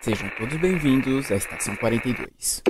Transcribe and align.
Sejam 0.00 0.30
todos 0.38 0.56
bem-vindos 0.60 1.28
à 1.32 1.34
Estação 1.34 1.74
42. 1.74 2.62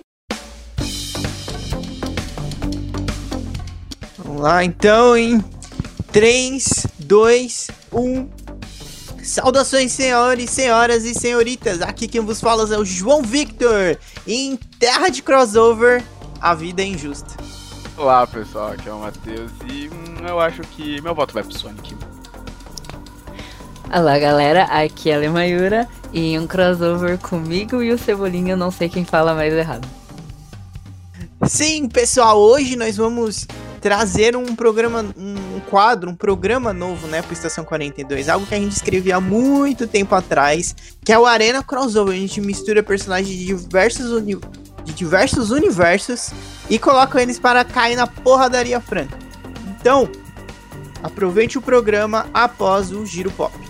Vamos 4.17 4.41
lá, 4.41 4.65
então, 4.65 5.15
em 5.15 5.39
3, 6.11 6.87
2, 7.01 7.71
1. 7.93 8.29
Saudações, 9.23 9.93
senhores, 9.93 10.49
senhoras 10.49 11.05
e 11.05 11.15
senhoritas. 11.15 11.83
Aqui 11.83 12.09
quem 12.09 12.23
vos 12.23 12.41
fala 12.41 12.75
é 12.75 12.79
o 12.79 12.85
João 12.85 13.21
Victor. 13.21 13.99
Em 14.27 14.57
terra 14.79 15.11
de 15.11 15.23
crossover, 15.23 16.03
a 16.41 16.55
vida 16.55 16.81
é 16.81 16.87
injusta. 16.87 17.37
Olá, 17.99 18.27
pessoal. 18.27 18.73
Aqui 18.73 18.89
é 18.89 18.93
o 18.93 19.01
Matheus 19.01 19.53
e 19.71 19.91
hum, 19.91 20.27
eu 20.27 20.41
acho 20.41 20.63
que 20.63 20.99
meu 21.03 21.15
voto 21.15 21.35
vai 21.35 21.43
pro 21.43 21.53
Sonic. 21.53 21.95
Olá, 23.95 24.19
galera. 24.19 24.65
Aqui 24.65 25.11
é 25.11 25.17
a 25.17 25.19
Lemayura. 25.19 25.87
E 26.13 26.33
em 26.33 26.39
um 26.39 26.47
crossover 26.47 27.19
comigo 27.19 27.83
e 27.83 27.93
o 27.93 27.99
Cebolinha, 27.99 28.57
não 28.57 28.71
sei 28.71 28.89
quem 28.89 29.05
fala 29.05 29.35
mais 29.35 29.53
errado. 29.53 29.87
Sim, 31.47 31.89
pessoal, 31.89 32.39
hoje 32.39 32.77
nós 32.77 32.97
vamos 32.97 33.47
trazer 33.81 34.37
um 34.37 34.55
programa, 34.57 35.05
um 35.17 35.61
quadro, 35.61 36.11
um 36.11 36.15
programa 36.15 36.73
novo, 36.73 37.07
né, 37.07 37.23
pro 37.23 37.33
Estação 37.33 37.65
42. 37.65 38.29
Algo 38.29 38.47
que 38.47 38.55
a 38.55 38.59
gente 38.59 38.73
escrevia 38.73 39.17
há 39.17 39.21
muito 39.21 39.87
tempo 39.87 40.15
atrás, 40.15 40.75
que 41.05 41.13
é 41.13 41.19
o 41.19 41.27
Arena 41.27 41.63
Crossover. 41.63 42.15
A 42.15 42.19
gente 42.19 42.41
mistura 42.41 42.83
personagens 42.83 43.37
de 43.37 43.47
diversos, 43.47 44.11
uni 44.11 44.39
de 44.85 44.93
diversos 44.93 45.51
universos 45.51 46.31
e 46.69 46.79
coloca 46.79 47.21
eles 47.21 47.39
para 47.39 47.65
cair 47.65 47.97
na 47.97 48.07
porradaria 48.07 48.81
franca. 48.81 49.17
Então, 49.81 50.09
aproveite 51.03 51.59
o 51.59 51.63
programa 51.63 52.27
após 52.33 52.91
o 52.91 53.05
Giro 53.05 53.31
Pop. 53.31 53.68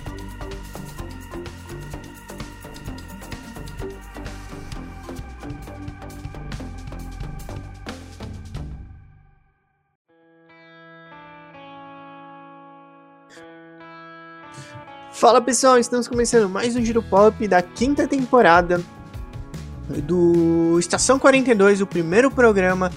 Fala 15.18 15.40
pessoal, 15.40 15.80
estamos 15.80 16.06
começando 16.06 16.48
mais 16.48 16.76
um 16.76 16.84
Giro 16.84 17.02
Pop 17.02 17.48
da 17.48 17.60
quinta 17.60 18.06
temporada 18.06 18.80
do 20.04 20.78
Estação 20.78 21.18
42, 21.18 21.80
o 21.80 21.86
primeiro 21.88 22.30
programa 22.30 22.92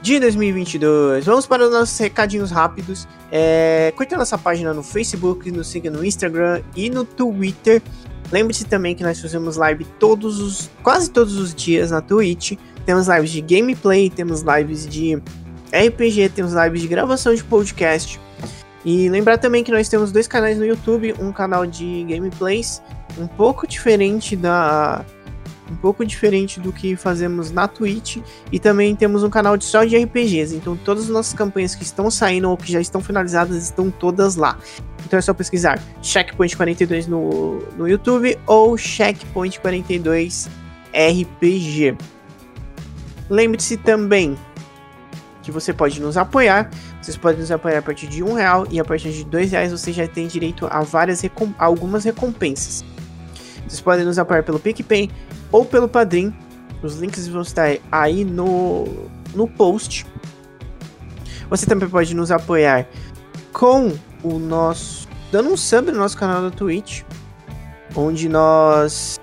de 0.00 0.20
2022. 0.20 1.24
Vamos 1.24 1.44
para 1.44 1.64
os 1.64 1.72
nossos 1.72 1.98
recadinhos 1.98 2.52
rápidos. 2.52 3.08
É, 3.32 3.92
curta 3.96 4.16
nossa 4.16 4.38
página 4.38 4.72
no 4.72 4.84
Facebook, 4.84 5.50
nos 5.50 5.66
siga 5.66 5.90
no 5.90 6.04
Instagram 6.04 6.62
e 6.76 6.88
no 6.88 7.04
Twitter. 7.04 7.82
Lembre-se 8.30 8.64
também 8.66 8.94
que 8.94 9.02
nós 9.02 9.20
fazemos 9.20 9.56
live 9.56 9.84
todos 9.98 10.38
os, 10.38 10.70
quase 10.84 11.10
todos 11.10 11.36
os 11.36 11.52
dias 11.52 11.90
na 11.90 12.00
Twitch. 12.00 12.52
Temos 12.86 13.08
lives 13.08 13.30
de 13.30 13.40
gameplay, 13.40 14.08
temos 14.08 14.42
lives 14.42 14.86
de 14.86 15.16
RPG, 15.72 16.28
temos 16.28 16.52
lives 16.52 16.80
de 16.80 16.86
gravação 16.86 17.34
de 17.34 17.42
podcast. 17.42 18.20
E 18.84 19.08
lembrar 19.08 19.38
também 19.38 19.64
que 19.64 19.72
nós 19.72 19.88
temos 19.88 20.12
dois 20.12 20.28
canais 20.28 20.58
no 20.58 20.64
YouTube, 20.64 21.14
um 21.18 21.32
canal 21.32 21.64
de 21.66 22.04
gameplays, 22.04 22.82
um 23.18 23.26
pouco 23.26 23.66
diferente 23.66 24.36
da 24.36 25.04
um 25.70 25.76
pouco 25.76 26.04
diferente 26.04 26.60
do 26.60 26.70
que 26.70 26.94
fazemos 26.94 27.50
na 27.50 27.66
Twitch, 27.66 28.18
e 28.52 28.58
também 28.58 28.94
temos 28.94 29.22
um 29.22 29.30
canal 29.30 29.56
de 29.56 29.64
só 29.64 29.82
de 29.82 29.96
RPGs. 29.96 30.54
Então 30.54 30.76
todas 30.76 31.04
as 31.04 31.08
nossas 31.08 31.32
campanhas 31.32 31.74
que 31.74 31.82
estão 31.82 32.10
saindo 32.10 32.50
ou 32.50 32.56
que 32.56 32.70
já 32.70 32.80
estão 32.80 33.00
finalizadas 33.00 33.56
estão 33.62 33.90
todas 33.90 34.36
lá. 34.36 34.58
Então 35.06 35.18
é 35.18 35.22
só 35.22 35.32
pesquisar 35.32 35.82
Checkpoint 36.02 36.56
42 36.56 37.06
no, 37.06 37.60
no 37.76 37.88
YouTube 37.88 38.38
ou 38.46 38.76
Checkpoint 38.76 39.58
42 39.60 40.48
RPG. 40.92 41.96
Lembre-se 43.30 43.78
também 43.78 44.36
que 45.44 45.52
você 45.52 45.72
pode 45.72 46.00
nos 46.00 46.16
apoiar. 46.16 46.70
Vocês 47.00 47.16
podem 47.16 47.40
nos 47.40 47.50
apoiar 47.50 47.78
a 47.78 47.82
partir 47.82 48.06
de 48.06 48.22
um 48.22 48.34
real 48.34 48.66
e 48.70 48.80
a 48.80 48.84
partir 48.84 49.12
de 49.12 49.24
dois 49.24 49.52
reais 49.52 49.70
você 49.70 49.92
já 49.92 50.08
tem 50.08 50.26
direito 50.26 50.66
a 50.70 50.80
várias 50.80 51.20
recom 51.20 51.52
algumas 51.58 52.04
recompensas. 52.04 52.84
Vocês 53.68 53.80
podem 53.80 54.04
nos 54.04 54.18
apoiar 54.18 54.42
pelo 54.42 54.58
PicPay 54.58 55.10
ou 55.52 55.64
pelo 55.64 55.88
Padrim. 55.88 56.34
Os 56.82 56.98
links 56.98 57.28
vão 57.28 57.42
estar 57.42 57.76
aí 57.92 58.24
no, 58.24 58.86
no 59.34 59.46
post. 59.46 60.06
Você 61.48 61.66
também 61.66 61.88
pode 61.88 62.14
nos 62.14 62.30
apoiar 62.30 62.86
com 63.52 63.92
o 64.22 64.38
nosso. 64.38 65.06
dando 65.30 65.50
um 65.50 65.56
sub 65.56 65.92
no 65.92 65.98
nosso 65.98 66.16
canal 66.16 66.42
da 66.42 66.50
Twitch. 66.50 67.02
Onde 67.94 68.28
nós 68.28 69.18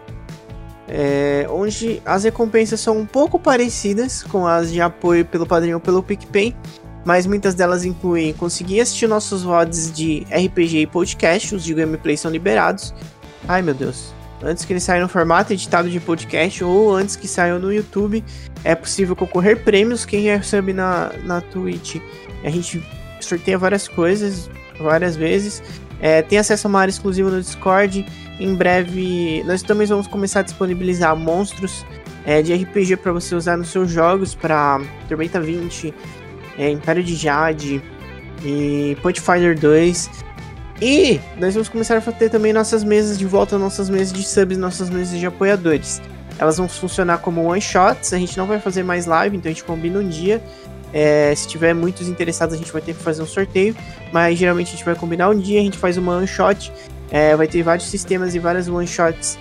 é, 0.93 1.47
onde 1.49 2.01
as 2.05 2.25
recompensas 2.25 2.81
são 2.81 2.97
um 2.97 3.05
pouco 3.05 3.39
parecidas 3.39 4.23
com 4.23 4.45
as 4.45 4.71
de 4.71 4.81
apoio 4.81 5.23
pelo 5.23 5.47
padrinho 5.47 5.75
ou 5.75 5.79
pelo 5.79 6.03
PicPay, 6.03 6.53
mas 7.05 7.25
muitas 7.25 7.55
delas 7.55 7.85
incluem 7.85 8.33
conseguir 8.33 8.81
assistir 8.81 9.07
nossos 9.07 9.41
VODs 9.41 9.89
de 9.91 10.27
RPG 10.29 10.79
e 10.79 10.87
podcast, 10.87 11.55
os 11.55 11.63
de 11.63 11.73
gameplay 11.73 12.17
são 12.17 12.29
liberados. 12.29 12.93
Ai 13.47 13.61
meu 13.61 13.73
Deus. 13.73 14.13
Antes 14.43 14.65
que 14.65 14.73
eles 14.73 14.83
saiam 14.83 15.03
no 15.03 15.09
formato 15.09 15.53
editado 15.53 15.89
de 15.89 15.99
podcast 15.99 16.63
ou 16.63 16.93
antes 16.93 17.15
que 17.15 17.27
saiam 17.27 17.57
no 17.57 17.71
YouTube, 17.71 18.23
é 18.63 18.75
possível 18.75 19.15
concorrer 19.15 19.63
prêmios. 19.63 20.03
Quem 20.03 20.21
recebe 20.23 20.73
na, 20.73 21.11
na 21.23 21.39
Twitch, 21.41 21.97
a 22.43 22.49
gente 22.49 22.83
sorteia 23.21 23.57
várias 23.57 23.87
coisas, 23.87 24.49
várias 24.79 25.15
vezes. 25.15 25.63
É, 26.01 26.23
tem 26.23 26.39
acesso 26.39 26.67
a 26.67 26.69
uma 26.69 26.81
área 26.81 26.89
exclusiva 26.89 27.29
no 27.29 27.39
Discord. 27.39 28.05
Em 28.41 28.55
breve, 28.55 29.43
nós 29.45 29.61
também 29.61 29.85
vamos 29.85 30.07
começar 30.07 30.39
a 30.39 30.41
disponibilizar 30.41 31.15
monstros 31.15 31.85
é, 32.25 32.41
de 32.41 32.51
RPG 32.51 32.97
para 32.97 33.13
você 33.13 33.35
usar 33.35 33.55
nos 33.55 33.69
seus 33.69 33.91
jogos, 33.91 34.33
para 34.33 34.81
Tormenta 35.07 35.39
20, 35.39 35.93
é, 36.57 36.71
Império 36.71 37.03
de 37.03 37.15
Jade 37.15 37.83
e 38.43 38.97
Fighter 39.21 39.59
2. 39.59 40.09
E 40.81 41.19
nós 41.37 41.53
vamos 41.53 41.69
começar 41.69 41.97
a 41.97 42.01
ter 42.01 42.29
também 42.29 42.51
nossas 42.51 42.83
mesas 42.83 43.19
de 43.19 43.27
volta, 43.27 43.59
nossas 43.59 43.91
mesas 43.91 44.11
de 44.11 44.23
subs, 44.23 44.57
nossas 44.57 44.89
mesas 44.89 45.19
de 45.19 45.25
apoiadores. 45.27 46.01
Elas 46.39 46.57
vão 46.57 46.67
funcionar 46.67 47.19
como 47.19 47.45
one 47.45 47.61
shots, 47.61 48.11
a 48.11 48.17
gente 48.17 48.35
não 48.39 48.47
vai 48.47 48.59
fazer 48.59 48.81
mais 48.81 49.05
live, 49.05 49.37
então 49.37 49.51
a 49.51 49.53
gente 49.53 49.63
combina 49.63 49.99
um 49.99 50.09
dia. 50.09 50.41
É, 50.91 51.31
se 51.35 51.47
tiver 51.47 51.75
muitos 51.75 52.09
interessados, 52.09 52.55
a 52.55 52.57
gente 52.57 52.71
vai 52.71 52.81
ter 52.81 52.95
que 52.95 53.03
fazer 53.03 53.21
um 53.21 53.27
sorteio, 53.27 53.75
mas 54.11 54.39
geralmente 54.39 54.69
a 54.69 54.71
gente 54.71 54.83
vai 54.83 54.95
combinar 54.95 55.29
um 55.29 55.37
dia, 55.37 55.59
a 55.59 55.63
gente 55.63 55.77
faz 55.77 55.95
uma 55.95 56.17
one 56.17 56.27
shot. 56.27 56.73
É, 57.11 57.35
vai 57.35 57.47
ter 57.47 57.61
vários 57.61 57.89
sistemas 57.89 58.33
e 58.33 58.39
várias 58.39 58.67
one 58.67 58.87
shots 58.87 59.37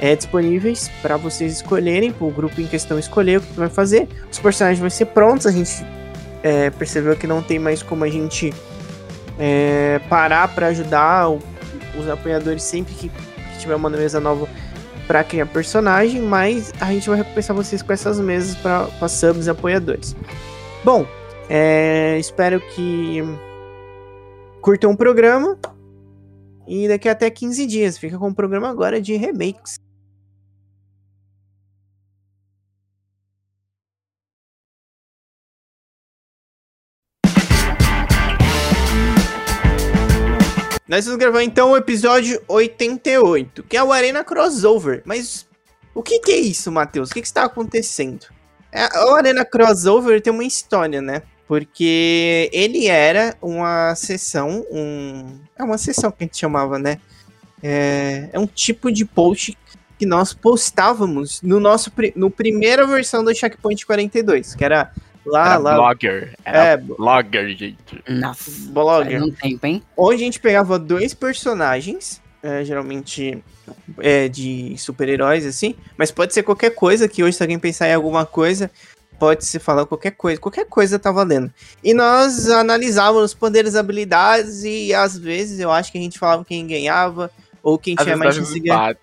é, 0.00 0.14
disponíveis 0.14 0.90
para 1.02 1.16
vocês 1.16 1.54
escolherem, 1.54 2.12
para 2.12 2.26
o 2.26 2.30
grupo 2.30 2.60
em 2.60 2.66
questão 2.66 2.98
escolher 2.98 3.38
o 3.38 3.40
que 3.40 3.52
vai 3.54 3.68
fazer. 3.68 4.08
Os 4.30 4.38
personagens 4.38 4.78
vão 4.78 4.90
ser 4.90 5.06
prontos, 5.06 5.46
a 5.46 5.50
gente 5.50 5.84
é, 6.42 6.70
percebeu 6.70 7.16
que 7.16 7.26
não 7.26 7.42
tem 7.42 7.58
mais 7.58 7.82
como 7.82 8.04
a 8.04 8.08
gente 8.08 8.52
é, 9.38 10.00
parar 10.08 10.48
para 10.48 10.68
ajudar 10.68 11.30
o, 11.30 11.40
os 11.98 12.08
apoiadores 12.08 12.62
sempre 12.62 12.94
que, 12.94 13.08
que 13.08 13.58
tiver 13.58 13.74
uma 13.74 13.90
mesa 13.90 14.20
nova 14.20 14.48
para 15.06 15.24
criar 15.24 15.46
personagem, 15.46 16.20
mas 16.20 16.72
a 16.80 16.92
gente 16.92 17.08
vai 17.08 17.18
recompensar 17.18 17.56
vocês 17.56 17.80
com 17.80 17.92
essas 17.92 18.20
mesas 18.20 18.54
para 18.56 19.08
subs 19.08 19.46
e 19.46 19.50
apoiadores. 19.50 20.14
Bom, 20.84 21.06
é, 21.48 22.18
espero 22.18 22.60
que 22.60 23.22
curtam 24.60 24.90
o 24.90 24.96
programa 24.96 25.58
e 26.68 26.86
daqui 26.86 27.08
até 27.08 27.30
15 27.30 27.66
dias. 27.66 27.96
Fica 27.96 28.18
com 28.18 28.28
o 28.28 28.34
programa 28.34 28.68
agora 28.68 29.00
de 29.00 29.16
remakes. 29.16 29.76
Nós 40.86 41.04
vamos 41.04 41.18
gravar 41.20 41.42
então 41.42 41.72
o 41.72 41.76
episódio 41.76 42.42
88, 42.48 43.62
que 43.62 43.76
é 43.76 43.82
o 43.82 43.92
Arena 43.92 44.24
Crossover. 44.24 45.02
Mas 45.04 45.46
o 45.94 46.02
que, 46.02 46.18
que 46.20 46.32
é 46.32 46.38
isso, 46.38 46.72
Matheus? 46.72 47.10
O 47.10 47.14
que, 47.14 47.20
que 47.20 47.26
está 47.26 47.44
acontecendo? 47.44 48.26
É, 48.72 48.86
o 49.04 49.14
Arena 49.14 49.44
Crossover 49.44 50.22
tem 50.22 50.32
uma 50.32 50.44
história, 50.44 51.02
né? 51.02 51.22
Porque 51.48 52.50
ele 52.52 52.86
era 52.86 53.34
uma 53.40 53.94
sessão, 53.94 54.66
um... 54.70 55.40
É 55.58 55.64
uma 55.64 55.78
sessão 55.78 56.10
que 56.10 56.22
a 56.22 56.26
gente 56.26 56.36
chamava, 56.36 56.78
né? 56.78 57.00
É, 57.62 58.28
é 58.32 58.38
um 58.38 58.46
tipo 58.46 58.92
de 58.92 59.04
post 59.04 59.56
que 59.98 60.06
nós 60.06 60.32
postávamos 60.32 61.42
no 61.42 61.58
nosso 61.58 61.90
no 62.14 62.30
primeira 62.30 62.86
versão 62.86 63.24
do 63.24 63.34
Checkpoint 63.34 63.84
42, 63.84 64.54
que 64.54 64.64
era 64.64 64.92
lá, 65.26 65.46
era 65.54 65.58
lá. 65.58 65.74
Blogger. 65.74 66.34
Era 66.44 66.64
É, 66.64 66.76
blogger, 66.76 67.56
gente. 67.56 68.02
Nossa, 68.08 68.50
blogger. 68.70 69.22
um 69.22 69.30
tempo, 69.30 69.66
hein? 69.66 69.82
Onde 69.96 70.14
a 70.16 70.18
gente 70.18 70.38
pegava 70.38 70.78
dois 70.78 71.14
personagens, 71.14 72.20
é, 72.42 72.64
geralmente 72.64 73.42
é, 73.98 74.28
de 74.28 74.76
super-heróis, 74.78 75.44
assim, 75.44 75.74
mas 75.96 76.10
pode 76.10 76.32
ser 76.32 76.42
qualquer 76.42 76.70
coisa, 76.70 77.08
que 77.08 77.24
hoje 77.24 77.36
se 77.36 77.42
alguém 77.42 77.58
pensar 77.58 77.88
em 77.88 77.94
alguma 77.94 78.24
coisa, 78.24 78.70
pode 79.18 79.44
se 79.44 79.58
falar 79.58 79.86
qualquer 79.86 80.12
coisa, 80.12 80.40
qualquer 80.40 80.66
coisa 80.66 80.98
tá 80.98 81.10
valendo. 81.10 81.52
E 81.82 81.92
nós 81.92 82.48
analisávamos 82.48 83.32
os 83.32 83.34
poderes, 83.34 83.74
habilidades, 83.74 84.62
e 84.64 84.94
às 84.94 85.18
vezes 85.18 85.60
eu 85.60 85.70
acho 85.70 85.90
que 85.90 85.98
a 85.98 86.00
gente 86.00 86.18
falava 86.18 86.44
quem 86.44 86.66
ganhava, 86.66 87.30
Ou 87.62 87.78
quem 87.78 87.94
Às 87.98 88.04
vezes 88.04 88.18
mais 88.18 88.34
chance 88.36 88.54
de 88.54 88.60
ganhar. 88.60 88.96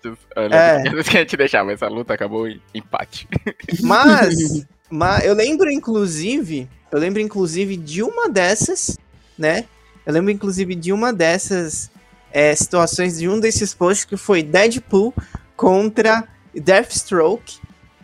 É. 0.50 0.76
Às 0.88 0.92
vezes 0.92 1.08
que 1.08 1.16
a 1.16 1.20
gente 1.20 1.36
deixava, 1.36 1.72
essa 1.72 1.88
luta 1.88 2.14
acabou 2.14 2.48
em 2.48 2.60
empate. 2.74 3.28
Mas, 3.82 4.66
mas 4.90 5.24
eu 5.24 5.34
lembro, 5.34 5.70
inclusive, 5.70 6.68
eu 6.90 6.98
lembro, 6.98 7.20
inclusive, 7.20 7.76
de 7.76 8.02
uma 8.02 8.28
dessas, 8.28 8.96
né? 9.38 9.64
Eu 10.04 10.12
lembro, 10.12 10.30
inclusive, 10.30 10.74
de 10.74 10.92
uma 10.92 11.12
dessas 11.12 11.90
é, 12.30 12.54
situações 12.54 13.18
de 13.18 13.28
um 13.28 13.40
desses 13.40 13.74
posts 13.74 14.04
que 14.04 14.16
foi 14.16 14.42
Deadpool 14.42 15.12
contra 15.56 16.24
Deathstroke, 16.54 17.58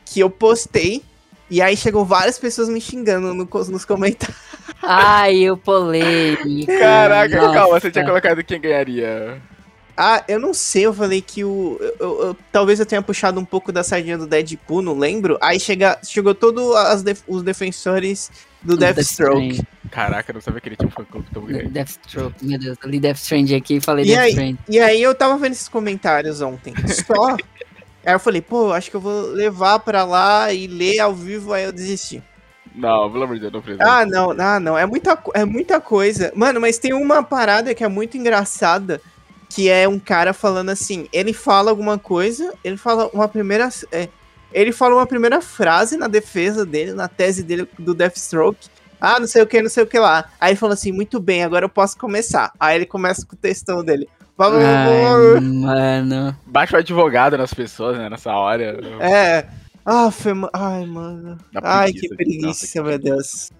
que 0.04 0.20
eu 0.20 0.30
postei. 0.30 1.02
E 1.52 1.60
aí 1.60 1.76
chegou 1.76 2.02
várias 2.02 2.38
pessoas 2.38 2.70
me 2.70 2.80
xingando 2.80 3.34
no- 3.34 3.44
nos 3.68 3.84
comentários. 3.84 4.38
Ai, 4.82 5.50
o 5.50 5.56
polêmico. 5.56 6.66
Caraca, 6.66 7.36
Nossa. 7.36 7.52
calma, 7.54 7.78
você 7.80 7.90
tinha 7.90 8.06
colocado 8.06 8.42
quem 8.42 8.58
ganharia. 8.58 9.38
Ah, 9.94 10.24
eu 10.26 10.40
não 10.40 10.54
sei, 10.54 10.86
eu 10.86 10.94
falei 10.94 11.20
que 11.20 11.44
o. 11.44 11.76
eu- 11.78 11.94
eu- 12.00 12.20
eu- 12.28 12.36
talvez 12.50 12.80
eu 12.80 12.86
tenha 12.86 13.02
puxado 13.02 13.38
um 13.38 13.44
pouco 13.44 13.70
da 13.70 13.84
sardinha 13.84 14.16
do 14.16 14.26
Deadpool, 14.26 14.80
não 14.80 14.98
lembro. 14.98 15.36
Aí 15.42 15.60
chega, 15.60 15.98
chegou 16.02 16.34
todos 16.34 16.64
os 17.28 17.42
defensores 17.42 18.30
do 18.62 18.74
Deathstroke. 18.74 19.60
Caraca, 19.90 20.30
eu 20.30 20.34
não 20.34 20.40
sabia 20.40 20.60
que 20.62 20.68
ele 20.70 20.76
tinha 20.76 20.88
um 20.88 20.90
fã 20.90 21.04
clube 21.04 21.26
tão 21.34 21.44
grande. 21.44 21.68
Deathstroke, 21.68 22.42
meu 22.42 22.58
Deus, 22.58 22.78
eu 22.82 22.88
li 22.88 22.98
Death 22.98 23.18
Strand 23.18 23.52
aqui 23.54 23.74
e 23.76 23.80
falei 23.82 24.06
E 24.06 24.08
Death? 24.08 24.28
Strand. 24.30 24.56
E 24.70 24.80
aí 24.80 25.02
eu 25.02 25.14
tava 25.14 25.36
vendo 25.36 25.52
esses 25.52 25.68
comentários 25.68 26.40
ontem. 26.40 26.72
Só. 26.88 27.36
Aí 28.04 28.14
eu 28.14 28.20
falei, 28.20 28.40
pô, 28.40 28.72
acho 28.72 28.90
que 28.90 28.96
eu 28.96 29.00
vou 29.00 29.26
levar 29.28 29.78
pra 29.80 30.04
lá 30.04 30.52
e 30.52 30.66
ler 30.66 30.98
ao 31.00 31.14
vivo, 31.14 31.52
aí 31.52 31.64
eu 31.64 31.72
desisti. 31.72 32.22
Não, 32.74 33.10
pelo 33.10 33.24
amor 33.24 33.34
de 33.34 33.40
Deus, 33.42 33.52
não 33.52 33.60
precisa. 33.60 33.84
Ah, 33.84 34.06
não, 34.06 34.30
ah, 34.38 34.58
não. 34.58 34.78
É 34.78 34.86
muita, 34.86 35.18
é 35.34 35.44
muita 35.44 35.80
coisa. 35.80 36.32
Mano, 36.34 36.60
mas 36.60 36.78
tem 36.78 36.92
uma 36.92 37.22
parada 37.22 37.74
que 37.74 37.84
é 37.84 37.88
muito 37.88 38.16
engraçada. 38.16 39.00
Que 39.50 39.68
é 39.68 39.86
um 39.86 39.98
cara 39.98 40.32
falando 40.32 40.70
assim. 40.70 41.06
Ele 41.12 41.34
fala 41.34 41.70
alguma 41.70 41.98
coisa, 41.98 42.54
ele 42.64 42.78
fala 42.78 43.10
uma 43.12 43.28
primeira. 43.28 43.68
é, 43.90 44.08
ele 44.50 44.72
fala 44.72 44.94
uma 44.94 45.06
primeira 45.06 45.40
frase 45.42 45.96
na 45.96 46.08
defesa 46.08 46.64
dele, 46.64 46.92
na 46.92 47.08
tese 47.08 47.42
dele 47.42 47.68
do 47.78 47.94
Deathstroke. 47.94 48.68
Ah, 49.00 49.18
não 49.18 49.26
sei 49.26 49.42
o 49.42 49.46
que, 49.46 49.60
não 49.60 49.68
sei 49.68 49.82
o 49.82 49.86
que 49.86 49.98
lá. 49.98 50.30
Aí 50.40 50.52
ele 50.52 50.58
fala 50.58 50.74
assim, 50.74 50.92
muito 50.92 51.18
bem, 51.18 51.42
agora 51.42 51.64
eu 51.64 51.68
posso 51.68 51.98
começar. 51.98 52.52
Aí 52.58 52.76
ele 52.76 52.86
começa 52.86 53.26
com 53.26 53.34
o 53.34 53.38
textão 53.38 53.84
dele. 53.84 54.08
Blá. 54.50 54.84
Ai, 54.86 55.40
mano. 55.40 56.36
Baixa 56.46 56.76
o 56.76 56.80
advogado 56.80 57.36
nas 57.38 57.52
pessoas, 57.54 57.98
né, 57.98 58.08
nessa 58.08 58.32
hora. 58.32 58.78
É. 59.00 59.46
Ah, 59.84 60.10
foi, 60.10 60.32
ai, 60.52 60.86
mano. 60.86 61.38
Ai, 61.62 61.92
que 61.92 62.02
nossa, 62.08 62.16
preguiça, 62.16 62.82
meu 62.82 62.98
Deus. 62.98 63.50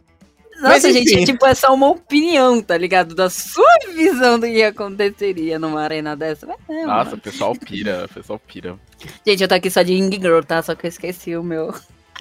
Nossa, 0.60 0.68
Mas, 0.68 0.82
gente, 0.94 1.14
enfim. 1.14 1.24
tipo, 1.24 1.44
é 1.44 1.54
só 1.54 1.74
uma 1.74 1.88
opinião, 1.88 2.62
tá 2.62 2.78
ligado? 2.78 3.14
Da 3.16 3.28
sua 3.28 3.66
visão 3.96 4.38
do 4.38 4.46
que 4.46 4.62
aconteceria 4.62 5.58
numa 5.58 5.82
arena 5.82 6.14
dessa. 6.14 6.46
Mas 6.46 6.58
é, 6.68 6.86
Nossa, 6.86 7.04
mano. 7.06 7.16
o 7.16 7.20
pessoal 7.20 7.54
pira, 7.56 8.04
o 8.04 8.14
pessoal 8.14 8.38
pira. 8.38 8.78
Gente, 9.26 9.42
eu 9.42 9.48
tô 9.48 9.54
aqui 9.54 9.68
só 9.70 9.82
de 9.82 9.94
Ring 9.94 10.12
Girl, 10.12 10.40
tá? 10.40 10.62
Só 10.62 10.74
que 10.76 10.86
eu 10.86 10.88
esqueci 10.88 11.34
o 11.36 11.42
meu. 11.42 11.74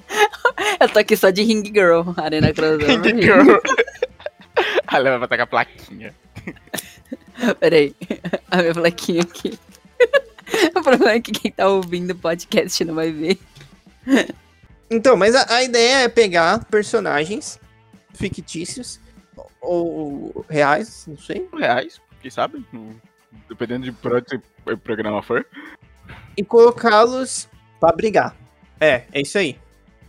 eu 0.80 0.90
tô 0.90 0.98
aqui 1.00 1.16
só 1.16 1.30
de 1.30 1.44
Ring 1.44 1.64
Girl, 1.66 2.02
Arena 2.18 2.52
Crossover. 2.52 3.02
King 3.02 3.22
Girl. 3.22 3.58
Ah, 4.86 4.98
leva 4.98 5.20
pra 5.20 5.28
tacar 5.30 5.46
a 5.46 5.48
plaquinha. 5.48 6.14
Peraí, 7.60 7.96
a 8.50 8.58
minha 8.58 8.74
plaquinha 8.74 9.22
aqui. 9.24 9.58
o 10.76 10.82
problema 10.82 11.12
é 11.12 11.22
que 11.22 11.32
quem 11.32 11.52
tá 11.52 11.68
ouvindo 11.68 12.12
o 12.12 12.16
podcast 12.16 12.84
não 12.86 12.96
vai 12.96 13.12
ver. 13.12 13.40
Então, 14.90 15.16
mas 15.16 15.36
a, 15.36 15.56
a 15.56 15.64
ideia 15.64 16.04
é 16.04 16.10
pegar 16.10 16.66
personagens 16.66 17.60
fictícios 18.14 19.00
ou 19.62 20.46
reais, 20.50 21.06
não 21.08 21.18
sei, 21.18 21.48
Reais, 21.58 22.02
quem 22.22 22.30
sabe? 22.32 22.66
Dependendo 23.48 23.86
de 23.86 23.92
por 23.92 24.16
onde 24.16 24.42
o 24.66 24.78
programa 24.78 25.22
for. 25.22 25.46
e 26.36 26.44
colocá-los 26.44 27.48
pra 27.80 27.92
brigar. 27.92 28.36
É, 28.80 29.04
é 29.14 29.22
isso 29.22 29.38
aí. 29.38 29.58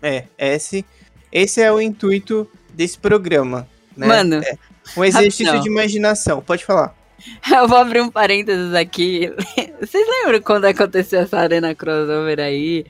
É, 0.03 0.25
esse, 0.39 0.85
esse 1.31 1.61
é 1.61 1.71
o 1.71 1.81
intuito 1.81 2.51
desse 2.73 2.99
programa. 2.99 3.69
Né? 3.97 4.07
Mano, 4.07 4.37
É 4.37 4.59
um 4.97 5.05
exercício 5.05 5.47
rapidão. 5.47 5.63
de 5.63 5.69
imaginação. 5.71 6.41
Pode 6.41 6.65
falar. 6.65 6.97
Eu 7.51 7.69
vou 7.69 7.79
abrir 7.79 8.01
um 8.01 8.11
parênteses 8.11 8.75
aqui. 8.75 9.33
Vocês 9.81 10.07
lembram 10.09 10.41
quando 10.41 10.65
aconteceu 10.65 11.21
essa 11.21 11.39
arena 11.39 11.75
crossover 11.75 12.41
aí? 12.41 12.87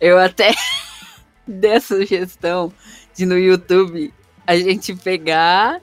Eu 0.00 0.18
até 0.18 0.54
dei 1.46 1.74
a 1.76 1.80
sugestão 1.80 2.72
de 3.14 3.26
no 3.26 3.38
YouTube 3.38 4.12
a 4.46 4.56
gente 4.56 4.94
pegar 4.96 5.80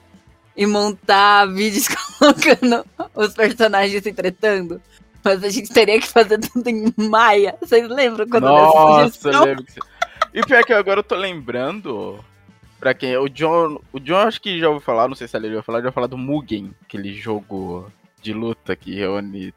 e 0.56 0.66
montar 0.66 1.46
vídeos 1.46 1.88
colocando 2.18 2.84
os 3.14 3.34
personagens 3.34 4.02
se 4.02 4.12
tretando. 4.12 4.80
Mas 5.24 5.42
a 5.42 5.48
gente 5.48 5.72
teria 5.72 6.00
que 6.00 6.08
fazer 6.08 6.38
tudo 6.38 6.68
em 6.68 6.92
maia. 6.96 7.54
Vocês 7.60 7.88
lembram 7.88 8.28
quando 8.28 8.46
eu 8.46 8.54
dei 8.54 8.64
essa 8.64 8.74
Nossa, 8.74 9.02
eu 9.02 9.10
sugestão? 9.10 9.44
lembro 9.44 9.64
que. 9.64 9.80
E 10.34 10.42
pior 10.42 10.64
que 10.64 10.72
agora 10.72 11.00
eu 11.00 11.04
tô 11.04 11.14
lembrando. 11.14 12.18
Pra 12.82 12.94
quem? 12.94 13.16
O 13.16 13.28
John. 13.28 13.80
O 13.92 14.00
John 14.00 14.16
acho 14.16 14.40
que 14.40 14.58
já 14.58 14.66
ouviu 14.68 14.80
falar, 14.80 15.06
não 15.06 15.14
sei 15.14 15.28
se 15.28 15.36
ele 15.36 15.46
já 15.46 15.52
ouviu 15.52 15.62
falar, 15.62 15.78
já 15.78 15.82
ouviu 15.84 15.92
falar 15.92 16.08
do 16.08 16.18
Mugen, 16.18 16.74
aquele 16.82 17.14
jogo 17.14 17.88
de 18.20 18.32
luta 18.32 18.74
que 18.74 18.92
reúne 18.92 19.54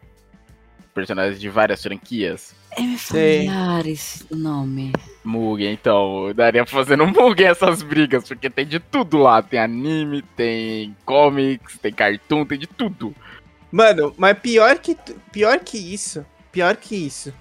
personagens 0.93 1.41
de 1.41 1.49
várias 1.49 1.81
franquias. 1.81 2.53
É 2.77 2.81
me 2.81 2.99
familiar 2.99 3.87
esse 3.87 4.27
nome. 4.31 4.93
Mugen, 5.23 5.73
então, 5.73 6.31
daria 6.35 6.63
pra 6.63 6.71
fazer 6.71 6.95
no 6.97 7.07
Mugen 7.07 7.47
essas 7.47 7.81
brigas, 7.81 8.27
porque 8.27 8.47
tem 8.47 8.63
de 8.63 8.79
tudo 8.79 9.17
lá. 9.17 9.41
Tem 9.41 9.59
anime, 9.59 10.21
tem 10.21 10.95
comics, 11.03 11.79
tem 11.79 11.91
cartoon, 11.91 12.45
tem 12.45 12.59
de 12.59 12.67
tudo. 12.67 13.11
Mano, 13.71 14.13
mas 14.19 14.37
pior 14.37 14.77
que, 14.77 14.95
pior 15.31 15.61
que 15.61 15.79
isso, 15.79 16.23
pior 16.51 16.75
que 16.75 16.95
isso, 16.95 17.33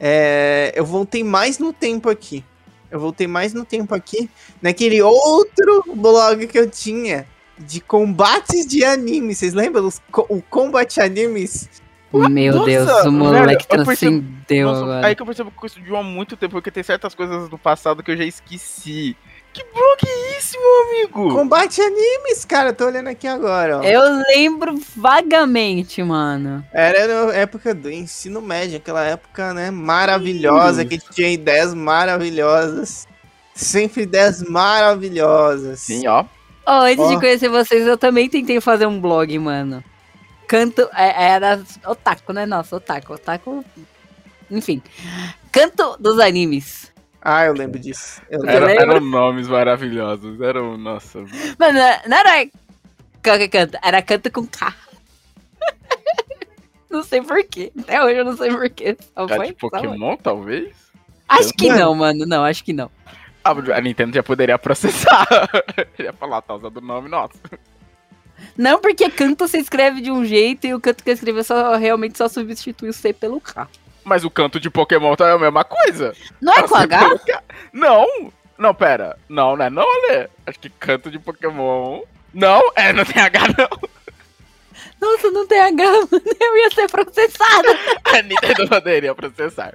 é, 0.00 0.72
eu 0.74 0.84
voltei 0.84 1.22
mais 1.22 1.60
no 1.60 1.72
tempo 1.72 2.10
aqui. 2.10 2.44
Eu 2.90 2.98
voltei 2.98 3.26
mais 3.26 3.52
no 3.52 3.64
tempo 3.64 3.94
aqui, 3.94 4.30
naquele 4.62 5.02
outro 5.02 5.84
blog 5.94 6.46
que 6.46 6.58
eu 6.58 6.68
tinha 6.70 7.26
de 7.58 7.80
combates 7.80 8.66
de 8.66 8.84
anime. 8.84 9.34
Vocês 9.34 9.52
lembram? 9.52 9.86
Os 9.86 10.00
co- 10.10 10.26
o 10.28 10.40
Combat 10.42 10.98
Animes? 11.00 11.68
Meu 12.10 12.54
Nossa, 12.54 12.64
Deus, 12.66 12.88
o 12.90 13.02
velho, 13.02 13.12
moleque 13.12 13.66
eu 13.68 13.84
percebo- 13.84 14.22
transcendeu 14.22 14.66
Nossa, 14.68 14.80
agora. 14.82 15.06
aí 15.06 15.14
que 15.14 15.20
eu 15.20 15.26
percebo 15.26 15.50
que 15.52 15.96
há 15.96 16.02
muito 16.02 16.36
tempo, 16.38 16.52
porque 16.52 16.70
tem 16.70 16.82
certas 16.82 17.14
coisas 17.14 17.50
do 17.50 17.58
passado 17.58 18.02
que 18.02 18.10
eu 18.10 18.16
já 18.16 18.24
esqueci. 18.24 19.14
Que 19.58 19.64
blog 19.74 19.98
é 20.06 20.38
esse, 20.38 20.56
meu 20.56 20.82
amigo? 20.82 21.34
Combate 21.34 21.80
Animes, 21.80 22.44
cara, 22.44 22.72
tô 22.72 22.86
olhando 22.86 23.08
aqui 23.08 23.26
agora, 23.26 23.78
ó. 23.78 23.82
Eu 23.82 24.02
lembro 24.28 24.80
vagamente, 24.94 26.00
mano. 26.00 26.64
Era 26.72 27.26
na 27.26 27.32
época 27.34 27.74
do 27.74 27.90
ensino 27.90 28.40
médio, 28.40 28.76
aquela 28.76 29.02
época, 29.04 29.52
né, 29.52 29.72
maravilhosa, 29.72 30.84
que 30.84 30.96
tinha 30.96 31.28
ideias 31.28 31.74
maravilhosas. 31.74 33.08
Sempre 33.52 34.04
ideias 34.04 34.40
maravilhosas. 34.44 35.80
Sim, 35.80 36.06
ó. 36.06 36.24
Oh, 36.64 36.82
antes 36.82 37.04
Ó. 37.04 37.08
de 37.08 37.16
conhecer 37.16 37.48
vocês, 37.48 37.84
eu 37.84 37.98
também 37.98 38.28
tentei 38.28 38.60
fazer 38.60 38.86
um 38.86 39.00
blog, 39.00 39.36
mano. 39.40 39.82
Canto. 40.46 40.88
é- 40.94 41.32
Era 41.32 41.60
otaku, 41.84 42.32
né? 42.32 42.46
Nossa, 42.46 42.76
otaku. 42.76 43.14
Otaku. 43.14 43.64
Enfim. 44.48 44.80
Canto 45.50 45.96
dos 45.98 46.20
animes. 46.20 46.87
Ah, 47.20 47.44
eu 47.44 47.52
lembro 47.52 47.78
disso. 47.78 48.22
Eu 48.30 48.40
Era, 48.46 48.66
lembro. 48.66 48.66
lembro. 48.66 48.96
eram 48.96 49.00
nomes 49.00 49.48
maravilhosos. 49.48 50.40
Eram, 50.40 50.76
nossa. 50.78 51.18
Mano, 51.58 51.78
não 52.06 52.16
era 52.16 52.48
qualquer 53.22 53.48
canto, 53.48 53.78
era 53.82 54.00
canto 54.02 54.30
com 54.30 54.46
K. 54.46 54.74
não 56.88 57.02
sei 57.02 57.20
porquê. 57.20 57.72
Até 57.80 58.02
hoje 58.02 58.16
eu 58.16 58.24
não 58.24 58.36
sei 58.36 58.50
porquê. 58.50 58.96
Só 59.14 59.26
Já 59.26 59.36
foi, 59.36 59.46
de 59.46 59.52
só 59.52 59.68
foi. 59.68 59.70
Pokémon, 59.70 60.16
talvez? 60.16 60.74
Acho 61.28 61.52
que 61.52 61.68
não, 61.68 61.94
mano. 61.94 62.24
Não, 62.24 62.44
acho 62.44 62.64
que 62.64 62.72
não. 62.72 62.90
Ah, 63.44 63.50
a 63.50 63.80
Nintendo 63.80 64.14
já 64.14 64.22
poderia 64.22 64.58
processar. 64.58 65.26
ia 65.98 66.12
falar, 66.12 66.40
tá 66.42 66.54
usando 66.54 66.78
o 66.78 66.80
nome 66.80 67.08
nosso. 67.08 67.38
Não, 68.56 68.80
porque 68.80 69.10
canto 69.10 69.46
se 69.48 69.58
escreve 69.58 70.00
de 70.00 70.10
um 70.10 70.24
jeito 70.24 70.66
e 70.66 70.74
o 70.74 70.80
canto 70.80 71.02
que 71.02 71.10
eu 71.10 71.14
escrevi 71.14 71.42
só 71.44 71.76
realmente 71.76 72.16
só 72.16 72.28
substitui 72.28 72.88
o 72.88 72.92
C 72.92 73.12
pelo 73.12 73.40
K. 73.40 73.68
Mas 74.08 74.24
o 74.24 74.30
canto 74.30 74.58
de 74.58 74.70
Pokémon 74.70 75.14
tá 75.14 75.30
a 75.32 75.38
mesma 75.38 75.62
coisa. 75.64 76.14
Não 76.40 76.54
é 76.54 76.62
com 76.66 76.74
H? 76.74 76.98
coloca- 76.98 77.44
Não! 77.72 78.32
Não, 78.56 78.74
pera. 78.74 79.16
Não, 79.28 79.54
não 79.56 79.64
é 79.66 79.70
não, 79.70 79.82
Ale. 79.82 80.28
Acho 80.46 80.58
que 80.58 80.70
canto 80.70 81.10
de 81.10 81.18
Pokémon. 81.18 82.00
Não, 82.32 82.62
é, 82.74 82.92
não 82.92 83.04
tem 83.04 83.22
H 83.22 83.40
não. 83.56 83.88
Nossa, 85.00 85.30
não 85.30 85.46
tem 85.46 85.60
H. 85.60 85.84
Eu 86.40 86.56
ia 86.56 86.70
ser 86.70 86.90
processada. 86.90 87.68
A 88.04 88.22
Nintendo 88.22 88.66
poderia 88.68 89.14
processar. 89.14 89.74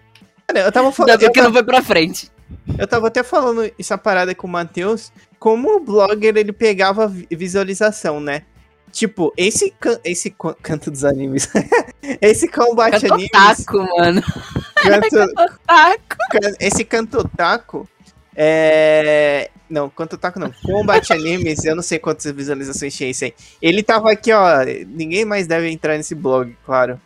Eu 0.53 0.71
tava 0.71 0.91
falando. 0.91 1.31
que 1.31 1.41
não 1.41 1.53
foi 1.53 1.63
pra 1.63 1.81
frente. 1.81 2.29
Eu 2.77 2.87
tava 2.87 3.07
até 3.07 3.23
falando 3.23 3.71
essa 3.79 3.97
parada 3.97 4.35
com 4.35 4.47
o 4.47 4.49
Matheus, 4.49 5.11
como 5.39 5.75
o 5.75 5.79
blogger 5.79 6.35
ele 6.35 6.51
pegava 6.51 7.07
vi- 7.07 7.27
visualização, 7.31 8.19
né? 8.19 8.43
Tipo, 8.91 9.33
esse, 9.35 9.71
can- 9.79 9.99
esse 10.03 10.29
co- 10.29 10.53
canto 10.61 10.91
dos 10.91 11.03
animes. 11.03 11.49
esse 12.21 12.47
combate 12.47 13.01
Canto 13.01 13.13
animes. 13.15 13.31
otaku, 13.33 13.77
mano. 13.97 14.21
Canto, 14.83 15.15
Otaku. 15.41 16.17
can- 16.31 16.53
esse 16.59 16.83
canto 16.83 17.17
otaku. 17.19 17.87
É. 18.35 19.49
Não, 19.69 19.89
canto 19.89 20.13
otaku 20.15 20.39
não. 20.39 20.51
Combate 20.63 21.13
animes, 21.13 21.63
eu 21.65 21.75
não 21.75 21.81
sei 21.81 21.97
quantas 21.99 22.29
visualizações 22.31 22.93
tinha 22.95 23.09
isso 23.09 23.23
aí. 23.25 23.33
Ele 23.61 23.81
tava 23.81 24.11
aqui, 24.11 24.31
ó. 24.33 24.63
Ninguém 24.87 25.25
mais 25.25 25.47
deve 25.47 25.69
entrar 25.69 25.97
nesse 25.97 26.13
blog, 26.13 26.55
claro. 26.65 26.99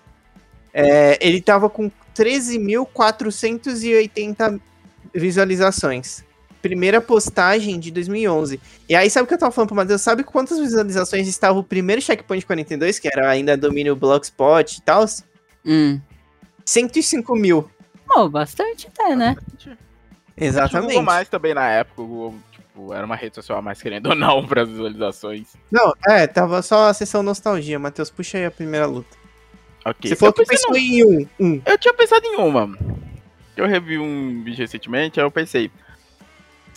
É, 0.73 1.17
ele 1.21 1.39
tava 1.41 1.69
com 1.69 1.89
13.480 2.15 4.59
visualizações. 5.13 6.23
Primeira 6.67 6.99
postagem 6.99 7.79
de 7.79 7.91
2011. 7.91 8.59
E 8.89 8.95
aí, 8.95 9.09
sabe 9.09 9.23
o 9.25 9.27
que 9.27 9.33
eu 9.33 9.37
tava 9.37 9.51
falando 9.51 9.69
pro 9.69 9.75
Matheus? 9.75 10.01
Sabe 10.01 10.23
quantas 10.23 10.59
visualizações 10.59 11.27
estava 11.27 11.57
o 11.57 11.63
primeiro 11.63 12.01
Checkpoint 12.01 12.45
42, 12.45 12.99
que 12.99 13.07
era 13.07 13.29
ainda 13.29 13.55
domínio 13.55 13.95
Blogspot 13.95 14.77
e 14.77 14.81
tal? 14.81 15.05
Hum. 15.65 16.01
105 16.65 17.35
mil. 17.35 17.69
Pô, 18.05 18.27
bastante 18.27 18.87
até, 18.87 19.15
né? 19.15 19.35
Exatamente. 20.35 20.89
Google 20.89 21.03
Mais 21.03 21.29
também 21.29 21.53
na 21.53 21.69
época, 21.69 22.01
o 22.01 22.05
Google, 22.05 22.35
tipo, 22.51 22.93
era 22.93 23.05
uma 23.05 23.15
rede 23.15 23.35
social 23.35 23.61
mais 23.61 23.81
querendo 23.81 24.07
ou 24.07 24.15
não 24.15 24.45
para 24.47 24.63
as 24.63 24.69
visualizações. 24.69 25.47
Não, 25.71 25.93
é, 26.07 26.27
tava 26.27 26.61
só 26.61 26.89
a 26.89 26.93
sessão 26.93 27.23
nostalgia. 27.23 27.79
Matheus, 27.79 28.09
puxa 28.09 28.37
aí 28.37 28.45
a 28.45 28.51
primeira 28.51 28.85
luta. 28.85 29.17
Ok. 29.85 30.09
Você 30.09 30.15
falou 30.15 30.33
que 30.33 30.45
pensou 30.45 30.75
em 30.75 31.05
um. 31.05 31.27
um. 31.39 31.61
eu 31.65 31.77
tinha 31.77 31.93
pensado 31.93 32.25
em 32.25 32.35
uma. 32.35 32.77
Eu 33.55 33.65
revi 33.65 33.97
um 33.97 34.43
vídeo 34.43 34.59
recentemente, 34.59 35.19
aí 35.19 35.25
eu 35.25 35.31
pensei. 35.31 35.71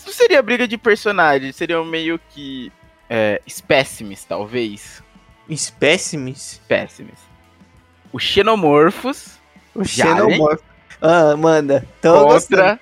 Isso 0.01 0.07
não 0.07 0.15
seria 0.15 0.41
briga 0.41 0.67
de 0.67 0.79
personagens, 0.79 1.55
seriam 1.57 1.85
meio 1.85 2.19
que 2.31 2.73
é, 3.09 3.43
espécimes, 3.47 4.25
talvez. 4.25 5.03
Espécimes? 5.47 6.53
Espécimes. 6.53 7.19
O 8.11 8.19
Xenomorphos 8.19 9.39
O 9.75 9.85
Já, 9.85 10.07
Xenomorph. 10.07 10.63
Ah, 11.03 11.37
manda. 11.37 11.87
Tô 12.01 12.25
gostando. 12.25 12.63
contra 12.63 12.81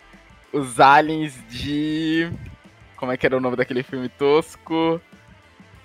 os 0.53 0.79
aliens 0.79 1.35
de. 1.51 2.31
Como 2.97 3.11
é 3.11 3.17
que 3.17 3.27
era 3.27 3.37
o 3.37 3.41
nome 3.41 3.57
daquele 3.57 3.83
filme 3.83 4.09
tosco? 4.09 5.01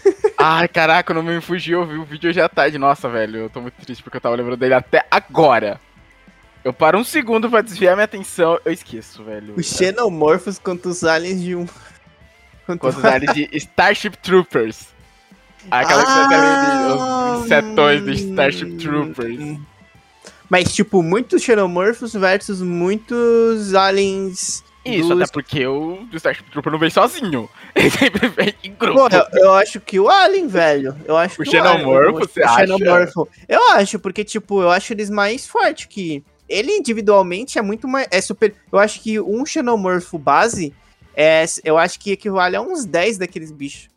Ai, 0.38 0.68
caraca, 0.68 1.14
o 1.14 1.16
nome 1.16 1.34
me 1.34 1.42
fugiu, 1.42 1.82
eu 1.82 1.88
vi 1.88 1.98
o 1.98 2.06
vídeo 2.06 2.30
hoje 2.30 2.42
à 2.42 2.48
tarde. 2.48 2.78
Nossa, 2.78 3.10
velho, 3.10 3.38
eu 3.38 3.50
tô 3.50 3.60
muito 3.60 3.76
triste 3.84 4.04
porque 4.04 4.18
eu 4.18 4.22
tava 4.22 4.36
lembrando 4.36 4.60
dele 4.60 4.76
até 4.76 5.04
agora. 5.10 5.82
Eu 6.64 6.72
paro 6.74 6.98
um 6.98 7.04
segundo 7.04 7.50
pra 7.50 7.62
desviar 7.62 7.96
minha 7.96 8.06
atenção, 8.06 8.58
eu 8.64 8.72
esqueço, 8.72 9.24
velho. 9.24 9.54
O 9.58 9.62
Xenomorphos 9.64 10.58
contra 10.58 10.90
os 10.90 11.04
aliens 11.04 11.42
de 11.42 11.56
um. 11.56 11.66
Contra 12.66 12.94
Contra 12.94 13.00
os 13.00 13.06
aliens 13.06 13.34
de 13.34 13.50
Starship 13.58 14.12
Troopers. 14.24 14.88
Aquela 15.70 16.04
que 16.06 16.12
Ah, 16.12 16.96
ah, 16.98 17.36
os 17.38 17.46
insetões 17.46 18.06
de 18.06 18.12
Starship 18.14 18.66
hum, 18.72 18.78
Troopers. 18.78 19.60
Mas, 20.50 20.74
tipo, 20.74 21.04
muitos 21.04 21.42
Xenomorphos 21.44 22.14
versus 22.14 22.62
muitos 22.62 23.74
aliens. 23.76 24.64
Isso, 24.86 25.10
dos- 25.10 25.22
até 25.24 25.32
porque 25.34 25.66
o 25.68 26.08
Starship 26.14 26.50
Trooper 26.52 26.72
não 26.72 26.80
vem 26.80 26.90
sozinho. 26.90 27.50
Ele 27.76 27.90
sempre 27.90 28.28
vem 28.30 28.54
em 28.64 28.74
grupo. 28.74 28.98
Porra, 29.10 29.28
eu 29.34 29.54
acho 29.54 29.82
que 29.82 30.00
o 30.00 30.10
Alien, 30.10 30.48
velho. 30.48 30.96
Eu 31.06 31.18
acho 31.18 31.42
O 31.42 31.44
que 31.44 31.52
Xenomorfo, 31.52 31.90
Alien- 32.10 32.20
você 32.20 32.40
o 32.42 32.46
acha? 32.46 32.56
Xenomorfo. 32.68 33.30
Eu 33.50 33.72
acho, 33.72 34.00
porque, 34.00 34.24
tipo, 34.24 34.62
eu 34.62 34.70
acho 34.72 34.94
eles 34.94 35.10
mais 35.10 35.46
fortes 35.46 35.86
que. 35.88 36.24
Ele 36.48 36.72
individualmente 36.74 37.58
é 37.58 37.62
muito 37.62 37.88
mais. 37.88 38.08
É 38.12 38.20
super. 38.22 38.54
Eu 38.72 38.80
acho 38.80 39.02
que 39.02 39.20
um 39.20 39.46
Xenomorfo 39.46 40.18
base. 40.18 40.74
É, 41.16 41.46
eu 41.64 41.78
acho 41.78 42.00
que 42.00 42.12
equivale 42.12 42.56
a 42.56 42.62
uns 42.62 42.86
10 42.86 43.18
daqueles 43.20 43.52
bichos. 43.52 43.88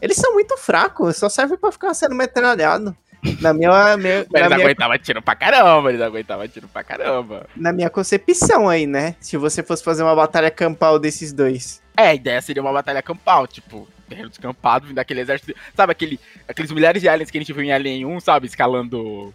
Eles 0.00 0.16
são 0.16 0.32
muito 0.34 0.56
fracos, 0.56 1.16
só 1.16 1.28
servem 1.28 1.58
pra 1.58 1.72
ficar 1.72 1.92
sendo 1.94 2.14
metralhado. 2.14 2.94
Na 3.40 3.52
minha, 3.52 3.96
minha- 3.98 4.26
Mas 4.32 4.40
na, 4.40 4.46
eles 4.46 4.54
minha, 4.56 4.66
aguentavam 4.66 4.98
tiro 4.98 5.20
pra 5.22 5.34
caramba, 5.34 5.90
eles 5.90 6.00
aguentavam 6.00 6.48
tiro 6.48 6.68
pra 6.68 6.82
caramba. 6.82 7.46
na 7.54 7.70
minha 7.72 7.90
concepção 7.90 8.66
aí, 8.68 8.86
né? 8.86 9.14
Se 9.20 9.36
você 9.36 9.62
fosse 9.62 9.84
fazer 9.84 10.02
uma 10.02 10.14
batalha 10.16 10.50
campal 10.50 10.98
desses 10.98 11.32
dois. 11.32 11.82
É, 11.96 12.08
a 12.08 12.14
ideia 12.14 12.40
seria 12.40 12.62
uma 12.62 12.72
batalha 12.72 13.02
campal, 13.02 13.46
tipo, 13.46 13.86
terreno 14.08 14.30
descampado, 14.30 14.86
vindo 14.86 14.96
daquele 14.96 15.20
exército. 15.20 15.54
Sabe 15.76 15.92
aquele, 15.92 16.18
aqueles 16.48 16.70
milhares 16.72 17.02
de 17.02 17.08
aliens 17.08 17.30
que 17.30 17.36
a 17.36 17.40
gente 17.42 17.52
viu 17.52 17.62
em 17.62 17.72
Alien 17.72 18.06
1, 18.06 18.20
sabe? 18.20 18.46
Escalando 18.46 19.34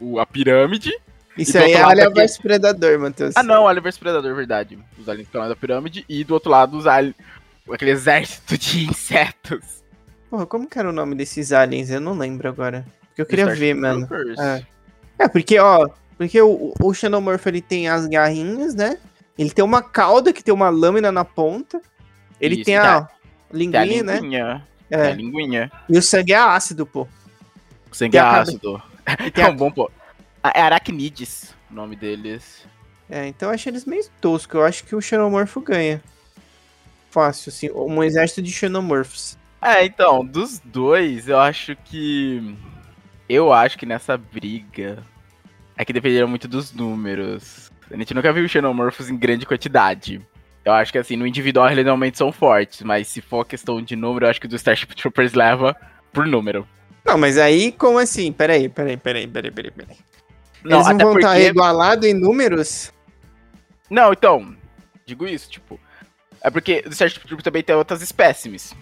o, 0.00 0.18
a 0.18 0.24
pirâmide. 0.24 0.92
Isso 1.36 1.52
do 1.52 1.58
aí 1.58 1.72
é 1.72 1.82
Alien 1.82 2.06
aqui- 2.08 2.20
vs 2.20 2.38
Predador, 2.38 2.98
Matheus. 2.98 3.34
Ah, 3.36 3.42
não, 3.42 3.66
Alien 3.68 3.82
vs 3.82 3.98
Predador, 3.98 4.34
verdade. 4.34 4.78
Os 4.98 5.08
aliens 5.08 5.26
escalando 5.26 5.52
a 5.52 5.56
pirâmide 5.56 6.04
e 6.08 6.24
do 6.24 6.34
outro 6.34 6.50
lado 6.50 6.76
os 6.76 6.86
aliens. 6.86 7.14
Aquele 7.70 7.90
exército 7.90 8.56
de 8.56 8.86
insetos. 8.90 9.82
Porra, 10.30 10.46
como 10.46 10.68
que 10.68 10.78
era 10.78 10.88
o 10.88 10.92
nome 10.92 11.14
desses 11.14 11.52
aliens? 11.52 11.90
Eu 11.90 12.00
não 12.00 12.16
lembro 12.16 12.48
agora. 12.48 12.84
Porque 13.08 13.22
eu 13.22 13.26
queria 13.26 13.44
Starship 13.44 13.60
ver, 13.66 13.74
mano. 13.74 14.08
É. 14.38 14.62
É, 15.18 15.28
porque, 15.28 15.58
ó, 15.58 15.88
porque 16.18 16.40
o, 16.40 16.74
o 16.80 16.94
Xenomorph 16.94 17.46
ele 17.46 17.60
tem 17.62 17.88
as 17.88 18.06
garrinhas, 18.06 18.74
né? 18.74 18.98
Ele 19.38 19.50
tem 19.50 19.64
uma 19.64 19.82
cauda 19.82 20.32
que 20.32 20.42
tem 20.44 20.52
uma 20.54 20.68
lâmina 20.68 21.10
na 21.12 21.24
ponta. 21.24 21.80
Ele 22.40 22.56
Isso, 22.56 22.64
tem 22.64 22.76
a 22.76 22.96
a- 22.98 23.00
Tem 23.02 23.10
a 23.10 23.56
linguinha, 23.84 24.02
né? 24.02 24.14
linguinha. 24.20 24.66
Tem 24.88 24.98
a 25.00 25.04
É. 25.06 25.12
linguinha. 25.14 25.72
E 25.88 25.98
o 25.98 26.02
sangue 26.02 26.32
é 26.32 26.36
ácido, 26.38 26.86
pô. 26.86 27.06
O 27.90 27.94
sangue 27.94 28.16
é 28.16 28.20
a 28.20 28.24
cabe- 28.24 28.40
ácido. 28.40 28.82
E 29.24 29.30
tem 29.30 29.44
É 29.44 29.46
a- 29.48 29.50
um 29.50 29.56
bom 29.56 29.70
pô. 29.70 29.90
Ah, 30.46 30.52
É 30.54 30.62
Arachnides 30.62 31.56
o 31.70 31.74
nome 31.74 31.96
deles. 31.96 32.66
É, 33.08 33.26
então 33.26 33.48
eu 33.48 33.54
acho 33.54 33.68
eles 33.68 33.84
meio 33.84 34.04
toscos. 34.20 34.54
Eu 34.54 34.64
acho 34.64 34.84
que 34.84 34.94
o 34.94 35.00
Xenomorfo 35.00 35.60
ganha. 35.60 36.02
Fácil, 37.10 37.50
assim. 37.50 37.70
Um 37.70 38.02
exército 38.02 38.42
de 38.42 38.52
Xenomorphs. 38.52 39.38
É, 39.60 39.84
então, 39.84 40.24
dos 40.24 40.60
dois, 40.60 41.28
eu 41.28 41.38
acho 41.38 41.74
que. 41.84 42.56
Eu 43.28 43.52
acho 43.52 43.78
que 43.78 43.86
nessa 43.86 44.16
briga. 44.16 45.02
É 45.76 45.84
que 45.84 45.92
dependeria 45.92 46.26
muito 46.26 46.48
dos 46.48 46.72
números. 46.72 47.70
A 47.90 47.96
gente 47.96 48.14
nunca 48.14 48.32
viu 48.32 48.48
xenomorfos 48.48 49.10
em 49.10 49.16
grande 49.16 49.46
quantidade. 49.46 50.20
Eu 50.64 50.72
acho 50.72 50.90
que 50.90 50.98
assim, 50.98 51.16
no 51.16 51.26
individual 51.26 51.70
eles 51.70 51.84
realmente 51.84 52.18
são 52.18 52.32
fortes, 52.32 52.82
mas 52.82 53.06
se 53.06 53.20
for 53.20 53.44
questão 53.44 53.80
de 53.80 53.94
número, 53.94 54.26
eu 54.26 54.30
acho 54.30 54.40
que 54.40 54.46
o 54.46 54.48
do 54.48 54.56
Starship 54.56 54.94
Troopers 54.96 55.32
leva 55.34 55.76
por 56.12 56.26
número. 56.26 56.66
Não, 57.04 57.16
mas 57.16 57.38
aí, 57.38 57.70
como 57.70 57.98
assim? 57.98 58.32
Peraí, 58.32 58.68
peraí, 58.68 58.96
peraí, 58.96 59.28
peraí, 59.28 59.50
peraí, 59.52 59.70
peraí. 59.70 59.96
Não, 60.68 60.78
Eles 60.78 60.86
não 60.88 60.94
até 60.94 61.04
vão 61.04 61.16
estar 61.16 61.32
porque. 61.34 61.46
igualados 61.48 62.06
em 62.08 62.14
números? 62.14 62.92
Não, 63.88 64.12
então, 64.12 64.54
digo 65.04 65.26
isso, 65.26 65.48
tipo. 65.50 65.78
É 66.42 66.50
porque 66.50 66.82
o 66.86 66.90
Starship 66.90 67.20
Troopers 67.20 67.42
também 67.44 67.62
tem 67.62 67.74
outras 67.74 68.02
espécimes. 68.02 68.74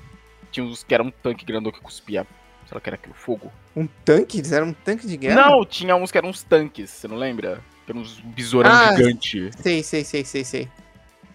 Tinha 0.50 0.64
uns 0.64 0.82
que 0.82 0.94
era 0.94 1.02
um 1.02 1.10
tanque 1.10 1.44
grandão 1.44 1.72
que 1.72 1.80
cuspia. 1.80 2.26
Sei 2.66 2.74
lá 2.74 2.80
que 2.80 2.88
era 2.88 2.96
aquilo, 2.96 3.14
fogo. 3.14 3.52
Um 3.76 3.86
tanque? 4.04 4.38
Eles 4.38 4.52
eram 4.52 4.68
um 4.68 4.72
tanque 4.72 5.06
de 5.06 5.16
guerra? 5.16 5.48
Não, 5.50 5.64
tinha 5.64 5.94
uns 5.96 6.10
que 6.10 6.18
eram 6.18 6.30
uns 6.30 6.42
tanques, 6.42 6.90
você 6.90 7.06
não 7.08 7.16
lembra? 7.16 7.60
Que 7.84 7.92
eram 7.92 8.00
uns 8.00 8.20
besourão 8.20 8.70
Ah, 8.70 8.94
gigante. 8.96 9.50
Sei, 9.58 9.82
sei, 9.82 10.04
sei, 10.04 10.24
sei, 10.24 10.44
sei. 10.44 10.68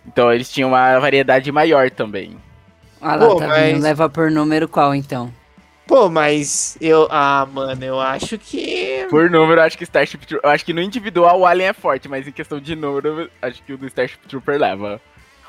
Então 0.07 0.31
eles 0.33 0.49
tinham 0.51 0.69
uma 0.69 0.97
variedade 0.99 1.51
maior 1.51 1.91
também. 1.91 2.37
Ah 2.99 3.15
lá, 3.15 3.27
Pô, 3.27 3.35
tá 3.35 3.47
mas- 3.47 3.61
vendo? 3.73 3.81
Leva 3.83 4.09
por 4.09 4.31
número 4.31 4.67
qual, 4.67 4.95
então? 4.95 5.31
Pô, 5.89 6.07
mas 6.07 6.77
eu. 6.79 7.07
Ah, 7.09 7.47
mano, 7.51 7.83
eu 7.83 7.99
acho 7.99 8.37
que. 8.37 9.07
Por 9.09 9.27
número, 9.27 9.59
eu 9.59 9.65
acho 9.65 9.75
que 9.75 9.83
Starship 9.83 10.19
Trooper. 10.19 10.47
Eu 10.47 10.53
acho 10.53 10.63
que 10.63 10.71
no 10.71 10.83
individual 10.83 11.39
o 11.39 11.47
Alien 11.47 11.69
é 11.69 11.73
forte, 11.73 12.07
mas 12.07 12.27
em 12.27 12.31
questão 12.31 12.59
de 12.59 12.75
número, 12.75 13.21
eu 13.21 13.29
acho 13.41 13.63
que 13.63 13.73
o 13.73 13.77
do 13.77 13.87
Starship 13.87 14.19
Trooper 14.27 14.59
leva. 14.59 15.01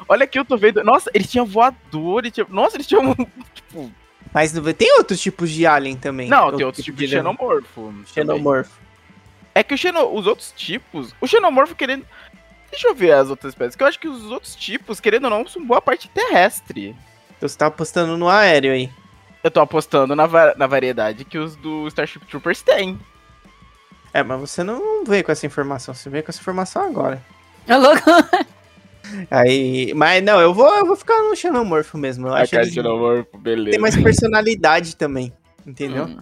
Olha 0.08 0.24
aqui, 0.24 0.38
eu 0.38 0.44
tô 0.46 0.56
vendo. 0.56 0.82
Nossa, 0.82 1.10
eles 1.12 1.30
tinham 1.30 1.44
voador, 1.44 2.20
eles 2.22 2.32
tinham... 2.32 2.46
Nossa, 2.48 2.78
eles 2.78 2.86
tinham. 2.86 3.14
Tipo. 3.54 3.92
Mas 4.32 4.54
não- 4.54 4.62
tem 4.72 4.90
outros 4.96 5.20
tipos 5.20 5.50
de 5.50 5.66
alien 5.66 5.94
também. 5.94 6.26
Não, 6.26 6.44
Outro 6.44 6.56
tem 6.56 6.64
outros 6.66 6.84
tipo 6.86 6.96
tipos 6.96 7.10
de 7.10 7.16
xenomorfo. 7.16 7.82
também. 7.82 8.06
Xenomorfo. 8.06 8.72
É 9.54 9.62
que 9.62 9.74
o 9.74 9.78
xeno... 9.78 10.10
os 10.10 10.26
outros 10.26 10.54
tipos. 10.56 11.14
O 11.20 11.26
xenomorfo 11.26 11.74
querendo. 11.74 12.06
Deixa 12.70 12.88
eu 12.88 12.94
ver 12.94 13.12
as 13.12 13.28
outras 13.28 13.52
espécies. 13.52 13.76
Que 13.76 13.82
eu 13.82 13.86
acho 13.86 14.00
que 14.00 14.08
os 14.08 14.30
outros 14.30 14.56
tipos, 14.56 15.00
querendo 15.00 15.24
ou 15.24 15.30
não, 15.30 15.46
são 15.46 15.62
boa 15.62 15.82
parte 15.82 16.08
terrestre. 16.08 16.96
Então 17.36 17.46
você 17.46 17.58
tá 17.58 17.66
apostando 17.66 18.16
no 18.16 18.26
aéreo 18.26 18.72
aí. 18.72 18.88
Eu 19.42 19.50
tô 19.50 19.60
apostando 19.60 20.14
na, 20.14 20.26
va- 20.26 20.54
na 20.56 20.66
variedade 20.66 21.24
que 21.24 21.38
os 21.38 21.56
do 21.56 21.86
Starship 21.88 22.20
Troopers 22.26 22.62
têm. 22.62 22.98
É, 24.12 24.22
mas 24.22 24.40
você 24.40 24.62
não 24.62 25.04
veio 25.04 25.24
com 25.24 25.32
essa 25.32 25.46
informação, 25.46 25.94
você 25.94 26.10
veio 26.10 26.22
com 26.24 26.30
essa 26.30 26.40
informação 26.40 26.82
agora. 26.82 27.22
É 27.66 27.76
louco? 27.76 28.02
Aí. 29.30 29.92
Mas 29.94 30.22
não, 30.22 30.40
eu 30.40 30.52
vou, 30.54 30.68
eu 30.76 30.86
vou 30.86 30.96
ficar 30.96 31.18
no 31.22 31.34
xenomorfo 31.34 31.96
mesmo. 31.98 32.28
Eu 32.28 32.34
A 32.34 32.40
acho 32.40 32.50
que 32.50 32.56
cara 32.56 32.62
ele 32.64 32.70
de 32.70 32.74
xenomorfo, 32.76 33.38
beleza. 33.38 33.70
tem 33.70 33.80
mais 33.80 33.96
personalidade 33.96 34.96
também. 34.96 35.32
Entendeu? 35.66 36.04
Hum. 36.06 36.18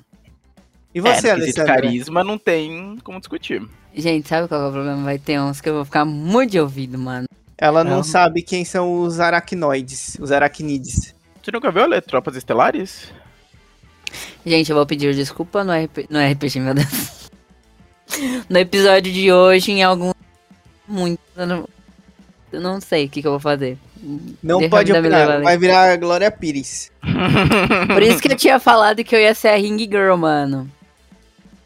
E 0.94 0.98
É, 0.98 1.02
você, 1.02 1.34
quesito 1.34 1.60
Alessandra? 1.60 1.75
carisma 1.75 2.25
não 2.25 2.38
tem 2.38 2.96
como 3.04 3.18
discutir. 3.18 3.62
Gente, 3.94 4.28
sabe 4.28 4.48
qual 4.48 4.62
é 4.62 4.68
o 4.68 4.72
problema? 4.72 5.02
Vai 5.04 5.18
ter 5.18 5.40
uns 5.40 5.60
que 5.60 5.68
eu 5.68 5.75
vou 5.75 5.84
ficar 5.84 6.04
muito 6.04 6.52
de 6.52 6.60
ouvido, 6.60 6.98
mano. 6.98 7.26
Ela 7.56 7.82
não 7.82 7.96
Não. 7.96 8.02
sabe 8.04 8.42
quem 8.42 8.64
são 8.64 9.00
os 9.02 9.18
aracnoides, 9.20 10.16
os 10.20 10.30
aracnídeos. 10.30 11.14
Você 11.49 11.52
nunca 11.52 11.71
viu 11.71 11.95
a 11.95 12.00
Tropas 12.02 12.37
Estelares? 12.37 13.11
Gente, 14.45 14.69
eu 14.69 14.76
vou 14.76 14.85
pedir 14.85 15.14
desculpa 15.14 15.64
no, 15.64 15.73
RP, 15.73 16.07
no 16.11 16.19
RPG, 16.19 16.61
meu 16.61 16.75
Deus. 16.75 17.31
No 18.50 18.59
episódio 18.59 19.11
de 19.11 19.33
hoje, 19.33 19.73
em 19.73 19.83
algum. 19.83 20.12
Muito. 20.87 21.19
Eu 21.35 21.47
não, 21.47 21.69
eu 22.52 22.61
não 22.61 22.83
sei 22.83 23.07
o 23.07 23.09
que, 23.09 23.23
que 23.23 23.26
eu 23.26 23.31
vou 23.31 23.40
fazer. 23.40 23.78
Não 24.43 24.59
Deixa 24.59 24.71
pode 24.71 24.93
opinar, 24.93 25.40
vai 25.40 25.57
virar 25.57 25.90
a 25.90 25.97
Glória 25.97 26.31
Pires. 26.31 26.93
Por 27.95 28.02
isso 28.02 28.21
que 28.21 28.31
eu 28.31 28.37
tinha 28.37 28.61
falado 28.61 29.02
que 29.02 29.17
eu 29.17 29.21
ia 29.21 29.35
ser 29.35 29.49
a 29.49 29.57
Ring 29.57 29.78
Girl, 29.78 30.17
mano. 30.17 30.71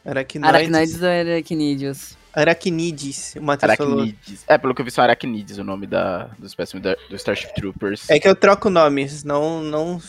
Aracnoides. 0.05 0.49
Aracnoides 0.49 1.03
ou 1.03 1.09
Aracnídeos? 1.09 2.17
Aracnídeos, 2.35 3.35
o 3.37 3.43
Matheus 3.43 3.75
falou. 3.77 3.93
Aracnides. 4.01 4.45
É, 4.47 4.57
pelo 4.59 4.75
que 4.75 4.81
eu 4.81 4.85
vi, 4.85 4.91
são 4.91 5.05
Aracnides 5.05 5.59
o 5.59 5.65
nome 5.65 5.87
da, 5.87 6.25
do 6.39 6.47
espécime 6.47 6.81
da- 6.81 6.97
do 7.09 7.17
Starship 7.17 7.55
Troopers. 7.55 8.09
É 8.09 8.19
que 8.19 8.27
eu 8.29 8.35
troco 8.35 8.71
nomes, 8.71 9.23
não, 9.25 9.61
não, 9.63 10.01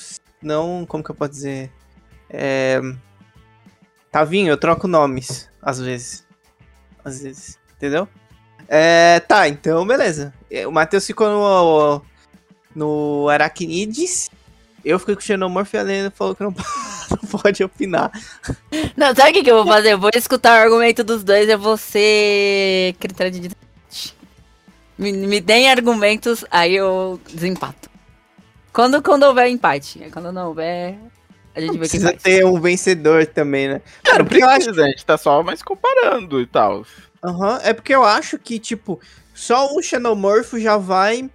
não, 0.42 0.86
como 0.86 1.04
que 1.04 1.12
eu 1.12 1.16
posso 1.16 1.32
dizer? 1.32 1.72
É... 2.30 2.80
Tavinho, 4.12 4.50
eu 4.50 4.58
troco 4.58 4.88
nomes, 4.88 5.50
às 5.62 5.80
vezes. 5.80 6.26
às 7.04 7.22
vezes. 7.22 7.60
Entendeu? 7.76 8.08
É, 8.68 9.20
tá, 9.20 9.48
então 9.50 9.86
beleza. 9.86 10.34
O 10.68 10.72
Matheus 10.72 11.06
ficou 11.06 11.28
no, 11.30 12.02
no 12.76 13.30
Arachnides. 13.30 14.30
Eu 14.84 15.00
fiquei 15.00 15.16
com 15.16 15.22
o 15.22 15.24
Xenomorph 15.24 15.74
e 15.74 15.78
a 15.78 15.82
Helena 15.82 16.12
falou 16.12 16.36
que 16.36 16.44
não, 16.44 16.54
não 17.12 17.30
pode 17.30 17.64
opinar. 17.64 18.12
Não, 18.98 19.16
sabe 19.16 19.32
o 19.32 19.34
que, 19.34 19.44
que 19.44 19.52
eu 19.52 19.64
vou 19.64 19.74
fazer? 19.74 19.94
Eu 19.94 20.00
vou 20.00 20.12
escutar 20.14 20.60
o 20.60 20.64
argumento 20.64 21.04
dos 21.04 21.24
dois, 21.24 21.48
eu 21.48 21.60
vou 21.60 21.78
ser 21.78 22.96
critério 23.00 23.32
de. 23.32 23.50
Me, 24.98 25.12
me 25.12 25.42
deem 25.42 25.70
argumentos, 25.70 26.46
aí 26.52 26.76
eu 26.76 27.20
desempato. 27.30 27.90
Quando, 28.72 29.02
quando 29.02 29.24
houver 29.24 29.48
empate. 29.48 30.04
Aí 30.04 30.12
Quando 30.12 30.32
não 30.32 30.48
houver, 30.48 30.98
a 31.56 31.62
gente 31.62 31.74
vê 31.74 31.80
Precisa 31.80 32.14
ter 32.14 32.44
um 32.46 32.60
vencedor 32.60 33.26
também, 33.28 33.70
né? 33.70 33.82
Cara, 34.04 34.24
porque 34.24 34.44
eu 34.44 34.50
acho, 34.50 34.70
a 34.70 34.88
gente 34.88 35.06
tá 35.06 35.18
só 35.18 35.44
mais 35.44 35.62
comparando 35.62 36.42
e 36.42 36.48
tal. 36.48 36.86
Aham, 37.24 37.60
é 37.64 37.74
porque 37.74 37.94
eu 37.94 38.04
acho 38.04 38.38
que, 38.40 38.60
tipo, 38.60 39.00
só 39.34 39.74
o 39.74 39.82
Xenomorfo 39.82 40.60
já 40.60 40.78
vai. 40.78 41.30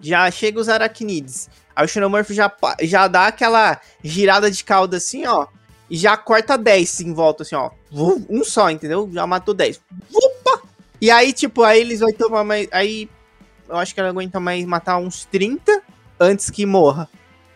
Já 0.00 0.30
chega 0.30 0.60
os 0.60 0.68
aracnídeos. 0.68 1.48
Aí 1.78 1.84
o 1.84 1.88
Xenomorfo 1.88 2.34
já, 2.34 2.52
já 2.82 3.06
dá 3.06 3.28
aquela 3.28 3.80
girada 4.02 4.50
de 4.50 4.64
cauda 4.64 4.96
assim, 4.96 5.24
ó. 5.26 5.46
E 5.88 5.96
já 5.96 6.16
corta 6.16 6.58
10 6.58 7.02
em 7.02 7.14
volta, 7.14 7.44
assim, 7.44 7.54
ó. 7.54 7.70
Um 8.28 8.42
só, 8.42 8.68
entendeu? 8.68 9.08
Já 9.12 9.24
matou 9.28 9.54
10. 9.54 9.80
Opa! 10.12 10.62
E 11.00 11.08
aí, 11.08 11.32
tipo, 11.32 11.62
aí 11.62 11.80
eles 11.80 12.00
vão 12.00 12.12
tomar 12.12 12.42
mais. 12.42 12.66
Aí. 12.72 13.08
Eu 13.68 13.76
acho 13.76 13.94
que 13.94 14.00
ela 14.00 14.08
aguenta 14.08 14.40
mais 14.40 14.64
matar 14.64 14.98
uns 14.98 15.24
30 15.26 15.80
antes 16.18 16.50
que 16.50 16.66
morra. 16.66 17.08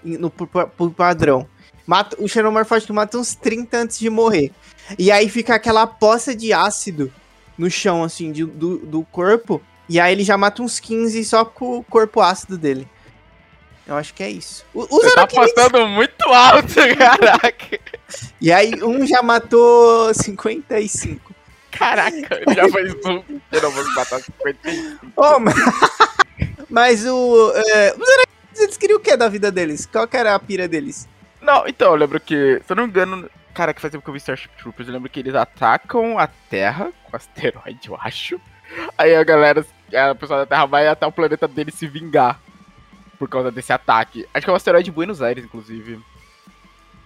No, 0.05 0.31
por, 0.31 0.47
por 0.47 0.93
padrão. 0.93 1.45
Mata, 1.85 2.17
o 2.21 2.29
que 2.29 2.93
mata 2.93 3.19
uns 3.19 3.35
30 3.35 3.77
antes 3.77 3.99
de 3.99 4.09
morrer. 4.09 4.53
E 4.97 5.11
aí 5.11 5.29
fica 5.29 5.57
aquela 5.57 5.85
poça 5.85 6.33
de 6.33 6.53
ácido 6.53 7.13
no 7.59 7.69
chão, 7.69 8.05
assim, 8.05 8.31
de- 8.31 8.45
do, 8.47 8.79
do 8.79 9.03
corpo. 9.03 9.61
E 9.89 9.99
aí 9.99 10.13
ele 10.13 10.23
já 10.23 10.39
mata 10.39 10.63
uns 10.63 10.79
15 10.79 11.25
só 11.25 11.45
com 11.45 11.79
o 11.79 11.83
corpo 11.83 12.21
ácido 12.21 12.57
dele. 12.57 12.89
Eu 13.87 13.97
acho 13.97 14.15
que 14.15 14.23
é 14.23 14.31
isso. 14.31 14.65
O- 14.73 14.87
Você 14.87 15.15
tá 15.15 15.23
apostando 15.23 15.87
muito 15.89 16.23
alto, 16.29 16.75
caraca. 16.97 17.81
E 18.41 18.53
aí 18.53 18.83
um 18.83 19.07
já 19.07 19.23
matou 19.23 20.13
55. 20.15 21.33
Caraca, 21.71 22.41
ele 22.41 22.55
já 22.55 22.69
fez 22.69 22.95
um. 23.07 23.23
Eu 23.51 23.63
não 23.63 23.71
vou 23.71 23.85
matar 23.95 24.21
55. 24.21 25.07
Oh, 25.17 25.39
mas... 25.41 25.55
mas 26.69 27.07
o. 27.07 27.53
é, 27.57 27.95
eles 28.57 28.77
queriam 28.77 28.99
o 28.99 29.01
que 29.01 29.17
da 29.17 29.29
vida 29.29 29.51
deles? 29.51 29.87
Qual 29.91 30.07
que 30.07 30.17
era 30.17 30.35
a 30.35 30.39
pira 30.39 30.69
deles? 30.69 31.09
Não, 31.41 31.67
então, 31.67 31.89
eu 31.91 31.97
lembro 31.97 32.21
que, 32.21 32.61
se 32.65 32.73
eu 32.73 32.77
não 32.77 32.85
me 32.85 32.91
engano, 32.91 33.29
cara, 33.53 33.75
que 33.75 33.81
faz 33.81 33.91
tempo 33.91 34.05
que 34.05 34.11
eu 34.11 34.13
vi 34.15 34.19
Starship 34.19 34.51
Troopers, 34.59 34.87
eu 34.89 34.95
lembro 34.95 35.11
que 35.11 35.19
eles 35.19 35.35
atacam 35.35 36.19
a 36.19 36.29
Terra 36.29 36.93
com 37.11 37.17
asteroide, 37.17 37.89
eu 37.89 37.97
acho. 38.01 38.41
Aí 38.97 39.15
a 39.17 39.25
galera, 39.25 39.67
a 39.93 40.15
pessoa 40.15 40.41
da 40.41 40.47
Terra 40.47 40.67
vai 40.67 40.87
até 40.87 41.05
o 41.07 41.11
planeta 41.13 41.49
dele 41.49 41.73
se 41.73 41.87
vingar 41.87 42.39
por 43.23 43.29
causa 43.29 43.53
desse 43.53 43.73
ataque. 43.73 44.27
Acho 44.35 44.45
que 44.45 44.51
é 44.51 44.53
o 44.53 44.57
asteroide 44.57 44.87
de 44.87 44.91
Buenos 44.91 45.23
Aires, 45.23 45.45
inclusive. 45.45 46.01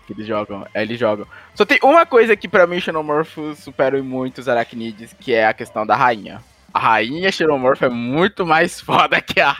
Que 0.06 0.14
eles 0.14 0.26
jogam. 0.26 0.66
É, 0.72 0.80
eles 0.80 0.98
jogam. 0.98 1.26
Só 1.54 1.66
tem 1.66 1.78
uma 1.82 2.06
coisa 2.06 2.34
que 2.34 2.48
pra 2.48 2.66
mim 2.66 2.80
Xenomorphos 2.80 3.58
superam 3.58 3.98
em 3.98 4.02
muitos 4.02 4.48
aracnídeos, 4.48 5.12
que 5.12 5.34
é 5.34 5.46
a 5.46 5.52
questão 5.52 5.84
da 5.86 5.94
rainha. 5.94 6.42
A 6.72 6.78
rainha 6.78 7.30
Xenomorph 7.30 7.82
é 7.82 7.90
muito 7.90 8.46
mais 8.46 8.80
foda 8.80 9.20
que 9.20 9.38
a 9.42 9.54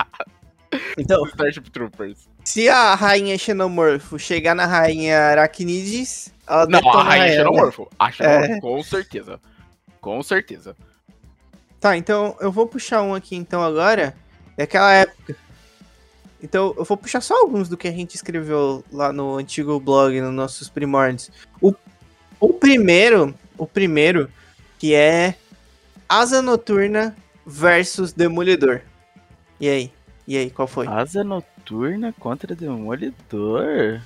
Então, 0.97 1.23
Starship 1.29 1.69
Troopers. 1.71 2.27
se 2.43 2.71
a 2.71 2.95
rainha 2.95 3.37
Xenomorfo 3.37 4.19
chegar 4.19 4.55
na 4.55 4.65
rainha 4.65 5.19
Aracnides, 5.33 6.33
ela 6.49 6.65
Não, 6.67 6.89
a 6.89 7.03
rainha 7.03 7.27
ela. 7.27 7.37
Xenomorfo. 7.51 7.87
A 7.99 8.11
Xenomorph, 8.11 8.51
É. 8.51 8.61
com 8.61 8.83
certeza. 8.83 9.39
Com 10.01 10.23
certeza. 10.23 10.75
Tá, 11.79 11.99
então 11.99 12.35
eu 12.41 12.51
vou 12.51 12.67
puxar 12.67 13.03
um 13.03 13.15
aqui 13.15 13.37
então 13.37 13.63
agora, 13.63 14.15
daquela 14.57 14.91
época. 14.95 15.37
Então 16.43 16.75
eu 16.77 16.85
vou 16.85 16.97
puxar 16.97 17.21
só 17.21 17.35
alguns 17.41 17.69
do 17.69 17.77
que 17.77 17.89
a 17.89 17.93
gente 17.93 18.15
escreveu 18.15 18.85
lá 18.93 19.13
no 19.13 19.37
antigo 19.37 19.79
blog, 19.81 20.21
nos 20.21 20.35
nossos 20.35 20.69
primórdios. 20.69 21.31
O, 21.61 21.75
o 22.39 22.53
primeiro, 22.53 23.35
o 23.57 23.67
primeiro, 23.67 24.31
que 24.79 24.95
é 24.95 25.35
Asa 26.09 26.43
Noturna 26.43 27.17
versus 27.47 28.13
Demolidor. 28.13 28.83
E 29.59 29.69
aí? 29.69 29.93
E 30.29 30.37
aí, 30.37 30.51
qual 30.51 30.67
foi? 30.67 30.89
Asa 30.89 31.23
noturna 31.23 32.13
contra 32.19 32.55
demolidor? 32.55 34.03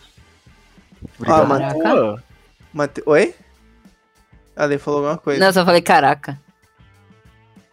Ah, 1.27 1.45
mano. 1.45 1.73
boa. 1.73 2.23
Mate... 2.75 3.03
Oi? 3.07 3.35
Ale 4.55 4.79
falou 4.79 5.01
alguma 5.01 5.17
coisa. 5.17 5.41
Não, 5.41 5.47
eu 5.47 5.53
só 5.53 5.65
falei 5.65 5.81
caraca. 5.81 6.39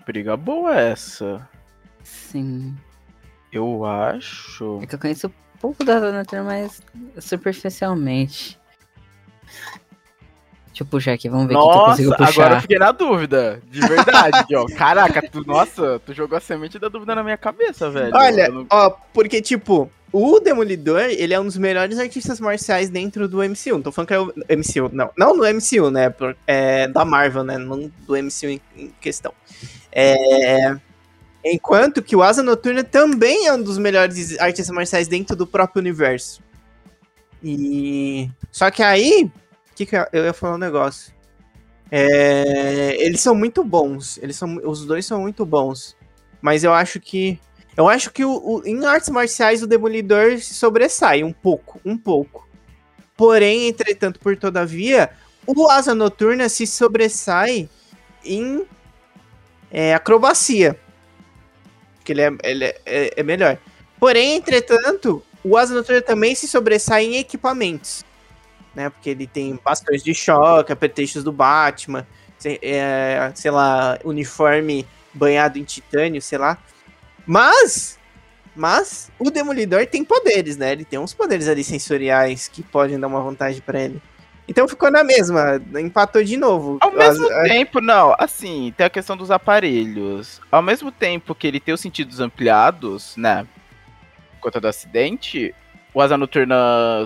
Briga 0.06 0.38
boa 0.38 0.80
essa. 0.80 1.48
Sim. 2.04 2.78
Eu 3.52 3.86
acho. 3.86 4.80
É 4.84 4.86
que 4.86 4.96
eu 4.96 5.00
conheço 5.00 5.32
pouco 5.60 5.84
da 5.84 6.00
Noturna, 6.12 6.44
mas 6.44 6.82
superficialmente. 7.20 8.60
Deixa 10.68 10.84
eu 10.84 10.86
puxar 10.86 11.14
aqui, 11.14 11.28
vamos 11.28 11.48
ver 11.48 11.56
o 11.56 11.60
que, 11.60 11.66
eu 11.68 11.72
Nossa, 11.72 11.90
consigo 11.90 12.14
agora 12.14 12.28
eu 12.30 12.34
puxar. 12.34 12.62
fiquei 12.62 12.78
na 12.78 12.92
dúvida. 12.92 13.62
De 13.68 13.80
verdade, 13.80 14.56
ó. 14.56 14.66
Caraca, 14.78 15.28
tu, 15.28 15.44
nossa, 15.44 16.00
tu 16.06 16.14
jogou 16.14 16.38
a 16.38 16.42
semente 16.42 16.78
da 16.78 16.88
dúvida 16.88 17.16
na 17.16 17.24
minha 17.24 17.38
cabeça, 17.38 17.90
velho. 17.90 18.12
Olha, 18.16 18.48
não- 18.48 18.68
ó, 18.70 18.92
porque, 19.12 19.42
tipo, 19.42 19.90
o 20.12 20.40
Demolidor, 20.40 21.00
ele 21.02 21.34
é 21.34 21.40
um 21.40 21.46
dos 21.46 21.58
melhores 21.58 21.98
artistas 21.98 22.40
marciais 22.40 22.92
dentro 22.92 23.28
do 23.28 23.42
MCU. 23.42 23.72
Não 23.74 23.82
tô 23.82 23.92
falando 23.92 24.08
que 24.08 24.14
é 24.14 24.20
o 24.20 24.32
MCU, 24.50 24.90
não. 24.94 25.10
Não 25.18 25.36
no 25.36 25.44
MCU, 25.46 25.90
né? 25.90 26.14
É 26.46 26.88
da 26.88 27.04
Marvel, 27.04 27.44
né? 27.44 27.58
Não 27.58 27.92
do 28.06 28.16
MCU 28.16 28.46
em, 28.48 28.62
em 28.76 28.94
questão. 29.02 29.34
É... 29.92 30.78
Enquanto 31.44 32.02
que 32.02 32.16
o 32.16 32.22
Asa 32.22 32.44
Noturna 32.44 32.84
também 32.84 33.48
é 33.48 33.54
um 33.54 33.62
dos 33.62 33.78
melhores 33.78 34.38
artistas 34.40 34.70
marciais 34.76 35.08
dentro 35.08 35.36
do 35.36 35.48
próprio 35.48 35.80
universo. 35.80 36.42
E... 37.44 38.30
Só 38.52 38.70
que 38.72 38.84
aí... 38.84 39.32
Que, 39.76 39.86
que 39.86 39.96
eu- 39.96 40.08
eu 40.12 40.26
ia 40.26 40.34
falar 40.34 40.56
um 40.56 40.60
negócio? 40.60 41.14
É, 41.92 42.96
Eles 43.00 43.22
são 43.22 43.34
muito 43.36 43.64
bons. 43.64 44.18
Eles 44.18 44.36
são... 44.36 44.58
Os 44.64 44.86
dois 44.86 45.06
são 45.06 45.22
muito 45.22 45.46
bons. 45.46 45.96
Mas 46.42 46.64
eu 46.64 46.74
acho 46.74 47.00
que 47.00 47.40
eu 47.76 47.88
acho 47.88 48.12
que 48.12 48.26
o, 48.26 48.32
o- 48.32 48.64
em 48.66 48.84
artes 48.86 49.10
marciais 49.10 49.62
o 49.62 49.68
Demolidor 49.68 50.40
se 50.40 50.56
sobressai 50.56 51.24
um 51.24 51.32
pouco, 51.32 51.80
um 51.86 51.96
pouco. 51.96 52.48
Porém, 53.16 53.68
entretanto, 53.68 54.20
por 54.20 54.36
todavia, 54.36 55.12
o 55.46 55.70
Asa 55.70 55.94
Noturna 55.94 56.50
se 56.50 56.66
sobressai 56.66 57.70
em 58.26 58.66
é, 59.70 59.94
acrobacia. 59.94 60.78
Que 62.08 62.14
ele, 62.14 62.22
é, 62.22 62.32
ele 62.46 62.64
é, 62.64 62.82
é- 62.86 63.14
é 63.18 63.22
melhor. 63.24 63.58
Porém, 64.00 64.38
entretanto, 64.38 65.22
o 65.44 65.58
Asa 65.58 65.76
Noturna 65.76 66.02
também 66.02 66.34
se 66.36 66.48
sobressai 66.48 67.04
em 67.04 67.18
equipamentos. 67.18 68.06
Né? 68.74 68.90
Porque 68.90 69.10
ele 69.10 69.28
tem 69.28 69.60
bastões 69.62 70.02
de 70.02 70.14
choque, 70.16 70.72
apetrechos 70.72 71.22
do 71.22 71.34
Batman, 71.34 72.08
sei, 72.40 72.60
é, 72.62 73.30
sei 73.36 73.52
lá, 73.52 74.00
uniforme 74.06 74.88
banhado 75.14 75.60
em 75.60 75.66
titânio, 75.66 76.22
sei 76.22 76.38
lá. 76.38 76.58
Mas, 77.26 78.00
mas 78.56 79.12
o 79.20 79.30
Demolidor 79.30 79.86
tem 79.86 80.02
poderes, 80.06 80.56
né? 80.56 80.72
Ele 80.72 80.86
tem 80.86 80.98
uns 80.98 81.14
poderes 81.14 81.50
ali 81.50 81.62
sensoriais 81.62 82.48
que 82.48 82.64
podem 82.64 82.98
dar 82.98 83.08
uma 83.08 83.20
vantagem 83.22 83.62
pra 83.62 83.82
ele. 83.82 84.02
Então 84.48 84.68
ficou 84.68 84.90
na 84.90 85.04
mesma, 85.04 85.62
empatou 85.80 86.24
de 86.24 86.38
novo. 86.38 86.78
Ao 86.80 86.92
mesmo 86.92 87.30
As- 87.30 87.50
tempo, 87.50 87.82
não, 87.82 88.16
assim, 88.18 88.74
tem 88.78 88.86
a 88.86 88.90
questão 88.90 89.18
dos 89.18 89.30
aparelhos. 89.30 90.40
Ao 90.52 90.62
mesmo 90.62 90.92
tempo 90.92 91.36
que 91.36 91.46
ele 91.48 91.60
tem 91.60 91.74
os 91.74 91.82
sentidos 91.82 92.20
ampliados, 92.22 93.16
né? 93.18 93.46
Por 94.36 94.40
conta 94.44 94.62
do 94.62 94.68
acidente, 94.68 95.54
o 95.94 96.02
Asa 96.02 96.16
Noturna, 96.18 96.56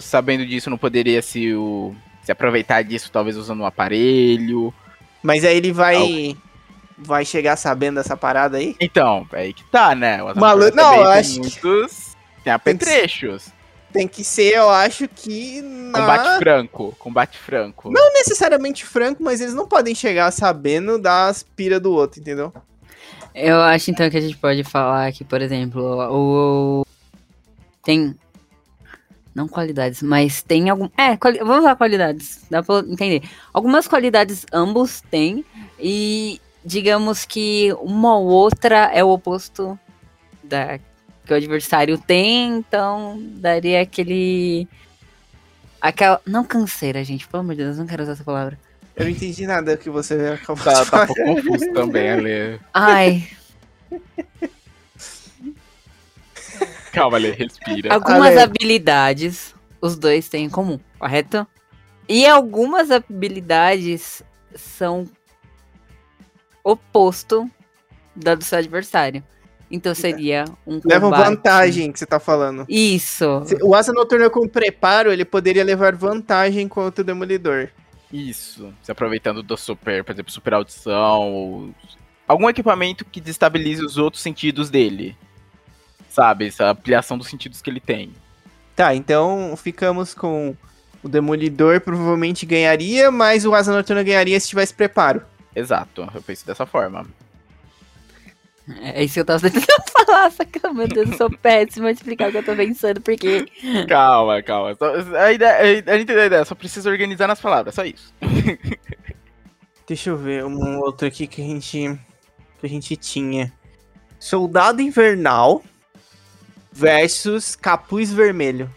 sabendo 0.02 0.46
disso, 0.46 0.70
não 0.70 0.78
poderia 0.78 1.22
se, 1.22 1.54
o, 1.56 1.96
se 2.22 2.32
aproveitar 2.32 2.84
disso, 2.84 3.10
talvez 3.12 3.36
usando 3.36 3.62
um 3.62 3.66
aparelho. 3.66 4.72
Mas 5.24 5.44
aí 5.44 5.58
ele 5.58 5.72
vai 5.72 6.38
vai 7.04 7.26
chegar 7.26 7.56
sabendo 7.56 7.96
dessa 7.96 8.16
parada 8.16 8.58
aí? 8.58 8.76
Então, 8.80 9.26
é 9.34 9.42
aí 9.42 9.54
que 9.54 9.64
tá, 9.64 9.96
né? 9.96 10.20
Malu- 10.36 10.70
não, 10.76 10.94
eu 10.98 11.04
tem 11.04 11.14
acho 11.20 11.40
muitos. 11.40 11.56
Tem 11.62 11.64
Tem 11.64 12.78
que 12.78 12.86
ser- 12.86 13.00
apetrechos. 13.00 13.48
Tem 13.92 14.08
que 14.08 14.24
ser, 14.24 14.56
eu 14.56 14.70
acho 14.70 15.08
que 15.08 15.62
na... 15.62 16.00
Combate 16.00 16.40
franco. 16.40 16.96
Combate 16.98 17.38
franco. 17.38 17.92
não 17.92 18.14
necessariamente 18.14 18.86
franco, 18.86 19.22
mas 19.22 19.42
eles 19.42 19.54
não 19.54 19.68
podem 19.68 19.94
chegar 19.94 20.32
sabendo 20.32 20.98
das 20.98 21.44
pira 21.44 21.80
do 21.80 21.92
outro, 21.92 22.20
entendeu? 22.22 22.54
Eu 23.36 23.62
acho 23.62 23.92
então 23.92 24.10
que 24.10 24.18
a 24.18 24.22
gente 24.22 24.38
pode 24.38 24.64
falar 24.64 25.12
que, 25.12 25.24
por 25.24 25.42
exemplo, 25.42 25.82
o. 26.12 26.86
Tem. 27.84 28.16
Não 29.34 29.48
qualidades, 29.48 30.02
mas 30.02 30.42
tem 30.42 30.70
algum. 30.70 30.90
É, 30.98 31.16
quali- 31.16 31.40
vamos 31.40 31.60
usar 31.60 31.76
qualidades. 31.78 32.42
Dá 32.50 32.62
pra 32.62 32.80
entender. 32.80 33.24
Algumas 33.54 33.88
qualidades 33.88 34.46
ambos 34.52 35.02
têm. 35.10 35.46
E 35.80 36.42
digamos 36.64 37.26
que 37.26 37.74
uma 37.80 38.18
ou 38.18 38.28
outra 38.28 38.92
é 38.94 39.04
o 39.04 39.10
oposto 39.10 39.80
da 40.44 40.78
que 41.32 41.34
o 41.34 41.38
adversário 41.38 41.98
tem, 41.98 42.58
então 42.58 43.18
daria 43.38 43.82
aquele. 43.82 44.68
Aquela. 45.80 46.20
Não 46.26 46.44
canseira, 46.44 47.04
gente, 47.06 47.26
pelo 47.26 47.40
amor 47.42 47.56
de 47.56 47.64
Deus, 47.64 47.78
não 47.78 47.88
quero 47.88 48.04
usar 48.04 48.12
essa 48.12 48.24
palavra. 48.24 48.60
Eu 48.98 49.06
não 49.06 49.12
entendi 49.12 49.48
nada 49.48 49.78
que 49.78 49.90
você 49.90 50.14
acabou 50.42 50.62
Tá, 50.62 50.74
de 50.74 50.80
tá 50.80 50.86
falar. 50.86 51.04
um 51.04 51.08
pouco 51.08 51.24
confuso 51.42 51.72
também, 51.74 52.10
Ale. 52.12 52.60
Ai, 52.74 53.28
Calma, 56.92 57.16
Ale, 57.18 57.32
respira. 57.32 57.94
algumas 57.94 58.32
Ale. 58.32 58.40
habilidades 58.42 59.56
os 59.80 59.96
dois 59.98 60.28
têm 60.28 60.46
em 60.46 60.50
comum, 60.50 60.78
correto? 61.00 61.48
E 62.10 62.28
algumas 62.28 62.92
habilidades 62.92 64.22
são 64.54 65.08
oposto 66.64 67.50
da 68.14 68.36
do 68.36 68.44
seu 68.44 68.58
adversário. 68.60 69.24
Então 69.72 69.96
seria 69.96 70.46
um 70.68 70.82
Leva 70.84 71.06
combate. 71.10 71.26
vantagem 71.30 71.92
que 71.92 71.98
você 72.00 72.06
tá 72.06 72.20
falando. 72.20 72.66
Isso. 72.68 73.42
Se- 73.46 73.58
O 73.64 73.74
Asa 73.74 73.94
Noturna 73.94 74.30
com 74.30 74.48
preparo, 74.48 75.12
ele 75.12 75.24
poderia 75.24 75.64
levar 75.64 75.96
vantagem 75.96 76.68
contra 76.68 77.02
o 77.02 77.06
Demolidor. 77.06 77.70
Isso. 78.12 78.74
Se 78.84 78.92
aproveitando 78.92 79.42
do 79.42 79.56
super, 79.56 80.04
por 80.04 80.12
exemplo, 80.12 80.32
super 80.32 80.54
audição, 80.54 81.32
ou 81.32 81.70
algum 82.28 82.50
equipamento 82.50 83.06
que 83.06 83.22
destabilize 83.22 83.84
os 83.84 83.98
outros 83.98 84.22
sentidos 84.22 84.70
dele. 84.70 85.16
Sabe? 86.10 86.48
Essa 86.48 86.70
ampliação 86.72 87.18
dos 87.18 87.28
sentidos 87.28 87.62
que 87.62 87.70
ele 87.70 87.80
tem. 87.80 88.12
Tá, 88.76 88.94
então 88.94 89.56
ficamos 89.56 90.14
com 90.14 90.56
o 91.04 91.08
Demolidor 91.10 91.80
provavelmente 91.82 92.46
ganharia, 92.46 93.10
mas 93.10 93.46
o 93.46 93.54
Asa 93.56 93.72
Noturna 93.74 94.04
ganharia 94.04 94.40
se 94.40 94.50
tivesse 94.50 94.74
preparo. 94.74 95.22
Exato, 95.56 96.08
eu 96.14 96.22
penso 96.22 96.46
dessa 96.46 96.66
forma. 96.66 97.06
É 98.82 99.04
isso 99.04 99.16
que 99.16 99.20
eu 99.22 99.26
tava 99.26 99.40
tentando 99.50 99.66
falar, 100.06 100.32
só 100.32 100.46
que, 100.46 100.60
meu 100.70 100.88
Deus, 100.88 101.10
eu 101.12 101.18
sou 101.18 101.30
péssima 101.38 101.88
a 101.88 101.92
explicar 101.92 102.30
o 102.30 102.32
que 102.32 102.38
eu 102.38 102.44
tô 102.46 102.56
pensando, 102.56 103.02
porque 103.02 103.46
Calma, 103.88 104.42
calma. 104.44 104.76
Só- 104.76 104.94
a, 105.18 105.32
ideia, 105.32 105.84
a 105.88 105.98
gente 105.98 106.08
tem 106.08 106.16
a 106.16 106.26
ideia, 106.26 106.46
só 106.46 106.54
precisa 106.56 106.90
organizar 106.90 107.28
nas 107.28 107.42
palavras, 107.42 107.74
só 107.76 107.84
isso. 107.84 108.14
Deixa 109.88 110.10
eu 110.12 110.18
ver 110.18 110.46
um 110.46 110.80
outro 110.80 111.08
aqui 111.08 111.28
que 111.28 111.42
a 111.42 111.46
gente 111.46 112.00
que 112.60 112.66
a 112.66 112.70
gente 112.70 112.96
tinha. 112.96 113.52
Soldado 114.20 114.82
Invernal 114.82 115.64
versus 116.72 117.56
Capuz 117.56 118.12
Vermelho. 118.14 118.70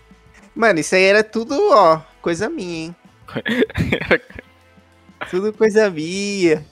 Mano, 0.57 0.81
isso 0.81 0.95
aí 0.95 1.05
era 1.05 1.23
tudo, 1.23 1.55
ó, 1.73 2.01
coisa 2.23 2.49
minha, 2.49 2.87
hein? 2.87 2.97
tudo 5.31 5.53
coisa 5.53 5.91
minha. 5.91 6.65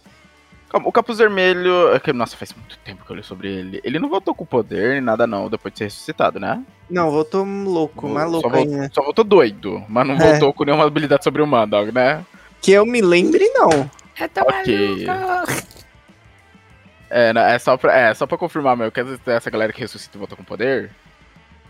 Calma, 0.72 0.88
O 0.88 0.92
Capuz 0.92 1.18
Vermelho. 1.18 1.70
é 1.94 2.12
Nossa, 2.14 2.34
faz 2.36 2.52
muito 2.54 2.78
tempo 2.78 3.04
que 3.04 3.12
eu 3.12 3.16
li 3.16 3.22
sobre 3.22 3.48
ele. 3.52 3.80
Ele 3.84 3.98
não 3.98 4.08
voltou 4.08 4.34
com 4.34 4.46
poder 4.46 4.92
nem 4.92 5.00
nada, 5.02 5.26
não, 5.26 5.50
depois 5.50 5.70
de 5.72 5.78
ser 5.78 5.84
ressuscitado, 5.84 6.40
né? 6.40 6.62
Não, 6.88 7.10
voltou 7.10 7.44
louco, 7.44 8.08
Só 8.08 8.14
maluco 8.14 8.48
voltou- 8.48 8.72
ainda. 8.72 8.90
Só 8.92 9.02
voltou 9.02 9.22
doido, 9.24 9.84
mas 9.88 10.06
não 10.08 10.14
É. 10.14 10.18
voltou 10.30 10.52
com 10.54 10.64
nenhuma 10.64 10.86
habilidade 10.86 11.22
sobre-humana, 11.24 11.82
né? 11.92 12.24
Que 12.62 12.72
eu 12.72 12.86
me 12.86 13.02
lembre, 13.02 13.46
não. 13.50 13.68
eu 14.18 14.28
tô 14.30 14.40
Ok. 14.42 15.04
maluca. 15.06 15.46
É, 17.10 17.32
é, 17.36 17.58
só 17.58 17.76
pra, 17.76 17.94
é, 17.94 18.14
só 18.14 18.26
pra 18.26 18.38
confirmar, 18.38 18.74
meu, 18.76 18.90
que 18.90 19.00
às 19.00 19.06
vezes 19.06 19.20
tem 19.22 19.34
essa 19.34 19.50
galera 19.50 19.72
que 19.72 19.80
ressuscita 19.80 20.16
e 20.16 20.18
volta 20.18 20.34
com 20.36 20.42
poder. 20.44 20.90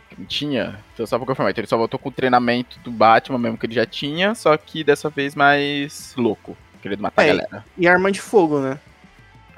Que 0.08 0.20
não 0.20 0.26
tinha. 0.26 0.78
Então 0.94 1.04
só 1.06 1.16
pra 1.18 1.26
confirmar. 1.26 1.50
Então 1.50 1.62
ele 1.62 1.68
só 1.68 1.76
voltou 1.76 1.98
com 1.98 2.08
o 2.08 2.12
treinamento 2.12 2.78
do 2.80 2.90
Batman 2.92 3.38
mesmo 3.38 3.58
que 3.58 3.66
ele 3.66 3.74
já 3.74 3.86
tinha, 3.86 4.34
só 4.36 4.56
que 4.56 4.84
dessa 4.84 5.08
vez 5.10 5.34
mais 5.34 6.14
louco. 6.16 6.56
Querendo 6.80 7.00
matar 7.00 7.22
É. 7.26 7.30
a 7.30 7.34
galera. 7.34 7.64
E 7.78 7.88
arma 7.88 8.12
de 8.12 8.20
fogo, 8.20 8.60
né? 8.60 8.78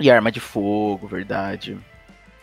E 0.00 0.10
arma 0.10 0.30
de 0.30 0.40
fogo, 0.40 1.06
verdade. 1.06 1.78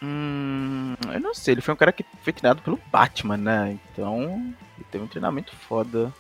Hum. 0.02 0.96
Eu 1.14 1.20
não 1.20 1.34
sei, 1.34 1.54
ele 1.54 1.62
foi 1.62 1.74
um 1.74 1.78
cara 1.78 1.92
que 1.92 2.06
foi 2.24 2.34
treinado 2.34 2.62
pelo 2.62 2.80
Batman, 2.92 3.38
né? 3.38 3.78
Então. 3.92 4.54
Ele 4.78 4.88
teve 4.90 5.04
um 5.04 5.08
treinamento 5.08 5.56
foda. 5.56 6.12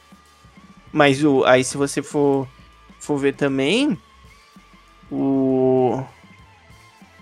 Mas 0.91 1.23
o, 1.23 1.43
aí 1.45 1.63
se 1.63 1.77
você 1.77 2.01
for, 2.01 2.47
for 2.99 3.17
ver 3.17 3.33
também, 3.33 3.97
o, 5.09 6.03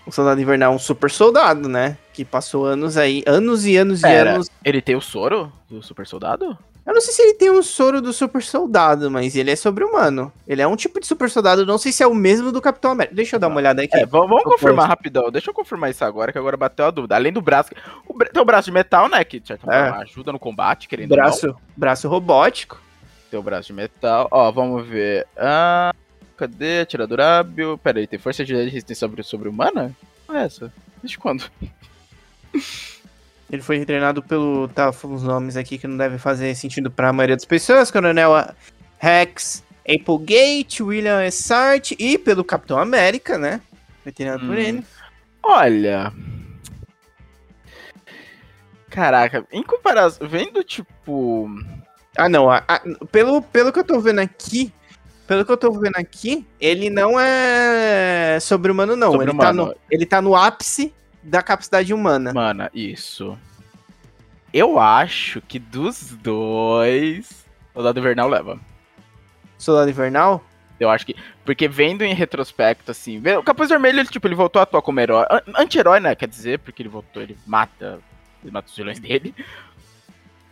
o 0.06 0.12
Soldado 0.12 0.42
Invernal 0.42 0.74
é 0.74 0.76
um 0.76 0.80
super 0.80 1.10
soldado, 1.10 1.70
né? 1.70 1.98
Que 2.14 2.26
passou 2.26 2.66
anos 2.66 2.98
aí, 2.98 3.24
anos 3.26 3.66
e 3.66 3.78
anos 3.78 4.02
Pera. 4.02 4.32
e 4.32 4.34
anos. 4.34 4.50
Ele 4.66 4.82
tem 4.82 4.96
o 4.96 5.02
soro 5.02 5.52
do 5.70 5.82
super 5.82 6.06
soldado? 6.06 6.58
Eu 6.90 6.96
não 6.96 7.02
sei 7.02 7.14
se 7.14 7.22
ele 7.22 7.36
tem 7.36 7.52
um 7.52 7.62
soro 7.62 8.02
do 8.02 8.12
super 8.12 8.42
soldado, 8.42 9.12
mas 9.12 9.36
ele 9.36 9.52
é 9.52 9.56
sobre-humano. 9.56 10.34
Ele 10.48 10.60
é 10.60 10.68
um 10.68 10.76
tipo 10.76 11.00
de 11.00 11.06
super 11.06 11.30
soldado, 11.30 11.64
não 11.64 11.78
sei 11.78 11.92
se 11.92 12.02
é 12.02 12.08
o 12.08 12.16
mesmo 12.16 12.52
do 12.52 12.60
Capitão 12.60 12.90
América. 12.90 13.14
Deixa 13.16 13.36
eu 13.36 13.40
dar 13.40 13.48
uma 13.48 13.58
olhada 13.58 13.84
aqui. 13.84 13.96
É, 13.96 14.08
vamos, 14.08 14.28
vamos 14.30 14.44
confirmar 14.44 14.88
rapidão. 14.88 15.30
Deixa 15.30 15.52
eu 15.52 15.54
confirmar 15.54 15.92
isso 15.92 16.04
agora, 16.04 16.32
que 16.32 16.40
agora 16.40 16.58
bateu 16.58 16.88
a 16.88 16.90
dúvida. 16.90 17.14
Além 17.16 17.32
do 17.32 17.44
braço. 17.44 17.70
O, 18.08 18.18
tem 18.18 18.42
o 18.42 18.46
braço 18.46 18.66
de 18.66 18.72
metal, 18.72 19.08
né? 19.08 19.24
Que 19.24 19.40
de 19.40 19.48
certa 19.50 19.72
É. 19.72 19.90
ajuda 20.02 20.32
no 20.32 20.40
combate, 20.40 20.88
querendo 20.88 21.12
ou 21.12 21.18
não. 21.18 21.24
braço, 21.26 21.56
braço 21.78 22.10
robótico. 22.10 22.82
Tem 23.30 23.40
o 23.40 23.44
braço 23.44 23.68
de 23.68 23.74
metal. 23.74 24.28
Ó, 24.32 24.52
vamos 24.52 24.88
ver. 24.88 25.28
Ah, 25.38 25.94
cadê? 26.36 26.80
Atirador 26.80 27.22
hábil. 27.22 27.78
Pera 27.78 28.00
aí, 28.00 28.08
tem 28.08 28.18
força 28.18 28.44
de 28.44 28.56
resistência 28.56 28.96
sobre, 29.08 29.22
sobre? 29.22 29.52
Qual 29.52 30.38
é 30.40 30.44
essa? 30.44 30.74
Desde 31.04 31.20
quando? 31.20 31.44
Ele 33.52 33.62
foi 33.62 33.84
treinado 33.84 34.22
pelo. 34.22 34.68
Tá, 34.68 34.92
uns 35.06 35.24
nomes 35.24 35.58
aqui 35.58 35.78
que 35.78 35.88
não 35.88 35.98
devem 35.98 36.18
fazer 36.20 36.54
sentido 36.56 36.92
pra 36.92 37.12
maioria 37.12 37.36
das 37.36 37.46
pessoas. 37.46 37.90
Coronel 37.90 38.32
Rex 39.00 39.64
Applegate, 39.88 40.84
William 40.84 41.24
Essart 41.26 41.94
e 41.98 42.18
pelo 42.18 42.44
Capitão 42.44 42.78
América, 42.78 43.38
né? 43.40 43.60
Foi 44.04 44.12
treinado 44.12 44.46
por 44.46 44.56
Hum. 44.56 44.60
ele. 44.60 44.84
Olha. 45.42 46.14
Caraca, 48.90 49.46
em 49.52 49.64
comparação. 49.64 50.28
Vendo, 50.28 50.64
tipo. 50.64 51.50
Ah, 52.18 52.28
não. 52.30 52.50
a- 52.50 52.64
a- 52.68 52.82
pelo, 53.12 53.42
pelo 53.42 53.72
que 53.72 53.80
eu 53.80 53.84
tô 53.84 54.00
vendo 54.00 54.20
aqui. 54.20 54.74
Pelo 55.28 55.46
que 55.46 55.52
eu 55.52 55.58
tô 55.58 55.72
vendo 55.72 55.96
aqui, 55.96 56.44
ele 56.60 56.90
não 56.90 57.20
é 57.20 58.40
sobre-humano, 58.42 58.96
não. 58.96 59.22
Ele, 59.22 59.32
tá 59.38 59.54
no, 59.54 59.76
ele 59.92 60.06
tá 60.06 60.22
no 60.22 60.36
ápice 60.36 60.92
da 61.24 61.42
capacidade 61.44 61.94
humana. 61.94 62.34
Mana, 62.34 62.70
isso. 62.74 63.38
Eu 64.54 64.80
acho 64.80 65.42
que 65.42 65.60
dos 65.60 66.12
dois. 66.22 67.46
O 67.74 67.84
Dado 67.84 68.00
Invernal 68.00 68.28
leva. 68.30 68.60
Soldado 69.58 69.90
Invernal? 69.90 70.44
Eu 70.80 70.90
acho 70.90 71.06
que. 71.06 71.16
Porque 71.46 71.68
vendo 71.68 72.04
em 72.04 72.14
retrospecto, 72.14 72.90
assim. 72.92 73.22
O 73.38 73.44
Capuz 73.44 73.70
Vermelho, 73.70 74.00
ele, 74.00 74.08
tipo, 74.10 74.28
ele 74.28 74.36
voltou 74.36 74.60
a 74.60 74.64
atuar 74.64 74.82
como 74.82 75.00
herói. 75.00 75.26
an- 75.30 75.42
Anti-herói, 75.58 76.00
né? 76.00 76.16
Quer 76.16 76.28
dizer, 76.28 76.60
porque 76.60 76.82
ele 76.82 76.90
voltou, 76.90 77.22
ele 77.22 77.38
mata. 77.46 78.00
Ele 78.42 78.52
mata 78.52 78.70
os 78.70 78.76
vilões 78.76 78.98
dele. 79.00 79.36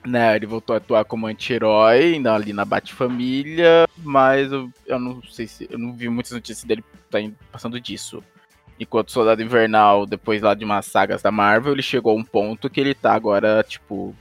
Né? 0.05 0.35
Ele 0.35 0.45
voltou 0.45 0.73
a 0.73 0.77
atuar 0.77 1.05
como 1.05 1.27
anti-herói 1.27 2.13
ainda 2.13 2.33
ali 2.33 2.53
na 2.53 2.65
Bat-Família. 2.65 3.87
Mas 3.97 4.51
eu, 4.51 4.69
eu 4.85 4.99
não 4.99 5.23
sei 5.23 5.47
se. 5.47 5.67
Eu 5.71 5.79
não 5.79 5.93
vi 5.93 6.07
muitas 6.09 6.33
notícias 6.33 6.65
dele 6.65 6.83
tá 7.09 7.19
passando 7.51 7.79
disso. 7.79 8.21
Enquanto 8.79 9.11
Soldado 9.11 9.41
Invernal, 9.41 10.05
depois 10.05 10.41
lá 10.41 10.53
de 10.53 10.63
umas 10.63 10.85
sagas 10.85 11.21
da 11.21 11.31
Marvel, 11.31 11.73
ele 11.73 11.81
chegou 11.81 12.11
a 12.11 12.19
um 12.19 12.23
ponto 12.23 12.69
que 12.69 12.79
ele 12.79 12.93
tá 12.93 13.13
agora, 13.13 13.63
tipo. 13.67 14.15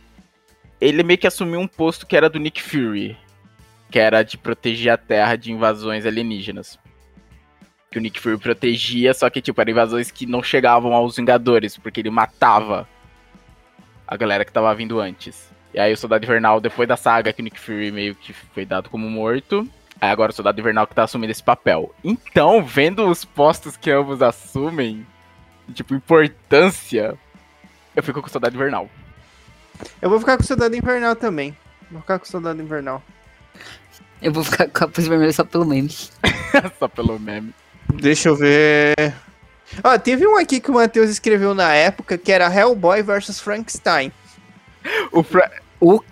Ele 0.81 1.03
meio 1.03 1.19
que 1.19 1.27
assumiu 1.27 1.61
um 1.61 1.69
posto 1.69 2.07
que 2.07 2.17
era 2.17 2.29
do 2.29 2.39
Nick 2.39 2.63
Fury 2.63 3.17
que 3.91 3.99
era 3.99 4.23
de 4.23 4.37
proteger 4.37 4.93
a 4.93 4.97
Terra 4.97 5.37
de 5.37 5.53
invasões 5.53 6.07
alienígenas. 6.07 6.79
Que 7.91 7.99
o 7.99 8.01
Nick 8.01 8.21
Fury 8.21 8.39
protegia, 8.39 9.15
só 9.15 9.31
que, 9.31 9.41
tipo, 9.41 9.61
eram 9.61 9.71
invasões 9.71 10.11
que 10.11 10.27
não 10.27 10.43
chegavam 10.43 10.93
aos 10.93 11.17
Vingadores, 11.17 11.77
porque 11.79 12.01
ele 12.01 12.11
matava 12.11 12.89
a 14.07 14.17
galera 14.17 14.45
que 14.45 14.53
tava 14.53 14.75
vindo 14.75 15.01
antes. 15.01 15.51
E 15.73 15.79
aí 15.79 15.93
o 15.93 15.97
Soldado 15.97 16.25
Invernal, 16.25 16.61
depois 16.61 16.89
da 16.89 16.97
saga 16.97 17.33
que 17.33 17.41
o 17.41 17.45
Nick 17.45 17.59
Fury 17.59 17.91
meio 17.91 18.15
que 18.15 18.33
foi 18.33 18.65
dado 18.65 18.91
como 18.91 19.09
morto, 19.09 19.69
agora 20.01 20.31
o 20.31 20.35
Soldado 20.35 20.61
Invernal 20.61 20.87
que 20.87 20.95
tá 20.95 21.05
assumindo 21.05 21.31
esse 21.33 21.43
papel. 21.43 21.95
Então, 22.05 22.63
vendo 22.65 23.09
os 23.09 23.25
postos 23.25 23.77
que 23.77 23.91
ambos 23.91 24.21
assumem, 24.23 25.07
tipo, 25.75 25.95
importância, 25.95 27.17
eu 27.95 28.03
fico 28.03 28.21
com 28.21 28.29
o 28.29 28.31
Soldado 28.31 28.55
Invernal. 28.55 28.89
Eu 30.01 30.09
vou 30.11 30.19
ficar 30.19 30.37
com 30.37 30.43
o 30.43 30.47
Soldado 30.47 30.75
Invernal 30.77 31.15
também. 31.17 31.57
Vou 31.91 32.01
ficar 32.01 32.19
com 32.19 32.25
o 32.25 32.29
Soldado 32.29 32.61
Invernal. 32.63 33.03
Eu 34.21 34.33
vou 34.33 34.43
ficar 34.43 34.65
com 34.65 34.71
a 34.71 34.81
capuz 34.81 35.07
vermelha 35.07 35.33
só 35.33 35.45
pelo 35.45 35.65
meme. 35.65 35.91
Só 36.79 36.89
pelo 36.89 37.19
meme. 37.21 37.55
Deixa 37.95 38.31
eu 38.31 38.37
ver. 38.37 39.15
Ó, 39.85 39.99
teve 39.99 40.27
um 40.27 40.37
aqui 40.39 40.59
que 40.59 40.71
o 40.71 40.75
Matheus 40.75 41.11
escreveu 41.11 41.55
na 41.55 41.75
época 41.75 42.17
que 42.17 42.33
era 42.33 42.53
Hellboy 42.53 43.03
versus 43.03 43.39
Frankenstein. 43.41 44.11
O 45.13 45.23
Fra... 45.23 45.51
O- 45.79 46.03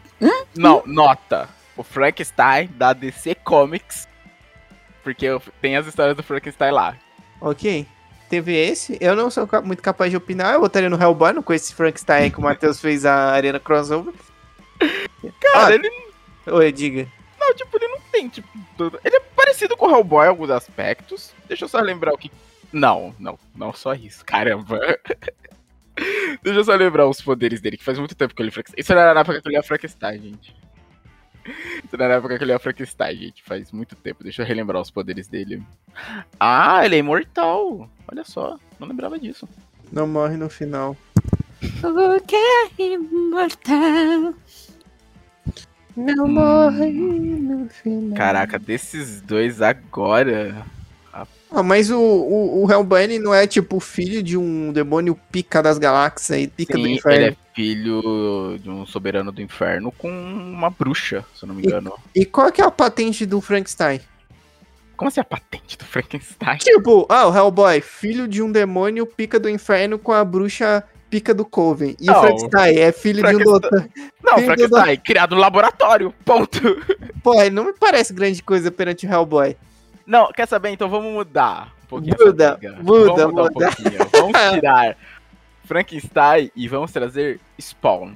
Não, 0.54 0.82
nota. 0.84 1.48
O 1.76 1.82
Frankenstein 1.82 2.68
da 2.74 2.92
DC 2.92 3.34
Comics. 3.36 4.08
Porque 5.02 5.26
tem 5.60 5.76
as 5.76 5.86
histórias 5.86 6.16
do 6.16 6.22
Frankenstein 6.22 6.70
lá. 6.70 6.96
Ok. 7.40 7.86
Teve 8.30 8.54
esse. 8.56 8.96
Eu 9.00 9.14
não 9.14 9.30
sou 9.30 9.46
muito 9.64 9.82
capaz 9.82 10.10
de 10.10 10.16
opinar. 10.16 10.54
Eu 10.54 10.60
votaria 10.60 10.88
no 10.88 11.00
Hellboy, 11.00 11.32
não 11.32 11.42
conheço 11.42 11.66
esse 11.66 11.74
Frankenstein 11.74 12.30
que 12.30 12.38
o 12.38 12.42
Matheus 12.44 12.80
fez 12.80 13.04
a 13.04 13.32
Arena 13.32 13.60
Crossover. 13.60 14.14
Cara, 15.40 15.66
Ah. 15.68 15.72
ele 15.74 15.90
Oi, 16.46 16.72
diga. 16.72 17.06
não, 17.38 17.54
tipo, 17.54 17.76
ele 17.76 17.88
não 17.88 18.00
tem, 18.12 18.28
tipo, 18.28 18.48
tudo. 18.76 18.98
Ele 19.04 19.16
é 19.16 19.20
parecido 19.20 19.76
com 19.76 19.86
o 19.86 19.90
Hellboy 19.90 20.26
em 20.26 20.28
alguns 20.30 20.50
aspectos. 20.50 21.32
Deixa 21.48 21.64
eu 21.64 21.68
só 21.68 21.80
lembrar 21.80 22.12
o 22.14 22.18
que. 22.18 22.30
Não, 22.72 23.14
não, 23.18 23.38
não 23.54 23.72
só 23.72 23.94
isso, 23.94 24.24
caramba. 24.24 24.78
Deixa 26.42 26.58
eu 26.58 26.64
só 26.64 26.74
lembrar 26.74 27.06
os 27.06 27.20
poderes 27.20 27.60
dele, 27.60 27.76
que 27.76 27.84
faz 27.84 27.98
muito 27.98 28.14
tempo 28.16 28.34
que 28.34 28.42
eu 28.42 28.46
li 28.46 28.50
Frankenstein. 28.50 28.80
Isso 28.80 28.92
era 28.92 29.14
na 29.14 29.20
época 29.20 29.40
que 29.40 29.48
eu 29.48 29.52
li 29.52 29.62
Frankenstein, 29.62 30.20
gente. 30.20 30.56
Isso 31.84 31.96
não 31.96 32.04
é 32.06 32.08
na 32.08 32.14
época 32.14 32.38
que 32.38 32.44
ele 32.44 32.52
é 32.52 32.56
o 32.56 32.60
Frankenstein, 32.60 33.16
gente. 33.16 33.42
Faz 33.42 33.70
muito 33.72 33.94
tempo. 33.96 34.22
Deixa 34.24 34.42
eu 34.42 34.46
relembrar 34.46 34.80
os 34.80 34.90
poderes 34.90 35.28
dele. 35.28 35.62
Ah, 36.38 36.84
ele 36.84 36.96
é 36.96 36.98
imortal. 36.98 37.88
Olha 38.10 38.24
só, 38.24 38.58
não 38.78 38.88
lembrava 38.88 39.18
disso. 39.18 39.48
Não 39.92 40.06
morre 40.06 40.36
no 40.36 40.48
final. 40.48 40.96
O 41.82 42.20
que 42.26 42.36
é 42.36 42.92
imortal? 42.94 44.34
Não 45.96 46.26
morre 46.28 46.90
no 46.90 47.68
final. 47.68 48.16
Caraca, 48.16 48.58
desses 48.58 49.20
dois 49.20 49.62
agora. 49.62 50.64
Ah, 51.56 51.62
mas 51.62 51.88
o, 51.88 52.00
o, 52.00 52.64
o 52.64 52.70
Hellboy 52.72 53.04
ele 53.04 53.18
não 53.20 53.32
é 53.32 53.46
tipo 53.46 53.78
filho 53.78 54.20
de 54.20 54.36
um 54.36 54.72
demônio 54.72 55.14
pica 55.30 55.62
das 55.62 55.78
galáxias 55.78 56.42
e 56.42 56.48
pica 56.48 56.76
do 56.76 56.84
Sim, 56.84 56.94
inferno. 56.94 57.18
ele 57.26 57.30
é 57.30 57.36
filho 57.54 58.58
de 58.60 58.68
um 58.68 58.84
soberano 58.84 59.30
do 59.30 59.40
inferno 59.40 59.92
com 59.92 60.08
uma 60.10 60.70
bruxa, 60.70 61.24
se 61.34 61.44
eu 61.44 61.48
não 61.48 61.54
me 61.54 61.62
engano. 61.62 61.94
E 62.14 62.24
qual 62.24 62.50
que 62.50 62.60
é 62.60 62.64
a 62.64 62.70
patente 62.70 63.24
do 63.24 63.40
Frankenstein? 63.40 64.00
Como 64.96 65.08
assim 65.08 65.20
a 65.20 65.24
patente 65.24 65.78
do 65.78 65.84
Frankenstein? 65.84 66.58
Tipo, 66.58 67.06
ah, 67.08 67.26
o 67.26 67.36
Hellboy, 67.36 67.80
filho 67.80 68.28
de 68.28 68.42
um 68.42 68.50
demônio 68.50 69.06
pica 69.06 69.38
do 69.38 69.48
inferno 69.48 69.98
com 69.98 70.12
a 70.12 70.24
bruxa 70.24 70.84
pica 71.08 71.32
do 71.32 71.44
Coven. 71.44 71.96
E 72.00 72.06
Não, 72.06 72.16
o 72.16 72.20
Frankenstein 72.20 72.78
é 72.78 72.92
filho 72.92 73.22
de 73.22 73.36
um 73.36 73.38
doutor. 73.38 73.88
Não, 74.22 74.34
Filho 74.34 74.46
Frankenstein, 74.46 74.96
criado 74.96 75.34
no 75.36 75.40
laboratório. 75.40 76.12
Ponto. 76.24 76.60
Pô, 77.22 77.34
não 77.50 77.66
me 77.66 77.72
parece 77.72 78.12
grande 78.12 78.42
coisa 78.42 78.70
perante 78.70 79.06
o 79.06 79.10
Hellboy. 79.12 79.56
Não, 80.06 80.30
quer 80.32 80.46
saber? 80.46 80.70
Então 80.70 80.88
vamos 80.88 81.12
mudar 81.12 81.72
um 81.84 81.86
pouquinho. 81.86 82.16
Muda, 82.18 82.58
muda, 82.82 83.28
vamos 83.28 83.50
muda. 83.54 83.68
um. 83.68 84.20
Vamos 84.20 84.40
tirar 84.54 84.96
Frankenstein 85.64 86.50
e 86.54 86.68
vamos 86.68 86.92
trazer 86.92 87.40
Spawn. 87.60 88.12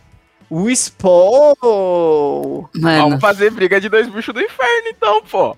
O 0.51 0.69
Spawn! 0.75 1.55
Mano, 2.75 3.03
Vamos 3.03 3.21
fazer 3.21 3.51
briga 3.51 3.81
de 3.81 3.89
dois 3.89 4.09
bichos 4.09 4.35
do 4.35 4.41
inferno, 4.41 4.89
então, 4.89 5.23
pô. 5.23 5.57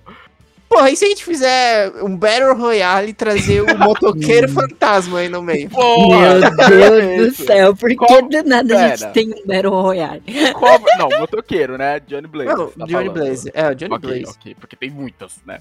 Porra, 0.67 0.89
e 0.89 0.95
se 0.95 1.03
a 1.03 1.09
gente 1.09 1.25
fizer 1.25 1.91
um 2.01 2.15
Battle 2.15 2.55
Royale 2.55 3.09
e 3.09 3.13
trazer 3.13 3.61
o 3.61 3.65
motoqueiro 3.77 4.47
fantasma 4.47 5.19
aí 5.19 5.27
no 5.27 5.41
meio? 5.41 5.69
Porra! 5.69 6.39
meu 6.69 7.01
Deus 7.01 7.37
do 7.37 7.43
céu, 7.45 7.75
por 7.75 7.89
que 7.89 7.95
Qual- 7.97 8.21
do 8.21 8.43
nada 8.43 8.77
a 8.85 8.87
gente 8.89 8.99
Pera. 8.99 9.11
tem 9.11 9.29
um 9.33 9.45
Battle 9.45 9.81
Royale? 9.81 10.23
Qual- 10.53 10.79
Não, 10.97 11.09
motoqueiro, 11.19 11.77
né? 11.77 11.99
Johnny 11.99 12.27
Blaze. 12.27 12.49
Não, 12.55 12.67
tá 12.67 12.85
Johnny 12.85 12.91
falando. 12.91 13.13
Blaze. 13.13 13.51
É, 13.53 13.69
o 13.69 13.75
Johnny 13.75 13.93
ok, 13.93 14.09
Blaze. 14.21 14.37
ok, 14.39 14.55
porque 14.55 14.75
tem 14.77 14.89
muitas, 14.89 15.41
né? 15.45 15.59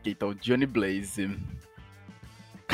Ok, 0.00 0.12
então, 0.12 0.34
Johnny 0.34 0.66
Blaze. 0.66 1.30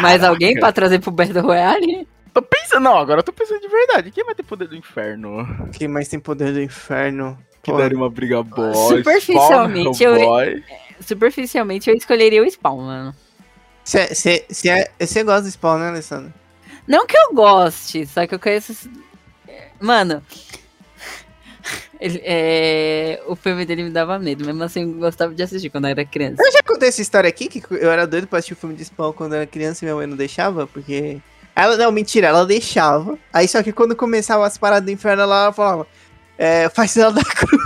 Mais 0.02 0.22
alguém 0.22 0.54
pra 0.54 0.72
trazer 0.72 0.98
pro 0.98 1.10
Battle 1.10 1.42
Royale? 1.42 2.06
Tô 2.32 2.42
pensando, 2.42 2.82
não, 2.82 2.98
agora 2.98 3.20
eu 3.20 3.24
tô 3.24 3.32
pensando 3.32 3.60
de 3.60 3.68
verdade. 3.68 4.10
Quem 4.10 4.24
vai 4.24 4.34
ter 4.34 4.42
poder 4.42 4.68
do 4.68 4.76
inferno? 4.76 5.68
Quem 5.72 5.88
mais 5.88 6.08
tem 6.08 6.20
poder 6.20 6.52
do 6.52 6.60
inferno? 6.60 7.38
Que 7.62 7.70
Pô, 7.72 7.78
daria 7.78 7.96
uma 7.96 8.10
briga 8.10 8.42
boa. 8.42 8.74
Superficialmente, 8.74 9.94
Spawn, 9.96 10.12
eu- 10.12 10.16
Hellboy. 10.16 10.64
Superficialmente 11.00 11.90
eu 11.90 11.96
escolheria 11.96 12.42
o 12.42 12.50
Spawn, 12.50 12.82
mano. 12.82 13.14
Você 13.84 14.44
gosta 15.24 15.42
do 15.42 15.50
Spawn, 15.50 15.78
né, 15.78 15.88
Alessandro? 15.88 16.32
Não 16.86 17.06
que 17.06 17.16
eu 17.16 17.34
goste, 17.34 18.06
só 18.06 18.26
que 18.26 18.34
eu 18.34 18.38
conheço. 18.38 18.90
Mano. 19.80 20.22
Ele- 22.00 22.22
é, 22.24 23.20
O 23.26 23.34
filme 23.36 23.64
dele 23.64 23.84
me 23.84 23.90
dava 23.90 24.18
medo, 24.18 24.44
mesmo 24.44 24.62
assim 24.62 24.82
eu 24.82 24.92
gostava 24.98 25.34
de 25.34 25.42
assistir 25.42 25.70
quando 25.70 25.84
eu 25.86 25.90
era 25.90 26.04
criança. 26.04 26.42
Eu 26.44 26.52
já 26.52 26.60
contei 26.66 26.88
essa 26.88 27.02
história 27.02 27.28
aqui, 27.28 27.48
que 27.48 27.62
eu 27.70 27.90
era 27.90 28.06
doido 28.06 28.26
pra 28.26 28.38
assistir 28.38 28.54
o 28.54 28.56
filme 28.56 28.74
de 28.74 28.84
Spawn 28.84 29.12
quando 29.12 29.32
eu 29.34 29.38
era 29.38 29.46
criança 29.46 29.84
e 29.84 29.86
minha 29.86 29.96
mãe 29.96 30.06
não 30.06 30.16
deixava, 30.16 30.66
porque... 30.66 31.18
Ela, 31.54 31.76
não, 31.76 31.90
mentira, 31.90 32.26
ela 32.26 32.44
deixava. 32.44 33.18
Aí 33.32 33.48
só 33.48 33.62
que 33.62 33.72
quando 33.72 33.96
começava 33.96 34.46
as 34.46 34.58
paradas 34.58 34.84
do 34.84 34.90
inferno, 34.90 35.22
ela 35.22 35.52
falava... 35.52 35.86
É, 36.38 36.68
faz 36.68 36.90
sinal 36.90 37.12
da 37.12 37.24
cruz, 37.24 37.62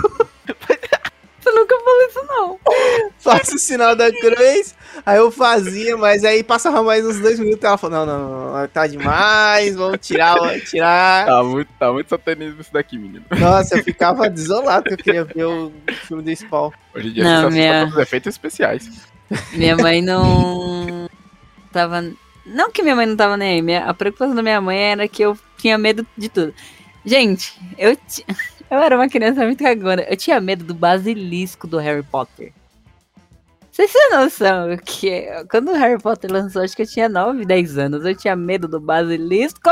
Isso, 2.07 2.25
não. 2.27 2.59
faz 3.19 3.49
o 3.49 3.59
sinal 3.59 3.95
da 3.95 4.11
cruz. 4.11 4.75
Aí 5.05 5.17
eu 5.17 5.31
fazia, 5.31 5.95
mas 5.97 6.23
aí 6.23 6.43
passava 6.43 6.83
mais 6.83 7.05
uns 7.05 7.19
dois 7.19 7.39
minutos 7.39 7.63
e 7.63 7.65
ela 7.65 7.77
falou, 7.77 8.05
não, 8.05 8.05
não, 8.05 8.53
não, 8.53 8.67
tá 8.67 8.85
demais, 8.87 9.75
vamos 9.75 10.05
tirar, 10.05 10.35
vamos 10.35 10.69
tirar. 10.69 11.25
Tá 11.25 11.43
muito, 11.43 11.69
tá 11.79 11.91
muito 11.91 12.09
satanismo 12.09 12.61
isso 12.61 12.73
daqui, 12.73 12.97
menino. 12.97 13.25
Nossa, 13.39 13.77
eu 13.77 13.83
ficava 13.83 14.29
desolado 14.29 14.83
que 14.83 14.93
eu 14.93 14.97
queria 14.97 15.23
ver 15.23 15.45
o 15.45 15.71
filme 16.07 16.23
do 16.23 16.35
Spawn. 16.35 16.71
Hoje 16.93 17.07
em 17.07 17.13
dia 17.13 17.23
Não, 17.23 17.49
você 17.49 17.57
minha- 17.57 17.85
os 17.85 17.97
efeitos 17.97 18.33
especiais. 18.33 18.89
Minha 19.53 19.77
mãe 19.77 20.01
não. 20.01 21.09
tava. 21.71 22.03
Não 22.45 22.71
que 22.71 22.81
minha 22.81 22.95
mãe 22.95 23.05
não 23.05 23.15
tava 23.15 23.37
nem 23.37 23.55
aí. 23.55 23.61
Minha... 23.61 23.85
A 23.85 23.93
preocupação 23.93 24.35
da 24.35 24.41
minha 24.43 24.59
mãe 24.59 24.77
era 24.77 25.07
que 25.07 25.23
eu 25.23 25.37
tinha 25.57 25.77
medo 25.77 26.05
de 26.17 26.27
tudo. 26.27 26.53
Gente, 27.05 27.53
eu, 27.77 27.97
eu 28.71 28.79
era 28.79 28.95
uma 28.95 29.09
criança 29.09 29.45
muito 29.45 29.61
cagona. 29.61 30.03
Eu 30.03 30.15
tinha 30.15 30.39
medo 30.39 30.63
do 30.63 30.73
basilisco 30.73 31.67
do 31.67 31.77
Harry 31.77 32.03
Potter. 32.03 32.53
Vocês 33.69 33.91
têm 33.91 34.09
noção 34.11 34.77
que 34.77 35.27
quando 35.49 35.71
o 35.71 35.75
Harry 35.75 36.01
Potter 36.01 36.31
lançou, 36.31 36.61
acho 36.61 36.75
que 36.75 36.81
eu 36.81 36.87
tinha 36.87 37.09
9, 37.09 37.45
10 37.45 37.77
anos. 37.77 38.05
Eu 38.05 38.15
tinha 38.15 38.33
medo 38.33 38.69
do 38.69 38.79
basilisco 38.79 39.69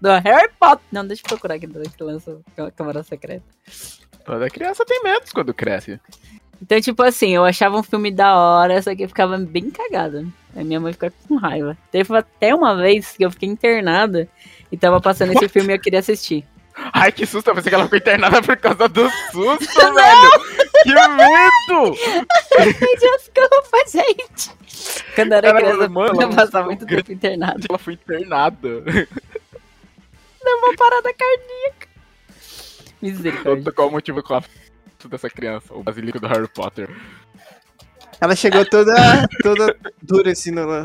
do 0.00 0.08
Harry 0.08 0.50
Potter. 0.58 0.84
Não, 0.90 1.06
deixa 1.06 1.22
eu 1.22 1.28
procurar 1.28 1.56
aqui 1.56 1.66
do 1.66 1.82
que 1.82 2.02
lançou 2.02 2.40
a 2.56 2.70
Câmara 2.70 3.02
Secreta. 3.02 3.44
Toda 4.24 4.48
criança 4.48 4.86
tem 4.86 5.02
medos 5.02 5.32
quando 5.32 5.52
cresce. 5.52 6.00
Então, 6.62 6.80
tipo 6.80 7.02
assim, 7.02 7.34
eu 7.34 7.44
achava 7.44 7.78
um 7.78 7.82
filme 7.82 8.10
da 8.10 8.36
hora, 8.36 8.80
só 8.80 8.94
que 8.94 9.04
eu 9.04 9.08
ficava 9.08 9.36
bem 9.36 9.70
cagada. 9.70 10.26
Aí 10.54 10.64
minha 10.64 10.80
mãe 10.80 10.92
ficava 10.92 11.12
com 11.28 11.36
raiva. 11.36 11.76
Teve 11.90 12.16
até 12.16 12.54
uma 12.54 12.74
vez 12.74 13.16
que 13.16 13.24
eu 13.24 13.30
fiquei 13.30 13.48
internada 13.48 14.28
e 14.70 14.76
tava 14.76 15.00
passando 15.00 15.32
esse 15.32 15.44
What? 15.44 15.52
filme 15.52 15.72
e 15.72 15.76
eu 15.76 15.80
queria 15.80 16.00
assistir. 16.00 16.44
Ai, 16.92 17.12
que 17.12 17.26
susto, 17.26 17.48
eu 17.48 17.54
pensei 17.54 17.70
que 17.70 17.74
ela 17.74 17.84
ficou 17.84 17.98
internada 17.98 18.42
por 18.42 18.56
causa 18.56 18.88
do 18.88 19.08
susto, 19.30 19.94
velho. 19.94 20.30
Que 20.82 20.94
medo! 20.94 21.96
Desculpa, 22.98 23.78
gente. 23.86 24.50
Quando 25.14 25.32
era 25.32 25.54
criança, 25.54 25.88
mano, 25.88 26.22
eu 26.22 26.30
passava 26.30 26.66
muito 26.66 26.86
grande. 26.86 27.02
tempo 27.04 27.12
internada. 27.12 27.60
Ela 27.68 27.78
foi 27.78 27.94
internada. 27.94 28.80
Deu 28.80 30.56
uma 30.58 30.74
parada 30.76 31.12
cardíaca. 31.12 31.88
Misericórdia. 33.02 33.72
Qual 33.72 33.88
o 33.88 33.92
motivo 33.92 34.22
com 34.22 34.34
a 34.34 34.42
dessa 35.08 35.28
criança? 35.30 35.74
O 35.74 35.82
basilico 35.82 36.20
do 36.20 36.26
Harry 36.26 36.48
Potter. 36.48 36.88
Ela 38.20 38.36
chegou 38.36 38.66
toda, 38.66 38.94
toda 39.42 39.74
dura 40.02 40.32
assim 40.32 40.50
no, 40.50 40.82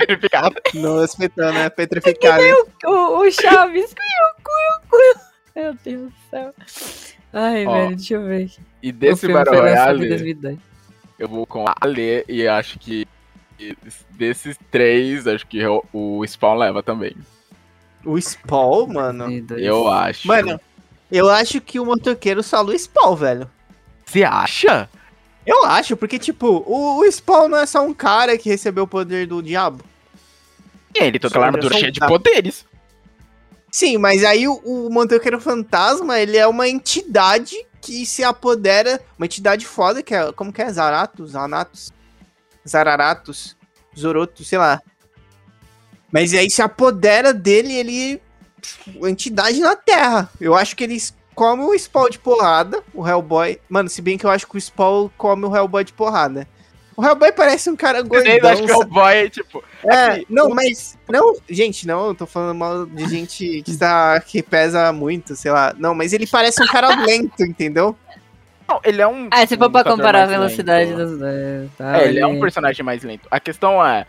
no 0.74 1.02
hospital, 1.02 1.52
né? 1.52 1.70
Petrificada. 1.70 2.42
O, 2.86 3.20
o 3.20 3.32
Chaves. 3.32 3.94
Cuiu, 3.94 4.44
cuiu, 4.44 4.90
cuiu. 4.90 5.35
Meu 5.56 5.74
Deus 5.84 6.12
do 6.12 6.14
céu. 6.30 6.54
Ai, 7.34 7.66
Ó, 7.66 7.72
velho, 7.74 7.96
deixa 7.96 8.14
eu 8.16 8.24
ver. 8.26 8.52
E 8.82 8.92
desse 8.92 9.28
Battle 9.32 9.60
Royale, 9.60 10.08
2010. 10.10 10.60
eu 11.20 11.28
vou 11.28 11.46
com 11.46 11.68
a 11.68 11.76
Ale 11.80 12.24
e 12.28 12.48
acho 12.48 12.78
que 12.80 13.08
desses 14.12 14.58
três, 14.70 15.26
acho 15.28 15.48
que 15.48 15.62
o- 15.94 16.26
Spawn 16.26 16.58
leva 16.58 16.84
também. 16.84 17.16
O 18.06 18.20
Spawn, 18.20 18.88
mano. 18.94 19.26
2002. 19.26 19.62
Eu 19.64 19.88
acho. 19.90 20.28
Mano, 20.28 20.60
eu 21.12 21.30
acho 21.30 21.60
que 21.62 21.80
o 21.80 21.86
motoqueiro 21.86 22.44
salva 22.44 22.72
o 22.72 22.78
Spawn, 22.80 23.16
velho. 23.16 23.50
Você 24.06 24.24
acha? 24.24 24.90
Eu 25.46 25.64
acho, 25.66 25.96
porque, 25.96 26.20
tipo, 26.20 26.64
o, 26.68 27.00
o 27.00 27.12
Spawn 27.12 27.48
não 27.48 27.58
é 27.60 27.66
só 27.66 27.86
um 27.86 27.94
cara 27.94 28.38
que 28.38 28.50
recebeu 28.50 28.84
o 28.84 28.88
poder 28.88 29.26
do 29.28 29.42
diabo. 29.42 29.84
E 30.94 31.04
ele 31.04 31.20
tem 31.20 31.28
aquela 31.28 31.46
armadura 31.48 31.76
cheia 31.78 31.92
de 31.92 32.00
poderes. 32.00 32.66
Sim, 33.76 33.98
mas 33.98 34.24
aí 34.24 34.48
o, 34.48 34.54
o 34.64 34.90
motoqueiro 34.90 35.38
fantasma, 35.42 36.18
ele 36.18 36.38
é 36.38 36.48
uma 36.48 36.66
entidade 36.66 37.58
que 37.82 38.06
se 38.06 38.24
apodera. 38.24 39.02
Uma 39.18 39.26
entidade 39.26 39.68
foda, 39.68 40.02
que 40.02 40.16
é. 40.16 40.32
Como 40.32 40.54
que 40.54 40.62
é? 40.62 40.72
Zaratos? 40.72 41.32
Zanatos? 41.32 41.92
Zararatos? 42.66 43.58
Zorotos, 43.94 44.48
sei 44.48 44.58
lá. 44.58 44.82
Mas 46.10 46.34
aí 46.34 46.50
se 46.50 46.62
apodera 46.62 47.34
dele, 47.34 47.74
ele. 47.74 48.22
Uma 48.96 49.12
entidade 49.12 49.60
na 49.60 49.76
Terra. 49.76 50.30
Eu 50.40 50.56
acho 50.56 50.74
que 50.74 50.86
eles 50.86 51.14
comem 51.36 51.66
o 51.66 51.78
Spawn 51.78 52.10
de 52.10 52.20
porrada, 52.20 52.82
o 52.94 53.06
Hellboy. 53.06 53.60
Mano, 53.68 53.90
se 53.90 54.02
bem 54.02 54.18
que 54.18 54.26
eu 54.26 54.32
acho 54.32 54.48
que 54.48 54.56
o 54.56 54.62
Spawn 54.62 55.10
come 55.18 55.44
o 55.44 55.54
Hellboy 55.54 55.84
de 55.84 55.92
porrada. 55.92 56.48
O 56.98 57.04
Hellboy 57.06 57.32
parece 57.34 57.70
um 57.70 57.76
cara 57.76 58.02
gordão. 58.02 58.50
acham 58.50 58.66
que 58.66 58.72
é 58.72 58.76
o 58.78 58.86
boy, 58.86 59.30
tipo. 59.30 59.64
É, 59.84 59.94
Assim, 60.12 60.26
não, 60.30 60.48
o- 60.48 60.56
mas. 60.56 60.98
Não, 61.10 61.36
gente, 61.50 61.86
não, 61.86 62.08
eu 62.08 62.16
tô 62.16 62.26
falando 62.26 62.58
mal 62.58 62.86
de 62.86 63.06
gente 63.10 63.62
que, 63.64 63.78
tá, 63.78 64.20
que 64.22 64.42
pesa 64.42 64.92
muito, 64.94 65.36
sei 65.36 65.52
lá. 65.52 65.74
Não, 65.78 65.94
mas 65.94 66.14
ele 66.14 66.26
parece 66.26 66.64
um 66.64 66.68
cara 66.68 66.96
lento, 67.06 67.44
entendeu? 67.44 67.96
Não, 68.68 68.80
ele 68.84 69.02
é 69.02 69.08
um. 69.08 69.28
Ah, 69.32 69.46
se 69.46 69.58
for 69.58 69.68
um 69.68 69.72
pra 69.72 69.84
comparar 69.84 70.24
a 70.24 70.26
velocidade 70.26 70.92
lento. 70.94 70.98
dos 71.10 71.20
dois. 71.20 71.70
Tá, 71.78 72.02
É, 72.02 72.08
ele 72.08 72.20
é 72.20 72.26
um 72.26 72.40
personagem 72.40 72.84
mais 72.84 73.04
lento. 73.04 73.28
A 73.30 73.40
questão 73.40 73.86
é. 73.86 74.06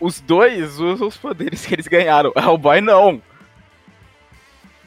Os 0.00 0.20
dois 0.20 0.78
usam 0.80 1.08
os 1.08 1.16
poderes 1.18 1.66
que 1.66 1.74
eles 1.74 1.86
ganharam. 1.86 2.32
O 2.34 2.40
Hellboy 2.40 2.80
não. 2.80 3.20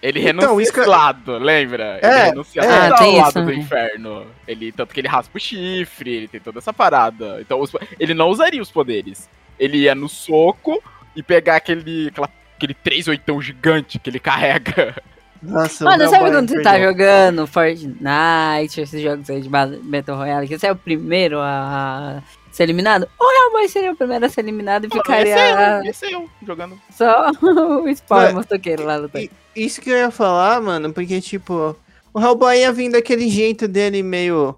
Ele 0.03 0.19
Então, 0.19 0.41
renuncia 0.41 0.63
isso 0.63 0.73
que 0.73 0.81
lado, 0.81 1.37
lembra? 1.37 1.97
É, 2.01 2.07
ele 2.07 2.25
renuncia 2.31 2.61
é. 2.61 2.67
Ah, 2.67 2.89
ao 2.91 2.95
tem 2.97 3.17
lado 3.17 3.29
isso, 3.29 3.39
do 3.39 3.45
né? 3.45 3.55
inferno. 3.55 4.27
Ele, 4.45 4.71
tanto 4.73 4.93
que 4.93 4.99
ele 4.99 5.07
raspa 5.07 5.37
o 5.37 5.39
chifre, 5.39 6.13
ele 6.13 6.27
tem 6.27 6.41
toda 6.41 6.59
essa 6.59 6.73
parada. 6.73 7.37
Então, 7.39 7.61
os- 7.61 7.71
ele 7.97 8.13
não 8.13 8.27
usaria 8.27 8.61
os 8.61 8.69
poderes. 8.69 9.29
Ele 9.57 9.77
ia 9.77 9.95
no 9.95 10.09
soco 10.09 10.83
e 11.15 11.23
pegar 11.23 11.55
aquele, 11.55 12.09
aquela- 12.09 12.29
aquele 12.57 12.73
3 12.73 13.07
oitão 13.07 13.41
gigante 13.41 13.97
que 13.97 14.09
ele 14.09 14.19
carrega. 14.19 14.93
Nossa, 15.41 15.85
Mano, 15.85 16.09
sabe 16.09 16.29
quando 16.31 16.49
você 16.49 16.61
tá 16.61 16.77
jogando 16.79 17.47
Fortnite, 17.47 18.81
esses 18.81 19.01
jogos 19.01 19.29
aí 19.29 19.41
de 19.41 19.49
Battle 19.49 20.17
Royale, 20.17 20.47
que 20.49 20.57
você 20.57 20.67
é 20.67 20.71
o 20.71 20.75
primeiro 20.75 21.39
a 21.39 22.21
ser 22.55 22.63
eliminado? 22.63 23.07
O 23.19 23.31
Hellboy 23.31 23.67
seria 23.67 23.91
o 23.91 23.95
primeiro 23.95 24.25
a 24.25 24.29
ser 24.29 24.41
eliminado 24.41 24.85
e 24.85 24.89
Pô, 24.89 24.97
ficaria 24.97 25.33
Esse 25.33 25.39
é 25.41 25.79
eu, 25.79 25.83
esse 25.89 26.05
é 26.05 26.13
eu 26.15 26.29
jogando. 26.45 26.79
só 26.95 27.31
o 27.41 27.87
spawn 27.95 28.17
Mas- 28.21 28.33
motoqueiro 28.33 28.85
lá 28.85 28.95
lutando. 28.97 29.23
E- 29.25 29.31
Isso 29.55 29.81
que 29.81 29.89
eu 29.89 29.97
ia 29.97 30.11
falar, 30.11 30.61
mano, 30.61 30.93
porque, 30.93 31.19
tipo, 31.19 31.75
o 32.13 32.19
Hellboy 32.21 32.59
ia 32.59 32.71
vir 32.71 32.89
daquele 32.91 33.27
jeito 33.29 33.67
dele 33.67 34.01
meio. 34.03 34.55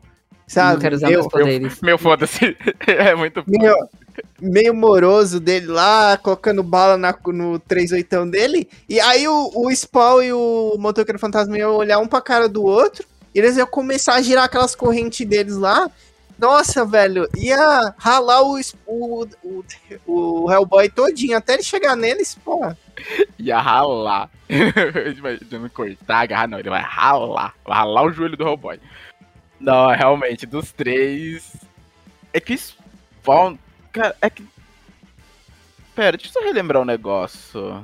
Sabe? 0.47 0.73
Não 0.73 0.79
quero 0.81 0.95
usar 0.95 1.07
meio, 1.07 1.19
meus 1.21 1.31
poderes. 1.31 1.81
Meu 1.81 1.97
foda-se. 1.97 2.55
É 2.85 3.15
muito 3.15 3.43
meio, 3.47 3.75
meio 4.39 4.73
moroso 4.75 5.39
dele 5.39 5.65
lá, 5.67 6.17
colocando 6.17 6.61
bala 6.61 6.97
na, 6.97 7.15
no 7.27 7.57
38 7.57 8.25
dele. 8.27 8.69
E 8.87 8.99
aí 8.99 9.27
o, 9.27 9.51
o 9.55 9.71
Spawn 9.75 10.21
e 10.21 10.31
o 10.33 10.75
Motoqueiro 10.77 11.17
Fantasma 11.17 11.57
iam 11.57 11.75
olhar 11.75 11.97
um 11.97 12.07
pra 12.07 12.21
cara 12.21 12.47
do 12.47 12.63
outro. 12.63 13.03
E 13.33 13.39
eles 13.39 13.57
iam 13.57 13.65
começar 13.67 14.13
a 14.13 14.21
girar 14.21 14.43
aquelas 14.45 14.75
correntes 14.75 15.25
deles 15.27 15.57
lá. 15.57 15.89
Nossa, 16.37 16.85
velho, 16.85 17.29
ia 17.37 17.93
ralar 17.97 18.41
o, 18.43 18.59
o, 18.85 19.27
o, 19.43 19.63
o 20.05 20.51
Hellboy 20.51 20.89
todinho 20.89 21.37
até 21.37 21.53
ele 21.53 21.63
chegar 21.63 21.95
neles, 21.95 22.35
porra. 22.35 22.77
ia 23.39 23.59
ralar. 23.59 24.29
Não 25.51 25.69
cortar, 25.69 26.19
agarrar, 26.21 26.47
não. 26.47 26.59
Ele 26.59 26.69
vai 26.69 26.81
ralar. 26.81 27.53
Vai 27.65 27.77
ralar 27.77 28.03
o 28.03 28.11
joelho 28.11 28.35
do 28.37 28.43
Hellboy. 28.47 28.79
Não, 29.59 29.87
realmente, 29.89 30.45
dos 30.45 30.71
três. 30.71 31.55
É 32.33 32.39
que 32.39 32.57
Spawn. 32.57 33.57
Cara, 33.93 34.15
é 34.21 34.29
que. 34.29 34.45
Pera, 35.95 36.17
deixa 36.17 36.27
eu 36.37 36.41
só 36.41 36.45
relembrar 36.47 36.81
um 36.81 36.85
negócio. 36.85 37.83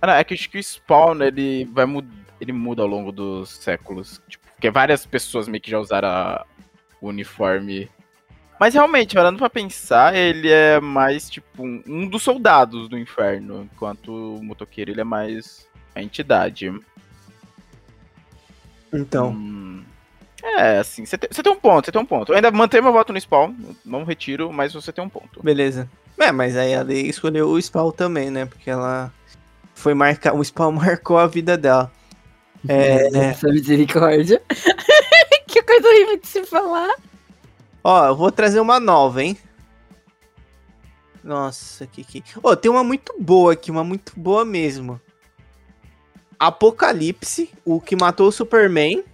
Ah, 0.00 0.06
não, 0.06 0.14
é 0.14 0.24
que 0.24 0.32
acho 0.34 0.48
que 0.48 0.58
o 0.58 0.62
Spawn 0.62 1.22
ele 1.22 1.64
vai 1.66 1.84
mudar. 1.84 2.08
Ele 2.40 2.52
muda 2.52 2.82
ao 2.82 2.88
longo 2.88 3.12
dos 3.12 3.50
séculos. 3.50 4.20
Tipo, 4.28 4.46
porque 4.54 4.70
várias 4.70 5.04
pessoas 5.04 5.46
meio 5.48 5.60
que 5.60 5.70
já 5.70 5.78
usaram 5.78 6.08
a- 6.08 6.44
o 7.00 7.08
uniforme. 7.08 7.88
Mas 8.58 8.74
realmente, 8.74 9.14
parando 9.14 9.38
pra 9.38 9.48
pensar, 9.48 10.14
ele 10.16 10.50
é 10.50 10.80
mais 10.80 11.30
tipo 11.30 11.62
um, 11.62 12.08
dos 12.08 12.22
soldados 12.22 12.88
do 12.88 12.98
inferno. 12.98 13.68
Enquanto 13.72 14.12
o 14.36 14.42
motoqueiro 14.42 14.90
ele 14.90 15.00
é 15.00 15.04
mais 15.04 15.68
a 15.94 16.02
entidade. 16.02 16.72
Então. 18.92 19.30
Hum, 19.30 19.84
é, 20.42 20.78
assim, 20.78 21.04
você 21.04 21.18
tem, 21.18 21.28
você 21.30 21.42
tem 21.42 21.52
um 21.52 21.56
ponto, 21.56 21.84
você 21.84 21.92
tem 21.92 22.00
um 22.00 22.06
ponto. 22.06 22.32
Eu 22.32 22.36
ainda 22.36 22.50
mantenho 22.50 22.82
meu 22.82 22.92
voto 22.92 23.12
no 23.12 23.20
spawn, 23.20 23.54
não 23.84 24.04
retiro, 24.04 24.52
mas 24.52 24.72
você 24.72 24.92
tem 24.92 25.04
um 25.04 25.08
ponto. 25.08 25.42
Beleza. 25.42 25.88
É, 26.18 26.32
mas 26.32 26.56
aí 26.56 26.74
a 26.74 26.82
Lei 26.82 27.02
escolheu 27.06 27.48
o 27.48 27.62
Spawn 27.62 27.92
também, 27.92 28.30
né? 28.30 28.46
Porque 28.46 28.68
ela 28.68 29.12
foi 29.74 29.94
marcar. 29.94 30.34
O 30.34 30.44
Spawn 30.44 30.72
marcou 30.72 31.18
a 31.18 31.26
vida 31.26 31.56
dela. 31.56 31.92
É, 32.68 33.08
Essa 33.16 33.48
misericórdia. 33.48 34.42
Coisa 35.68 35.88
horrível 35.88 36.18
de 36.18 36.26
se 36.26 36.44
falar. 36.44 36.94
Ó, 37.84 38.06
eu 38.06 38.16
vou 38.16 38.32
trazer 38.32 38.60
uma 38.60 38.80
nova, 38.80 39.22
hein? 39.22 39.36
Nossa, 41.22 41.86
que 41.86 42.02
que. 42.02 42.24
Ó, 42.42 42.56
tem 42.56 42.70
uma 42.70 42.82
muito 42.82 43.14
boa 43.18 43.52
aqui, 43.52 43.70
uma 43.70 43.84
muito 43.84 44.12
boa 44.16 44.44
mesmo. 44.44 45.00
Apocalipse, 46.38 47.50
o 47.64 47.80
que 47.80 47.96
matou 47.96 48.28
o 48.28 48.32
Superman 48.32 49.04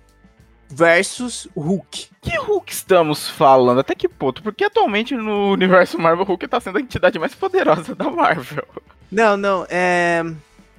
versus 0.68 1.48
Hulk. 1.56 2.10
Que 2.20 2.38
Hulk 2.38 2.72
estamos 2.72 3.28
falando? 3.28 3.80
Até 3.80 3.94
que 3.94 4.08
ponto? 4.08 4.42
Porque 4.42 4.64
atualmente 4.64 5.16
no 5.16 5.52
universo 5.52 5.98
Marvel, 5.98 6.24
Hulk 6.24 6.48
tá 6.48 6.60
sendo 6.60 6.78
a 6.78 6.80
entidade 6.80 7.18
mais 7.18 7.34
poderosa 7.34 7.94
da 7.94 8.10
Marvel. 8.10 8.66
Não, 9.10 9.36
não, 9.36 9.66
é. 9.68 10.22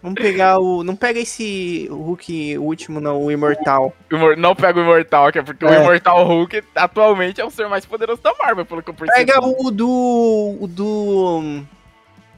Vamos 0.05 0.21
pegar 0.21 0.59
o. 0.59 0.83
Não 0.83 0.95
pega 0.95 1.19
esse 1.19 1.87
Hulk 1.89 2.59
último, 2.59 3.01
não, 3.01 3.23
o 3.23 3.31
Imortal. 3.31 3.91
O 4.11 4.15
Imor- 4.15 4.37
Não 4.37 4.55
pega 4.55 4.79
o 4.79 4.83
Imortal, 4.83 5.31
que 5.31 5.39
é 5.39 5.43
porque 5.43 5.65
o 5.65 5.67
É. 5.69 5.81
Imortal 5.81 6.23
Hulk 6.27 6.63
atualmente 6.75 7.41
é 7.41 7.45
o 7.45 7.49
ser 7.49 7.67
mais 7.67 7.85
poderoso 7.87 8.21
da 8.21 8.31
Marvel, 8.35 8.65
pelo 8.67 8.83
que 8.83 8.89
eu 8.91 8.93
percebi. 8.93 9.25
Pega 9.25 9.43
o 9.43 9.71
do. 9.71 10.57
O 10.61 10.67
do. 10.67 11.39
hum, 11.41 11.65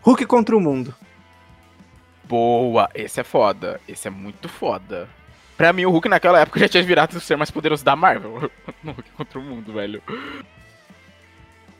Hulk 0.01 0.25
contra 0.25 0.55
o 0.55 0.61
mundo. 0.61 0.95
Boa, 2.23 2.89
esse 2.95 3.19
é 3.19 3.23
foda. 3.25 3.81
Esse 3.87 4.07
é 4.07 4.11
muito 4.11 4.47
foda. 4.47 5.09
Pra 5.57 5.73
mim, 5.73 5.85
o 5.85 5.89
Hulk 5.91 6.07
naquela 6.07 6.39
época 6.39 6.59
já 6.61 6.69
tinha 6.69 6.83
virado 6.83 7.17
o 7.17 7.19
ser 7.19 7.35
mais 7.35 7.51
poderoso 7.51 7.83
da 7.83 7.95
Marvel. 7.97 8.49
no 8.81 8.91
Hulk 8.93 9.11
contra 9.11 9.39
o 9.39 9.41
mundo, 9.43 9.73
velho. 9.73 10.01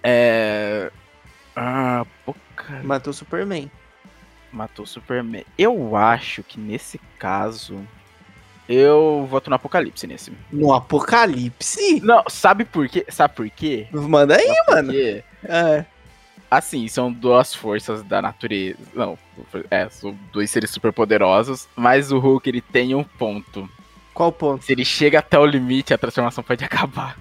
É. 0.03 0.91
Ah, 1.55 2.05
poca. 2.25 2.81
Matou 2.83 3.11
o 3.11 3.13
Superman. 3.13 3.69
Matou 4.51 4.83
o 4.83 4.87
Superman. 4.87 5.45
Eu 5.57 5.95
acho 5.95 6.43
que 6.43 6.59
nesse 6.59 6.99
caso. 7.19 7.79
Eu 8.67 9.25
voto 9.29 9.49
no 9.49 9.55
Apocalipse 9.55 10.05
nesse. 10.05 10.33
No 10.51 10.73
Apocalipse? 10.73 12.01
Não, 12.01 12.23
sabe 12.27 12.65
por 12.65 12.89
quê? 12.89 13.05
Sabe 13.07 13.33
por 13.33 13.49
quê? 13.49 13.87
Manda 13.91 14.35
aí, 14.35 14.45
Sabe 14.45 14.71
mano. 14.71 14.93
É. 15.43 15.85
Assim, 16.51 16.87
são 16.87 17.11
duas 17.11 17.53
forças 17.53 18.03
da 18.03 18.21
natureza. 18.21 18.77
Não, 18.93 19.17
é, 19.71 19.87
são 19.89 20.17
dois 20.33 20.51
seres 20.51 20.69
super 20.69 20.91
poderosos. 20.91 21.67
Mas 21.75 22.11
o 22.11 22.19
Hulk 22.19 22.49
ele 22.49 22.61
tem 22.61 22.93
um 22.93 23.03
ponto. 23.03 23.69
Qual 24.13 24.31
ponto? 24.31 24.65
Se 24.65 24.71
ele 24.71 24.83
chega 24.83 25.19
até 25.19 25.37
o 25.37 25.45
limite, 25.45 25.93
a 25.93 25.97
transformação 25.97 26.43
pode 26.43 26.63
acabar. 26.65 27.17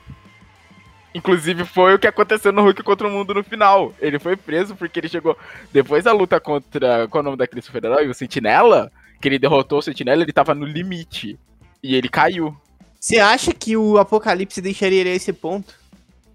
Inclusive, 1.16 1.64
foi 1.64 1.94
o 1.94 1.98
que 1.98 2.06
aconteceu 2.06 2.52
no 2.52 2.60
Hulk 2.60 2.82
contra 2.82 3.08
o 3.08 3.10
mundo 3.10 3.32
no 3.32 3.42
final. 3.42 3.94
Ele 3.98 4.18
foi 4.18 4.36
preso 4.36 4.76
porque 4.76 5.00
ele 5.00 5.08
chegou. 5.08 5.34
Depois 5.72 6.04
da 6.04 6.12
luta 6.12 6.38
contra. 6.38 7.08
Qual 7.08 7.20
é 7.20 7.22
o 7.22 7.24
nome 7.24 7.38
daquele 7.38 7.62
super-herói? 7.62 8.06
O 8.06 8.12
Sentinela. 8.12 8.92
Que 9.18 9.28
ele 9.28 9.38
derrotou 9.38 9.78
o 9.78 9.82
Sentinela, 9.82 10.22
ele 10.22 10.32
tava 10.32 10.54
no 10.54 10.66
limite. 10.66 11.38
E 11.82 11.96
ele 11.96 12.10
caiu. 12.10 12.54
Você 13.00 13.18
acha 13.18 13.54
que 13.54 13.78
o 13.78 13.96
Apocalipse 13.96 14.60
deixaria 14.60 15.00
ele 15.00 15.08
a 15.08 15.14
esse 15.14 15.32
ponto? 15.32 15.74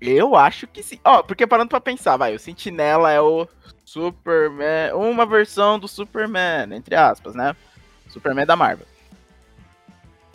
Eu 0.01 0.35
acho 0.35 0.65
que 0.65 0.81
sim. 0.81 0.99
Ó, 1.03 1.21
porque 1.21 1.45
parando 1.45 1.69
pra 1.69 1.79
pensar, 1.79 2.17
vai, 2.17 2.33
o 2.33 2.39
Sentinela 2.39 3.11
é 3.11 3.21
o 3.21 3.47
Superman. 3.85 4.93
Uma 4.95 5.27
versão 5.27 5.77
do 5.77 5.87
Superman, 5.87 6.73
entre 6.73 6.95
aspas, 6.95 7.35
né? 7.35 7.55
Superman 8.09 8.47
da 8.47 8.55
Marvel. 8.55 8.87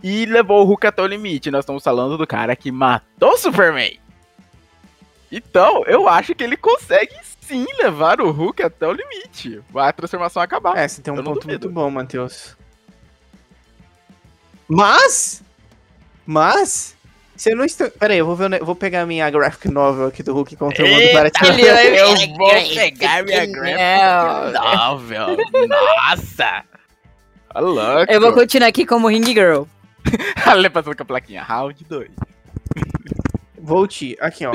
E 0.04 0.24
levou 0.24 0.62
o 0.62 0.64
Hulk 0.64 0.86
até 0.86 1.02
o 1.02 1.06
limite. 1.06 1.50
Nós 1.50 1.64
estamos 1.64 1.82
falando 1.82 2.16
do 2.16 2.28
cara 2.28 2.54
que 2.54 2.70
matou 2.70 3.30
o 3.30 3.38
Superman. 3.38 3.98
Então, 5.30 5.82
eu 5.86 6.08
acho 6.08 6.34
que 6.34 6.44
ele 6.44 6.56
consegue 6.56 7.14
sim 7.40 7.66
levar 7.78 8.20
o 8.20 8.30
Hulk 8.30 8.62
até 8.62 8.86
o 8.86 8.92
limite. 8.92 9.60
Vai 9.70 9.88
a 9.88 9.92
transformação 9.92 10.42
acabar. 10.42 10.76
É, 10.76 10.86
você 10.86 11.02
tem 11.02 11.12
um 11.12 11.16
Eu 11.16 11.24
ponto 11.24 11.40
duvido. 11.40 11.66
muito 11.66 11.74
bom, 11.74 11.90
Matheus. 11.90 12.56
Mas. 14.68 15.42
Mas. 16.24 16.96
Você 17.36 17.54
não 17.54 17.64
está. 17.64 17.90
Pera 17.90 18.14
aí, 18.14 18.18
eu 18.18 18.26
vou, 18.26 18.34
ver, 18.34 18.64
vou 18.64 18.74
pegar 18.74 19.02
a 19.02 19.06
minha 19.06 19.28
graphic 19.28 19.68
novel 19.68 20.06
aqui 20.06 20.22
do 20.22 20.32
Hulk 20.32 20.56
contra 20.56 20.84
o 20.84 20.88
mundo 20.88 21.12
para 21.12 21.30
te 21.30 21.44
eu 21.44 22.16
vou 22.36 22.48
pegar 22.74 23.22
minha 23.24 23.46
graphic 23.46 24.54
novel. 24.54 25.36
Nossa! 25.68 26.64
Tá 27.52 27.60
louco. 27.60 28.10
Eu 28.10 28.20
vou 28.20 28.32
continuar 28.32 28.68
aqui 28.68 28.86
como 28.86 29.08
Ring 29.08 29.26
Girl. 29.26 29.64
A 30.44 30.70
passando 30.70 30.96
com 30.96 31.02
a 31.02 31.06
plaquinha. 31.06 31.42
Round 31.42 31.84
2. 31.84 32.10
Volt, 33.58 34.02
aqui, 34.20 34.46
ó. 34.46 34.52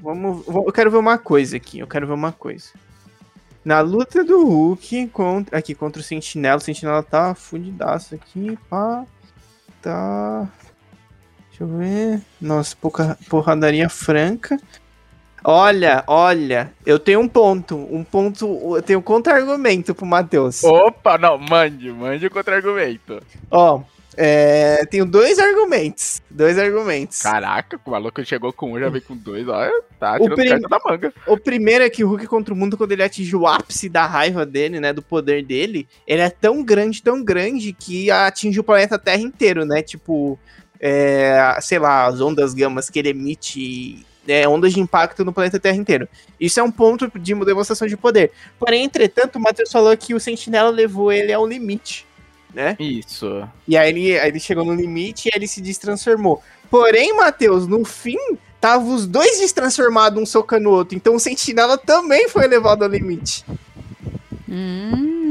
Vamos. 0.00 0.46
Eu 0.46 0.72
quero 0.72 0.90
ver 0.90 0.96
uma 0.98 1.18
coisa 1.18 1.56
aqui. 1.56 1.78
Eu 1.78 1.86
quero 1.86 2.06
ver 2.06 2.12
uma 2.12 2.32
coisa. 2.32 2.70
Na 3.64 3.80
luta 3.80 4.24
do 4.24 4.44
Hulk 4.44 5.08
contra. 5.08 5.58
Aqui, 5.58 5.74
contra 5.74 6.00
o 6.00 6.04
Sentinela. 6.04 6.58
O 6.58 6.60
Sentinela 6.60 7.02
tá 7.02 7.34
fudidaço 7.34 8.14
aqui. 8.14 8.58
Pá. 8.68 9.04
Tá. 9.82 10.48
Deixa 11.48 11.64
eu 11.64 11.68
ver. 11.68 12.22
Nossa, 12.40 12.76
pouca 12.80 13.18
porradaria 13.28 13.88
franca. 13.88 14.58
Olha, 15.44 16.04
olha. 16.06 16.72
Eu 16.84 16.98
tenho 16.98 17.20
um 17.20 17.28
ponto. 17.28 17.76
Um 17.76 18.04
ponto. 18.04 18.76
Eu 18.76 18.82
tenho 18.82 18.98
um 18.98 19.02
contra-argumento 19.02 19.94
pro 19.94 20.06
Matheus. 20.06 20.62
Opa, 20.64 21.18
não, 21.18 21.38
mande, 21.38 21.90
mande 21.90 22.26
o 22.26 22.30
contra-argumento. 22.30 23.20
Ó. 23.50 23.82
É, 24.20 24.84
tenho 24.86 25.06
dois 25.06 25.38
argumentos. 25.38 26.20
Dois 26.28 26.58
argumentos. 26.58 27.20
Caraca, 27.22 27.80
o 27.86 27.90
maluco 27.92 28.24
chegou 28.24 28.52
com 28.52 28.72
um, 28.72 28.80
já 28.80 28.88
veio 28.88 29.04
com 29.04 29.16
dois, 29.16 29.46
ó. 29.46 29.70
Tá 30.00 30.16
O 30.18 30.34
prim- 30.34 30.58
da 30.58 30.80
manga. 30.84 31.14
O 31.24 31.36
primeiro 31.36 31.84
é 31.84 31.88
que 31.88 32.02
o 32.02 32.08
Hulk 32.08 32.26
contra 32.26 32.52
o 32.52 32.56
mundo, 32.56 32.76
quando 32.76 32.90
ele 32.90 33.04
atinge 33.04 33.36
o 33.36 33.46
ápice 33.46 33.88
da 33.88 34.06
raiva 34.06 34.44
dele, 34.44 34.80
né? 34.80 34.92
Do 34.92 35.02
poder 35.02 35.44
dele, 35.44 35.86
ele 36.04 36.20
é 36.20 36.30
tão 36.30 36.64
grande, 36.64 37.00
tão 37.00 37.22
grande, 37.22 37.72
que 37.72 38.10
atinge 38.10 38.58
o 38.58 38.64
planeta 38.64 38.98
Terra 38.98 39.22
inteiro, 39.22 39.64
né? 39.64 39.82
Tipo, 39.82 40.36
é, 40.80 41.56
sei 41.60 41.78
lá, 41.78 42.06
as 42.06 42.20
ondas 42.20 42.54
gamas 42.54 42.90
que 42.90 42.98
ele 42.98 43.10
emite, 43.10 44.04
né, 44.26 44.48
ondas 44.48 44.72
de 44.72 44.80
impacto 44.80 45.24
no 45.24 45.32
planeta 45.32 45.60
Terra 45.60 45.76
inteiro. 45.76 46.08
Isso 46.40 46.58
é 46.58 46.62
um 46.62 46.72
ponto 46.72 47.08
de 47.18 47.34
demonstração 47.34 47.86
de 47.86 47.96
poder. 47.96 48.32
Porém, 48.58 48.84
entretanto, 48.84 49.36
o 49.36 49.40
Matheus 49.40 49.70
falou 49.70 49.96
que 49.96 50.12
o 50.12 50.18
Sentinela 50.18 50.70
levou 50.70 51.12
ele 51.12 51.32
ao 51.32 51.46
limite, 51.46 52.04
né? 52.52 52.76
Isso. 52.78 53.46
E 53.66 53.76
aí 53.76 53.88
ele, 53.90 54.18
aí 54.18 54.28
ele 54.28 54.40
chegou 54.40 54.64
no 54.64 54.74
limite 54.74 55.28
e 55.28 55.36
ele 55.36 55.46
se 55.46 55.60
destransformou. 55.60 56.42
Porém, 56.70 57.16
Matheus, 57.16 57.66
no 57.66 57.84
fim, 57.84 58.18
tava 58.60 58.84
os 58.84 59.06
dois 59.06 59.38
destransformados, 59.38 60.20
um 60.20 60.26
socando 60.26 60.68
o 60.68 60.72
outro. 60.72 60.96
Então 60.96 61.14
o 61.14 61.20
Sentinela 61.20 61.78
também 61.78 62.28
foi 62.28 62.46
levado 62.46 62.82
ao 62.82 62.88
limite. 62.88 63.44
Hum. 64.48 65.28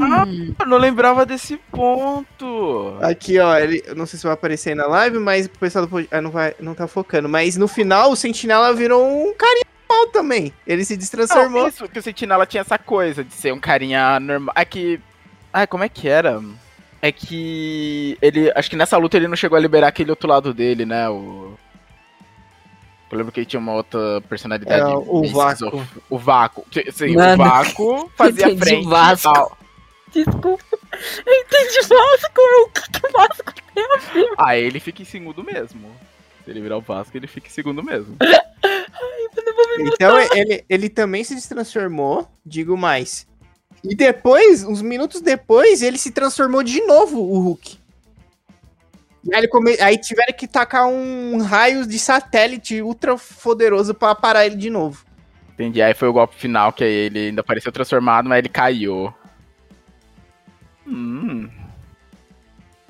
Eu 0.58 0.66
não 0.66 0.78
lembrava 0.78 1.26
desse 1.26 1.56
ponto. 1.72 2.96
Aqui, 3.02 3.38
ó, 3.38 3.56
ele, 3.58 3.82
não 3.96 4.06
sei 4.06 4.18
se 4.18 4.24
vai 4.24 4.34
aparecer 4.34 4.70
aí 4.70 4.74
na 4.76 4.86
live, 4.86 5.18
mas 5.18 5.46
o 5.46 5.50
pessoal 5.50 5.86
do 5.86 6.08
ah, 6.10 6.20
não, 6.20 6.30
vai, 6.30 6.54
não 6.60 6.74
tá 6.74 6.86
focando. 6.86 7.28
Mas 7.28 7.56
no 7.56 7.66
final, 7.66 8.12
o 8.12 8.16
Sentinela 8.16 8.72
virou 8.72 9.04
um 9.04 9.34
carinha 9.34 9.66
normal 9.88 10.06
também. 10.08 10.52
Ele 10.66 10.84
se 10.84 10.94
Não, 10.94 10.98
destransformou. 10.98 11.68
isso, 11.68 11.88
que 11.88 11.98
o 11.98 12.02
Sentinela 12.02 12.46
tinha 12.46 12.60
essa 12.60 12.78
coisa 12.78 13.24
de 13.24 13.34
ser 13.34 13.52
um 13.52 13.58
carinha 13.58 14.20
normal. 14.20 14.54
É 14.56 14.64
que. 14.64 15.00
Ai, 15.52 15.66
como 15.66 15.82
é 15.82 15.88
que 15.88 16.08
era? 16.08 16.40
É 17.00 17.12
que. 17.12 18.18
Ele. 18.20 18.50
Acho 18.54 18.68
que 18.70 18.76
nessa 18.76 18.96
luta 18.96 19.16
ele 19.16 19.28
não 19.28 19.36
chegou 19.36 19.56
a 19.56 19.60
liberar 19.60 19.88
aquele 19.88 20.10
outro 20.10 20.28
lado 20.28 20.52
dele, 20.52 20.84
né? 20.84 21.08
O. 21.08 21.54
Eu 23.10 23.16
lembro 23.16 23.32
que 23.32 23.40
ele 23.40 23.46
tinha 23.46 23.60
uma 23.60 23.72
outra 23.72 24.20
personalidade. 24.28 24.82
É, 24.82 24.94
o 24.94 25.26
Vácuo. 25.32 25.86
O 26.10 26.18
vácuo. 26.18 26.64
Sim, 26.92 27.14
Mano, 27.14 27.42
o 27.42 27.46
vácuo 27.46 28.12
fazia 28.18 28.46
entendi 28.46 28.58
frente. 28.60 28.86
e 28.86 28.88
Vasco. 28.90 29.32
tal. 29.32 29.58
Desculpa. 30.12 30.64
Eu 31.24 31.34
entendi 31.34 31.80
Vasco. 31.88 32.40
O 32.66 32.68
que 32.70 32.90
que 33.00 33.12
Vasco 33.12 33.54
tem 33.74 33.84
a 33.84 33.96
ver? 34.12 34.34
Ah, 34.36 34.56
ele 34.58 34.78
fica 34.80 35.00
em 35.00 35.06
segundo 35.06 35.42
mesmo. 35.42 35.90
Se 36.44 36.50
ele 36.50 36.60
virar 36.60 36.76
o 36.76 36.82
Vasco, 36.82 37.16
ele 37.16 37.26
fica 37.26 37.46
em 37.46 37.50
segundo 37.50 37.82
mesmo. 37.82 38.16
Então 39.80 40.18
ele, 40.34 40.64
ele 40.68 40.88
também 40.88 41.22
se 41.24 41.34
destransformou, 41.34 42.28
digo 42.44 42.76
mais. 42.76 43.26
E 43.84 43.94
depois, 43.94 44.64
uns 44.64 44.82
minutos 44.82 45.20
depois, 45.20 45.82
ele 45.82 45.98
se 45.98 46.10
transformou 46.10 46.62
de 46.62 46.80
novo, 46.86 47.20
o 47.20 47.38
Hulk. 47.38 47.78
Aí, 49.32 49.46
come- 49.48 49.78
aí 49.80 49.98
tiveram 49.98 50.32
que 50.36 50.46
tacar 50.48 50.86
um 50.86 51.38
raio 51.42 51.86
de 51.86 51.98
satélite 51.98 52.80
ultra 52.82 53.16
poderoso 53.42 53.94
pra 53.94 54.14
parar 54.14 54.46
ele 54.46 54.56
de 54.56 54.70
novo. 54.70 55.04
Entendi. 55.54 55.82
Aí 55.82 55.92
foi 55.94 56.08
o 56.08 56.12
golpe 56.12 56.36
final, 56.36 56.72
que 56.72 56.84
aí 56.84 56.90
ele 56.92 57.18
ainda 57.28 57.40
apareceu 57.40 57.70
transformado, 57.72 58.28
mas 58.28 58.38
ele 58.38 58.48
caiu. 58.48 59.12
Hum. 60.86 61.48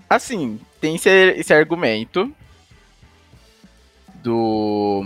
Assim, 0.08 0.60
tem 0.80 0.94
esse, 0.96 1.08
esse 1.10 1.52
argumento 1.52 2.32
do. 4.22 5.04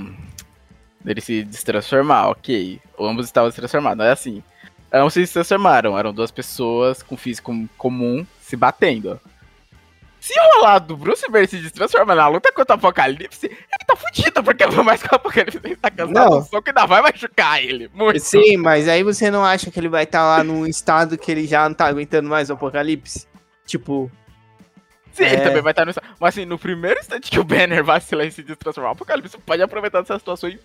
dele 1.01 1.21
se 1.21 1.43
destransformar, 1.45 2.29
ok. 2.31 2.81
Ambos 3.01 3.27
estavam 3.27 3.51
se 3.51 3.57
transformados. 3.57 4.05
É 4.05 4.11
assim. 4.11 4.43
Ambos 4.93 5.15
se 5.15 5.27
transformaram. 5.27 5.99
Eram 5.99 6.13
duas 6.13 6.31
pessoas 6.31 7.03
com 7.03 7.17
físico 7.17 7.53
comum 7.79 8.27
se 8.41 8.57
batendo. 8.57 9.19
Se 10.21 10.33
rolar 10.39 10.79
do 10.79 10.97
Bruce 10.97 11.29
Banner 11.29 11.49
se 11.49 11.59
destransformar 11.59 12.15
na 12.15 12.29
luta 12.29 12.53
contra 12.53 12.77
o 12.77 12.79
Apocalipse, 12.79 13.47
ele 13.47 13.85
tá 13.85 13.97
fudido, 13.97 14.45
porque 14.45 14.65
por 14.69 14.85
mais 14.85 15.03
que 15.03 15.09
o 15.13 15.17
Apocalipse 15.17 15.59
tá 15.77 15.91
cansado, 15.91 16.13
Não. 16.31 16.39
o 16.39 16.43
soco 16.43 16.63
ainda 16.69 16.87
vai 16.87 17.03
machucar 17.03 17.61
ele. 17.61 17.91
Muito. 17.93 18.21
Sim, 18.21 18.57
mas 18.57 18.87
aí 18.87 19.03
você 19.03 19.33
não 19.33 19.45
acha 19.45 19.69
que 19.69 19.81
ele 19.81 19.89
vai 19.89 20.05
estar 20.05 20.23
lá 20.23 20.45
num 20.45 20.65
estado 20.65 21.19
que 21.19 21.29
ele 21.33 21.45
já 21.45 21.69
não 21.69 21.75
tá 21.75 21.87
aguentando 21.87 22.29
mais 22.29 22.51
o 22.51 22.53
apocalipse? 22.53 23.27
Tipo, 23.67 24.09
Sim, 25.13 25.25
ele 25.25 25.37
É. 25.37 25.41
também 25.41 25.61
vai 25.63 25.73
estar 25.73 25.85
no. 25.85 25.93
Mas 26.21 26.35
assim, 26.39 26.45
no 26.45 26.57
primeiro 26.59 27.01
instante 27.01 27.29
que 27.29 27.41
o 27.41 27.45
Banner 27.45 27.83
vacila 27.83 28.25
e 28.25 28.31
se 28.31 28.45
destransformar, 28.45 28.93
o 28.93 28.95
Apocalipse 28.95 29.37
pode 29.39 29.61
aproveitar 29.61 30.03
dessa 30.03 30.19
situação 30.19 30.49
e. 30.49 30.59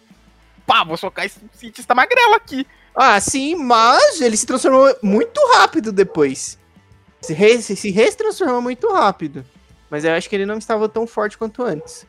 Pá, 0.68 0.84
vou 0.84 0.98
socar 0.98 1.26
esse 1.26 1.40
cientista 1.54 1.96
magrelo 1.96 2.36
aqui. 2.36 2.68
Ah, 3.00 3.20
sim, 3.20 3.56
mas 3.56 4.20
ele 4.22 4.36
se 4.36 4.46
transformou 4.48 4.92
muito 5.04 5.40
rápido 5.54 5.92
depois. 5.92 6.58
Se, 7.22 7.32
re, 7.32 7.62
se, 7.62 7.92
retransformou 7.92 8.60
muito 8.60 8.92
rápido. 8.92 9.46
Mas 9.88 10.04
eu 10.04 10.14
acho 10.14 10.28
que 10.28 10.36
ele 10.36 10.48
não 10.48 10.58
estava 10.58 10.90
tão 10.90 11.06
forte 11.06 11.38
quanto 11.38 11.64
antes. 11.64 12.08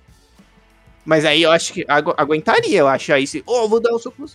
Mas 1.04 1.26
aí 1.26 1.42
eu 1.42 1.50
acho 1.52 1.74
que 1.74 1.84
agu- 1.86 2.14
aguentaria, 2.16 2.80
eu 2.80 2.88
acho. 2.88 3.12
Aí 3.12 3.26
se, 3.26 3.42
oh, 3.46 3.68
vou 3.68 3.80
dar 3.80 3.94
um 3.94 3.98
soco 3.98 4.20
no. 4.20 4.28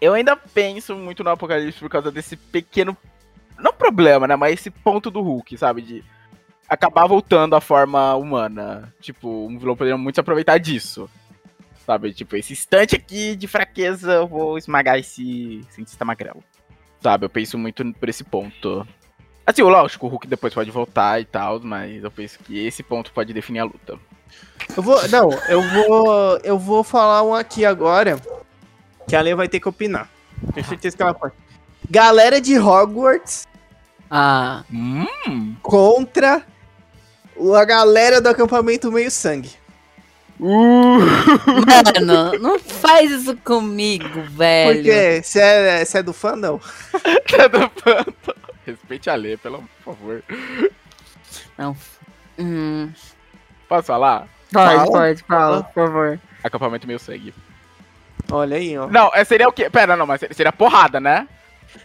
Eu 0.00 0.14
ainda 0.14 0.36
penso 0.36 0.94
muito 0.94 1.24
no 1.24 1.30
Apocalipse 1.30 1.80
por 1.80 1.90
causa 1.90 2.12
desse 2.12 2.36
pequeno. 2.36 2.96
Não 3.58 3.72
problema, 3.72 4.28
né? 4.28 4.36
Mas 4.36 4.54
esse 4.60 4.70
ponto 4.70 5.10
do 5.10 5.22
Hulk, 5.22 5.58
sabe? 5.58 5.82
De 5.82 6.04
acabar 6.68 7.06
voltando 7.08 7.56
à 7.56 7.60
forma 7.60 8.14
humana. 8.14 8.94
Tipo, 9.00 9.28
um 9.46 9.58
vilão 9.58 9.76
poderia 9.76 9.98
muito 9.98 10.14
se 10.14 10.20
aproveitar 10.20 10.58
disso. 10.58 11.10
Sabe? 11.86 12.12
Tipo, 12.12 12.36
esse 12.36 12.52
instante 12.52 12.96
aqui 12.96 13.36
de 13.36 13.46
fraqueza, 13.46 14.12
eu 14.12 14.26
vou 14.26 14.56
esmagar 14.56 14.98
esse 14.98 15.60
cientista 15.70 16.04
magrelo. 16.04 16.42
Sabe? 17.02 17.26
Eu 17.26 17.30
penso 17.30 17.58
muito 17.58 17.84
por 17.94 18.08
esse 18.08 18.24
ponto. 18.24 18.86
Assim, 19.46 19.60
lógico, 19.62 20.06
o 20.06 20.08
Hulk 20.08 20.26
depois 20.26 20.54
pode 20.54 20.70
voltar 20.70 21.20
e 21.20 21.26
tal, 21.26 21.60
mas 21.60 22.02
eu 22.02 22.10
penso 22.10 22.38
que 22.38 22.66
esse 22.66 22.82
ponto 22.82 23.12
pode 23.12 23.34
definir 23.34 23.58
a 23.58 23.64
luta. 23.64 23.98
Eu 24.74 24.82
vou. 24.82 25.06
Não, 25.08 25.30
eu 25.48 25.60
vou. 25.62 26.38
Eu 26.42 26.58
vou 26.58 26.82
falar 26.82 27.22
um 27.22 27.34
aqui 27.34 27.64
agora. 27.66 28.18
Que 29.06 29.14
a 29.14 29.20
Lê 29.20 29.34
vai 29.34 29.46
ter 29.48 29.60
que 29.60 29.68
opinar. 29.68 30.08
Tenho 30.54 30.66
certeza 30.66 30.96
que 30.96 31.02
ela 31.02 31.12
pode. 31.12 31.34
Galera 31.90 32.40
de 32.40 32.58
Hogwarts 32.58 33.46
Ah, 34.10 34.64
Hum. 34.72 35.54
contra 35.60 36.42
a 37.54 37.64
galera 37.66 38.22
do 38.22 38.28
acampamento 38.30 38.90
meio 38.90 39.10
sangue. 39.10 39.50
Uh. 40.40 40.98
mano, 42.04 42.38
não 42.40 42.58
faz 42.58 43.10
isso 43.10 43.36
comigo, 43.38 44.22
velho. 44.30 44.76
Por 44.76 44.82
quê? 44.82 45.20
Você 45.22 45.40
é, 45.40 45.84
você 45.84 45.98
é 45.98 46.02
do 46.02 46.12
fã, 46.12 46.34
não? 46.36 46.60
Tá 47.30 47.46
do 47.46 47.68
panto. 47.70 48.36
Respeite 48.66 49.10
a 49.10 49.14
Lê, 49.14 49.36
pelo 49.36 49.62
por 49.84 49.94
favor. 49.94 50.22
Não. 51.58 51.76
Hum, 52.38 52.90
Posso 53.68 53.86
falar? 53.86 54.28
pode, 54.52 54.76
Fala. 54.76 54.86
pode, 54.86 55.22
fala, 55.22 55.62
por 55.64 55.86
favor. 55.86 56.20
Acampamento 56.42 56.86
meio 56.86 56.98
sangue. 56.98 57.34
Olha 58.30 58.56
aí, 58.56 58.76
ó. 58.78 58.86
Não, 58.88 59.10
é, 59.14 59.24
seria 59.24 59.48
o 59.48 59.52
quê? 59.52 59.68
Pera, 59.68 59.96
não, 59.96 60.06
mas 60.06 60.20
seria 60.32 60.52
porrada, 60.52 61.00
né? 61.00 61.26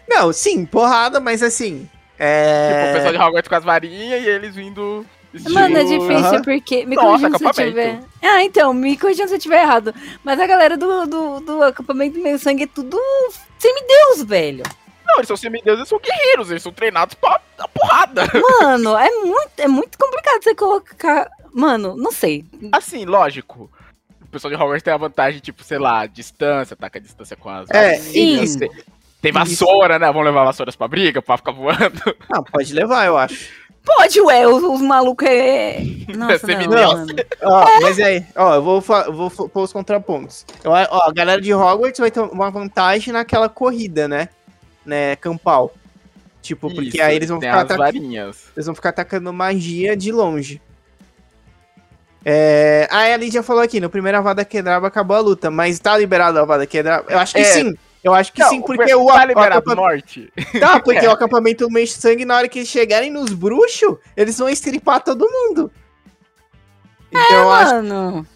Não, 0.07 0.31
sim, 0.31 0.65
porrada, 0.65 1.19
mas 1.19 1.41
assim. 1.41 1.89
É. 2.17 2.67
Tipo, 2.69 2.89
o 2.89 2.93
pessoal 2.93 3.13
de 3.13 3.19
Hogwarts 3.19 3.47
com 3.49 3.55
as 3.55 3.63
varinhas 3.63 4.23
e 4.23 4.27
eles 4.27 4.55
vindo. 4.55 5.05
Estilo- 5.33 5.53
Mano, 5.55 5.77
é 5.77 5.83
difícil 5.83 6.15
Aham. 6.15 6.41
porque. 6.41 6.85
Me 6.85 6.95
Nossa, 6.95 7.29
corrija 7.29 7.37
se 7.37 7.45
eu 7.45 7.67
tiver. 7.67 7.99
Ah, 8.21 8.43
então, 8.43 8.73
me 8.73 8.97
corrija 8.97 9.27
se 9.27 9.33
eu 9.35 9.39
tiver 9.39 9.61
errado. 9.61 9.93
Mas 10.23 10.39
a 10.39 10.47
galera 10.47 10.75
do, 10.77 11.05
do, 11.05 11.39
do 11.39 11.63
acampamento 11.63 12.19
meio 12.19 12.37
sangue 12.39 12.63
é 12.63 12.67
tudo 12.67 12.97
semideus, 13.57 14.23
velho. 14.23 14.63
Não, 15.05 15.15
eles 15.17 15.27
são 15.27 15.37
semideuses, 15.37 15.79
eles 15.79 15.89
são 15.89 15.99
guerreiros, 15.99 16.51
eles 16.51 16.61
são 16.63 16.71
treinados 16.71 17.15
pra 17.15 17.39
dar 17.57 17.67
porrada. 17.67 18.23
Mano, 18.61 18.95
é 18.97 19.09
muito, 19.09 19.51
é 19.57 19.67
muito 19.67 19.97
complicado 19.97 20.43
você 20.43 20.53
colocar. 20.53 21.29
Mano, 21.51 21.95
não 21.97 22.11
sei. 22.11 22.45
Assim, 22.71 23.05
lógico. 23.05 23.69
O 24.21 24.27
pessoal 24.27 24.53
de 24.53 24.61
Hogwarts 24.61 24.83
tem 24.83 24.93
a 24.93 24.97
vantagem, 24.97 25.39
tipo, 25.39 25.63
sei 25.63 25.79
lá, 25.79 26.05
distância, 26.05 26.75
ataca 26.75 26.99
a 26.99 27.01
distância 27.01 27.35
com 27.35 27.49
as. 27.49 27.67
É, 27.71 27.95
Sim. 27.95 28.43
isso. 28.43 28.59
Tem 29.19 29.31
vassoura, 29.31 29.97
né? 29.97 30.11
Vão 30.11 30.21
levar 30.21 30.45
vassouras 30.45 30.75
pra 30.75 30.87
briga, 30.87 31.21
pra 31.21 31.35
ficar 31.37 31.51
voando. 31.51 31.99
Não, 32.29 32.43
pode 32.43 32.71
levar, 32.73 33.05
eu 33.07 33.17
acho. 33.17 33.49
Pode, 33.97 34.21
ué, 34.21 34.47
os, 34.47 34.63
os 34.63 34.81
malucos 34.81 35.27
é. 35.27 35.79
Nossa, 36.15 36.33
não, 36.33 36.39
semideus. 36.39 36.93
mano. 36.93 37.13
Ó, 37.43 37.65
mas 37.81 37.99
aí, 37.99 38.25
ó, 38.35 38.55
eu 38.55 38.61
vou, 38.63 38.81
fa- 38.81 39.05
eu 39.07 39.13
vou 39.13 39.29
pôr 39.29 39.63
os 39.63 39.73
contrapontos. 39.73 40.45
Eu 40.63 40.73
a- 40.73 40.87
ó, 40.91 41.09
a 41.09 41.13
galera 41.13 41.41
de 41.41 41.53
Hogwarts 41.53 41.99
vai 41.99 42.11
ter 42.11 42.19
uma 42.19 42.49
vantagem 42.51 43.13
naquela 43.13 43.49
corrida, 43.49 44.07
né? 44.07 44.29
Né, 44.85 45.15
campal. 45.17 45.73
Tipo, 46.41 46.69
porque 46.73 46.89
Isso, 46.97 47.01
aí 47.01 47.15
eles 47.15 47.29
vão, 47.29 47.39
ficar 47.39 47.57
as 47.57 47.63
ataca- 47.63 47.77
varinhas. 47.83 48.37
eles 48.55 48.65
vão 48.65 48.75
ficar 48.75 48.89
atacando 48.89 49.31
magia 49.33 49.95
de 49.97 50.11
longe. 50.11 50.61
É... 52.23 52.87
Ah, 52.91 53.03
a 53.13 53.17
Lídia 53.17 53.41
falou 53.43 53.61
aqui, 53.61 53.79
no 53.79 53.89
primeiro 53.89 54.17
Avada 54.17 54.43
Kedavra 54.45 54.87
acabou 54.87 55.15
a 55.17 55.19
luta, 55.21 55.49
mas 55.49 55.79
tá 55.79 55.97
liberado 55.97 56.37
a 56.37 56.41
Avada 56.41 56.65
Kedavra? 56.65 57.05
Eu 57.11 57.19
acho 57.19 57.33
que 57.33 57.41
É. 57.41 57.43
sim. 57.45 57.73
Eu 58.03 58.13
acho 58.13 58.31
que 58.31 58.39
Não, 58.39 58.49
sim, 58.49 58.61
porque 58.61 58.93
o, 58.95 59.05
tá 59.07 59.23
o 59.23 59.25
liberado 59.27 59.59
acampa- 59.59 59.75
norte. 59.75 60.31
Tá, 60.59 60.79
porque 60.83 61.05
É. 61.05 61.09
o 61.09 61.11
acampamento 61.11 61.67
do 61.67 61.73
meio 61.73 61.85
de 61.85 61.91
sangue, 61.93 62.23
na 62.23 62.37
hora 62.37 62.47
que 62.47 62.59
eles 62.59 62.69
chegarem 62.69 63.11
nos 63.11 63.33
bruxos, 63.33 63.97
eles 64.15 64.37
vão 64.37 64.47
estripar 64.47 65.01
todo 65.03 65.29
mundo. 65.29 65.71
Então 67.11 67.37
eu 67.37 67.51
acho, 67.51 67.73
Mano. 67.75 68.27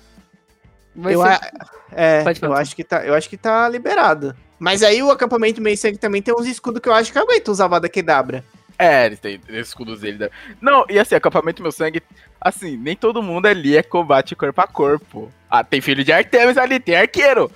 Vai 0.96 1.16
eu, 1.16 1.22
ser- 1.22 1.28
a- 1.28 1.52
é, 1.92 2.24
Pode 2.24 2.42
eu 2.42 2.48
falar. 2.50 2.62
acho 2.62 2.76
que 2.76 2.84
tá, 2.84 3.06
eu 3.06 3.14
acho 3.14 3.30
que 3.30 3.38
tá 3.38 3.68
liberado. 3.70 4.36
Mas 4.60 4.84
aí 4.84 5.02
o 5.02 5.12
acampamento 5.12 5.62
meio 5.62 5.78
sangue 5.78 5.98
também 5.98 6.22
tem 6.22 6.34
uns 6.34 6.46
escudos 6.48 6.82
que 6.82 6.88
eu 6.90 6.94
acho 6.94 7.12
que 7.12 7.18
aguenta 7.18 7.52
usar 7.52 7.66
Avada 7.66 7.90
Kedavra. 7.90 8.44
É, 8.78 9.06
eles 9.06 9.20
têm 9.20 9.40
os 9.50 9.56
escudos 9.56 10.02
dele. 10.02 10.18
da- 10.18 10.30
Não, 10.62 10.86
e 10.90 10.98
assim, 11.00 11.16
acampamento 11.16 11.62
meu 11.62 11.72
sangue, 11.72 12.02
assim, 12.42 12.76
nem 12.76 12.96
todo 12.96 13.22
mundo 13.24 13.46
ali 13.46 13.78
é 13.78 13.84
combate 13.84 14.36
corpo 14.36 14.60
a 14.62 14.68
corpo. 14.68 15.32
Ah, 15.50 15.64
tem 15.64 15.80
filho 15.82 16.04
de 16.04 16.12
Artemis 16.12 16.58
ali, 16.58 16.80
tem 16.80 16.96
arqueiro. 16.96 17.52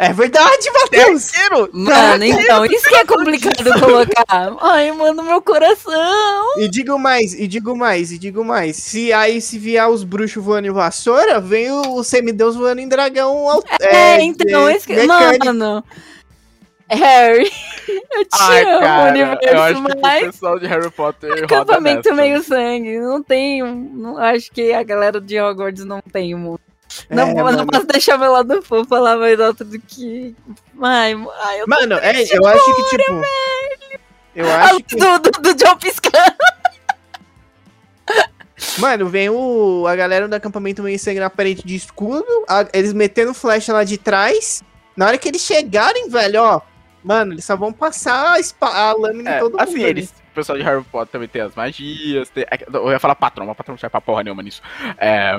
É 0.00 0.12
verdade, 0.12 0.70
Matheus! 0.72 1.34
arqueiro! 1.34 1.68
Mano, 1.72 2.24
então, 2.24 2.64
isso 2.66 2.88
que 2.88 2.94
é 2.94 3.04
complicado 3.04 3.80
colocar. 3.80 4.56
Ai, 4.60 4.92
mano, 4.92 5.24
meu 5.24 5.42
coração. 5.42 6.56
E 6.56 6.68
digo 6.68 6.96
mais, 6.96 7.34
e 7.34 7.48
digo 7.48 7.74
mais, 7.76 8.12
e 8.12 8.18
digo 8.18 8.44
mais. 8.44 8.76
Se 8.76 9.12
aí 9.12 9.40
se 9.40 9.58
vier 9.58 9.88
os 9.88 10.04
bruxos 10.04 10.42
voando 10.44 10.68
em 10.68 10.72
vassoura, 10.72 11.40
vem 11.40 11.72
o, 11.72 11.94
o 11.96 12.04
semideus 12.04 12.54
voando 12.54 12.80
em 12.80 12.86
dragão. 12.86 13.48
al- 13.50 13.64
É, 13.80 14.22
então, 14.22 14.68
de- 14.70 14.76
isso 14.76 14.86
que. 14.86 15.02
Mano. 15.04 15.82
Harry, 16.90 17.50
eu 18.14 18.24
te 18.24 18.28
Ai, 18.40 18.64
amo, 18.64 18.80
cara, 18.80 19.18
eu 19.18 19.26
universo, 19.26 19.58
acho 19.58 19.82
que 19.84 19.92
o 19.92 20.00
mas. 20.00 20.24
pessoal 20.26 20.58
de 20.58 20.66
Harry 20.66 20.90
Potter 20.90 21.44
Acampamento 21.44 22.14
meio 22.14 22.42
sangue. 22.42 22.98
Não 23.00 23.22
tem. 23.22 23.62
Não, 23.62 24.16
acho 24.16 24.50
que 24.52 24.72
a 24.72 24.82
galera 24.82 25.20
de 25.20 25.38
Hogwarts 25.40 25.84
não 25.84 26.00
tem 26.00 26.34
um. 26.34 26.56
Não, 27.10 27.28
É, 27.28 27.34
não 27.34 27.44
mano. 27.44 27.66
posso 27.66 27.86
deixar 27.86 28.18
meu 28.18 28.32
lado 28.32 28.62
fofo 28.62 28.88
falar 28.88 29.16
mais 29.16 29.38
alto 29.40 29.64
do 29.64 29.78
que. 29.80 30.34
Ai, 30.82 31.14
ai 31.42 31.60
eu 31.60 31.64
tô 31.64 31.70
Mano, 31.70 31.94
é, 31.96 32.22
eu 32.34 32.46
acho 32.46 32.74
que, 32.74 32.82
tipo. 32.96 33.22
Eu 34.34 34.50
acho 34.52 34.82
que. 34.84 34.96
Do, 34.96 35.18
do, 35.18 35.30
do 35.30 35.54
John 35.54 35.76
piscando. 35.76 36.16
Mano, 38.78 39.08
vem 39.08 39.28
o, 39.30 39.86
a 39.86 39.94
galera 39.94 40.26
do 40.28 40.34
acampamento 40.34 40.82
meio 40.82 40.98
sangue 40.98 41.20
na 41.20 41.30
parede 41.30 41.62
de 41.64 41.74
escudo, 41.76 42.26
a- 42.48 42.66
eles 42.72 42.92
metendo 42.92 43.32
flecha 43.34 43.72
lá 43.72 43.84
de 43.84 43.96
trás. 43.98 44.62
Na 44.96 45.06
hora 45.06 45.18
que 45.18 45.28
eles 45.28 45.42
chegarem, 45.42 46.08
velho, 46.08 46.42
ó. 46.42 46.60
Mano, 47.04 47.32
eles 47.34 47.44
só 47.44 47.56
vão 47.56 47.72
passar 47.72 48.32
a, 48.34 48.40
espa- 48.40 48.74
a 48.74 48.92
lâmina 48.92 49.30
em 49.30 49.34
É, 49.34 49.38
todo 49.38 49.52
mundo. 49.52 49.60
assim, 49.62 49.74
ali. 49.76 49.84
eles, 49.84 50.10
o 50.10 50.34
pessoal 50.34 50.58
de 50.58 50.64
Harry 50.64 50.82
Potter 50.84 51.12
também 51.12 51.28
tem 51.28 51.42
as 51.42 51.54
magias. 51.54 52.28
tem- 52.30 52.44
é, 52.50 52.58
eu 52.72 52.90
ia 52.90 52.98
falar 52.98 53.14
patrão, 53.14 53.46
mas 53.46 53.56
patrão 53.56 53.74
não 53.74 53.78
serve 53.78 53.92
pra 53.92 54.00
porra 54.00 54.24
nenhuma 54.24 54.42
nisso. 54.42 54.60
É, 54.98 55.38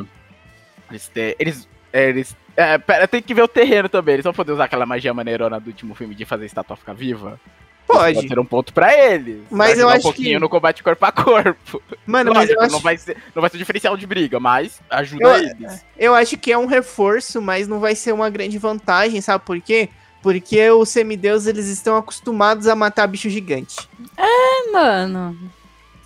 eles 0.90 1.08
têm. 1.08 1.36
Eles. 1.40 1.68
é, 1.94 2.10
eles 2.10 2.36
é, 2.58 2.78
pera, 2.78 3.08
tem 3.08 3.22
que 3.22 3.34
ver 3.34 3.44
o 3.44 3.48
terreno 3.48 3.88
também. 3.90 4.14
Eles 4.16 4.24
vão 4.24 4.34
poder 4.34 4.52
usar 4.52 4.66
aquela 4.66 4.86
magia 4.86 5.14
maneirona 5.14 5.60
do 5.60 5.68
último 5.68 5.96
filme 5.96 6.14
de 6.16 6.26
fazer 6.26 6.44
a 6.44 6.46
estátua 6.48 6.76
ficar 6.76 6.94
viva. 6.94 7.40
Pode. 7.88 8.16
Pode 8.16 8.28
ter 8.28 8.40
um 8.40 8.46
ponto 8.46 8.72
pra 8.72 8.94
eles. 8.94 9.42
Mas 9.50 9.80
eu 9.80 9.90
acho 9.90 10.00
um 10.00 10.02
pouquinho 10.04 10.34
que- 10.38 10.40
no 10.40 10.48
combate 10.50 10.84
corpo 10.84 11.04
a 11.06 11.12
corpo. 11.12 11.82
Mano, 12.06 12.30
mas 12.32 12.42
Lógico, 12.44 12.60
eu 12.60 12.64
acho, 12.66 12.72
não, 12.74 12.80
vai 12.82 12.98
ser, 12.98 13.18
não 13.34 13.42
vai 13.42 13.50
ser 13.50 13.58
diferencial 13.58 13.98
de 13.98 14.06
briga, 14.06 14.40
mas 14.40 14.80
ajuda 14.90 15.24
Eu- 15.24 15.38
eles. 15.38 15.86
eu 15.98 16.14
acho 16.14 16.38
que 16.38 16.52
é 16.52 16.58
um 16.58 16.68
reforço, 16.68 17.42
mas 17.42 17.68
não 17.68 17.80
vai 17.80 17.96
ser 17.96 18.12
uma 18.14 18.30
grande 18.30 18.58
vantagem, 18.60 19.20
sabe 19.22 19.44
por 19.44 19.60
quê? 19.60 19.90
Porque 20.22 20.70
os 20.70 20.90
semideuses, 20.90 21.48
eles 21.48 21.66
estão 21.68 21.98
acostumados 21.98 22.68
a 22.68 22.76
matar 22.76 23.08
bicho 23.08 23.30
gigante. 23.30 23.90
É, 24.18 24.72
mano. 24.72 25.36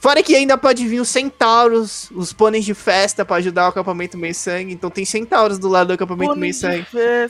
Fora 0.04 0.22
que 0.22 0.36
ainda 0.36 0.58
pode 0.58 0.86
vir 0.86 1.00
os 1.00 1.08
centauros, 1.08 2.12
os 2.12 2.34
pôneis 2.34 2.66
de 2.66 2.74
festa 2.74 3.24
pra 3.24 3.38
ajudar 3.38 3.68
o 3.68 3.70
acampamento 3.70 4.18
meio 4.18 4.36
sangue. 4.36 4.74
Então 4.74 4.90
tem 4.90 5.06
centauros 5.06 5.58
do 5.58 5.70
lado 5.70 5.88
do 5.88 5.94
acampamento 5.94 6.36
meio 6.36 6.54
sangue. 6.54 6.86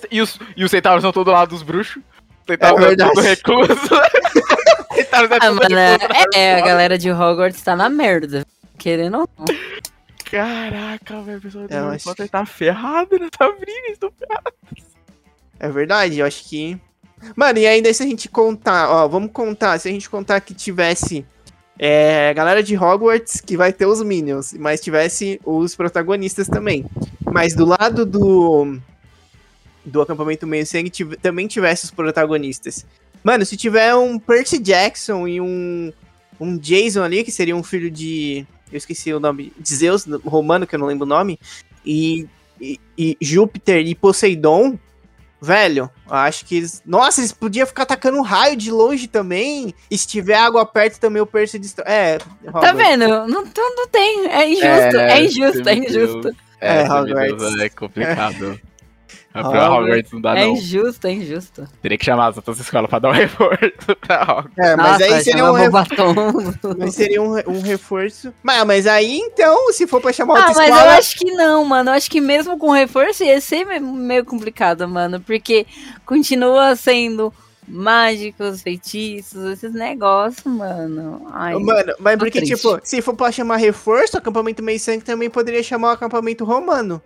E 0.09 0.19
os, 0.19 0.39
e 0.57 0.63
os 0.65 0.71
centauros 0.71 1.03
estão 1.03 1.11
todos 1.13 1.31
do 1.31 1.35
lado 1.37 1.49
dos 1.49 1.61
bruxos. 1.61 1.97
Os 1.97 2.47
centauros 2.47 2.81
É 2.81 2.85
é 2.85 2.87
verdade. 2.87 3.21
recluso. 3.21 3.75
centauros 4.95 5.29
é 5.31 5.37
Ah, 5.39 5.51
mano, 5.51 5.77
é, 5.77 5.91
recluso. 5.91 6.29
é, 6.33 6.55
a 6.55 6.61
galera 6.65 6.97
de 6.97 7.11
Hogwarts 7.11 7.61
tá 7.61 7.75
na 7.75 7.89
merda. 7.89 8.43
Querendo 8.75 9.19
ou 9.19 9.29
não. 9.37 9.45
Caraca, 10.31 11.21
velho, 11.21 11.37
o 11.37 11.41
pessoal 11.41 11.67
do 11.67 11.71
É, 11.73 11.77
eu 11.77 11.89
Harry 11.89 12.01
Potter 12.03 12.27
tá 12.27 12.43
ferrado 12.43 13.19
nessa 13.19 13.51
briga. 13.53 13.81
eles 13.85 13.99
tão 13.99 14.11
ferrados. 14.17 14.53
É 15.59 15.69
verdade, 15.69 16.17
eu 16.17 16.25
acho 16.25 16.43
que. 16.49 16.81
Mano, 17.35 17.59
e 17.59 17.67
ainda 17.67 17.93
se 17.93 18.01
a 18.01 18.05
gente 18.07 18.27
contar, 18.27 18.89
ó, 18.89 19.07
vamos 19.07 19.29
contar, 19.31 19.79
se 19.79 19.87
a 19.87 19.91
gente 19.91 20.09
contar 20.09 20.41
que 20.41 20.55
tivesse 20.55 21.23
é, 21.79 22.29
a 22.29 22.33
galera 22.33 22.61
de 22.61 22.77
Hogwarts, 22.77 23.41
que 23.41 23.57
vai 23.57 23.73
ter 23.73 23.85
os 23.85 24.01
Minions, 24.03 24.53
mas 24.53 24.79
tivesse 24.81 25.39
os 25.43 25.75
protagonistas 25.75 26.47
também. 26.47 26.85
Mas 27.31 27.55
do 27.55 27.65
lado 27.65 28.05
do. 28.05 28.77
Do 29.85 30.01
acampamento 30.01 30.47
meio 30.47 30.65
sangue 30.65 30.89
tive- 30.89 31.17
também 31.17 31.45
tivesse 31.47 31.83
os 31.85 31.91
protagonistas. 31.91 32.85
Mano, 33.23 33.45
se 33.45 33.57
tiver 33.57 33.93
um 33.95 34.17
Percy 34.19 34.59
Jackson 34.59 35.27
e 35.27 35.41
um. 35.41 35.91
Um 36.39 36.57
Jason 36.57 37.03
ali, 37.03 37.23
que 37.23 37.31
seria 37.31 37.55
um 37.55 37.63
filho 37.63 37.89
de. 37.91 38.45
Eu 38.71 38.77
esqueci 38.77 39.13
o 39.13 39.19
nome. 39.19 39.51
De 39.59 39.75
Zeus, 39.75 40.05
romano, 40.25 40.65
que 40.65 40.75
eu 40.75 40.79
não 40.79 40.87
lembro 40.87 41.05
o 41.05 41.09
nome. 41.09 41.39
E, 41.85 42.27
e, 42.59 42.79
e 42.97 43.17
Júpiter 43.21 43.85
e 43.85 43.93
Poseidon. 43.93 44.77
Velho, 45.43 45.89
eu 46.09 46.15
acho 46.15 46.45
que 46.45 46.55
eles. 46.55 46.81
Nossa, 46.85 47.19
eles 47.19 47.33
podiam 47.33 47.67
ficar 47.67 47.83
atacando 47.83 48.17
um 48.17 48.21
raio 48.21 48.55
de 48.55 48.71
longe 48.71 49.07
também. 49.07 49.75
E 49.91 49.97
se 49.97 50.07
tiver 50.07 50.35
água 50.37 50.65
perto 50.65 51.01
também, 51.01 51.21
o 51.21 51.25
Percy 51.25 51.59
destrói. 51.59 51.85
É, 51.91 52.17
Tá 52.17 52.25
Hogwarts. 52.47 52.77
vendo? 52.77 53.07
Não, 53.09 53.27
não, 53.27 53.43
não 53.75 53.87
tem. 53.89 54.27
É 54.29 54.47
injusto. 54.49 54.97
É, 54.97 55.21
injusto, 55.21 55.69
é 55.69 55.75
injusto. 55.75 56.27
É, 56.61 56.81
É. 56.83 56.89
Hogwarts. 56.89 57.59
É 57.59 57.69
complicado. 57.69 58.59
É. 58.69 58.72
Pra 59.33 59.41
Hogwarts. 59.49 59.79
Hogwarts 59.79 60.11
não 60.13 60.21
dá, 60.21 60.37
É 60.37 60.45
não. 60.45 60.53
injusto, 60.53 61.07
é 61.07 61.11
injusto. 61.11 61.67
Teria 61.81 61.97
que 61.97 62.05
chamar 62.05 62.27
as 62.27 62.37
outras 62.37 62.59
escolas 62.59 62.89
pra 62.89 62.99
dar 62.99 63.09
um 63.09 63.11
reforço 63.17 63.95
pra 63.99 64.21
Hogwarts. 64.21 64.57
É, 64.59 64.75
mas 64.75 64.91
Nossa, 64.91 65.03
aí 65.15 65.23
seria 65.23 65.43
um, 65.43 65.47
chama 65.47 65.59
re- 65.59 65.69
batom. 65.69 66.13
mas 66.77 66.93
seria 66.95 67.21
um, 67.21 67.33
um 67.47 67.61
reforço. 67.61 68.33
Mas, 68.43 68.63
mas 68.65 68.87
aí, 68.87 69.17
então, 69.17 69.73
se 69.73 69.87
for 69.87 69.99
pra 69.99 70.13
chamar 70.13 70.35
Ah, 70.35 70.47
outra 70.47 70.53
mas 70.55 70.69
eu 70.69 70.75
escola. 70.75 70.97
acho 70.97 71.15
que 71.17 71.31
não, 71.31 71.65
mano. 71.65 71.89
Eu 71.89 71.93
acho 71.95 72.09
que 72.11 72.21
mesmo 72.21 72.57
com 72.59 72.69
reforço 72.71 73.23
ia 73.23 73.41
ser 73.41 73.65
me- 73.65 73.79
meio 73.79 74.23
complicado, 74.23 74.87
mano. 74.87 75.19
Porque 75.19 75.65
continua 76.05 76.75
sendo 76.75 77.33
mágicos, 77.67 78.61
feitiços, 78.61 79.43
esses 79.53 79.73
negócios, 79.73 80.43
mano. 80.45 81.27
Ai, 81.31 81.55
Mano, 81.55 81.93
mas 81.99 82.17
porque, 82.17 82.39
triste. 82.39 82.55
tipo, 82.55 82.79
se 82.83 83.01
for 83.01 83.13
pra 83.15 83.31
chamar 83.31 83.55
reforço, 83.57 84.15
o 84.15 84.19
acampamento 84.19 84.61
meio 84.61 84.79
sangue 84.79 85.03
também 85.03 85.29
poderia 85.29 85.63
chamar 85.63 85.89
o 85.89 85.91
acampamento 85.91 86.43
romano. 86.45 87.01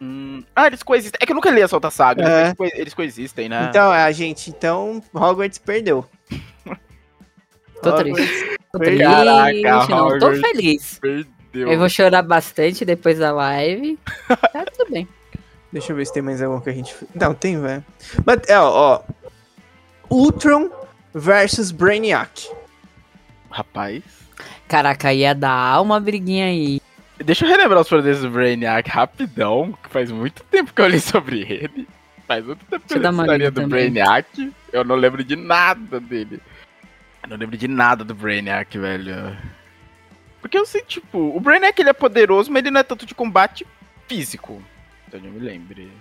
Hum, 0.00 0.42
Ah, 0.56 0.66
eles 0.66 0.82
coexistem. 0.82 1.18
É 1.22 1.26
que 1.26 1.32
eu 1.32 1.36
nunca 1.36 1.50
li 1.50 1.60
essa 1.60 1.76
outra 1.76 1.90
saga. 1.90 2.26
É. 2.26 2.40
Eles, 2.46 2.54
co- 2.54 2.64
eles 2.64 2.94
coexistem, 2.94 3.48
né? 3.48 3.66
Então, 3.68 3.90
a 3.92 4.10
gente, 4.12 4.48
então, 4.50 5.02
Hogwarts 5.14 5.58
perdeu. 5.58 6.06
Tô 7.82 7.92
triste. 7.94 8.56
Tô 8.72 8.78
triste, 8.78 9.02
Caraca, 9.02 9.86
não. 9.88 10.18
Tô 10.18 10.32
feliz. 10.34 10.98
Perdeu. 10.98 11.26
Eu 11.72 11.78
vou 11.78 11.88
chorar 11.88 12.22
bastante 12.22 12.84
depois 12.84 13.18
da 13.18 13.32
live. 13.32 13.98
Tá 14.52 14.64
tudo 14.76 14.90
bem. 14.92 15.08
Deixa 15.72 15.92
eu 15.92 15.96
ver 15.96 16.06
se 16.06 16.12
tem 16.12 16.22
mais 16.22 16.42
algum 16.42 16.60
que 16.60 16.70
a 16.70 16.72
gente. 16.72 16.94
Não, 17.14 17.32
tem, 17.34 17.60
velho. 17.60 17.84
Mas, 18.24 18.40
é, 18.48 18.58
ó. 18.58 19.00
Ultron 20.10 20.70
versus 21.14 21.70
Brainiac. 21.70 22.50
Rapaz. 23.50 24.02
Caraca, 24.68 25.12
ia 25.12 25.34
dar 25.34 25.80
uma 25.80 25.98
briguinha 26.00 26.46
aí. 26.46 26.79
Deixa 27.24 27.44
eu 27.44 27.50
relembrar 27.50 27.80
os 27.80 27.88
poderes 27.88 28.22
do 28.22 28.30
Brainiac 28.30 28.88
rapidão, 28.88 29.76
que 29.82 29.90
faz 29.90 30.10
muito 30.10 30.42
tempo 30.44 30.72
que 30.72 30.80
eu 30.80 30.88
li 30.88 31.00
sobre 31.00 31.40
ele. 31.40 31.86
Faz 32.26 32.44
muito 32.44 32.64
tempo 32.64 32.86
que 32.86 32.94
eu 32.94 32.98
li 32.98 33.06
a 33.06 33.10
história 33.10 33.50
do 33.50 33.54
também. 33.60 33.68
Brainiac. 33.68 34.52
Eu 34.72 34.84
não 34.84 34.96
lembro 34.96 35.22
de 35.22 35.36
nada 35.36 36.00
dele. 36.00 36.40
Eu 37.22 37.30
não 37.30 37.36
lembro 37.36 37.56
de 37.56 37.68
nada 37.68 38.04
do 38.04 38.14
Brainiac, 38.14 38.76
velho. 38.78 39.36
Porque 40.40 40.56
eu 40.56 40.64
sei, 40.64 40.82
tipo, 40.82 41.18
o 41.18 41.38
Brainiac 41.38 41.78
ele 41.78 41.90
é 41.90 41.92
poderoso, 41.92 42.50
mas 42.50 42.62
ele 42.62 42.70
não 42.70 42.80
é 42.80 42.84
tanto 42.84 43.04
de 43.04 43.14
combate 43.14 43.66
físico. 44.08 44.62
Então 45.06 45.20
eu 45.22 45.30
me 45.30 45.40
lembre. 45.40 45.92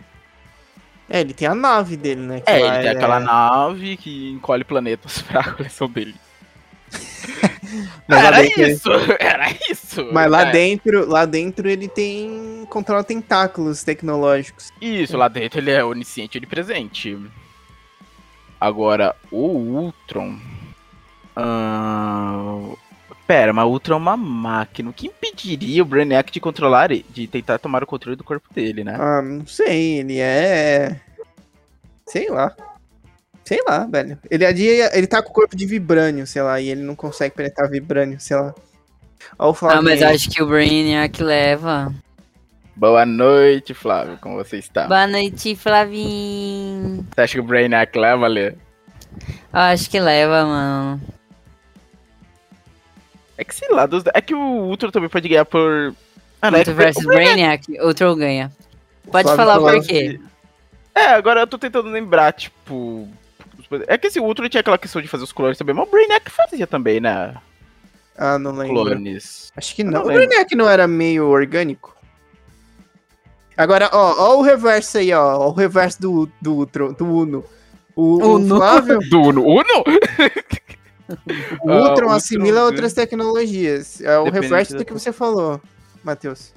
É, 1.10 1.20
ele 1.22 1.34
tem 1.34 1.48
a 1.48 1.56
nave 1.56 1.98
dele, 1.98 2.22
né? 2.22 2.40
que 2.40 2.50
É, 2.50 2.62
ele 2.62 2.80
tem 2.80 2.90
aquela 2.90 3.20
nave 3.20 3.98
que 3.98 4.30
encolhe 4.30 4.64
planetas 4.64 5.22
pra 5.24 5.52
coleção 5.52 5.90
dele. 5.90 6.16
Mas 8.08 8.24
era 8.24 8.42
dentro- 8.42 8.62
isso, 8.68 8.90
era 9.20 9.46
isso. 9.70 10.10
Mas 10.12 10.30
lá 10.30 10.48
É. 10.48 10.52
dentro, 10.52 11.08
lá 11.08 11.26
dentro 11.26 11.70
ele 11.70 11.88
tem 11.88 12.66
controla 12.70 13.04
tentáculos 13.04 13.84
tecnológicos. 13.84 14.72
Isso, 14.82 15.16
lá 15.18 15.28
dentro 15.28 15.60
ele 15.60 15.72
é 15.72 15.84
onisciente 15.84 16.38
e 16.38 16.40
onipresente. 16.40 17.18
Agora, 18.60 19.16
o 19.32 19.48
Ultron. 19.48 20.38
ah, 21.36 22.58
Pera, 23.26 23.54
mas 23.54 23.66
o 23.66 23.70
Ultron 23.70 23.96
é 23.96 23.98
uma 24.00 24.18
máquina. 24.18 24.90
O 24.90 24.94
que 24.94 25.06
impediria 25.08 25.84
o 25.84 25.86
Brainiac 25.86 26.32
de 26.32 26.40
controlar, 26.40 26.90
ele- 26.92 27.06
de 27.10 27.28
tentar 27.28 27.60
tomar 27.60 27.84
o 27.84 27.88
controle 27.88 28.16
do 28.16 28.24
corpo 28.24 28.52
dele, 28.54 28.84
né? 28.84 28.96
Ah, 29.00 29.22
não 29.22 29.46
sei, 29.46 30.00
ele 30.00 30.18
é 30.20 31.00
sei 32.08 32.28
lá. 32.30 32.56
Sei 33.50 33.58
lá, 33.68 33.84
velho. 33.88 34.16
Ele 34.30 34.46
é 34.46 34.96
ele 34.96 35.08
tá 35.08 35.24
com 35.24 35.32
o 35.32 35.34
corpo 35.34 35.56
de 35.56 35.66
vibrânio, 35.66 36.28
sei 36.28 36.44
lá, 36.44 36.62
e 36.62 36.70
ele 36.70 36.84
não 36.84 36.94
consegue 36.96 37.34
penetrar 37.34 37.68
vibrânio, 37.68 38.20
sei 38.20 38.38
lá. 38.38 38.54
Ó 39.40 39.48
o 39.48 39.50
Ah, 39.50 39.54
Flávio. 39.56 39.82
mas 39.86 40.04
aí. 40.04 40.14
acho 40.14 40.30
que 40.30 40.40
o 40.44 40.46
Brainiac 40.46 41.24
leva. 41.24 41.92
Boa 42.76 43.08
noite, 43.08 43.74
Flávio. 43.74 44.20
Como 44.22 44.36
você 44.36 44.58
está? 44.58 44.88
Boa 44.88 45.08
noite, 45.08 45.56
Flavinho. 45.56 47.04
Você 47.12 47.22
acha 47.22 47.34
que 47.34 47.40
o 47.40 47.44
Brainiac 47.44 47.98
leva, 47.98 48.28
Lê? 48.28 48.50
Eu 48.50 48.56
acho 49.52 49.90
que 49.90 50.00
leva, 50.00 50.46
mano. 50.46 51.02
É 53.36 53.44
que 53.44 53.56
sei 53.56 53.70
lá, 53.70 53.88
dos- 53.88 54.04
é 54.14 54.22
que 54.22 54.36
o 54.36 54.40
Ultron 54.68 54.92
também 54.92 55.10
pode 55.10 55.28
ganhar 55.28 55.46
por. 55.46 55.96
Ah, 56.40 56.52
não, 56.52 56.58
é 56.58 56.62
Ultron 56.62 56.76
que- 56.76 56.84
versus 56.84 57.04
Brainiac, 57.04 57.80
outro 57.82 58.16
ganha. 58.16 58.52
Pode 59.12 59.24
Flávio 59.24 59.44
falar 59.44 59.60
por 59.60 59.84
quê? 59.88 60.20
É, 60.94 61.06
agora 61.08 61.40
eu 61.40 61.48
tô 61.48 61.58
tentando 61.58 61.90
lembrar, 61.90 62.32
tipo. 62.34 63.08
É 63.88 63.98
que 63.98 64.08
esse 64.08 64.20
Ultron 64.20 64.50
tinha 64.50 64.62
aquela 64.62 64.78
questão 64.78 65.02
de 65.02 65.08
fazer 65.08 65.24
os 65.24 65.32
clones 65.32 65.58
também, 65.58 65.76
mas 65.76 65.88
o 65.88 65.92
Brainiac 65.92 66.30
fazia 66.32 66.66
também, 66.66 67.00
né? 67.00 67.36
Ah, 68.18 68.40
não 68.40 68.52
lembro. 68.52 68.84
Clones. 68.84 69.52
Acho 69.56 69.76
que 69.76 69.84
não. 69.84 69.92
não 69.92 70.02
O 70.02 70.08
lembro. 70.08 70.26
Brainiac 70.26 70.56
não 70.56 70.70
era 70.70 70.88
meio 70.88 71.28
orgânico? 71.28 71.96
Agora, 73.56 73.90
ó, 73.92 74.16
ó 74.18 74.38
o 74.38 74.42
reverso 74.42 74.98
aí, 74.98 75.14
ó. 75.14 75.38
ó 75.38 75.50
o 75.50 75.54
reverso 75.54 76.02
do, 76.02 76.32
do, 76.42 76.54
Ultron, 76.56 76.94
do 76.94 77.06
Uno. 77.06 77.46
O, 77.96 78.24
o 78.24 78.36
Uno. 78.36 78.56
Flávio, 78.56 79.00
Do 79.10 79.22
Uno? 79.22 79.44
Uno? 79.46 79.84
o 81.62 81.72
Ultron 81.72 82.08
o 82.08 82.12
assimila 82.12 82.62
Ultron, 82.62 82.66
outras 82.66 82.94
tecnologias. 82.94 84.02
É 84.02 84.18
o 84.18 84.26
Depende 84.26 84.46
reverso 84.46 84.78
do 84.78 84.86
que 84.86 84.94
você 84.94 85.12
falou, 85.12 85.62
Matheus. 86.04 86.54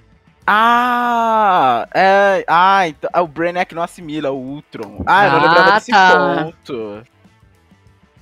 Ah, 0.46 1.86
é. 1.94 2.44
Ah, 2.48 2.88
então. 2.88 3.10
Ah, 3.12 3.22
o 3.22 3.26
Brainiac 3.26 3.74
não 3.74 3.82
assimila 3.82 4.30
o 4.30 4.36
Ultron. 4.38 5.02
Ah, 5.06 5.26
eu 5.26 5.30
não 5.32 5.38
Ah, 5.38 5.42
lembrava 5.42 5.72
desse 5.72 5.90
tá. 5.90 6.44
ponto. 6.44 7.02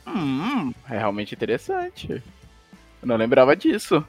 Hum, 0.06 0.72
é 0.88 0.98
realmente 0.98 1.34
interessante. 1.34 2.10
Eu 2.10 2.22
não 3.08 3.16
lembrava 3.16 3.54
disso. 3.56 4.04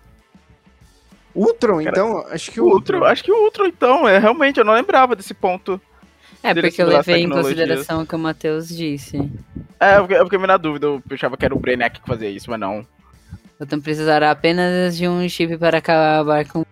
Ultron, 1.33 1.77
Cara, 1.83 1.89
então, 1.91 2.25
acho 2.29 2.51
que 2.51 2.59
O 2.59 2.65
Ultron, 2.65 2.97
Ultron. 2.97 3.05
acho 3.11 3.23
que 3.23 3.31
o 3.31 3.43
Ultron, 3.45 3.65
então, 3.67 4.07
é 4.09 4.17
realmente, 4.17 4.57
eu 4.59 4.65
não 4.65 4.73
lembrava 4.73 5.15
desse 5.15 5.33
ponto. 5.33 5.79
É, 6.43 6.53
porque 6.53 6.81
eu 6.81 6.87
levei 6.87 7.21
em 7.23 7.29
consideração 7.29 8.01
o 8.01 8.05
que 8.05 8.15
o 8.15 8.19
Matheus 8.19 8.67
disse. 8.67 9.17
É, 9.79 9.97
eu 9.97 10.01
fiquei, 10.01 10.17
eu 10.17 10.23
fiquei 10.25 10.39
meio 10.39 10.47
na 10.47 10.57
dúvida. 10.57 10.87
Eu 10.87 11.01
achava 11.11 11.37
que 11.37 11.45
era 11.45 11.55
o 11.55 11.59
Brainiac 11.59 12.01
que 12.01 12.07
fazia 12.07 12.29
isso, 12.29 12.49
mas 12.49 12.59
não. 12.59 12.85
Então 13.61 13.79
precisará 13.79 14.31
apenas 14.31 14.97
de 14.97 15.07
um 15.07 15.27
chip 15.29 15.55
para 15.57 15.77
acabar 15.77 16.45
com. 16.47 16.65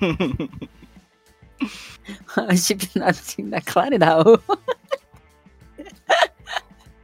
o 2.50 2.56
chip 2.56 2.88
na, 2.94 3.08
na 3.44 3.60
claridade. 3.60 4.24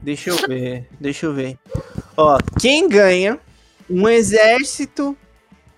Deixa 0.00 0.30
eu 0.30 0.36
ver, 0.46 0.88
deixa 1.00 1.24
eu 1.24 1.32
ver. 1.32 1.58
Ó, 2.14 2.36
quem 2.60 2.90
ganha 2.90 3.40
um 3.88 4.06
exército 4.06 5.16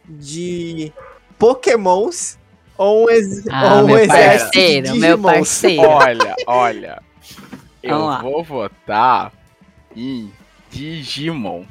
de 0.04 0.92
pokémons 1.38 2.36
ou 2.76 3.06
um, 3.06 3.10
ex 3.10 3.46
Ah, 3.48 3.76
ou 3.76 3.84
um 3.84 3.86
meu 3.86 3.98
exército 3.98 4.52
parceiro, 4.52 4.92
de 4.92 4.98
meu 4.98 5.18
parceiro. 5.18 5.88
Olha, 5.88 6.34
olha. 6.44 7.02
Eu 7.80 8.20
vou 8.20 8.42
votar 8.42 9.32
em 9.94 10.32
Digimon. 10.70 11.64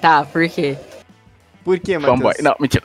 Tá, 0.00 0.24
por 0.24 0.48
quê? 0.48 0.78
Por 1.66 1.80
quê, 1.80 1.98
Fanboy. 1.98 2.16
Matheus? 2.28 2.44
Não, 2.44 2.54
mentira. 2.60 2.84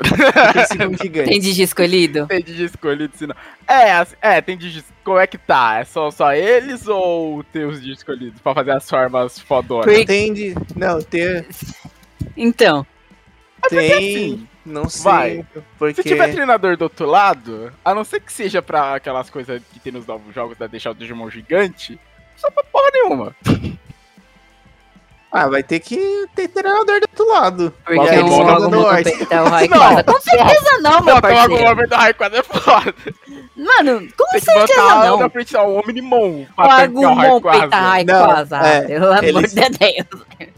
É 0.79 0.87
um 0.87 0.97
gigante. 0.97 1.29
Tem 1.29 1.39
Digi 1.39 1.61
escolhido? 1.61 2.25
tem 2.25 2.41
Digi 2.41 2.63
escolhido, 2.63 3.15
se 3.15 3.27
não. 3.27 3.35
É, 3.67 3.91
assim, 3.91 4.15
é, 4.19 4.41
tem 4.41 4.57
Digi. 4.57 4.83
Como 5.03 5.19
é 5.19 5.27
que 5.27 5.37
tá? 5.37 5.77
É 5.79 5.83
só, 5.85 6.09
só 6.09 6.33
eles 6.33 6.87
ou 6.87 7.43
tem 7.43 7.63
os 7.65 7.79
Digi 7.79 7.93
escolhidos 7.93 8.41
pra 8.41 8.55
fazer 8.55 8.71
as 8.71 8.89
formas 8.89 9.37
fodonas? 9.37 9.85
Por- 9.85 10.05
Tem 10.07 10.33
de... 10.33 10.55
Não, 10.75 10.99
tem... 10.99 11.45
Então, 12.35 12.83
Tem... 13.69 13.91
assim, 13.93 14.47
não 14.65 14.89
sei. 14.89 15.03
vai. 15.03 15.45
Porque... 15.77 16.01
Se 16.01 16.09
tiver 16.09 16.31
treinador 16.31 16.75
do 16.75 16.81
outro 16.85 17.05
lado, 17.05 17.71
a 17.85 17.93
não 17.93 18.03
ser 18.03 18.19
que 18.19 18.33
seja 18.33 18.63
pra 18.63 18.95
aquelas 18.95 19.29
coisas 19.29 19.61
que 19.71 19.79
tem 19.79 19.93
nos 19.93 20.07
novos 20.07 20.33
jogos 20.33 20.57
da 20.57 20.65
deixar 20.65 20.89
o 20.89 20.95
Digimon 20.95 21.29
gigante, 21.29 21.99
só 22.35 22.49
pra 22.49 22.63
porra 22.63 22.89
nenhuma. 22.93 23.35
Ah, 25.31 25.47
vai 25.47 25.63
ter 25.63 25.79
que 25.79 26.27
ter 26.35 26.49
treinador 26.49 26.99
do 26.99 27.07
outro 27.09 27.27
lado. 27.29 27.73
porque 27.85 27.99
um 28.19 28.27
não 28.27 28.37
logo 28.43 28.59
no 28.59 28.69
muda 28.69 28.77
Norte. 28.81 29.11
peitar 29.17 29.43
o 29.45 29.49
Rayquaza. 29.49 29.95
Não, 29.95 30.03
Com 30.03 30.21
certeza 30.21 30.79
não, 30.81 31.01
meu 31.01 31.01
Bota 31.01 31.11
logo 31.13 31.17
o 31.17 31.21
parceiro. 31.21 31.63
Robert 31.69 31.87
do 31.89 31.95
Rayquaza 31.95 32.37
é 32.37 32.43
foda. 32.43 32.95
Mano, 33.55 33.99
com 34.17 34.25
Tem 34.25 34.39
que 34.39 34.45
certeza 34.45 34.81
botar 34.81 35.05
não. 35.05 35.19
na 35.19 35.29
frente 35.29 35.55
ó, 35.55 35.65
o 35.67 35.79
Omnimon 35.79 36.45
O 36.57 36.61
Agumon 36.61 37.41
peita. 37.41 37.75
Rayquaza. 37.77 38.57
Não, 38.57 38.65
é, 38.65 38.81
Pelo 38.81 39.05
amor 39.13 39.47
de 39.47 39.55
Deus. 39.55 40.51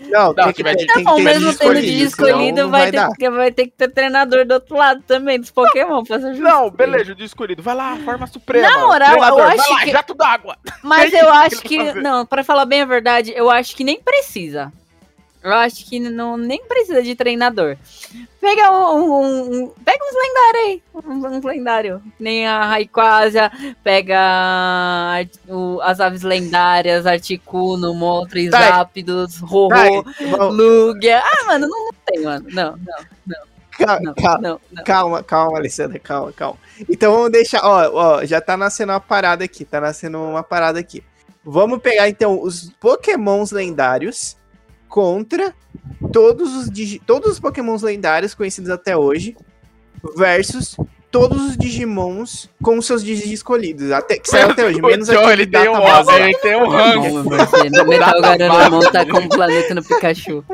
Não, 0.00 0.32
tem 0.34 0.46
que 0.46 0.52
tiver 0.54 0.76
ter, 0.76 0.86
de- 0.86 0.92
tem 0.92 1.04
Não, 1.04 1.16
que 1.16 1.22
ter 1.22 1.24
mesmo 1.24 1.54
tendo 1.54 1.58
senão 1.58 2.06
escolhido, 2.06 2.62
não 2.62 2.70
vai, 2.70 2.90
vai 2.90 2.90
ter, 3.08 3.16
que- 3.16 3.30
vai 3.30 3.52
ter 3.52 3.64
que 3.66 3.70
ter 3.72 3.88
treinador 3.88 4.44
do 4.46 4.54
outro 4.54 4.76
lado 4.76 5.02
também, 5.06 5.40
dos 5.40 5.50
Pokémon, 5.50 6.04
pra 6.04 6.20
ser 6.20 6.28
justo. 6.34 6.42
Não, 6.42 6.70
beleza, 6.70 7.12
o 7.12 7.14
dia 7.14 7.26
escolhido. 7.26 7.62
Vai 7.62 7.74
lá, 7.74 7.96
forma 8.04 8.26
suprema. 8.26 8.70
Na 8.70 8.86
moral, 8.86 9.10
Treinador, 9.10 9.38
eu 9.40 9.44
vai 9.46 9.58
acho 9.58 9.72
lá, 9.72 9.80
que- 9.80 9.90
jato 9.90 10.14
d'água. 10.14 10.56
Mas 10.82 11.12
É 11.12 11.22
eu 11.22 11.32
acho 11.32 11.60
que 11.62 11.78
fazer. 11.78 12.00
Não, 12.02 12.24
pra 12.24 12.44
falar 12.44 12.64
bem 12.64 12.82
a 12.82 12.86
verdade, 12.86 13.32
eu 13.34 13.50
acho 13.50 13.74
que 13.76 13.82
nem 13.84 14.00
precisa. 14.00 14.72
Eu 15.42 15.52
acho 15.52 15.86
que 15.86 16.00
não, 16.00 16.36
nem 16.36 16.64
precisa 16.66 17.02
de 17.02 17.14
treinador. 17.14 17.76
Pega 18.40 18.72
um. 18.72 19.02
um- 19.02 19.40
um- 19.64 19.68
pega 19.84 20.04
uns 20.04 20.14
lendários 20.14 20.64
aí. 20.66 20.82
Uns, 20.94 21.24
uns 21.38 21.44
lendários. 21.44 22.00
Nem 22.18 22.46
a 22.46 22.64
Rayquaza. 22.66 23.50
Pega 23.84 24.18
o- 25.48 25.80
as 25.82 26.00
aves 26.00 26.22
lendárias, 26.22 27.06
Articuno, 27.06 27.94
Moltres, 27.94 28.50
Vai, 28.50 29.90
vamos- 30.30 30.56
Lugia. 30.56 31.20
Ah, 31.24 31.44
mano, 31.46 31.68
não, 31.68 31.84
não 31.86 31.92
tem, 32.06 32.20
mano. 32.22 32.46
Não, 32.50 32.78
não, 33.26 33.38
ca- 33.70 34.00
não, 34.00 34.14
ca- 34.14 34.38
não, 34.40 34.60
não. 34.72 34.84
Calma, 34.84 35.22
calma, 35.22 35.58
Alessandra, 35.58 35.98
calma, 35.98 36.32
calma. 36.32 36.58
Então 36.88 37.12
vamos 37.12 37.30
deixar, 37.30 37.60
ó, 37.64 37.90
ó, 37.92 38.24
já 38.24 38.40
tá 38.40 38.56
nascendo 38.56 38.92
uma 38.92 39.00
parada 39.00 39.44
aqui, 39.44 39.64
tá 39.64 39.80
nascendo 39.80 40.18
uma 40.18 40.42
parada 40.42 40.78
aqui. 40.80 41.02
Vamos 41.44 41.80
pegar 41.80 42.08
então 42.08 42.42
os 42.42 42.70
Pokémons 42.80 43.50
lendários 43.52 44.36
contra 44.88 45.54
todos 46.12 46.54
os 46.54 46.68
todos 47.06 47.32
os 47.32 47.40
Pokémons 47.40 47.82
lendários 47.82 48.34
conhecidos 48.34 48.70
até 48.70 48.96
hoje 48.96 49.36
versus 50.16 50.76
todos 51.10 51.40
os 51.42 51.56
Digimons 51.56 52.48
com 52.62 52.80
seus 52.82 53.02
Digi 53.02 53.32
escolhidos, 53.32 53.90
até 53.92 54.18
que 54.18 54.28
saiu 54.28 54.50
até 54.50 54.64
hoje, 54.66 54.80
menos 54.82 55.08
aquele 55.08 55.32
ele 55.42 55.46
tem 55.46 55.68
um 55.68 55.78
Base. 55.80 56.10
ele 56.12 56.36
tem 56.38 56.56
um. 56.56 56.68
Metal 57.86 58.20
Garanomon 58.20 58.80
tá 58.90 59.06
com 59.06 59.18
o 59.18 59.28
planeta 59.28 59.74
no 59.74 59.82
Pikachu. 59.82 60.44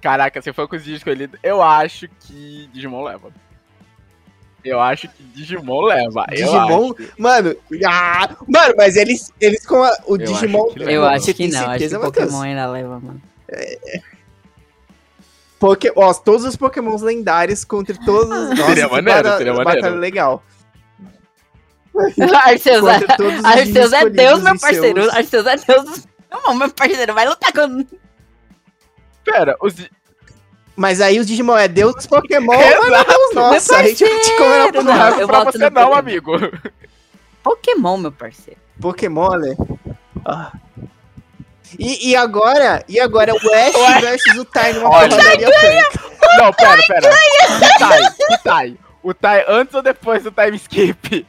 Caraca, 0.00 0.40
se 0.42 0.52
for 0.52 0.66
com 0.66 0.76
os 0.76 0.82
Digi 0.84 0.96
escolhidos, 0.96 1.38
eu 1.42 1.62
acho 1.62 2.08
que 2.20 2.68
Digimon 2.72 3.04
leva. 3.04 3.30
Eu 4.62 4.78
acho 4.80 5.08
que 5.08 5.22
Digimon 5.22 5.82
leva. 5.84 6.26
eu 6.32 6.36
Digimon, 6.36 6.92
acho. 6.98 7.12
mano, 7.18 7.56
ah, 7.86 8.28
mano, 8.46 8.74
mas 8.76 8.96
eles, 8.96 9.32
eles 9.40 9.64
com 9.64 9.82
a- 9.82 9.96
o 10.06 10.14
Eu 10.16 10.18
Digimon. 10.18 10.66
acho. 10.68 10.78
Eu 10.82 11.04
acho 11.06 11.32
que 11.34 11.48
não, 11.48 11.70
acho 11.70 11.78
que 11.78 11.84
Matheus? 11.96 12.04
Pokémon 12.04 12.42
ainda 12.42 12.66
leva, 12.70 13.00
mano. 13.00 13.22
Poké... 15.58 15.92
Ó, 15.94 16.12
todos 16.14 16.44
os 16.44 16.56
Pokémons 16.56 17.02
lendários 17.02 17.64
contra 17.64 17.94
todos 18.04 18.30
os. 18.30 18.50
Nossa, 18.50 18.64
Seria 18.66 18.88
que 18.88 18.92
maneiro, 18.94 19.36
seria 19.36 19.52
batalha 19.54 19.80
maneiro. 19.82 19.98
legal. 19.98 20.42
Arceus, 22.44 22.80
Contra 22.80 23.16
todos 23.16 23.38
os 23.40 23.44
Arceus 23.44 23.92
é 23.92 24.08
Deus, 24.08 24.42
meu 24.42 24.58
parceiro. 24.58 25.02
seus- 25.02 25.14
Arceus 25.14 25.46
é 25.46 25.56
Deus 25.56 25.84
dos 25.84 26.06
Pokémon, 26.30 26.54
meu 26.54 26.70
parceiro. 26.70 27.14
Vai 27.14 27.28
lutar 27.28 27.52
com. 27.52 27.84
Pera, 29.24 29.56
os. 29.60 29.74
Mas 30.76 31.00
aí 31.02 31.18
os 31.20 31.26
Digimon 31.26 31.58
é 31.58 31.68
Deus 31.68 31.94
dos 31.94 32.06
Pokémon, 32.06 32.46
mas 32.56 32.90
não 32.90 32.94
é 32.96 33.04
Deus 33.04 33.34
nossa. 33.34 33.76
A 33.76 33.82
gente 33.82 34.02
vai 34.02 34.20
te 34.20 34.36
comer 34.36 34.72
na 34.72 34.82
Não, 34.82 34.82
não, 34.94 35.18
é 35.18 35.22
eu 35.22 35.26
pra 35.28 35.44
você 35.44 35.58
não, 35.58 35.70
Pokémon. 35.70 35.94
amigo. 35.94 36.32
Pokémon, 37.42 37.96
meu 37.98 38.12
parceiro. 38.12 38.58
Pokémon, 38.80 39.36
né? 39.36 39.56
Ah. 40.24 40.52
E, 41.78 42.10
e 42.10 42.16
agora, 42.16 42.84
e 42.88 42.98
agora 43.00 43.32
o 43.32 43.36
Ash 43.36 43.74
Ué. 43.74 44.00
versus 44.00 44.36
o 44.38 44.44
Tai 44.44 44.72
numa 44.72 44.88
Olha. 44.90 45.08
porradaria 45.08 45.48
franca. 45.48 46.10
Não, 46.38 46.52
pera, 46.52 46.82
pera. 46.86 47.10
Que 47.10 47.78
Tai? 47.78 48.00
Que 48.28 48.38
Tai? 48.44 48.76
O 49.02 49.14
Tai 49.14 49.44
antes 49.48 49.74
ou 49.74 49.82
depois 49.82 50.22
do 50.22 50.30
time 50.32 50.56
skip? 50.56 51.26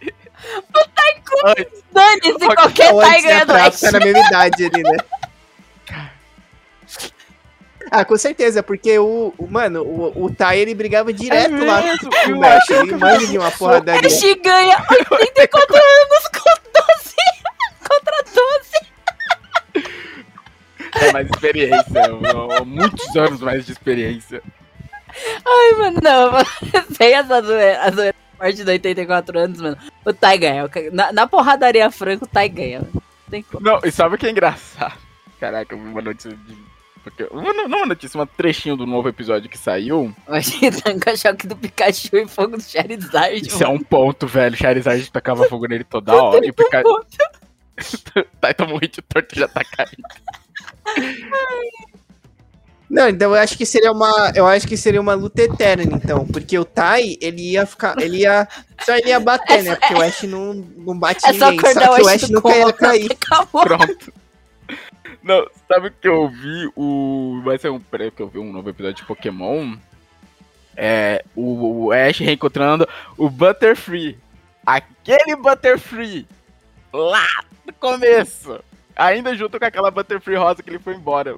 Antes. 1.46 1.82
Dane-se 1.92 2.32
Ok, 2.34 2.56
qualquer 2.56 2.94
Ou 2.94 3.02
antes, 3.02 3.16
Tiger 3.16 3.34
né, 3.34 3.39
do 3.42 3.46
pra 3.54 3.66
Ash. 3.66 3.76
ficar 3.76 3.92
na 3.92 4.00
mesma 4.00 4.28
idade 4.28 4.66
ali, 4.66 4.84
né? 4.84 4.98
Ah, 7.94 8.06
com 8.06 8.16
certeza, 8.18 8.64
porque 8.64 8.98
o, 9.00 9.34
o 9.38 9.48
mano, 9.48 9.82
o, 9.84 10.24
o 10.26 10.34
Tai 10.34 10.58
ele 10.58 10.74
brigava 10.74 11.12
direto 11.12 11.54
É 11.56 11.66
lá 11.66 11.82
com 11.82 12.32
o 12.38 12.46
Ash, 12.46 12.70
ele 12.70 12.96
manja 12.96 13.28
de 13.28 13.38
uma 13.38 13.52
porradaria. 13.52 14.08
Ash 14.08 14.22
ganha 14.42 14.78
84 15.12 15.76
anos 15.76 16.28
com 16.34 16.61
É 21.02 21.12
mais 21.12 21.28
experiência. 21.30 22.02
Muitos 22.66 23.16
anos 23.16 23.41
mais 23.41 23.66
de 23.66 23.72
experiência. 23.72 24.41
Ai, 25.45 25.72
mano, 25.78 25.99
não. 26.02 26.32
mano, 26.32 26.45
Sem 26.97 27.14
essa 27.14 27.41
zoeira, 27.41 27.82
a 27.84 27.91
zoeira 27.91 28.16
parte 28.38 28.64
de 28.64 28.70
84 28.72 29.39
anos, 29.39 29.62
mano. 29.62 29.78
O 30.06 30.14
Tai 30.14 30.38
ganha. 30.38 30.70
Na, 30.91 31.12
na 31.12 31.28
porradaria 31.28 31.89
franca, 31.91 32.26
o 32.26 32.28
Tai 32.28 32.47
ganha. 32.49 32.80
mano. 32.80 32.91
Não 32.93 33.02
tem 33.30 33.43
como. 33.43 33.64
Não, 33.64 33.80
e 33.84 33.91
sabe 33.91 34.16
o 34.16 34.18
que 34.18 34.26
é 34.28 34.32
engraçado? 34.32 34.97
Caraca, 35.39 35.76
uma 35.76 36.02
notícia 36.02 36.32
de. 36.32 36.56
porque- 37.04 37.28
Uma, 37.32 37.52
não 37.54 37.66
uma 37.66 37.86
notícia, 37.88 38.20
um 38.22 38.26
trechinho 38.26 38.78
do 38.78 38.86
novo 38.86 39.10
episódio 39.10 39.49
que 39.49 39.58
saiu. 39.58 40.14
Tanca 40.84 41.16
choque 41.18 41.47
do 41.47 41.56
Pikachu 41.58 42.16
e 42.18 42.28
fogo 42.28 42.58
do 42.58 42.64
Charizard. 42.64 43.47
Isso 43.47 43.64
é 43.64 43.68
um 43.68 43.80
ponto, 43.80 44.28
velho. 44.28 44.56
Charizard 44.56 45.12
tacava 45.12 45.45
fogo 45.49 45.68
nele 45.68 45.84
toda 45.84 46.14
hora. 46.16 46.45
E 46.45 46.49
o 46.49 46.54
Pikachu. 46.54 47.06
Tá, 48.39 48.54
tomou 48.54 48.76
um 48.76 48.80
hit 48.80 49.02
torto 49.02 49.34
já 49.38 49.47
tá 49.47 49.64
caindo. 49.64 50.04
Não, 52.92 53.08
então 53.08 53.34
eu 53.34 53.42
acho 53.42 53.58
que 53.58 53.66
seria 53.66 53.90
uma, 53.90 54.34
eu 54.36 54.46
acho 54.46 54.68
que 54.68 54.76
seria 54.76 55.00
uma 55.00 55.14
luta 55.14 55.42
eterna, 55.42 55.84
então, 55.84 56.28
porque 56.28 56.60
o 56.60 56.66
Tai, 56.66 57.18
ele 57.22 57.52
ia 57.52 57.66
ficar, 57.66 57.98
ele 58.02 58.18
ia, 58.18 58.46
só 58.82 58.94
ele 58.98 59.08
ia 59.08 59.20
bater, 59.20 59.64
né? 59.64 59.78
Porque 59.78 59.94
o 59.94 60.02
Ash 60.02 60.24
não, 60.24 60.54
não 60.54 61.00
bate 61.00 61.26
É 61.26 61.32
só 61.32 61.52
ninguém, 61.52 61.60
acordar 61.60 61.86
só 61.86 61.96
que 61.96 62.02
o 62.02 62.08
Ash 62.08 62.16
Ash 62.16 62.30
do 62.30 62.34
nunca 62.34 62.58
ia 62.58 62.74
cair. 62.74 63.18
Pronto. 63.50 64.14
Não, 65.24 65.48
sabe 65.70 65.88
o 65.88 65.92
que 65.92 66.08
eu 66.08 66.28
vi? 66.28 66.70
O. 66.76 67.42
Vai 67.46 67.58
ser 67.58 67.70
um 67.70 67.80
pré 67.80 68.12
que 68.12 68.22
eu 68.22 68.28
vi 68.28 68.40
um 68.40 68.52
novo 68.52 68.70
episódio 68.70 68.98
de 68.98 69.06
Pokémon. 69.06 69.78
É. 70.76 71.24
O, 71.34 71.86
o 71.86 71.92
Ash 71.94 72.20
reencontrando 72.20 72.88
o 73.18 73.30
Butterfree. 73.30 74.18
Aquele 74.66 75.36
Butterfree. 75.38 76.28
Lá 76.92 77.28
no 77.66 77.72
começo. 77.74 78.60
Ainda 78.96 79.36
junto 79.36 79.60
com 79.60 79.66
aquela 79.66 79.92
Butterfree 79.92 80.36
rosa 80.38 80.62
que 80.64 80.70
ele 80.70 80.80
foi 80.80 80.96
embora. 80.96 81.36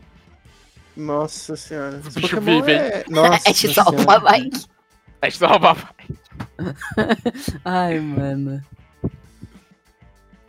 Nossa 0.95 1.55
senhora. 1.55 1.97
Os 1.97 2.07
Os 2.07 2.15
bichos 2.15 2.29
Pokémon 2.31 2.61
vivem. 2.61 2.75
é... 2.77 3.03
Nossa 3.09 3.49
Ash 3.49 3.73
salva, 3.73 3.97
senhora. 3.99 4.19
vai. 4.19 4.49
Ash 5.21 5.37
salvava. 5.37 5.89
Ai, 7.65 7.99
mano. 7.99 8.61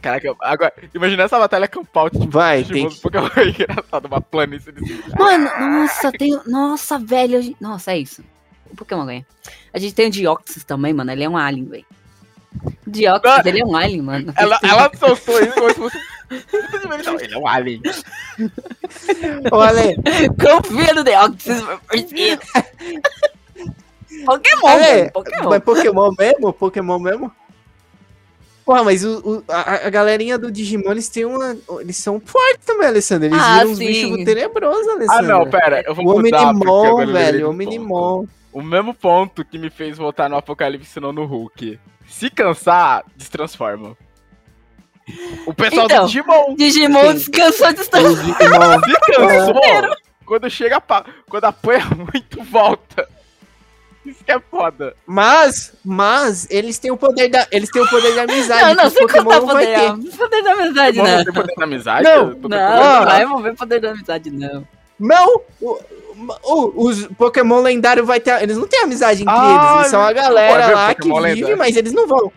Caraca, 0.03 0.35
agora, 0.43 0.73
imagina 0.95 1.23
essa 1.23 1.39
batalha 1.39 1.67
campal 1.67 2.11
tipo, 2.11 2.29
Vai, 2.29 2.63
de 2.63 2.75
tem 2.75 2.87
uns 2.87 2.99
Pokémon 2.99 3.27
engraçado, 3.49 4.05
uma 4.05 4.21
planície 4.21 4.71
de 4.71 5.03
Mano, 5.19 5.45
nossa, 5.59 6.13
tem. 6.13 6.39
Nossa, 6.47 6.99
velho. 6.99 7.39
a 7.39 7.41
gente- 7.41 7.57
Nossa, 7.59 7.93
é 7.93 7.99
isso. 7.99 8.23
O 8.71 8.77
Pokémon 8.77 9.07
ganha. 9.07 9.27
A 9.73 9.79
gente 9.79 9.95
tem 9.95 10.09
o 10.09 10.11
Deoxys 10.11 10.63
também, 10.65 10.93
mano. 10.93 11.11
Ele 11.11 11.25
é 11.25 11.29
um 11.29 11.39
alien, 11.39 11.65
velho. 11.65 11.87
O 12.87 12.91
Deoxys, 12.91 13.47
ele 13.47 13.61
é 13.63 13.65
um 13.65 13.75
alien, 13.75 14.03
mano. 14.03 14.33
Ela, 14.37 14.59
ela 14.63 14.91
soltou 14.95 15.41
isso 15.41 15.55
como 15.55 15.69
se 15.71 15.75
fosse 15.77 15.99
Ele 17.21 17.35
é 17.35 17.39
um 17.39 17.47
alien. 17.49 17.83
Ô, 19.53 19.57
Ale, 19.61 19.97
Confia 20.41 20.95
no 20.95 21.05
The 21.05 21.13
parceiro. 21.13 21.71
Pokémon, 24.27 24.67
Ale, 24.69 25.11
Pokémon. 25.11 25.51
mas 25.51 25.63
Pokémon 25.63 26.11
mesmo? 26.19 26.53
Pokémon 26.53 26.99
mesmo? 26.99 27.33
Porra, 28.65 28.83
mas 28.85 29.05
o, 29.05 29.19
o- 29.19 29.45
a, 29.47 29.87
a 29.87 29.91
galerinha 29.91 30.39
do 30.39 30.51
Digimon, 30.51 30.93
eles 30.93 31.09
têm 31.11 31.27
uma. 31.27 31.57
Eles 31.81 31.97
são 31.99 32.19
fortes 32.19 32.65
também, 32.65 32.87
Alessandro. 32.89 33.27
Eles 33.29 33.39
Ah, 33.39 33.59
viram 33.59 33.71
uns 33.73 33.79
sim. 33.79 33.87
bichos 33.87 34.25
tenebrosos, 34.25 34.89
Ah, 34.89 34.93
Alessandro. 34.93 35.27
não, 35.27 35.51
pera, 35.51 35.83
eu 35.87 35.95
vou 35.95 36.07
O 36.07 36.21
mudar. 36.23 36.51
lembrei 36.53 37.07
velho, 37.13 37.47
o. 37.49 37.51
Omnimon. 37.51 38.27
O 38.53 38.63
mesmo 38.63 38.95
ponto 38.95 39.45
que 39.45 39.59
me 39.59 39.69
fez 39.69 39.99
voltar 39.99 40.31
no 40.31 40.37
Apocalipse 40.37 40.99
não 41.01 41.13
no 41.13 41.25
Hulk. 41.27 41.79
Se 42.09 42.31
cansar, 42.31 43.05
destransforma. 43.17 43.97
O 45.47 45.53
pessoal 45.55 45.87
Então. 45.87 46.01
do 46.03 46.07
Digimon 46.07 46.55
Digimon 46.57 47.07
Sim. 47.09 47.15
descansou 47.15 47.73
de 47.73 47.81
estar. 47.81 48.01
Os 48.03 48.17
Digimon. 48.23 48.81
se 48.85 49.13
cansou. 49.13 49.97
quando 50.25 50.51
chega 50.51 50.81
pa... 50.81 51.05
quando 51.29 51.45
apanha 51.45 51.85
muito, 51.95 52.43
volta. 52.45 53.09
Isso 54.07 54.23
que 54.23 54.33
é 54.33 54.39
foda. 54.51 54.95
Mas, 55.07 55.73
mas, 55.85 56.47
eles 56.51 56.79
têm 56.79 56.91
o 56.91 56.97
poder 56.97 57.29
da. 57.29 57.47
Eles 57.51 57.71
têm 57.71 57.81
o 57.83 57.89
poder 57.89 58.15
da 58.15 58.23
amizade. 58.23 58.63
Não, 58.63 58.75
não, 58.75 58.91
que 58.91 58.97
sem 58.97 59.05
o 59.05 59.09
contar 59.09 59.41
não 59.41 59.47
vai 59.47 59.67
poder, 59.67 60.11
ter. 60.11 60.17
poder 60.19 60.43
da 60.43 60.53
amizade, 60.53 60.97
não. 60.99 61.05
não 61.05 61.25
tem 61.25 61.33
poder 61.35 61.55
da 61.57 61.65
amizade? 61.65 62.05
Não, 62.05 62.27
Não, 62.27 62.49
não 62.49 62.59
Ah. 62.59 63.05
vai 63.05 63.23
envolver 63.23 63.55
poder 63.55 63.81
da 63.81 63.91
amizade, 63.93 64.31
não. 64.31 64.67
Não! 65.01 65.41
O, 65.61 65.79
o- 66.45 66.87
os 66.87 67.07
Pokémon 67.09 67.61
lendários 67.63 68.07
vai 68.07 68.21
ter. 68.21 68.43
Eles 68.43 68.57
não 68.59 68.67
têm 68.69 68.83
amizade 68.83 69.23
entre 69.23 69.35
Ah, 69.35 69.51
eles. 69.69 69.77
Eles 69.79 69.87
são 69.89 70.01
a 70.03 70.07
pode 70.07 70.21
galera 70.21 70.75
lá 70.75 70.95
que 70.95 71.09
vive, 71.09 71.21
lendário. 71.21 71.59
mas 71.59 71.77
eles 71.77 71.93
não 71.95 72.07
vão. 72.07 72.31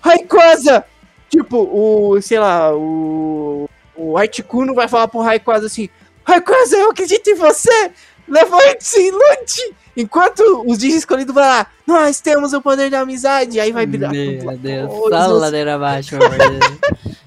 Rayquaza! 0.00 0.84
Tipo, 1.32 1.56
o. 1.62 2.20
sei 2.20 2.38
lá, 2.38 2.76
o. 2.76 3.68
O 3.96 4.18
Articuno 4.18 4.74
vai 4.74 4.86
falar 4.86 5.08
pro 5.08 5.20
Rayquaza 5.20 5.66
assim: 5.66 5.88
Rayquaza, 6.24 6.76
eu 6.76 6.90
acredito 6.90 7.28
em 7.28 7.34
você! 7.34 7.90
Levante-se 8.28 9.00
e 9.00 9.10
lute! 9.10 9.74
Enquanto 9.96 10.40
os 10.66 10.78
Digi 10.78 10.96
escolhidos 10.96 11.34
vai 11.34 11.44
lá, 11.44 11.66
nós 11.86 12.20
temos 12.20 12.52
o 12.52 12.60
poder 12.60 12.90
da 12.90 13.00
amizade. 13.00 13.58
Aí 13.58 13.72
vai 13.72 13.86
virar. 13.86 14.10
Meu 14.10 14.56
Deus, 14.56 14.92
só 14.92 15.26
ladeira 15.32 15.74
abaixo, 15.74 16.16
meu 16.16 16.28
Deus. 16.28 17.16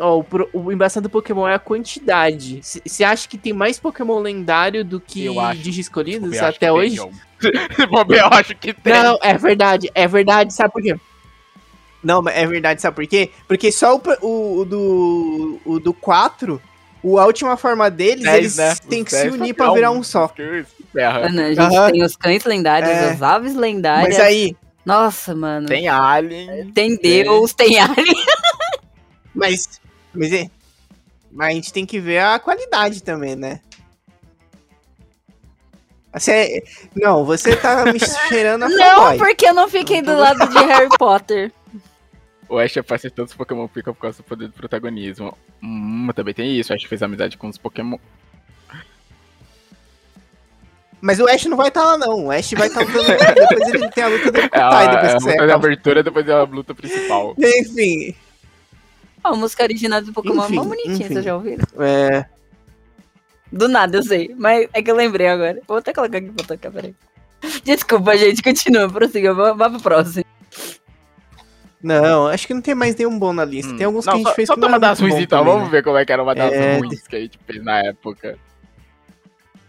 Ó, 0.00 0.20
o, 0.20 0.26
o 0.52 0.72
embaçado 0.72 1.08
do 1.08 1.10
Pokémon 1.10 1.46
é 1.46 1.54
a 1.54 1.58
quantidade. 1.58 2.60
Você 2.62 3.04
acha 3.04 3.28
que 3.28 3.38
tem 3.38 3.52
mais 3.52 3.78
Pokémon 3.78 4.18
lendário 4.18 4.84
do 4.84 5.00
que 5.00 5.24
Eu. 5.24 5.34
Digi 5.54 5.80
escolhidos 5.80 6.34
Eu 6.34 6.46
até 6.46 6.72
hoje? 6.72 6.96
tem, 7.40 7.52
ver, 8.08 8.20
eu 8.20 8.26
acho 8.26 8.54
que 8.56 8.74
tem. 8.74 8.92
Não, 8.92 9.18
é 9.22 9.38
verdade, 9.38 9.90
é 9.94 10.08
verdade, 10.08 10.52
sabe 10.52 10.72
por 10.72 10.82
quê? 10.82 10.96
Não, 12.06 12.22
mas 12.22 12.36
é 12.36 12.46
verdade, 12.46 12.80
sabe 12.80 12.94
por 12.94 13.06
quê? 13.08 13.30
Porque 13.48 13.72
só 13.72 13.96
o, 13.96 14.00
o, 14.22 14.58
o 14.60 14.64
do 14.64 15.60
o 15.64 15.80
do 15.80 15.92
4, 15.92 16.62
o, 17.02 17.18
a 17.18 17.26
última 17.26 17.56
forma 17.56 17.90
deles, 17.90 18.22
Dez, 18.22 18.36
eles 18.38 18.56
né? 18.56 18.74
têm 18.88 19.02
Os 19.02 19.08
que 19.08 19.16
se 19.16 19.28
unir 19.28 19.48
são 19.48 19.54
pra 19.56 19.72
virar 19.72 19.90
um. 19.90 19.98
um 19.98 20.02
só. 20.04 20.32
Ferra. 20.92 21.22
Mano, 21.22 21.40
a 21.40 21.52
gente 21.52 21.92
tem 21.92 22.04
os 22.04 22.14
cães 22.16 22.44
lendários, 22.44 22.88
É. 22.90 23.10
as 23.10 23.22
aves 23.22 23.56
lendárias. 23.56 24.16
Mas 24.16 24.24
aí, 24.24 24.56
Nossa, 24.84 25.34
mano. 25.34 25.66
Tem, 25.66 25.80
Tem 25.80 25.88
Alien. 25.88 26.70
Deus, 27.02 27.52
tem 27.52 27.76
alien. 27.80 28.24
mas, 29.34 29.80
mas, 30.14 30.32
é, 30.32 30.48
mas 31.32 31.48
a 31.48 31.52
gente 31.54 31.72
tem 31.72 31.84
que 31.84 31.98
ver 31.98 32.20
a 32.20 32.38
qualidade 32.38 33.02
também, 33.02 33.34
né? 33.34 33.58
Você, 36.14 36.62
não, 36.94 37.24
você 37.24 37.56
tá 37.56 37.84
me 37.92 37.98
cheirando 38.28 38.62
a 38.62 38.68
Não, 38.70 39.18
porque 39.18 39.46
eu 39.48 39.52
não 39.54 39.68
fiquei 39.68 40.00
do 40.00 40.16
lado 40.16 40.48
de 40.48 40.56
Harry 40.58 40.88
Potter. 40.96 41.52
O 42.48 42.58
Ash 42.58 42.74
faz 42.86 43.00
ser 43.00 43.10
todos 43.10 43.32
os 43.32 43.36
Pokémon 43.36 43.66
ficam 43.68 43.92
por 43.92 44.00
causa 44.02 44.18
do 44.18 44.24
poder 44.24 44.46
do 44.48 44.52
protagonismo. 44.54 45.36
Hum, 45.62 46.08
também 46.14 46.32
tem 46.34 46.56
isso. 46.58 46.72
O 46.72 46.76
Ash 46.76 46.84
fez 46.84 47.02
amizade 47.02 47.36
com 47.36 47.48
os 47.48 47.58
Pokémon. 47.58 47.98
Mas 51.00 51.20
o 51.20 51.28
Ash 51.28 51.44
não 51.46 51.56
vai 51.56 51.68
estar 51.68 51.84
lá, 51.84 51.98
não. 51.98 52.26
O 52.26 52.30
Ash 52.30 52.52
vai 52.52 52.68
estar 52.68 52.80
lutando. 52.80 53.06
depois 53.34 53.68
ele 53.74 53.90
tem 53.90 54.04
a 54.04 54.08
luta 54.08 54.32
dele 54.32 54.48
com 54.48 54.58
É 54.58 54.62
a, 54.62 54.82
é 54.82 54.88
depois 54.88 55.12
a 55.12 55.16
que 55.16 55.22
você 55.22 55.28
de 55.30 55.34
acaba. 55.38 55.54
abertura, 55.54 56.02
depois 56.02 56.28
é 56.28 56.32
a 56.32 56.42
luta 56.42 56.74
principal. 56.74 57.34
Enfim, 57.38 58.14
Ó, 59.24 59.28
a 59.32 59.36
música 59.36 59.62
original 59.64 60.00
do 60.02 60.12
Pokémon 60.12 60.44
Enfim, 60.44 60.52
é 60.52 60.56
mó 60.56 60.64
bonitinha, 60.64 60.94
enfim. 60.94 61.08
vocês 61.08 61.24
já 61.24 61.34
ouviram? 61.34 61.64
é. 61.80 62.26
Do 63.52 63.68
nada, 63.68 63.96
eu 63.98 64.02
sei. 64.02 64.34
Mas 64.36 64.68
é 64.72 64.82
que 64.82 64.90
eu 64.90 64.96
lembrei 64.96 65.28
agora. 65.28 65.60
Vou 65.68 65.76
até 65.78 65.92
colocar 65.92 66.18
aqui 66.18 66.30
pra 66.30 66.44
tocar, 66.46 66.70
peraí. 66.70 66.94
Desculpa, 67.64 68.16
gente, 68.16 68.42
continua, 68.42 68.88
prossiga. 68.90 69.32
Vá 69.34 69.70
pro 69.70 69.80
próximo. 69.80 70.24
Não, 71.82 72.26
acho 72.26 72.46
que 72.46 72.54
não 72.54 72.60
tem 72.62 72.74
mais 72.74 72.96
nenhum 72.96 73.18
bom 73.18 73.32
na 73.32 73.44
lista. 73.44 73.72
Hum. 73.72 73.76
Tem 73.76 73.86
alguns 73.86 74.06
Não, 74.06 74.12
que 74.14 74.16
a 74.16 74.18
gente 74.18 74.28
só, 74.28 74.34
fez 74.34 74.46
só 74.48 74.54
uma 74.54 74.66
era 74.68 74.78
das 74.78 74.98
ruins 75.00 75.14
então. 75.16 75.38
também, 75.40 75.52
Vamos 75.52 75.68
né? 75.68 75.76
ver 75.76 75.82
como 75.84 75.96
é 75.98 76.04
que 76.04 76.12
era 76.12 76.22
uma 76.22 76.34
das 76.34 76.52
É, 76.52 76.78
ruins 76.78 77.06
que 77.06 77.16
a 77.16 77.20
gente 77.20 77.38
fez 77.46 77.62
na 77.62 77.78
época. 77.80 78.38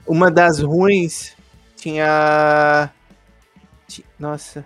Uma 0.05 0.31
das 0.31 0.59
ruins 0.61 1.35
tinha. 1.75 2.89
ti- 3.87 4.05
Nossa. 4.17 4.65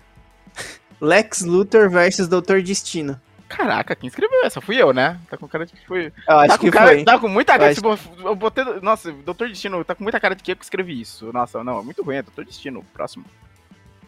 Lex 1.00 1.42
Luthor 1.42 1.90
versus 1.90 2.28
Doutor 2.28 2.62
Destino. 2.62 3.20
Caraca, 3.48 3.94
quem 3.94 4.08
escreveu 4.08 4.44
essa? 4.44 4.62
Fui 4.62 4.80
eu, 4.80 4.94
né? 4.94 5.20
Tá 5.28 5.36
com 5.36 5.46
cara 5.46 5.66
de 5.66 5.72
que 5.74 5.86
foi. 5.86 6.10
Eu 6.26 6.38
acho 6.38 6.48
tá 6.48 6.58
com 6.58 6.64
que 6.64 6.70
cara, 6.70 6.86
foi. 6.86 7.04
Tá 7.04 7.18
com 7.18 7.28
muita 7.28 7.52
cara. 7.52 7.66
acho 7.70 7.82
Tipo, 7.82 7.98
eu 8.26 8.34
botei. 8.34 8.64
Nossa, 8.80 9.12
Doutor 9.12 9.48
Destino, 9.48 9.84
tá 9.84 9.94
com 9.94 10.02
muita 10.02 10.18
cara 10.18 10.34
de 10.34 10.42
que 10.42 10.52
eu 10.52 10.56
escrevi 10.58 10.98
isso. 10.98 11.30
Nossa, 11.34 11.62
não, 11.62 11.80
é 11.80 11.82
muito 11.82 12.02
ruim, 12.02 12.16
é 12.16 12.22
Doutor 12.22 12.46
Destino. 12.46 12.82
Próximo. 12.94 13.26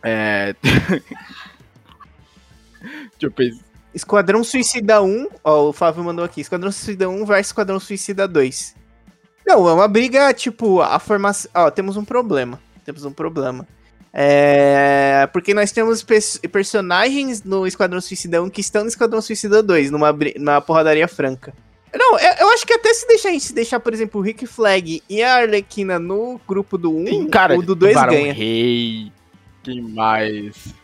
É. 0.02 0.54
Deixa 3.12 3.26
eu 3.26 3.30
pensar. 3.30 3.64
Esquadrão 3.94 4.42
Suicida 4.42 5.00
1. 5.02 5.28
Ó, 5.44 5.68
o 5.68 5.72
Flávio 5.72 6.02
mandou 6.04 6.24
aqui. 6.24 6.40
Esquadrão 6.40 6.70
Suicida 6.72 7.08
1 7.08 7.24
versus 7.24 7.46
Esquadrão 7.48 7.78
Suicida 7.80 8.26
2. 8.26 8.74
Não, 9.46 9.68
é 9.68 9.72
uma 9.72 9.86
briga, 9.86 10.32
tipo, 10.34 10.80
a 10.80 10.98
formação. 10.98 11.50
Ó, 11.54 11.70
temos 11.70 11.96
um 11.96 12.04
problema. 12.04 12.60
Temos 12.84 13.04
um 13.04 13.12
problema. 13.12 13.66
É. 14.12 15.28
Porque 15.32 15.52
nós 15.54 15.70
temos 15.72 16.02
pers- 16.02 16.40
personagens 16.50 17.42
no 17.42 17.66
Esquadrão 17.66 18.00
Suicida 18.00 18.42
1 18.42 18.48
que 18.50 18.60
estão 18.60 18.82
no 18.82 18.88
Esquadrão 18.88 19.20
Suicida 19.20 19.62
2, 19.62 19.90
numa, 19.90 20.12
numa 20.36 20.60
porradaria 20.60 21.06
franca. 21.08 21.52
Não, 21.96 22.18
eu, 22.18 22.32
eu 22.40 22.48
acho 22.50 22.66
que 22.66 22.72
até 22.72 22.92
se 22.92 23.06
deixar 23.06 23.28
a 23.28 23.32
gente 23.32 23.52
deixar, 23.52 23.78
por 23.80 23.92
exemplo, 23.92 24.20
o 24.20 24.24
Rick 24.24 24.46
Flag 24.46 25.02
e 25.08 25.22
a 25.22 25.36
Arlequina 25.36 25.98
no 25.98 26.40
grupo 26.48 26.76
do 26.76 26.90
1, 26.96 27.04
Tem 27.04 27.28
cara 27.28 27.56
o 27.56 27.62
do 27.62 27.74
2 27.74 27.92
Tubarão 27.94 28.12
ganha. 28.14 28.32
Rei. 28.32 29.12
Quem 29.62 29.80
mais? 29.82 30.74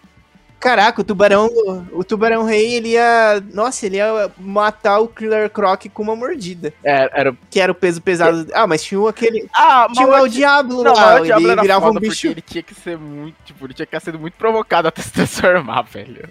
Caraca, 0.61 1.01
o 1.01 1.05
tubarão, 1.05 1.49
o 1.91 2.05
tubarão 2.05 2.45
rei, 2.45 2.75
ele 2.75 2.91
ia, 2.91 3.43
nossa, 3.55 3.87
ele 3.87 3.97
ia 3.97 4.31
matar 4.39 4.99
o 5.01 5.09
Killer 5.09 5.49
Croc 5.49 5.87
com 5.93 6.03
uma 6.03 6.15
mordida, 6.15 6.71
É, 6.85 7.09
era. 7.19 7.35
que 7.51 7.59
era 7.59 7.73
o 7.73 7.75
peso 7.75 8.03
pesado. 8.03 8.47
Ah, 8.53 8.67
mas 8.67 8.83
tinha 8.83 9.09
aquele, 9.09 9.49
Ah, 9.55 9.87
tinha 9.91 10.07
o 10.07 10.15
El 10.15 10.29
Diablo 10.29 10.83
Não, 10.85 10.93
lá, 10.93 11.19
o 11.19 11.25
Diablo 11.25 11.51
ele 11.51 11.61
virava 11.63 11.91
um 11.91 11.95
bicho. 11.95 12.27
ele 12.27 12.43
tinha 12.43 12.63
que 12.63 12.75
ser 12.75 12.99
muito, 12.99 13.37
tipo, 13.43 13.65
ele 13.65 13.73
tinha 13.73 13.87
que 13.87 13.99
sido 14.01 14.19
muito 14.19 14.35
provocado 14.35 14.87
até 14.87 15.01
se 15.01 15.11
transformar, 15.11 15.81
velho. 15.91 16.29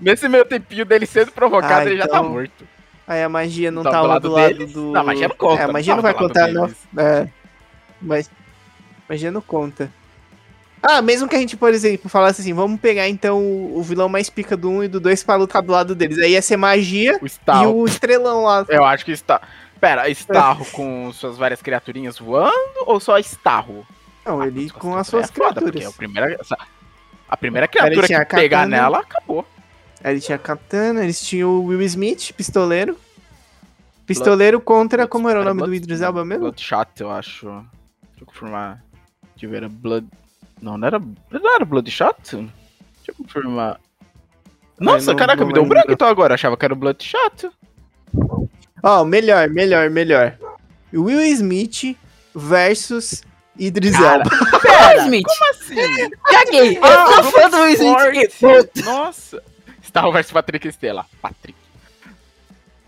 Nesse 0.00 0.26
meio 0.26 0.46
tempinho 0.46 0.86
dele 0.86 1.04
sendo 1.04 1.30
provocado, 1.30 1.86
Ah, 1.86 1.90
ele 1.90 1.98
já 1.98 2.08
tá 2.08 2.18
então- 2.18 2.30
morto. 2.30 2.66
Aí 3.06 3.22
a 3.22 3.28
magia 3.28 3.70
não 3.70 3.82
tava 3.82 4.02
do 4.02 4.06
lado 4.08 4.22
do 4.28 4.34
lado 4.34 4.66
do... 4.66 4.92
Não, 4.92 5.00
a 5.00 5.04
magia 5.04 5.28
não 5.28 5.36
conta, 5.36 5.60
É, 5.60 5.64
a 5.64 5.66
não 5.66 5.72
magia 5.74 5.94
não 5.94 6.02
vai 6.02 6.12
do 6.14 6.16
lado 6.22 6.28
contar, 6.28 6.48
não. 6.48 6.62
deles. 6.66 6.76
É, 6.96 7.28
mas 8.00 8.30
magia 9.08 9.30
não 9.30 9.40
conta. 9.42 9.90
Ah, 10.82 11.02
mesmo 11.02 11.28
que 11.28 11.34
a 11.36 11.38
gente, 11.38 11.56
por 11.56 11.72
exemplo, 11.72 12.08
falasse 12.08 12.40
assim, 12.40 12.52
vamos 12.54 12.80
pegar 12.80 13.08
então 13.08 13.40
o 13.74 13.82
vilão 13.82 14.08
mais 14.08 14.30
pica 14.30 14.56
do 14.56 14.70
1 14.70 14.84
e 14.84 14.88
do 14.88 15.00
2 15.00 15.22
pra 15.24 15.36
lutar 15.36 15.62
do 15.62 15.72
lado 15.72 15.94
deles. 15.94 16.18
Aí 16.18 16.32
ia 16.32 16.42
ser 16.42 16.56
magia 16.56 17.18
O 17.22 17.26
e 17.26 17.66
o 17.66 17.86
estrelão 17.86 18.44
lá. 18.44 18.64
Eu 18.68 18.84
acho 18.84 19.04
que 19.04 19.12
está. 19.12 19.40
Pera, 19.80 20.08
Starro 20.10 20.64
com 20.72 21.12
suas 21.12 21.36
várias 21.36 21.62
criaturinhas 21.62 22.18
voando 22.18 22.52
ou 22.86 22.98
só 23.00 23.18
Starro? 23.18 23.86
Não, 24.24 24.42
ele 24.44 24.70
com 24.70 24.94
as 24.96 25.06
É 25.08 25.10
suas 25.10 25.30
foda, 25.30 25.60
porque 25.60 25.78
criaturas. 25.78 25.94
A 25.94 25.96
primeira, 25.96 26.40
a 27.28 27.36
primeira 27.36 27.68
criatura 27.68 28.06
que 28.06 28.24
pegar 28.36 28.58
katana. 28.58 28.66
nela, 28.76 28.98
acabou. 29.00 29.46
Aí 30.02 30.12
ele 30.14 30.20
tinha 30.20 30.36
a 30.36 30.38
katana, 30.38 31.02
eles 31.02 31.20
tinham 31.20 31.50
o 31.50 31.64
Will 31.66 31.82
Smith, 31.82 32.32
pistoleiro. 32.32 32.96
Pistoleiro 34.06 34.60
contra, 34.60 34.98
Blood- 35.02 35.10
como 35.10 35.28
era 35.28 35.40
o 35.40 35.44
nome 35.44 35.58
Blood- 35.58 35.70
do 35.70 35.74
Idris 35.74 36.00
Elba 36.00 36.24
mesmo? 36.24 36.44
Bloodshot, 36.44 36.88
eu 37.00 37.10
acho. 37.10 37.46
Deixa 37.46 38.20
eu 38.20 38.26
confirmar. 38.26 38.82
Era 39.42 39.68
Blood... 39.68 40.06
Não, 40.60 40.76
não 40.78 40.86
era, 40.86 40.98
não 40.98 41.54
era 41.54 41.64
Bloodshot? 41.64 42.16
Deixa 42.24 42.48
eu 43.08 43.14
confirmar. 43.14 43.80
Nossa, 44.78 45.10
não- 45.12 45.16
caraca, 45.18 45.40
não 45.40 45.48
me 45.48 45.52
deu 45.52 45.62
um 45.62 45.68
branco 45.68 45.90
então 45.92 46.06
agora. 46.08 46.34
Achava 46.34 46.56
que 46.56 46.64
era 46.64 46.74
o 46.74 46.76
Bloodshot. 46.76 47.50
Ó, 48.82 49.04
melhor, 49.04 49.48
melhor, 49.48 49.90
melhor. 49.90 50.36
Will 50.92 51.20
Smith 51.22 51.96
versus 52.34 53.22
Idris 53.58 53.92
Cara, 53.96 54.22
Elba. 54.22 54.30
Will 54.94 55.04
Smith. 55.04 55.26
Assim. 55.50 56.10
Caguei. 56.24 56.78
Eu 56.78 56.84
Ah, 56.84 57.22
sou 57.22 57.32
fã 57.32 57.50
do 57.50 57.56
Will 57.58 57.74
Smith. 57.74 58.84
Nossa. 58.84 59.42
Star 59.84 60.08
Wars 60.08 60.30
Patrick 60.30 60.68
Estela. 60.68 61.06
Patrick. 61.20 61.58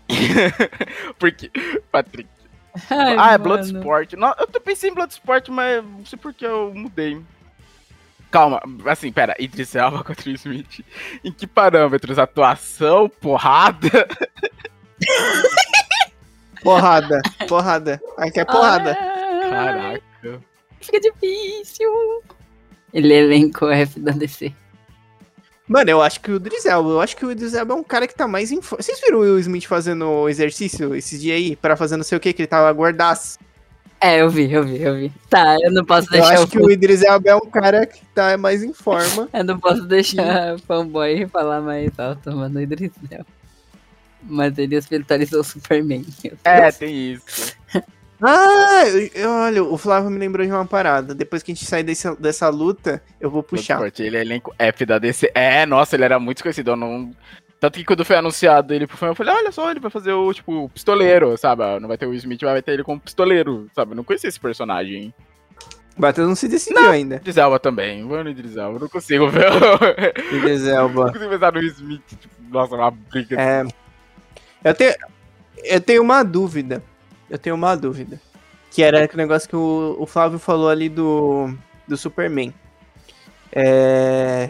Por 1.19 1.31
quê? 1.31 1.51
Patrick. 1.91 2.29
Ai, 2.89 3.15
ah, 3.17 3.33
é. 3.33 3.37
Bloodsport. 3.37 4.13
Não, 4.13 4.33
eu 4.39 4.47
tô 4.47 4.59
pensei 4.61 4.89
em 4.89 4.93
Bloodsport, 4.93 5.49
mas 5.49 5.83
não 5.83 6.05
sei 6.05 6.17
por 6.17 6.33
que 6.33 6.45
eu 6.45 6.73
mudei. 6.73 7.21
Calma, 8.31 8.61
assim, 8.85 9.11
pera, 9.11 9.35
Idris 9.37 9.75
Elba 9.75 10.03
contra 10.05 10.29
o 10.29 10.33
Smith. 10.33 10.85
Em 11.23 11.31
que 11.31 11.45
parâmetros? 11.45 12.17
Atuação, 12.17 13.09
porrada? 13.09 14.07
Porrada, 16.63 17.21
porrada. 17.47 17.99
Aqui 18.17 18.39
é 18.39 18.45
porrada. 18.45 18.91
Ah, 18.91 19.49
Caraca. 19.49 20.41
Fica 20.79 20.99
difícil. 20.99 22.23
Ele 22.93 23.13
elencou 23.13 23.71
F 23.71 23.99
da 23.99 24.11
DC. 24.11 24.53
Mano, 25.67 25.89
eu 25.89 26.01
acho 26.01 26.19
que 26.19 26.29
o 26.31 26.35
Idris 26.35 26.65
Elba, 26.65 26.89
eu 26.89 27.01
acho 27.01 27.15
que 27.15 27.25
o 27.25 27.31
Idris 27.31 27.53
Elba 27.53 27.73
é 27.73 27.77
um 27.77 27.83
cara 27.83 28.05
que 28.05 28.13
tá 28.13 28.27
mais 28.27 28.51
em. 28.51 28.59
Vocês 28.59 28.99
viram 28.99 29.19
o 29.19 29.21
Will 29.21 29.39
Smith 29.39 29.65
fazendo 29.65 30.27
exercício 30.29 30.93
esses 30.93 31.19
dias 31.21 31.37
aí? 31.37 31.55
Pra 31.55 31.77
fazer 31.77 31.97
não 31.97 32.03
sei 32.03 32.17
o 32.17 32.21
que, 32.21 32.33
que 32.33 32.41
ele 32.41 32.47
tava 32.47 32.71
gordaço? 32.73 33.39
É, 34.03 34.19
eu 34.21 34.29
vi, 34.31 34.51
eu 34.51 34.63
vi, 34.63 34.81
eu 34.81 34.95
vi. 34.95 35.11
Tá, 35.29 35.57
eu 35.61 35.71
não 35.71 35.85
posso 35.85 36.07
Eu 36.07 36.11
deixar 36.13 36.33
acho 36.33 36.43
o 36.43 36.47
que 36.47 36.57
o 36.57 36.71
Idris 36.71 37.03
Elba 37.03 37.29
é 37.29 37.35
um 37.35 37.41
cara 37.51 37.85
que 37.85 38.03
tá 38.15 38.35
mais 38.37 38.63
em 38.63 38.73
forma. 38.73 39.29
Eu 39.33 39.43
não 39.43 39.59
posso 39.59 39.83
deixar 39.85 40.57
fanboy 40.61 41.27
falar 41.27 41.61
mais 41.61 41.91
alto, 41.99 42.31
mano, 42.35 42.57
o 42.57 42.61
Idris 42.61 42.91
Elba. 43.11 43.25
Mas 44.23 44.57
ele 44.57 44.75
espiritualizou 44.75 45.41
o 45.41 45.43
Superman. 45.43 46.03
É, 46.43 46.71
tem 46.73 47.13
isso. 47.13 47.55
Ah, 48.23 48.83
eu- 48.87 49.09
eu- 49.15 49.29
olha, 49.31 49.63
o 49.63 49.77
Flávio 49.79 50.11
me 50.11 50.19
lembrou 50.19 50.45
de 50.45 50.51
uma 50.51 50.65
parada. 50.65 51.15
Depois 51.15 51.41
que 51.41 51.51
a 51.51 51.55
gente 51.55 51.65
sair 51.65 51.81
desse- 51.83 52.15
dessa 52.17 52.49
luta, 52.49 53.01
eu 53.19 53.31
vou 53.31 53.41
puxar. 53.41 53.81
Ele 53.99 54.15
é 54.17 54.21
elenco 54.21 54.53
F 54.59 54.85
da 54.85 54.99
DC. 54.99 55.31
É, 55.33 55.65
nossa, 55.65 55.95
ele 55.95 56.03
era 56.05 56.19
muito 56.19 56.43
conhecido. 56.43 56.71
Eu 56.71 56.75
não... 56.75 57.11
Tanto 57.61 57.77
que 57.77 57.85
quando 57.85 58.03
foi 58.03 58.15
anunciado 58.15 58.73
ele 58.73 58.87
pro 58.87 58.97
fã, 58.97 59.05
eu 59.05 59.15
falei, 59.15 59.35
olha 59.35 59.51
só, 59.51 59.69
ele 59.69 59.79
vai 59.79 59.91
fazer 59.91 60.11
o, 60.11 60.33
tipo, 60.33 60.67
pistoleiro, 60.69 61.37
sabe? 61.37 61.79
Não 61.79 61.87
vai 61.87 61.95
ter 61.95 62.07
o 62.07 62.13
Smith, 62.15 62.41
mas 62.41 62.53
vai 62.53 62.61
ter 62.63 62.71
ele 62.71 62.83
como 62.83 62.99
pistoleiro, 62.99 63.69
sabe? 63.75 63.91
Eu 63.91 63.97
não 63.97 64.03
conhecia 64.03 64.27
esse 64.27 64.39
personagem. 64.39 65.13
Bateu 65.95 66.27
não 66.27 66.33
se 66.33 66.47
decidiu 66.47 66.89
ainda. 66.89 67.17
Idris 67.17 67.37
Elba 67.37 67.59
também. 67.59 68.01
Mano, 68.01 68.31
Idris 68.31 68.57
Elba, 68.57 68.79
não 68.79 68.89
consigo 68.89 69.29
ver. 69.29 69.45
Idris 70.33 70.63
não 70.63 70.75
Elba. 70.75 71.11
consigo 71.11 71.29
pensar 71.29 71.53
no 71.53 71.61
Smith, 71.61 72.01
tipo, 72.19 72.33
nossa, 72.49 72.75
uma 72.75 72.89
briga. 72.89 73.39
É, 73.39 73.63
eu, 74.63 74.73
tenho, 74.73 74.95
eu 75.63 75.81
tenho 75.81 76.01
uma 76.01 76.23
dúvida. 76.23 76.83
Eu 77.29 77.37
tenho 77.37 77.55
uma 77.55 77.75
dúvida. 77.77 78.19
Que 78.71 78.81
era 78.81 79.07
o 79.13 79.17
negócio 79.17 79.47
que 79.47 79.55
o, 79.55 79.97
o 79.99 80.07
Flávio 80.07 80.39
falou 80.39 80.67
ali 80.67 80.89
do, 80.89 81.53
do 81.87 81.95
Superman. 81.95 82.51
É, 83.51 84.49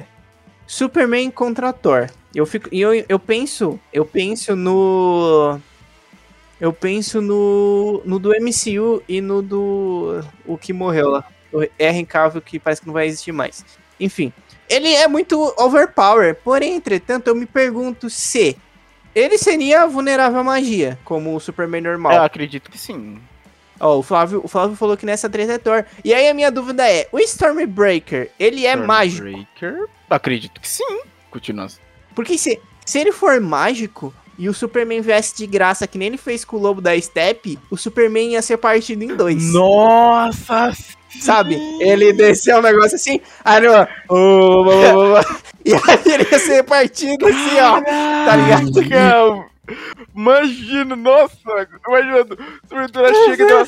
Superman 0.72 1.30
contra 1.30 1.74
Thor. 1.74 2.10
Eu 2.34 2.46
fico, 2.46 2.74
eu, 2.74 2.94
eu 3.10 3.20
penso, 3.20 3.78
eu 3.92 4.06
penso 4.06 4.56
no 4.56 5.60
eu 6.62 6.72
penso 6.72 7.20
no 7.20 8.02
no 8.06 8.18
do 8.18 8.30
MCU 8.30 9.04
e 9.06 9.20
no 9.20 9.42
do 9.42 10.24
o 10.46 10.58
que 10.58 10.72
morreu 10.72 11.10
lá, 11.10 11.26
o 11.52 11.68
R 11.78 12.06
Cavill 12.06 12.42
que 12.42 12.58
parece 12.58 12.80
que 12.80 12.88
não 12.88 12.94
vai 12.94 13.06
existir 13.06 13.34
mais. 13.34 13.66
Enfim, 14.00 14.32
ele 14.70 14.94
é 14.94 15.10
muito 15.10 15.54
overpower, 15.58 16.36
porém, 16.42 16.78
entretanto, 16.78 17.28
eu 17.28 17.36
me 17.36 17.46
pergunto 17.46 18.10
se 18.10 18.56
ele 19.14 19.38
seria 19.38 19.86
vulnerável 19.86 20.40
à 20.40 20.44
magia, 20.44 20.98
como 21.04 21.36
o 21.36 21.40
Superman 21.42 21.82
normal. 21.82 22.14
Eu 22.14 22.24
acredito 22.24 22.72
que 22.72 22.78
sim. 22.78 23.20
Ó, 23.82 23.98
o 23.98 24.04
Flávio, 24.04 24.42
o 24.44 24.48
Flávio 24.48 24.76
falou 24.76 24.96
que 24.96 25.06
nessa 25.06 25.28
treta 25.28 25.54
é 25.54 25.58
Thor. 25.58 25.84
E 26.06 26.14
aí 26.14 26.30
a 26.30 26.34
minha 26.34 26.52
dúvida 26.52 26.88
é, 26.88 27.08
o 27.12 27.20
Stormbreaker, 27.20 28.30
ele 28.40 28.66
é 28.66 28.76
mágico? 28.76 29.28
Stormbreaker, 29.28 29.90
Acredito 30.08 30.62
que 30.62 30.68
sim. 30.68 31.00
Continua. 31.32 31.68
Porque 32.14 32.38
se, 32.38 32.60
se 32.86 33.00
ele 33.00 33.12
for 33.12 33.40
mágico 33.42 34.14
e 34.38 34.48
o 34.48 34.54
Superman 34.54 35.02
viesse 35.02 35.36
de 35.36 35.48
graça, 35.48 35.88
que 35.88 35.98
nem 35.98 36.10
ele 36.10 36.18
fez 36.18 36.46
com 36.46 36.58
o 36.58 36.60
Lobo 36.60 36.82
da 36.82 37.00
Steppe, 37.00 37.58
o 37.70 37.78
Superman 37.78 38.34
ia 38.34 38.42
ser 38.42 38.58
partido 38.58 39.04
em 39.04 39.16
dois. 39.16 39.52
Nossa! 39.54 40.74
Sabe? 41.20 41.58
Ele 41.80 42.14
desceu 42.14 42.60
um 42.60 42.62
negócio 42.62 42.96
assim, 42.96 43.20
aí 43.44 43.68
ô, 43.68 43.88
ô, 44.10 44.16
ô, 44.16 45.14
ô, 45.14 45.20
e 45.66 45.74
aí 45.74 46.14
ele 46.14 46.28
ia 46.32 46.40
ser 46.40 46.64
partido 46.64 47.26
assim, 47.26 47.60
ó. 47.60 47.82
Tá 47.82 48.36
ligado? 48.36 49.51
Imagina, 50.16 50.95
nossa, 50.95 51.36
o 51.36 52.68
Superman 52.68 53.14
chega 53.26 53.43
e 53.43 53.47
dá. 53.47 53.68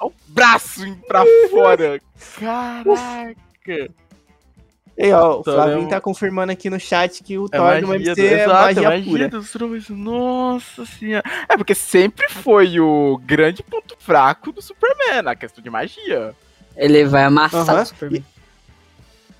Olha 0.00 0.10
o 0.10 0.12
braço 0.28 0.96
pra 1.06 1.24
fora. 1.50 2.00
Caraca. 2.38 3.90
E 4.96 5.12
ó, 5.12 5.40
o 5.40 5.42
Thor 5.42 5.54
Flavinho 5.54 5.78
é 5.78 5.80
um- 5.80 5.88
tá 5.88 6.00
confirmando 6.00 6.52
aqui 6.52 6.70
no 6.70 6.78
chat 6.78 7.24
que 7.24 7.36
o 7.36 7.46
É 7.50 7.56
Thor 7.56 7.80
do 7.80 7.88
UFC 7.88 8.26
é 8.26 8.46
magia 8.46 8.82
é 8.82 8.88
magia 8.88 9.10
pura. 9.10 9.28
dos 9.28 9.50
Superman. 9.50 9.82
Nossa 9.90 10.86
senhora. 10.86 11.24
É 11.48 11.56
porque 11.56 11.74
sempre 11.74 12.28
foi 12.28 12.78
o 12.78 13.20
grande 13.24 13.62
ponto 13.62 13.96
fraco 13.98 14.52
do 14.52 14.62
Superman, 14.62 15.26
a 15.26 15.34
questão 15.34 15.62
de 15.64 15.68
magia. 15.68 16.32
Ele 16.76 17.04
vai 17.04 17.24
amassar 17.24 17.68
Aham. 17.68 17.82
o 17.82 17.86
Superman. 17.86 18.24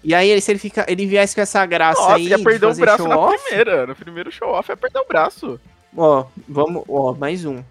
E 0.05 0.15
aí, 0.15 0.29
ele- 0.29 0.41
se 0.43 0.53
ele, 0.53 0.59
fica, 0.59 0.85
ele 0.87 1.07
viesse 1.07 1.35
com 1.35 1.41
essa 1.41 1.65
graça 1.65 2.01
Nossa, 2.01 2.15
aí 2.17 2.29
ia 2.29 2.37
de 2.37 2.45
perder 2.45 2.67
o 2.67 2.75
braço 2.75 3.09
na 3.09 3.17
primeira. 3.29 3.87
No 3.87 3.97
primeiro 3.97 4.31
show-off 4.31 4.71
ia 4.71 4.77
perder 4.77 4.99
o 4.99 5.07
braço. 5.07 5.59
Ó, 5.97 6.27
vamos, 6.47 6.85
ó, 6.89 7.15
mais 7.15 7.45
um. 7.47 7.63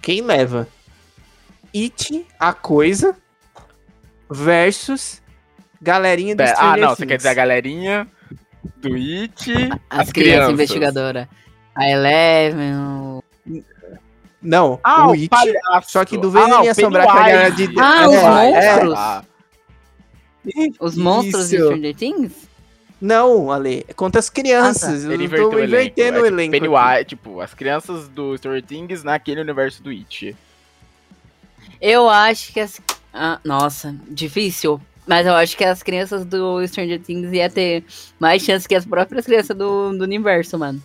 Quem 0.00 0.22
leva? 0.22 0.68
It, 1.74 2.26
a 2.38 2.52
coisa, 2.52 3.16
versus 4.30 5.20
galerinha 5.82 6.34
do 6.34 6.44
Pera, 6.44 6.56
ah, 6.58 6.76
não, 6.76 6.90
você 6.90 7.06
quer 7.06 7.16
dizer 7.16 7.28
a 7.30 7.34
galerinha 7.34 8.06
do 8.76 8.94
It, 8.94 9.52
As, 9.88 10.12
crianças 10.12 10.52
investigadoras. 10.52 11.26
A 11.74 11.88
Eleven, 11.88 12.74
o... 12.76 13.24
Não, 14.42 14.78
Ah, 14.82 15.06
o 15.06 15.10
o 15.10 15.12
It, 15.12 15.28
palhaço. 15.28 15.90
só 15.90 16.04
que 16.04 16.16
do 16.16 16.36
Ah, 16.36 16.40
ele 16.42 16.50
não, 16.50 16.64
ia 16.64 16.70
assombrar 16.70 17.06
com 17.06 17.12
a 17.12 17.18
galera 17.18 17.50
de... 17.50 17.68
Ah, 17.78 18.08
os 18.08 18.14
é, 18.14 18.74
monstros. 18.84 19.29
Ah, 20.46 20.68
os 20.80 20.96
monstros 20.96 21.50
de. 21.50 21.56
Stranger 21.56 21.94
Things? 21.94 22.50
Não, 23.00 23.50
Ale, 23.50 23.84
é 23.88 23.94
contra 23.94 24.18
as 24.18 24.28
crianças. 24.28 25.04
eu 25.04 25.12
ele 25.12 25.26
tô 25.26 25.34
inverteu 25.34 25.48
o 25.48 25.58
elenco. 25.58 25.66
invertendo 25.66 26.18
é, 26.18 26.20
o 26.20 26.24
tipo, 26.24 26.34
elenco. 26.34 26.56
aqui. 26.56 26.60
Pennywise, 26.60 27.04
tipo, 27.06 27.40
as 27.40 27.54
crianças 27.54 28.08
do 28.08 28.34
Story 28.34 28.62
Things 28.62 29.02
naquele 29.02 29.40
universo 29.40 29.82
do 29.82 29.90
It. 29.90 30.36
Eu 31.80 32.08
acho 32.10 32.52
que 32.52 32.60
as. 32.60 32.80
Ah, 33.12 33.40
nossa, 33.42 33.96
difícil. 34.08 34.80
Mas 35.06 35.26
eu 35.26 35.34
acho 35.34 35.56
que 35.56 35.64
as 35.64 35.82
crianças 35.82 36.24
do 36.24 36.64
Stranger 36.66 37.00
Things 37.00 37.32
ia 37.32 37.48
ter 37.48 37.84
mais 38.18 38.42
chance 38.42 38.68
que 38.68 38.74
as 38.74 38.84
próprias 38.84 39.24
crianças 39.24 39.56
do, 39.56 39.96
do 39.96 40.04
universo, 40.04 40.58
mano. 40.58 40.80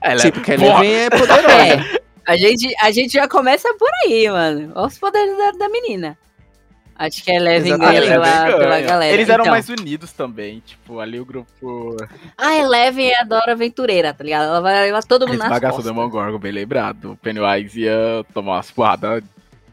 Ela 0.00 0.18
Sim, 0.18 0.32
porque 0.32 0.52
a 0.52 0.58
Porra, 0.58 0.84
Eleven 0.84 0.94
é 0.94 1.10
poderosa. 1.10 2.02
É. 2.24 2.32
A 2.32 2.36
gente, 2.36 2.72
a 2.80 2.92
gente 2.92 3.14
já 3.14 3.26
começa 3.26 3.74
por 3.74 3.90
aí, 4.04 4.28
mano. 4.30 4.70
Olha 4.76 4.86
os 4.86 4.96
poderes 4.96 5.36
da, 5.36 5.50
da 5.52 5.68
menina. 5.68 6.16
Acho 7.06 7.24
que 7.24 7.30
a 7.30 7.34
Eleven 7.34 7.72
Exatamente. 7.72 8.00
ganha 8.00 8.14
Ela 8.14 8.24
pela, 8.24 8.44
ganha. 8.44 8.56
pela 8.58 8.80
galera. 8.80 9.12
Eles 9.14 9.28
eram 9.28 9.42
Então, 9.44 9.52
mais 9.52 9.68
unidos 9.68 10.12
também, 10.12 10.60
tipo, 10.64 11.00
ali 11.00 11.18
o 11.18 11.24
grupo. 11.24 11.96
A 12.38 12.54
Eleven 12.56 13.10
é 13.10 13.20
a 13.20 13.24
Dora 13.24 13.52
Aventureira, 13.52 14.14
tá 14.14 14.22
ligado? 14.22 14.44
Ela 14.44 14.60
vai 14.60 14.84
levar 14.86 15.02
todo 15.02 15.26
mundo 15.26 15.38
nas 15.38 15.46
Esmagação 15.48 15.76
costas. 15.76 15.84
do 15.92 15.94
Demogorgon, 15.94 16.38
bem 16.38 16.52
lembrado. 16.52 17.12
O 17.12 17.16
Pennywise 17.16 17.80
ia 17.80 18.24
tomar 18.32 18.52
umas 18.54 18.70
porradas. 18.70 19.22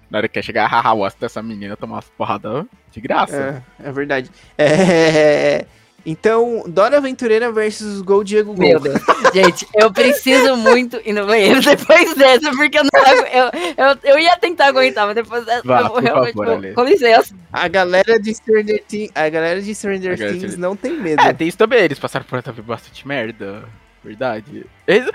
Na 0.09 0.17
hora 0.17 0.27
que 0.27 0.39
ia 0.39 0.43
chegar, 0.43 0.65
haha, 0.67 0.95
gosto 0.95 1.19
dessa 1.19 1.41
menina 1.43 1.77
tomar 1.77 1.97
umas 1.97 2.09
porradas 2.09 2.65
de 2.91 2.99
graça. 2.99 3.63
É, 3.83 3.89
é 3.89 3.91
verdade. 3.91 4.31
É, 4.57 5.65
Então, 6.05 6.63
Dora 6.67 6.97
Aventureira 6.97 7.51
versus 7.51 8.01
Gol 8.01 8.23
Diego 8.23 8.53
Gol. 8.53 8.65
Meu 8.67 8.79
Deus. 8.79 8.99
Gente, 9.33 9.67
eu 9.75 9.91
preciso 9.91 10.55
muito 10.57 10.99
ir 11.05 11.13
no 11.13 11.25
banheiro 11.27 11.61
depois 11.61 12.15
dessa, 12.15 12.51
porque 12.51 12.79
eu 12.79 12.83
não 12.83 12.89
eu, 13.27 13.51
eu, 13.77 13.97
eu 14.15 14.19
ia 14.19 14.35
tentar 14.37 14.67
aguentar, 14.67 15.05
mas 15.05 15.15
depois 15.15 15.45
dessa 15.45 15.61
Vá, 15.67 15.81
eu 15.81 15.95
realmente. 15.99 16.33
favor, 16.33 16.61
vou- 16.61 16.73
com 16.73 16.83
licença. 16.83 17.35
A 17.51 17.67
galera 17.67 18.19
de 18.19 18.33
Stranger 18.33 18.83
Things, 18.87 19.11
a 19.13 19.29
galera 19.29 19.61
de 19.61 19.75
Stranger 19.75 20.17
galera 20.17 20.33
de 20.33 20.39
Things 20.39 20.53
Stranger- 20.53 20.59
não 20.59 20.75
tem 20.75 20.93
medo. 20.97 21.21
É, 21.21 21.33
tem 21.33 21.47
isso 21.47 21.57
também, 21.57 21.79
eles 21.83 21.99
passaram 21.99 22.25
por 22.25 22.39
essa 22.39 22.51
bastante 22.53 23.07
merda. 23.07 23.63
Verdade. 24.03 24.65
Eles- 24.87 25.09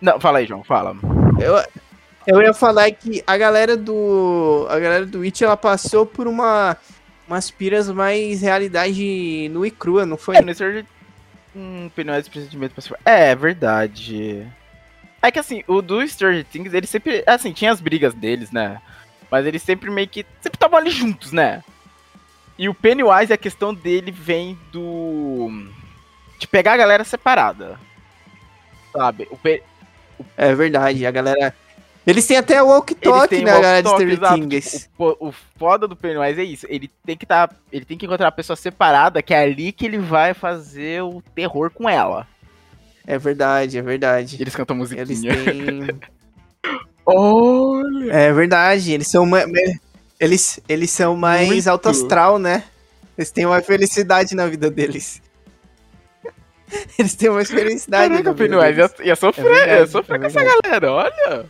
Não, 0.00 0.18
fala 0.18 0.38
aí, 0.38 0.46
João, 0.46 0.64
fala. 0.64 0.96
Eu, 1.38 1.62
eu 2.26 2.42
ia 2.42 2.52
falar 2.52 2.90
que 2.90 3.22
a 3.26 3.36
galera 3.36 3.76
do. 3.76 4.66
A 4.68 4.78
galera 4.78 5.06
do 5.06 5.22
It 5.22 5.42
ela 5.44 5.56
passou 5.56 6.04
por 6.04 6.26
uma. 6.26 6.76
Umas 7.30 7.48
piras 7.48 7.88
mais 7.88 8.42
realidade 8.42 9.48
nua 9.52 9.68
e 9.68 9.70
crua, 9.70 10.04
não 10.04 10.16
foi? 10.16 10.34
É, 10.36 10.52
Stranger... 10.52 10.84
Hum, 11.54 11.88
de 12.48 12.58
medo 12.58 12.74
pra 12.74 12.82
se... 12.82 12.92
É, 13.04 13.36
verdade. 13.36 14.44
É 15.22 15.30
que 15.30 15.38
assim, 15.38 15.62
o 15.68 15.80
do 15.80 16.04
Stranger 16.08 16.44
Things, 16.44 16.74
ele 16.74 16.88
sempre... 16.88 17.22
Assim, 17.24 17.52
tinha 17.52 17.70
as 17.70 17.80
brigas 17.80 18.14
deles, 18.14 18.50
né? 18.50 18.82
Mas 19.30 19.46
eles 19.46 19.62
sempre 19.62 19.92
meio 19.92 20.08
que... 20.08 20.26
Sempre 20.40 20.56
estavam 20.56 20.76
ali 20.76 20.90
juntos, 20.90 21.30
né? 21.30 21.62
E 22.58 22.68
o 22.68 22.74
Pennywise, 22.74 23.32
a 23.32 23.38
questão 23.38 23.72
dele 23.72 24.10
vem 24.10 24.58
do... 24.72 25.68
De 26.36 26.48
pegar 26.48 26.72
a 26.72 26.78
galera 26.78 27.04
separada. 27.04 27.78
Sabe? 28.92 29.28
O 29.30 29.36
Pe... 29.36 29.62
É 30.36 30.52
verdade, 30.52 31.06
a 31.06 31.10
galera. 31.12 31.54
Eles 32.06 32.26
têm 32.26 32.38
até 32.38 32.62
o 32.62 32.66
walk 32.66 32.92
Eles 32.94 33.02
talk, 33.02 33.28
têm 33.28 33.44
né, 33.44 33.50
a 33.50 33.54
galera 33.60 33.82
de. 33.82 34.60
Tipo, 34.60 35.16
o, 35.20 35.28
o 35.28 35.34
foda 35.58 35.86
do 35.86 35.94
Pennywise 35.94 36.40
é 36.40 36.44
isso. 36.44 36.66
Ele 36.68 36.90
tem 37.04 37.16
que 37.16 37.26
tá, 37.26 37.48
ele 37.70 37.84
tem 37.84 37.96
que 37.98 38.06
encontrar 38.06 38.28
a 38.28 38.32
pessoa 38.32 38.56
separada, 38.56 39.22
que 39.22 39.34
é 39.34 39.40
ali 39.42 39.70
que 39.70 39.84
ele 39.84 39.98
vai 39.98 40.32
fazer 40.34 41.02
o 41.02 41.22
terror 41.34 41.70
com 41.70 41.88
ela. 41.88 42.26
É 43.06 43.18
verdade, 43.18 43.78
é 43.78 43.82
verdade. 43.82 44.36
Eles 44.40 44.54
cantam 44.56 44.76
Eles 44.76 44.90
musiquinha. 45.20 45.44
têm. 45.44 46.00
Olha! 47.04 48.12
É 48.12 48.32
verdade, 48.32 48.92
eles 48.92 49.08
são. 49.08 49.26
ma- 49.26 49.46
ma- 49.46 49.78
Eles, 50.18 50.60
eles 50.68 50.90
são 50.90 51.16
mais 51.16 51.48
Muito. 51.48 51.68
alto 51.68 51.88
astral, 51.88 52.38
né? 52.38 52.64
Eles 53.16 53.30
têm 53.30 53.46
uma 53.46 53.60
felicidade 53.60 54.34
na 54.34 54.46
vida 54.46 54.70
deles. 54.70 55.20
Eles 56.98 57.14
têm 57.14 57.28
uma 57.28 57.44
felicidade. 57.44 58.08
Caraca, 58.10 58.30
no 58.30 58.36
meio 58.36 58.50
Pennywise 58.50 58.76
deles. 58.76 58.94
ia, 59.00 59.06
ia 59.06 59.16
sofrer, 59.16 59.44
É 59.46 59.48
verdade, 59.54 59.80
ia 59.80 59.86
sofrer 59.88 60.14
é 60.14 60.18
com 60.20 60.26
essa 60.26 60.40
galera, 60.44 60.92
olha. 60.92 61.46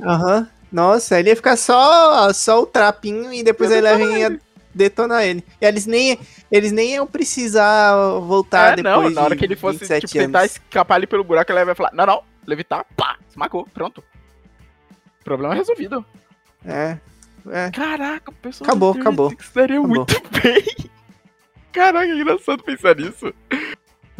Aham. 0.00 0.48
Nossa, 0.70 1.20
ele 1.20 1.28
ia 1.28 1.36
ficar 1.36 1.56
só, 1.56 2.32
só 2.32 2.62
o 2.62 2.66
trapinho 2.66 3.32
e 3.32 3.42
depois 3.42 3.70
Ia 3.70 3.76
a 3.76 3.78
Eleven 3.78 4.18
ia 4.18 4.40
detonar 4.74 5.22
ele. 5.22 5.44
E 5.60 5.66
eles 5.66 5.84
nem, 5.84 6.18
eles 6.50 6.72
nem 6.72 6.94
iam 6.94 7.06
precisar 7.06 7.94
voltar 8.20 8.72
é, 8.72 8.76
depois 8.76 9.04
não, 9.04 9.10
na 9.10 9.22
hora 9.22 9.36
que 9.36 9.44
ele 9.44 9.54
fosse 9.54 9.80
27 9.80 10.06
tipo, 10.06 10.12
tentar 10.18 10.40
anos. 10.40 10.52
escapar 10.52 10.94
ali 10.94 11.06
pelo 11.06 11.22
buraco, 11.24 11.52
ele 11.52 11.64
vai 11.64 11.74
falar, 11.74 11.92
não, 11.92 12.06
não, 12.06 12.22
levitar, 12.46 12.86
pá, 12.96 13.18
se 13.28 13.38
marcou, 13.38 13.66
pronto. 13.74 14.02
Problema 15.22 15.54
resolvido. 15.54 16.04
É, 16.64 16.96
é. 17.50 17.70
Caraca, 17.70 18.30
o 18.30 18.34
pessoal 18.34 18.70
Acabou, 18.70 18.92
acabou. 18.92 19.36
Daria 19.54 19.78
Acabou. 19.78 19.96
muito 19.96 20.22
bem. 20.42 20.90
Caraca, 21.70 22.06
que 22.06 22.12
engraçado 22.20 22.62
pensar 22.62 22.96
nisso. 22.96 23.32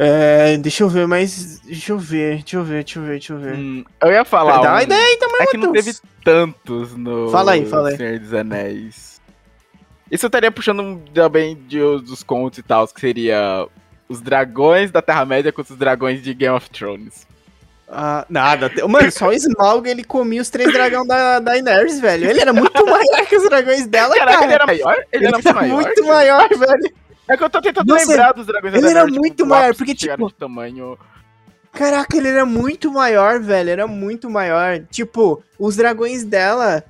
É, 0.05 0.57
deixa 0.57 0.83
eu 0.83 0.89
ver, 0.89 1.07
mas. 1.07 1.59
Deixa 1.59 1.91
eu 1.93 1.97
ver, 1.97 2.37
deixa 2.39 2.57
eu 2.57 2.63
ver, 2.63 2.83
deixa 2.83 2.99
eu 2.99 3.03
ver, 3.03 3.09
deixa 3.11 3.33
eu 3.33 3.37
ver. 3.37 3.53
Hum, 3.55 3.85
eu 4.01 4.11
ia 4.11 4.25
falar. 4.25 4.59
Dá 4.59 4.69
um- 4.69 4.73
uma 4.73 4.83
ideia 4.83 5.01
aí 5.05 5.17
também, 5.17 5.37
É 5.41 5.45
que 5.47 5.57
não 5.57 5.71
teve 5.71 5.93
tantos 6.23 6.95
no 6.97 7.29
Fala 7.29 7.53
aí, 7.53 7.65
fala 7.65 7.89
aí. 7.89 7.97
Senhor 7.97 8.19
dos 8.19 8.33
Anéis. 8.33 9.21
Isso 10.11 10.25
eu 10.25 10.27
estaria 10.27 10.51
puxando 10.51 11.01
também 11.13 11.55
de, 11.67 11.79
dos 11.79 12.21
contos 12.23 12.59
e 12.59 12.63
tal, 12.63 12.87
que 12.87 12.99
seria 12.99 13.65
os 14.09 14.21
dragões 14.21 14.91
da 14.91 15.01
Terra-média 15.01 15.51
contra 15.51 15.73
os 15.73 15.79
dragões 15.79 16.21
de 16.21 16.33
Game 16.33 16.55
of 16.55 16.69
Thrones. 16.69 17.25
Ah, 17.87 18.25
nada. 18.29 18.71
Mano, 18.87 19.11
só 19.11 19.29
o 19.29 19.33
Smaug 19.33 19.87
ele 19.87 20.03
comia 20.03 20.41
os 20.41 20.49
três 20.49 20.71
dragões 20.71 21.07
da 21.07 21.39
Daenerys, 21.39 21.99
velho. 21.99 22.29
Ele 22.29 22.41
era 22.41 22.51
muito 22.53 22.73
maior 22.85 23.25
que 23.27 23.35
os 23.37 23.43
dragões 23.49 23.85
dela, 23.87 24.15
Caraca, 24.15 24.33
cara. 24.39 24.45
ele 24.45 24.53
era 24.53 24.65
maior? 24.65 24.93
Ele, 24.95 25.05
Ele 25.13 25.25
era 25.27 25.37
era 25.39 25.53
maior? 25.53 25.75
muito 25.81 26.05
maior, 26.05 26.49
velho. 26.49 26.93
É 27.27 27.37
que 27.37 27.43
eu 27.43 27.49
tô 27.49 27.61
tentando 27.61 27.87
Nossa, 27.87 28.05
lembrar 28.09 28.33
dos 28.33 28.45
dragões 28.45 28.73
da 28.73 28.79
ele 28.79 28.89
era 28.89 29.05
muito 29.07 29.37
tipo, 29.37 29.49
maior, 29.49 29.75
porque, 29.75 29.95
tipo- 29.95 30.27
de 30.27 30.33
tamanho... 30.35 30.97
Caraca, 31.71 32.15
ele 32.15 32.27
era 32.27 32.45
muito 32.45 32.91
maior, 32.91 33.39
velho. 33.39 33.69
Era 33.71 33.87
muito 33.87 34.29
maior. 34.29 34.79
Tipo, 34.91 35.43
os 35.57 35.75
dragões 35.75 36.23
dela. 36.23 36.83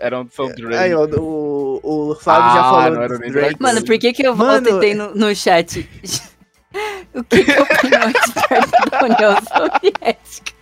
Eram 0.00 0.28
são 0.30 0.48
Drake. 0.48 0.74
Aí, 0.74 0.92
ó, 0.92 1.04
o, 1.06 1.80
o 2.10 2.14
Flávio 2.16 2.50
já 2.52 2.60
Ah, 2.60 2.70
falou. 2.70 2.90
não 2.96 3.02
era 3.02 3.18
Drake. 3.18 3.32
dragão. 3.32 3.56
Mano, 3.60 3.84
por 3.84 3.98
que 3.98 4.12
que 4.12 4.26
eu 4.26 4.34
Mano, 4.34 4.66
tentei 4.66 4.94
no, 4.94 5.14
no 5.14 5.32
chat? 5.34 5.88
o 7.14 7.22
que 7.22 7.44
que 7.44 7.50
expert 7.52 8.70
da 8.90 9.04
União 9.04 9.36
Soviética? 9.46 10.52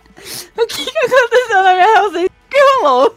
O 0.55 0.67
que 0.67 0.85
que 0.85 0.97
aconteceu 0.99 1.63
na 1.63 1.73
minha 1.73 1.85
relação? 1.95 2.27
Que 2.49 2.57
rolou? 2.81 3.13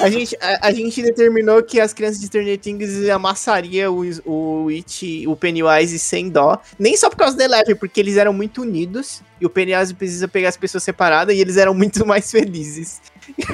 A 0.00 0.10
gente, 0.10 0.36
a, 0.40 0.66
a 0.68 0.72
gente 0.72 1.00
determinou 1.02 1.62
que 1.62 1.80
as 1.80 1.92
crianças 1.94 2.20
de 2.20 2.26
Stranger 2.26 2.58
Things 2.58 3.08
amassaria 3.08 3.90
o, 3.90 4.02
o 4.26 4.68
It, 4.68 5.26
o 5.26 5.34
Pennywise 5.34 5.98
sem 5.98 6.28
dó. 6.28 6.60
Nem 6.78 6.96
só 6.96 7.08
por 7.08 7.16
causa 7.16 7.36
da 7.36 7.44
Eleven, 7.44 7.74
porque 7.76 7.98
eles 8.00 8.16
eram 8.16 8.32
muito 8.34 8.60
unidos. 8.62 9.22
E 9.40 9.46
o 9.46 9.50
Pennywise 9.50 9.94
precisa 9.94 10.28
pegar 10.28 10.50
as 10.50 10.56
pessoas 10.56 10.82
separadas 10.82 11.34
e 11.34 11.40
eles 11.40 11.56
eram 11.56 11.72
muito 11.74 12.04
mais 12.06 12.30
felizes. 12.30 13.00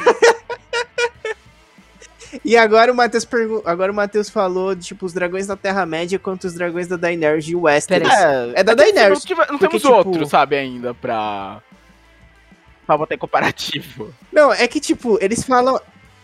e 2.45 2.57
agora 2.57 2.91
o 2.93 2.95
Matheus 2.97 3.25
pergu- 3.25 3.63
agora 3.65 3.93
o 3.93 3.95
Matheus 3.95 4.29
falou 4.31 4.75
de 4.75 4.87
tipo 4.87 5.05
os 5.07 5.13
dragões 5.13 5.47
da 5.47 5.57
Terra-média 5.57 6.19
contra 6.19 6.49
os 6.49 6.55
dragões 6.55 6.87
da 6.89 6.97
Daenerys 6.97 7.45
de 7.45 7.55
Westeros. 7.55 8.09
Peraí. 8.09 8.53
É 8.55 8.65
da 8.65 8.75
Daenerys, 8.75 9.19
Não, 9.19 9.27
tive- 9.27 9.41
não 9.41 9.59
porque, 9.59 9.79
temos 9.79 9.83
tipo- 9.83 9.95
outro, 9.95 10.27
sabe, 10.27 10.57
ainda 10.57 10.95
pra... 10.95 11.61
Pra 12.93 12.99
botar 12.99 13.15
em 13.15 13.19
comparativo. 13.19 14.13
Não, 14.33 14.53
é 14.53 14.67
que, 14.69 14.81
tipo, 14.81 15.19
eles 15.21 15.43
falam. 15.43 15.81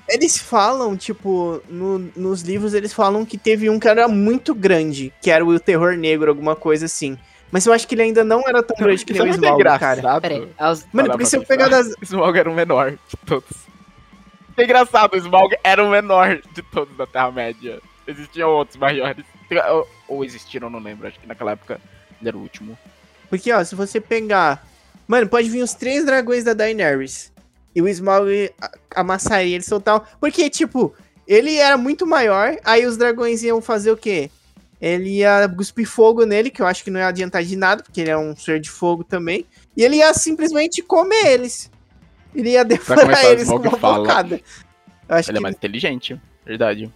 Eles 0.08 0.38
falam, 0.38 0.96
tipo, 0.96 1.60
no- 1.68 2.10
nos 2.16 2.40
livros 2.42 2.72
eles 2.72 2.94
falam 2.94 3.26
que 3.26 3.36
teve 3.36 3.68
um 3.68 3.78
que 3.78 3.86
era 3.88 4.08
muito 4.08 4.54
grande, 4.54 5.12
que 5.20 5.30
era 5.30 5.44
o 5.44 5.60
terror 5.60 5.96
negro, 5.96 6.30
alguma 6.30 6.56
coisa 6.56 6.86
assim. 6.86 7.18
Mas 7.50 7.66
eu 7.66 7.72
acho 7.72 7.86
que 7.86 7.94
ele 7.94 8.02
ainda 8.02 8.24
não 8.24 8.42
era 8.46 8.62
tão 8.62 8.76
grande 8.76 9.04
que 9.04 9.12
nem 9.12 9.22
o 9.22 9.26
é 9.26 9.30
Smaug, 9.30 9.62
cara. 9.78 10.20
Peraí, 10.20 10.48
aos... 10.58 10.86
Mano, 10.92 11.10
porque 11.10 11.24
se 11.26 11.36
eu 11.36 11.44
pegar 11.44 11.68
das. 11.68 11.88
O 11.88 11.94
Smaug 12.04 12.38
era 12.38 12.50
o 12.50 12.54
menor 12.54 12.92
de 12.92 13.16
todos. 13.26 13.50
É 14.56 14.64
engraçado, 14.64 15.14
o 15.14 15.16
Smaug 15.16 15.54
era 15.62 15.82
o 15.84 15.88
menor 15.90 16.40
de 16.52 16.62
todos 16.62 16.96
da 16.96 17.06
Terra-média. 17.06 17.80
Existiam 18.06 18.50
outros 18.50 18.76
maiores. 18.76 19.24
Ou, 19.70 19.88
ou 20.08 20.24
existiram, 20.24 20.68
não 20.68 20.80
lembro. 20.80 21.06
Acho 21.06 21.18
que 21.20 21.26
naquela 21.26 21.52
época 21.52 21.80
ele 22.20 22.28
era 22.28 22.36
o 22.36 22.40
último. 22.40 22.76
Porque, 23.30 23.52
ó, 23.52 23.62
se 23.62 23.74
você 23.74 24.00
pegar. 24.00 24.66
Mano, 25.08 25.26
pode 25.28 25.48
vir 25.48 25.62
os 25.62 25.72
três 25.74 26.04
dragões 26.04 26.44
da 26.44 26.52
Daenerys. 26.52 27.32
E 27.74 27.80
o 27.82 27.88
Smaug 27.88 28.50
a- 28.60 28.70
amassaria 28.94 29.54
eles 29.54 29.66
total. 29.66 30.06
Porque, 30.20 30.48
tipo, 30.50 30.94
ele 31.26 31.56
era 31.56 31.76
muito 31.78 32.06
maior. 32.06 32.56
Aí 32.64 32.84
os 32.86 32.96
dragões 32.96 33.42
iam 33.42 33.60
fazer 33.62 33.90
o 33.90 33.96
quê? 33.96 34.30
Ele 34.80 35.08
ia 35.16 35.48
cuspir 35.56 35.88
fogo 35.88 36.24
nele, 36.24 36.50
que 36.50 36.62
eu 36.62 36.66
acho 36.66 36.84
que 36.84 36.90
não 36.90 37.00
ia 37.00 37.08
adiantar 37.08 37.42
de 37.42 37.56
nada, 37.56 37.82
porque 37.82 38.00
ele 38.02 38.10
é 38.10 38.16
um 38.18 38.36
ser 38.36 38.60
de 38.60 38.70
fogo 38.70 39.02
também. 39.02 39.44
E 39.76 39.82
ele 39.82 39.96
ia 39.96 40.12
simplesmente 40.14 40.82
comer 40.82 41.26
eles. 41.26 41.70
Ele 42.34 42.50
ia 42.50 42.64
devorar 42.64 43.24
eles 43.24 43.48
com 43.48 43.56
uma 43.56 43.76
fala. 43.78 43.98
bocada. 43.98 44.34
Ele 44.36 44.42
é 45.18 45.22
que 45.32 45.40
mais 45.40 45.54
inteligente, 45.56 46.20
verdade. 46.44 46.92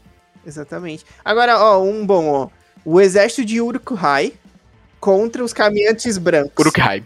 Exatamente. 0.46 1.04
Agora, 1.24 1.58
ó, 1.58 1.82
um 1.82 2.04
bom, 2.04 2.28
ó. 2.28 2.48
O 2.84 3.00
exército 3.00 3.44
de 3.44 3.60
Uruk-hai 3.60 4.32
contra 5.00 5.42
os 5.42 5.52
caminhantes 5.52 6.18
brancos. 6.18 6.52
Uruk-hai. 6.58 7.02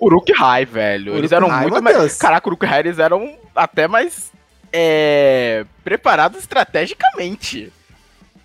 Uruk-hai, 0.00 0.64
velho. 0.64 1.16
Eles 1.16 1.32
eram 1.32 1.46
Uruk-hai, 1.48 1.68
muito 1.68 1.82
mais... 1.82 2.16
Caraca, 2.16 2.48
Uruk-hai, 2.48 2.80
eles 2.80 2.98
eram 2.98 3.36
até 3.54 3.88
mais... 3.88 4.30
É... 4.72 5.64
Preparados 5.82 6.40
estrategicamente. 6.40 7.72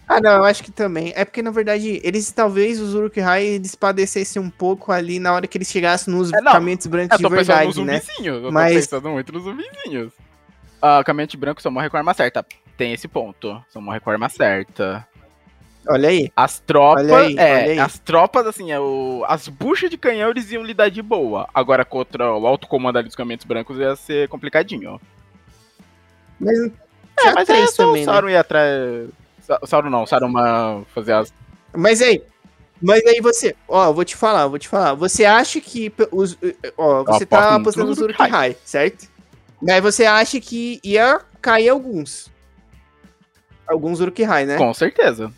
Ah, 0.08 0.20
não, 0.20 0.32
eu 0.32 0.44
acho 0.44 0.64
que 0.64 0.72
também. 0.72 1.14
É 1.16 1.24
porque, 1.26 1.42
na 1.42 1.52
verdade, 1.52 2.00
eles 2.04 2.30
talvez 2.32 2.80
os 2.80 2.94
Uruk-hai 2.94 3.44
eles 3.46 3.74
padecessem 3.76 4.42
um 4.42 4.50
pouco 4.50 4.92
ali 4.92 5.18
na 5.20 5.34
hora 5.34 5.48
que 5.48 5.58
eles 5.58 5.70
chegassem 5.70 6.14
nos 6.14 6.32
É, 6.34 6.42
não. 6.42 6.52
caminhantes 6.52 6.88
brancos 6.88 7.18
Eu 7.20 7.22
tô 7.24 7.30
de 7.30 7.36
pensando 7.36 7.56
verdade, 7.58 7.68
nos 7.80 7.88
né? 7.88 8.00
zumbizinhos. 8.00 8.44
Eu 8.44 8.52
Mas- 8.52 8.74
tô 8.74 8.80
pensando 8.80 9.10
muito 9.10 9.32
nos 9.34 9.44
zumbizinhos. 9.44 10.12
Ah, 10.82 11.02
caminhante 11.06 11.38
branco 11.38 11.62
só 11.62 11.72
morre 11.72 11.90
com 11.90 11.98
arma 11.98 12.14
certa. 12.14 12.46
Tem 12.76 12.92
esse 12.92 13.08
ponto. 13.08 13.64
Só 13.70 13.80
morre 13.80 14.00
com 14.02 14.10
arma 14.10 14.28
certa. 14.28 15.08
Olha 15.88 16.10
aí. 16.10 16.32
As 16.36 16.60
tropas. 16.60 17.04
Olha 17.04 17.18
aí, 17.28 17.36
é, 17.38 17.52
olha 17.54 17.72
aí. 17.74 17.80
as 17.80 18.00
tropas, 18.00 18.48
assim, 18.48 18.72
é 18.72 18.80
o- 18.80 19.24
as 19.28 19.48
buchas 19.48 19.90
de 19.90 19.98
canhão 19.98 20.30
eles 20.30 20.50
iam 20.52 20.64
lidar 20.64 20.90
de 20.90 21.02
boa. 21.02 21.48
Agora 21.54 21.84
contra 21.84 22.34
o 22.34 22.48
alto 22.48 22.68
comando 22.68 22.98
ali 22.98 23.08
dos 23.08 23.16
caminhantes 23.16 23.46
brancos 23.46 23.78
ia 23.78 23.96
ser 23.96 24.28
complicadinho. 24.30 25.00
Mas 26.40 26.58
É, 27.26 27.32
mas 27.34 27.50
é 27.50 27.68
só 27.68 27.84
também, 27.86 28.04
o 28.04 28.06
né? 28.06 28.12
Sauron 28.12 28.30
ia 28.30 28.40
atrás. 28.40 29.10
Sa- 29.42 29.60
Sauron 29.66 29.90
não, 29.90 30.06
Saruman 30.06 30.86
fazer 30.94 31.14
as. 31.14 31.34
Mas 31.76 32.02
aí. 32.02 32.24
Mas 32.82 33.06
aí 33.06 33.22
você, 33.22 33.56
ó, 33.68 33.86
eu 33.88 33.94
vou 33.94 34.04
te 34.04 34.16
falar, 34.16 34.48
vou 34.48 34.60
te 34.60 34.68
falar. 34.68 34.94
Você 34.96 35.24
acha 35.26 35.62
que 35.62 35.92
os, 36.12 36.38
ó, 36.78 37.04
você 37.04 37.26
tá 37.26 37.56
apostando 37.56 37.88
nos 37.90 38.00
Uruk-hai, 38.00 38.58
certo? 38.66 39.08
Aí 39.70 39.80
você 39.80 40.06
acha 40.06 40.40
que 40.42 40.82
ia 40.84 41.22
cair 41.42 41.70
alguns. 41.70 42.30
Alguns 43.66 44.02
Uruk-hai, 44.02 44.46
né? 44.46 44.58
Com 44.58 44.74
certeza. 44.74 45.32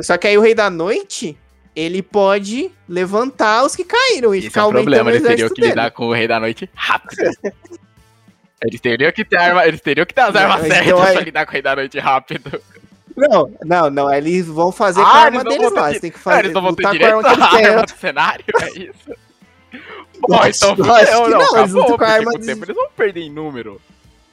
Só 0.00 0.16
que 0.16 0.26
aí 0.26 0.38
o 0.38 0.40
Rei 0.40 0.54
da 0.54 0.70
Noite, 0.70 1.36
ele 1.74 2.02
pode 2.02 2.70
levantar 2.88 3.64
os 3.64 3.74
que 3.76 3.84
caíram 3.84 4.34
e 4.34 4.38
Esse 4.38 4.48
ficar 4.48 4.62
é 4.62 4.64
o 4.64 4.70
problema, 4.70 5.10
eles 5.10 5.22
teriam 5.22 5.48
que 5.48 5.60
dele. 5.60 5.68
lidar 5.72 5.90
com 5.90 6.06
o 6.06 6.12
Rei 6.12 6.28
da 6.28 6.38
Noite 6.40 6.68
rápido. 6.74 7.30
eles 8.62 8.80
teriam 8.80 9.12
que 9.12 9.24
ter 9.24 9.36
arma, 9.36 9.66
eles 9.66 9.80
teriam 9.80 10.06
que 10.06 10.14
ter 10.14 10.20
as 10.20 10.34
armas 10.36 10.60
mas 10.60 10.68
certas 10.68 10.86
então 10.86 11.02
aí- 11.02 11.12
pra 11.14 11.24
lidar 11.24 11.44
com 11.46 11.50
o 11.50 11.52
Rei 11.52 11.62
da 11.62 11.76
Noite 11.76 11.98
rápido. 11.98 12.62
Não, 13.16 13.52
não, 13.64 13.90
não, 13.90 14.12
eles 14.14 14.46
vão 14.46 14.70
fazer 14.72 15.00
Ah, 15.02 15.04
com 15.04 15.10
a 15.10 15.20
arma 15.20 15.40
eles 15.42 15.52
deles 15.58 15.72
lá, 15.72 15.92
você 15.92 16.00
tem 16.00 16.10
que 16.10 16.16
Ah, 16.16 16.20
fazer, 16.20 16.38
eles 16.40 16.52
não 16.52 16.62
vão 16.62 16.74
ter 16.74 16.82
lutar 16.86 16.98
com 16.98 17.04
a 17.04 17.10
direito 17.10 17.26
arma 17.26 17.32
eles 17.32 17.68
arma 17.74 17.84
têm. 17.86 17.94
do 17.96 18.00
cenário, 18.00 18.44
é 18.62 18.68
isso? 18.78 19.10
Acho- 20.32 20.72
então 20.72 20.94
acho 20.94 21.12
não, 21.12 21.28
não, 21.30 21.58
eles 21.58 21.72
com 21.72 22.04
a 22.04 22.08
arma 22.08 22.32
tempo 22.32 22.64
eles 22.64 22.76
vão 22.76 22.90
perder 22.96 23.20
em 23.22 23.30
número. 23.30 23.80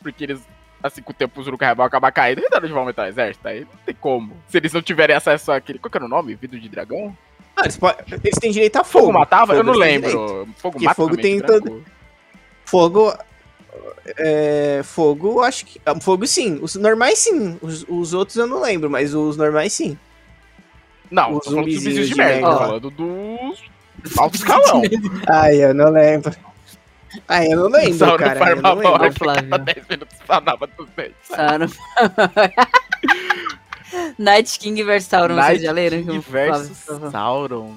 Porque 0.01 0.23
eles, 0.25 0.39
assim, 0.83 1.01
com 1.01 1.11
o 1.11 1.13
tempo 1.15 1.39
os 1.39 1.47
Uruk-hai 1.47 1.73
vão 1.75 1.85
acabar 1.85 2.11
caindo, 2.11 2.39
e 2.41 2.47
eles 2.55 2.69
vão 2.69 2.79
aumentar 2.81 3.03
o 3.03 3.07
exército, 3.07 3.47
aí 3.47 3.61
não 3.61 3.67
tem 3.85 3.95
como. 3.95 4.35
Se 4.49 4.57
eles 4.57 4.71
não 4.73 4.81
tiverem 4.81 5.15
acesso 5.15 5.51
àquele, 5.51 5.79
qual 5.79 5.89
que 5.91 5.97
era 5.97 6.05
o 6.05 6.09
nome? 6.09 6.35
Vidro 6.35 6.59
de 6.59 6.69
dragão? 6.69 7.15
Ah, 7.55 7.61
eles, 7.63 7.77
po- 7.77 7.93
eles 8.23 8.37
têm 8.39 8.51
direito 8.51 8.75
a 8.77 8.83
Fogo, 8.83 9.05
fogo. 9.07 9.19
matava? 9.19 9.55
eu 9.55 9.63
não 9.63 9.73
lembro. 9.73 10.47
Fogo 10.57 10.73
Porque 10.73 10.85
mata 10.85 10.95
fogo 10.95 11.17
tem 11.17 11.39
branco? 11.39 11.81
Fogo. 12.65 13.13
É, 14.17 14.81
fogo, 14.83 15.41
acho 15.41 15.65
que. 15.65 15.81
ah, 15.85 15.99
Fogo 15.99 16.25
sim. 16.27 16.59
Os 16.61 16.75
normais 16.75 17.19
sim. 17.19 17.57
Os, 17.61 17.85
os 17.89 18.13
outros 18.13 18.37
eu 18.37 18.47
não 18.47 18.61
lembro, 18.61 18.89
mas 18.89 19.13
os 19.13 19.35
normais 19.37 19.73
sim. 19.73 19.97
Não, 21.09 21.33
Os 21.37 21.43
tô 21.45 21.51
falando 21.51 21.65
dos 21.65 21.73
zumbizinhos 21.75 22.07
zumbizinhos 22.07 22.09
de 22.09 22.15
merda, 22.15 22.49
tô 22.51 22.57
falando 22.57 22.89
dos 22.91 24.17
alto 24.17 24.35
escalão. 24.35 24.81
Ai, 25.27 25.63
eu 25.63 25.73
não 25.73 25.89
lembro. 25.89 26.33
Ai, 27.27 27.47
eu 27.51 27.57
não 27.57 27.69
lembro, 27.69 27.93
Sauron 27.97 28.17
cara. 28.17 28.33
Eu 28.39 28.45
farma 28.45 28.61
não 28.61 28.75
lembro. 28.97 29.13
Flávio. 29.13 29.49
cada 29.49 29.57
10 29.73 29.87
minutos 29.89 30.17
falava 30.25 30.67
dos 30.67 30.87
dentes. 30.95 31.15
Sauron. 31.23 31.67
Night 34.17 34.59
King 34.59 34.83
vs 34.83 35.03
Sauron, 35.05 35.35
vocês 35.35 35.47
Night 35.47 35.63
já 35.63 35.71
leram? 35.71 35.97
King 36.03 36.21
Flávio 36.21 36.51
versus. 36.63 37.11
Sauron. 37.11 37.75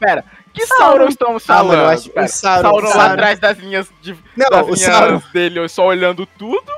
Pera, 0.00 0.24
que 0.52 0.66
Sauron. 0.66 0.84
Sauron 0.84 1.08
estamos 1.08 1.42
Ah, 1.50 1.56
falando? 1.58 1.78
eu 1.80 1.88
acho 1.88 2.10
que 2.10 2.18
o 2.20 2.28
Sauron- 2.28 2.62
Sauron 2.62 2.86
lá 2.88 2.92
Sauron- 2.94 3.12
atrás 3.12 3.38
das 3.38 3.58
linhas, 3.58 3.88
de, 4.02 4.16
Não, 4.36 4.50
das 4.50 4.62
o 4.66 4.74
linhas 4.74 4.80
Sauron. 4.80 5.22
dele 5.32 5.68
só 5.68 5.86
olhando 5.86 6.26
tudo? 6.26 6.72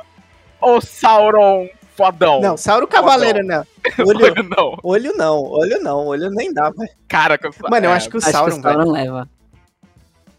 Ou 0.60 0.80
Sauron 0.80 1.68
fodão. 1.96 2.40
Não, 2.40 2.56
Sauron 2.56 2.86
Cavaleiro, 2.86 3.42
não. 3.44 3.64
Olho, 4.06 4.24
Olho 4.26 4.42
não. 4.56 4.78
olho 4.82 5.12
não, 5.16 5.42
olho 5.44 5.82
não, 5.82 6.06
olho 6.06 6.30
nem 6.30 6.52
dá, 6.52 6.70
velho. 6.70 6.90
Cara, 7.08 7.38
que 7.38 7.46
eu 7.46 7.52
Mano, 7.70 7.86
eu 7.86 7.90
é, 7.90 7.94
acho 7.94 8.10
que 8.10 8.16
o 8.16 8.18
Acho 8.18 8.30
Sauron, 8.30 8.54
que 8.54 8.58
o. 8.60 8.62
Sauron 8.62 8.90
leva. 8.90 9.28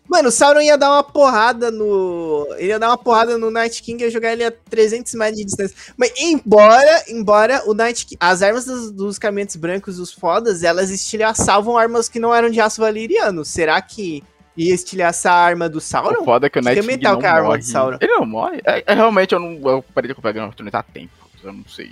Mano, 0.07 0.29
o 0.29 0.31
Sauron 0.31 0.61
ia 0.61 0.77
dar 0.77 0.91
uma 0.91 1.03
porrada 1.03 1.71
no. 1.71 2.47
Ele 2.57 2.69
ia 2.69 2.79
dar 2.79 2.89
uma 2.89 2.97
porrada 2.97 3.37
no 3.37 3.49
Night 3.49 3.81
King 3.81 4.03
e 4.03 4.05
ia 4.05 4.11
jogar 4.11 4.33
ele 4.33 4.43
a 4.43 4.51
300 4.51 5.13
metros 5.15 5.37
de 5.37 5.45
distância. 5.45 5.75
Mas, 5.97 6.13
embora, 6.17 7.03
embora 7.09 7.63
o 7.65 7.73
Night 7.73 8.05
King. 8.05 8.17
As 8.19 8.41
armas 8.41 8.65
dos, 8.65 8.91
dos 8.91 9.17
caminhantes 9.17 9.55
brancos, 9.55 9.99
os 9.99 10.13
fodas, 10.13 10.63
elas 10.63 10.89
estilhaçavam 10.91 11.77
armas 11.77 12.07
que 12.07 12.19
não 12.19 12.33
eram 12.33 12.49
de 12.49 12.59
aço 12.61 12.81
valeriano. 12.81 13.43
Será 13.43 13.81
que 13.81 14.23
ia 14.55 14.73
estilhaçar 14.73 15.33
a 15.33 15.43
arma 15.43 15.67
do 15.67 15.79
O 15.79 15.81
Sauron? 15.81 16.23
foda 16.23 16.47
é 16.47 16.49
que 16.49 16.59
o 16.59 16.61
Night 16.61 16.81
King 16.81 17.03
não 17.03 17.19
que 17.19 17.25
é 17.25 17.29
a 17.29 17.33
arma 17.33 17.49
morre. 17.49 17.97
Ele 17.99 18.13
não 18.13 18.25
morre? 18.25 18.61
É, 18.63 18.83
é, 18.85 18.93
realmente, 18.93 19.33
eu 19.33 19.39
não 19.39 19.59
eu 19.69 19.83
parei 19.93 20.07
de 20.07 20.11
acompanhar 20.13 20.33
Game 20.33 20.47
of 20.47 20.55
Thrones 20.55 20.73
há 20.73 20.83
tempo. 20.83 21.11
Eu 21.43 21.51
não 21.51 21.65
sei. 21.67 21.91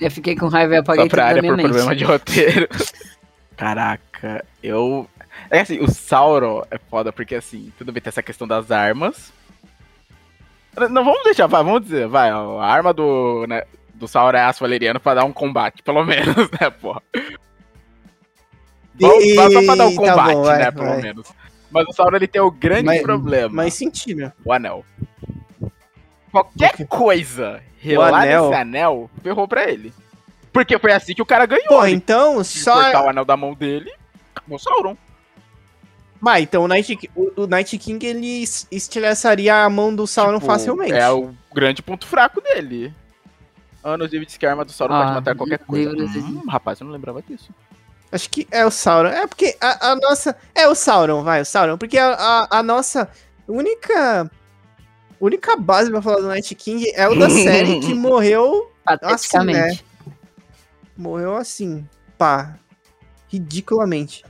Eu 0.00 0.10
fiquei 0.10 0.34
com 0.36 0.48
raiva 0.48 0.74
e 0.74 0.76
apaguei 0.78 1.04
Só 1.04 1.08
tudo 1.08 1.10
pra 1.10 1.22
da 1.22 1.28
área 1.28 1.40
minha 1.40 1.52
por 1.52 1.56
mente. 1.56 1.68
problema 1.68 1.94
de 1.96 2.04
roteiro. 2.04 2.68
Caraca, 3.56 4.44
eu... 4.62 5.08
É 5.50 5.60
assim, 5.60 5.78
o 5.80 5.90
Sauron 5.90 6.62
é 6.70 6.78
foda 6.78 7.12
porque 7.12 7.34
assim, 7.34 7.72
tudo 7.78 7.92
bem, 7.92 8.00
tem 8.02 8.08
essa 8.08 8.22
questão 8.22 8.46
das 8.46 8.70
armas. 8.70 9.32
Não, 10.90 11.04
vamos 11.04 11.22
deixar, 11.22 11.46
vai, 11.46 11.62
vamos 11.62 11.82
dizer, 11.82 12.08
vai, 12.08 12.32
ó, 12.32 12.58
a 12.60 12.66
arma 12.66 12.92
do, 12.92 13.46
né, 13.46 13.62
do 13.94 14.08
Sauron 14.08 14.36
é 14.36 14.42
aço 14.42 14.60
valeriano 14.60 14.98
pra 14.98 15.14
dar 15.14 15.24
um 15.24 15.32
combate, 15.32 15.82
pelo 15.82 16.02
menos, 16.06 16.34
né, 16.60 16.70
porra. 16.80 17.00
E- 18.98 19.34
só 19.34 19.50
só 19.50 19.62
pra 19.64 19.74
dar 19.74 19.86
um 19.86 19.94
tá 19.94 20.00
combate, 20.00 20.34
bom, 20.34 20.42
vai, 20.42 20.58
né, 20.58 20.70
pelo 20.70 20.86
vai. 20.86 21.02
menos. 21.02 21.32
Mas 21.70 21.86
o 21.88 21.92
Sauron, 21.92 22.16
ele 22.16 22.26
tem 22.28 22.40
o 22.42 22.50
grande 22.50 22.84
Mas- 22.86 23.02
problema, 23.02 23.48
Mas 23.54 23.74
sentido. 23.74 24.32
o 24.44 24.52
anel. 24.52 24.84
Qualquer 26.30 26.86
coisa 26.88 27.60
relar 27.78 28.12
anel? 28.22 28.48
nesse 28.48 28.60
anel, 28.60 29.10
ferrou 29.22 29.46
pra 29.46 29.70
ele. 29.70 29.92
Porque 30.52 30.78
foi 30.78 30.92
assim 30.92 31.14
que 31.14 31.22
o 31.22 31.26
cara 31.26 31.46
ganhou. 31.46 31.84
Ele 31.86 31.96
então 31.96 32.42
só. 32.44 32.74
cortar 32.82 33.04
o 33.04 33.08
anel 33.10 33.24
da 33.24 33.36
mão 33.36 33.54
dele, 33.54 33.92
acabou 34.34 34.56
o 34.56 34.58
Sauron. 34.58 34.96
Mas 36.24 36.42
então 36.44 36.64
o 36.64 36.68
Night, 36.68 37.10
o, 37.14 37.42
o 37.42 37.46
Night 37.46 37.76
King 37.76 38.06
ele 38.06 38.42
es- 38.42 38.66
estilhaçaria 38.70 39.56
a 39.62 39.68
mão 39.68 39.94
do 39.94 40.06
Sauron 40.06 40.38
Tipo, 40.38 40.46
facilmente. 40.46 40.92
É 40.94 41.10
o 41.10 41.34
grande 41.54 41.82
ponto 41.82 42.06
fraco 42.06 42.40
dele. 42.40 42.94
Anos 43.82 44.08
diz 44.10 44.38
que 44.38 44.46
a 44.46 44.50
arma 44.50 44.64
do 44.64 44.72
Sauron 44.72 44.94
Ah, 44.94 45.02
pode 45.02 45.14
matar 45.16 45.34
qualquer 45.36 45.58
coisa. 45.58 45.90
Hum, 45.94 46.42
rapaz, 46.48 46.80
eu 46.80 46.86
não 46.86 46.94
lembrava 46.94 47.20
disso. 47.20 47.50
Acho 48.10 48.30
que 48.30 48.48
é 48.50 48.64
o 48.64 48.70
Sauron. 48.70 49.10
É 49.10 49.26
porque 49.26 49.54
a, 49.60 49.90
a 49.90 49.96
nossa. 49.96 50.34
É 50.54 50.66
o 50.66 50.74
Sauron, 50.74 51.22
vai, 51.22 51.42
o 51.42 51.44
Sauron. 51.44 51.76
Porque 51.76 51.98
a, 51.98 52.14
a, 52.14 52.58
a 52.60 52.62
nossa 52.62 53.10
única. 53.46 54.30
Única 55.20 55.56
base 55.56 55.90
pra 55.90 56.00
falar 56.00 56.16
do 56.22 56.28
Night 56.28 56.54
King 56.54 56.90
é 56.94 57.06
o 57.06 57.18
da 57.18 57.28
série 57.30 57.80
que 57.80 57.92
morreu. 57.92 58.72
Pateticamente. 58.82 59.84
Morreu 60.96 61.36
assim. 61.36 61.86
Pá. 62.16 62.54
Ridiculamente. 63.28 64.24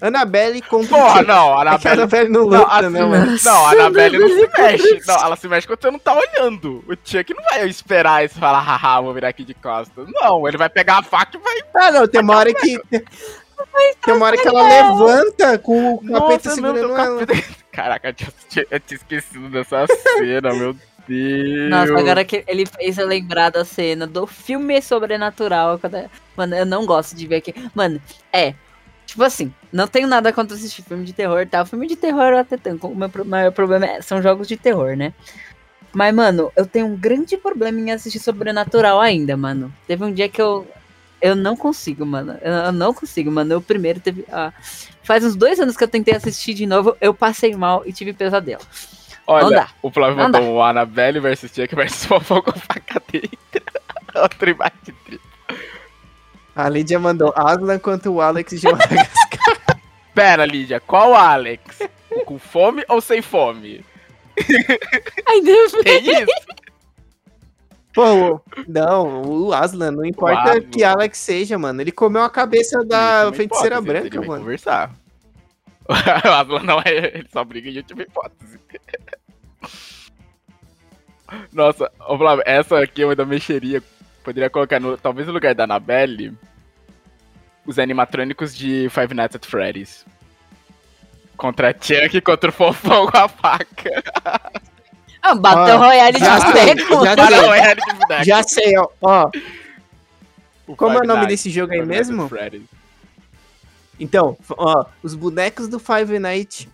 Annabelle 0.00 0.62
contra. 0.62 0.96
Porra, 0.96 1.22
não, 1.22 1.58
a 1.58 1.64
É 1.64 1.68
a 1.88 1.92
Annabelle. 1.92 2.28
Não 2.30 2.40
Não, 2.46 2.58
luta, 2.60 2.66
assim, 2.78 2.88
né, 2.90 3.04
mano? 3.04 3.36
não, 3.44 3.66
a 3.66 3.70
Annabelle 3.72 4.18
não 4.18 4.28
se 4.28 4.48
mexe. 4.58 5.02
Não, 5.06 5.14
ela 5.24 5.36
se 5.36 5.48
mexe 5.48 5.66
quando 5.66 5.80
você 5.82 5.90
não 5.90 5.98
tá 5.98 6.14
olhando. 6.14 6.84
O 6.88 6.94
Chuck 7.04 7.34
não 7.34 7.42
vai 7.44 7.68
esperar 7.68 8.24
isso 8.24 8.36
e 8.36 8.40
falar, 8.40 8.60
haha, 8.60 9.00
vou 9.00 9.12
virar 9.14 9.28
aqui 9.28 9.44
de 9.44 9.54
costas. 9.54 10.06
Não, 10.12 10.46
ele 10.48 10.56
vai 10.56 10.68
pegar 10.68 10.98
a 10.98 11.02
faca 11.02 11.36
e 11.36 11.40
vai. 11.40 11.60
Ah, 11.86 11.90
não, 11.92 12.06
tem 12.08 12.20
uma 12.20 12.36
hora 12.36 12.52
que. 12.54 12.78
Tem 14.04 14.14
uma 14.14 14.26
hora 14.26 14.36
que 14.38 14.48
ela 14.48 14.62
levanta 14.62 15.58
com 15.58 15.94
o 15.94 16.04
capeta 16.12 16.50
segurando 16.50 16.96
ela. 16.96 17.26
Caraca, 17.70 18.08
eu 18.08 18.14
tinha, 18.48 18.66
eu 18.70 18.80
tinha 18.80 18.96
esquecido 18.96 19.48
dessa 19.48 19.86
cena, 20.18 20.52
meu 20.54 20.74
Deus. 21.06 21.70
Nossa, 21.70 21.98
agora 21.98 22.24
que 22.24 22.44
ele 22.46 22.64
fez 22.66 22.96
eu 22.98 23.06
lembrar 23.06 23.50
da 23.50 23.64
cena 23.64 24.06
do 24.06 24.26
filme 24.26 24.80
sobrenatural. 24.80 25.78
quando- 25.78 26.10
Mano, 26.36 26.54
eu 26.56 26.64
não 26.66 26.86
gosto 26.86 27.14
de 27.16 27.26
ver 27.26 27.36
aqui. 27.36 27.54
Mano, 27.74 28.00
é. 28.32 28.54
Tipo 29.10 29.24
assim, 29.24 29.52
não 29.72 29.88
tenho 29.88 30.06
nada 30.06 30.32
contra 30.32 30.56
assistir 30.56 30.82
filme 30.82 31.04
de 31.04 31.12
terror 31.12 31.40
e 31.40 31.46
tal. 31.46 31.66
Filme 31.66 31.88
de 31.88 31.96
terror 31.96 32.26
eu 32.30 32.38
até 32.38 32.56
tenho. 32.56 32.78
O 32.80 32.94
meu 32.94 33.10
maior 33.24 33.50
problema 33.50 33.84
é- 33.84 34.00
são 34.00 34.22
jogos 34.22 34.46
de 34.46 34.56
terror, 34.56 34.96
né? 34.96 35.12
Mas, 35.92 36.14
mano, 36.14 36.52
eu 36.54 36.64
tenho 36.64 36.86
um 36.86 36.96
grande 36.96 37.36
problema 37.36 37.80
em 37.80 37.90
assistir 37.90 38.20
sobrenatural 38.20 39.00
ainda, 39.00 39.36
mano. 39.36 39.74
Teve 39.84 40.04
um 40.04 40.12
dia 40.14 40.28
que 40.28 40.40
eu. 40.40 40.64
Eu 41.20 41.34
não 41.34 41.56
consigo, 41.56 42.06
mano. 42.06 42.38
Eu, 42.40 42.52
eu 42.52 42.72
não 42.72 42.94
consigo, 42.94 43.32
mano. 43.32 43.52
Eu 43.54 43.60
primeiro 43.60 43.98
teve. 43.98 44.24
ah, 44.30 44.52
faz 45.02 45.24
uns 45.24 45.34
dois 45.34 45.58
anos 45.58 45.76
que 45.76 45.82
eu 45.82 45.88
tentei 45.88 46.14
assistir 46.14 46.54
de 46.54 46.64
novo, 46.64 46.96
eu 47.00 47.12
passei 47.12 47.52
mal 47.56 47.82
e 47.84 47.92
tive 47.92 48.12
pesadelo. 48.12 48.62
Olha, 49.26 49.56
dá. 49.56 49.68
o 49.82 49.90
Flávio 49.90 50.18
mandou 50.18 50.40
um 50.40 50.62
Annabelle 50.62 51.18
versus 51.18 51.50
Chuck 51.52 51.74
versus 51.74 52.04
Fofão 52.04 52.40
com 52.42 52.52
faca 52.52 53.02
dentro. 53.10 53.32
Outro 54.14 54.50
embate 54.50 54.92
trip. 55.04 55.29
A 56.64 56.68
Lídia 56.68 56.98
mandou 56.98 57.32
Aslan 57.34 57.78
contra 57.78 58.10
o 58.10 58.20
Alex 58.20 58.60
de 58.60 58.66
Madagascar. 58.70 59.80
Pera, 60.14 60.44
Lídia, 60.44 60.80
qual 60.80 61.14
Alex? 61.14 61.80
O 62.10 62.24
com 62.24 62.38
fome 62.38 62.84
ou 62.88 63.00
sem 63.00 63.22
fome? 63.22 63.84
Ai, 65.26 65.40
Deus 65.40 65.72
Tem 65.82 66.02
isso? 66.02 66.60
Pô, 67.92 68.40
não, 68.68 69.22
o 69.22 69.52
Aslan, 69.52 69.90
não 69.90 70.04
importa 70.04 70.50
Aslan. 70.50 70.60
que 70.62 70.84
Alex 70.84 71.18
seja, 71.18 71.58
mano. 71.58 71.80
Ele 71.80 71.90
comeu 71.90 72.22
a 72.22 72.30
cabeça 72.30 72.84
da 72.84 73.32
feiticeira 73.32 73.76
hipótese, 73.76 73.86
branca, 73.86 74.06
ele 74.06 74.18
vai 74.18 74.28
mano. 74.28 74.40
conversar. 74.42 74.94
o 75.88 76.28
Aslan 76.28 76.62
não 76.62 76.80
é, 76.80 77.18
ele 77.18 77.28
só 77.32 77.42
briga 77.44 77.68
em 77.68 77.76
última 77.78 78.02
hipótese. 78.02 78.60
Nossa, 81.52 81.90
ô 82.08 82.16
Flávio, 82.16 82.44
essa 82.46 82.78
aqui 82.78 83.02
eu 83.02 83.10
ainda 83.10 83.24
mexeria. 83.24 83.82
Poderia 84.22 84.50
colocar, 84.50 84.78
no, 84.78 84.96
talvez 84.98 85.26
no 85.26 85.32
lugar 85.32 85.54
da 85.54 85.64
Annabelle, 85.64 86.36
os 87.66 87.78
animatrônicos 87.78 88.56
de 88.56 88.88
Five 88.90 89.14
Nights 89.14 89.36
at 89.36 89.46
Freddy's. 89.46 90.04
Contra 91.36 91.70
a 91.70 91.72
Chuck 91.72 92.16
e 92.16 92.20
contra 92.20 92.50
o 92.50 92.52
Fofão 92.52 93.06
com 93.06 93.16
a 93.16 93.28
faca. 93.28 94.02
Ah, 95.22 95.34
Battle 95.34 95.66
Ah, 95.74 95.76
Royale 95.76 96.12
de 96.14 96.20
boneco. 96.20 97.04
já 97.04 97.42
o 97.42 97.46
Royale 97.46 97.80
de 97.82 97.92
boneco. 97.94 98.24
Já 98.24 98.42
sei, 98.42 98.78
ó. 98.78 98.88
ó. 99.02 99.30
O 100.66 100.74
Como 100.74 100.92
é 100.92 100.94
o 100.94 100.98
Five 101.00 101.06
nome 101.08 101.20
Nights, 101.20 101.28
desse 101.44 101.50
jogo 101.50 101.74
aí 101.74 101.80
Nights 101.80 102.08
mesmo? 102.08 102.26
Freddy's. 102.26 102.62
Então, 104.00 104.34
ó, 104.48 104.86
os 105.02 105.14
bonecos 105.14 105.68
do 105.68 105.78
Five 105.78 106.18
Night 106.18 106.70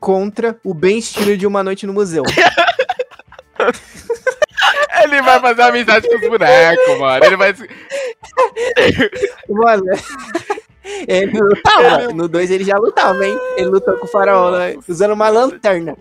contra 0.00 0.58
o 0.64 0.74
Ben 0.74 1.00
Stiller 1.00 1.36
de 1.36 1.46
Uma 1.46 1.62
Noite 1.62 1.86
no 1.86 1.92
Museu. 1.92 2.24
Ele 5.02 5.22
vai 5.22 5.40
fazer 5.40 5.62
amizade 5.62 6.08
com 6.08 6.14
os 6.16 6.20
bonecos, 6.28 6.98
mano. 6.98 7.24
Ele 7.24 7.36
vai. 7.36 7.54
Mano, 9.48 9.84
ele 11.06 11.38
lutava. 11.38 12.12
No 12.12 12.28
2 12.28 12.50
ele 12.50 12.64
já 12.64 12.76
lutava, 12.76 13.26
hein? 13.26 13.38
Ele 13.56 13.66
lutou 13.66 13.96
com 13.96 14.06
o 14.06 14.10
faraó, 14.10 14.50
né? 14.50 14.76
Usando 14.88 15.12
uma 15.12 15.28
lanterna. 15.28 15.96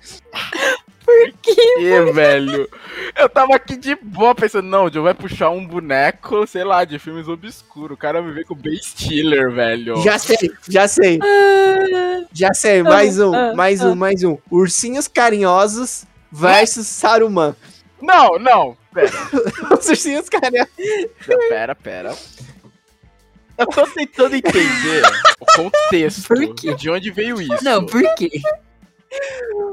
Que 1.42 2.02
velho. 2.14 2.68
Eu 3.18 3.28
tava 3.28 3.56
aqui 3.56 3.76
de 3.76 3.96
boa 3.96 4.34
pensando, 4.34 4.68
não, 4.68 4.86
o 4.86 4.92
Joe 4.92 5.04
vai 5.04 5.14
puxar 5.14 5.50
um 5.50 5.66
boneco, 5.66 6.48
sei 6.48 6.64
lá, 6.64 6.86
de 6.86 6.98
filmes 6.98 7.28
obscuros. 7.28 7.96
O 7.96 8.00
cara 8.00 8.22
me 8.22 8.32
vê 8.32 8.44
com 8.44 8.54
o 8.54 8.58
Ben 8.58 8.78
Stiller, 8.82 9.52
velho. 9.52 10.02
Já 10.02 10.18
sei, 10.18 10.52
já 10.68 10.88
sei. 10.88 11.20
Já 12.32 12.54
sei, 12.54 12.82
mais 12.84 13.20
um, 13.20 13.34
ah, 13.34 13.54
mais 13.54 13.84
um, 13.84 13.96
mais 13.96 14.24
um. 14.24 14.38
Ursinhos 14.50 15.08
carinhosos 15.08 16.06
versus 16.32 16.88
Saruman. 16.88 17.56
Não, 18.02 18.40
não. 18.40 18.78
Pera, 18.94 19.12
Os 19.80 19.88
ursinhos 19.90 20.30
carinhosos. 20.30 20.74
pera, 21.50 21.76
pera. 21.76 22.16
Eu 23.58 23.68
tô 23.68 23.86
tentando 23.88 24.36
entender 24.36 25.02
o 25.40 25.46
contexto 25.56 26.28
Por 26.28 26.56
quê? 26.56 26.74
de 26.74 26.90
onde 26.90 27.12
veio 27.12 27.40
isso. 27.42 27.64
Não, 27.64 27.86
por 27.86 28.02
quê? 28.16 28.30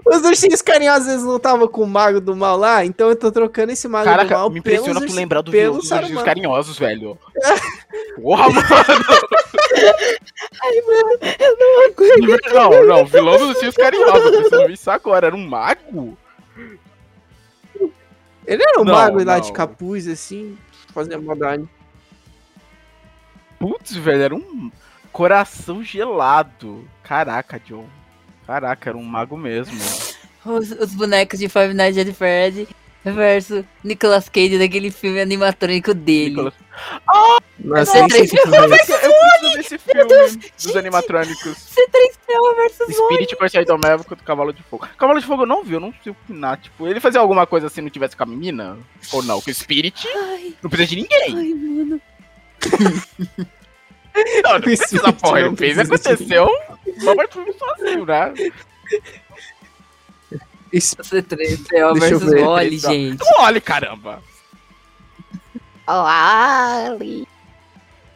Os 0.05 0.23
ursinhos 0.23 0.61
carinhosos 0.61 1.09
eles 1.09 1.23
lutavam 1.23 1.67
com 1.67 1.83
o 1.83 1.87
mago 1.87 2.21
do 2.21 2.37
mal 2.37 2.59
lá, 2.59 2.85
então 2.85 3.09
eu 3.09 3.17
tô 3.17 3.33
trocando 3.33 3.73
esse 3.73 3.89
mago 3.89 4.05
do 4.05 4.11
Caraca, 4.11 4.37
mal 4.37 4.51
me 4.51 4.59
impressiona 4.59 4.87
pelos 4.93 5.01
tu 5.01 5.05
ursi- 5.07 5.17
lembrar 5.17 5.41
do 5.41 5.51
pelo 5.51 5.79
dos 5.79 5.91
ursinhos 5.91 6.23
carinhosos, 6.23 6.79
velho. 6.79 7.19
Porra, 8.21 8.49
mano. 8.51 8.67
Não, 12.53 12.87
não, 12.87 13.05
vilão 13.07 13.39
dos 13.39 13.49
ursinhos 13.51 13.75
carinhosos. 13.77 14.25
Eu 14.27 14.41
preciso 14.43 14.51
ver 14.67 14.71
isso 14.71 14.91
agora. 14.91 15.27
Era 15.29 15.37
um 15.37 15.47
mago? 15.47 16.17
Ele 18.47 18.63
era 18.63 18.81
um 18.81 18.85
Não, 18.85 18.95
mago 18.95 19.23
lá 19.23 19.37
não. 19.37 19.41
de 19.41 19.53
capuz, 19.53 20.09
assim, 20.09 20.57
fazendo 20.93 21.23
maldade. 21.23 21.69
Putz, 23.59 23.95
velho, 23.95 24.23
era 24.23 24.35
um 24.35 24.71
coração 25.13 25.83
gelado. 25.83 26.89
Caraca, 27.03 27.61
John. 27.61 27.87
Caraca, 28.47 28.91
era 28.91 28.97
um 28.97 29.05
mago 29.05 29.37
mesmo. 29.37 29.79
Os, 30.45 30.73
os 30.73 30.95
bonecos 30.95 31.39
de 31.39 31.49
Five 31.49 31.75
Nights 31.75 31.99
at 31.99 32.15
Freddy 32.15 32.67
versus 33.05 33.65
Nicolas 33.83 34.29
Cage 34.29 34.59
daquele 34.59 34.91
filme 34.91 35.21
animatrônico 35.21 35.95
dele. 35.95 36.31
Nicolas- 36.31 36.55
Nossa, 37.59 37.99
É, 37.99 38.07
esse 38.07 38.29
filme 38.37 38.57
Eu 38.57 38.69
preciso 38.69 39.57
desse 39.57 39.79
filme 39.79 40.41
dos 40.57 40.77
animatrônicos. 40.77 41.57
C3PO 41.57 42.57
versus 42.57 42.97
Spirit 42.97 43.37
Corsair 43.37 43.67
Domévo 43.67 44.05
contra 44.05 44.23
o 44.23 44.27
Cavalo 44.27 44.53
de 44.53 44.63
Fogo. 44.63 44.87
Cavalo 44.99 45.21
de 45.21 45.27
Fogo 45.27 45.43
eu 45.43 45.47
não 45.47 45.63
vi, 45.65 45.75
eu 45.75 45.81
não 45.81 45.93
sei 46.03 46.13
opinar. 46.13 46.59
Tipo, 46.59 46.87
ele 46.89 47.01
fazia 47.01 47.21
alguma 47.21 47.47
coisa 47.47 47.67
assim 47.67 47.81
não 47.81 47.91
tivesse 47.91 48.17
com 48.17 48.23
a 48.23 48.27
menina? 48.27 48.79
Ou 49.13 49.23
não? 49.23 49.41
Com 49.41 49.51
o 49.51 49.55
Spirit 49.55 50.07
Ai, 50.15 50.55
não 50.63 50.71
precisa 50.71 50.89
de 50.91 50.97
ninguém. 50.97 51.37
ai, 51.37 51.55
mano. 51.55 52.01
Não, 54.43 54.51
não 54.53 54.59
O 54.59 54.63
precisa, 54.63 55.13
porra. 55.13 55.41
não 55.41 55.49
Ele 55.49 55.57
fez, 55.57 55.79
aconteceu. 55.79 56.49
Vamos 56.99 57.27
tudo 57.31 57.55
sozinho, 57.59 58.05
né? 58.07 58.33
C3PO 60.79 61.37
Deixa 61.37 61.77
eu 61.77 61.95
versus 61.95 62.31
ver. 62.31 62.45
Wally, 62.45 62.79
Só- 62.81 62.91
gente. 62.93 63.23
Olha, 63.39 63.61
caramba. 63.61 64.23
Wally. 65.87 67.27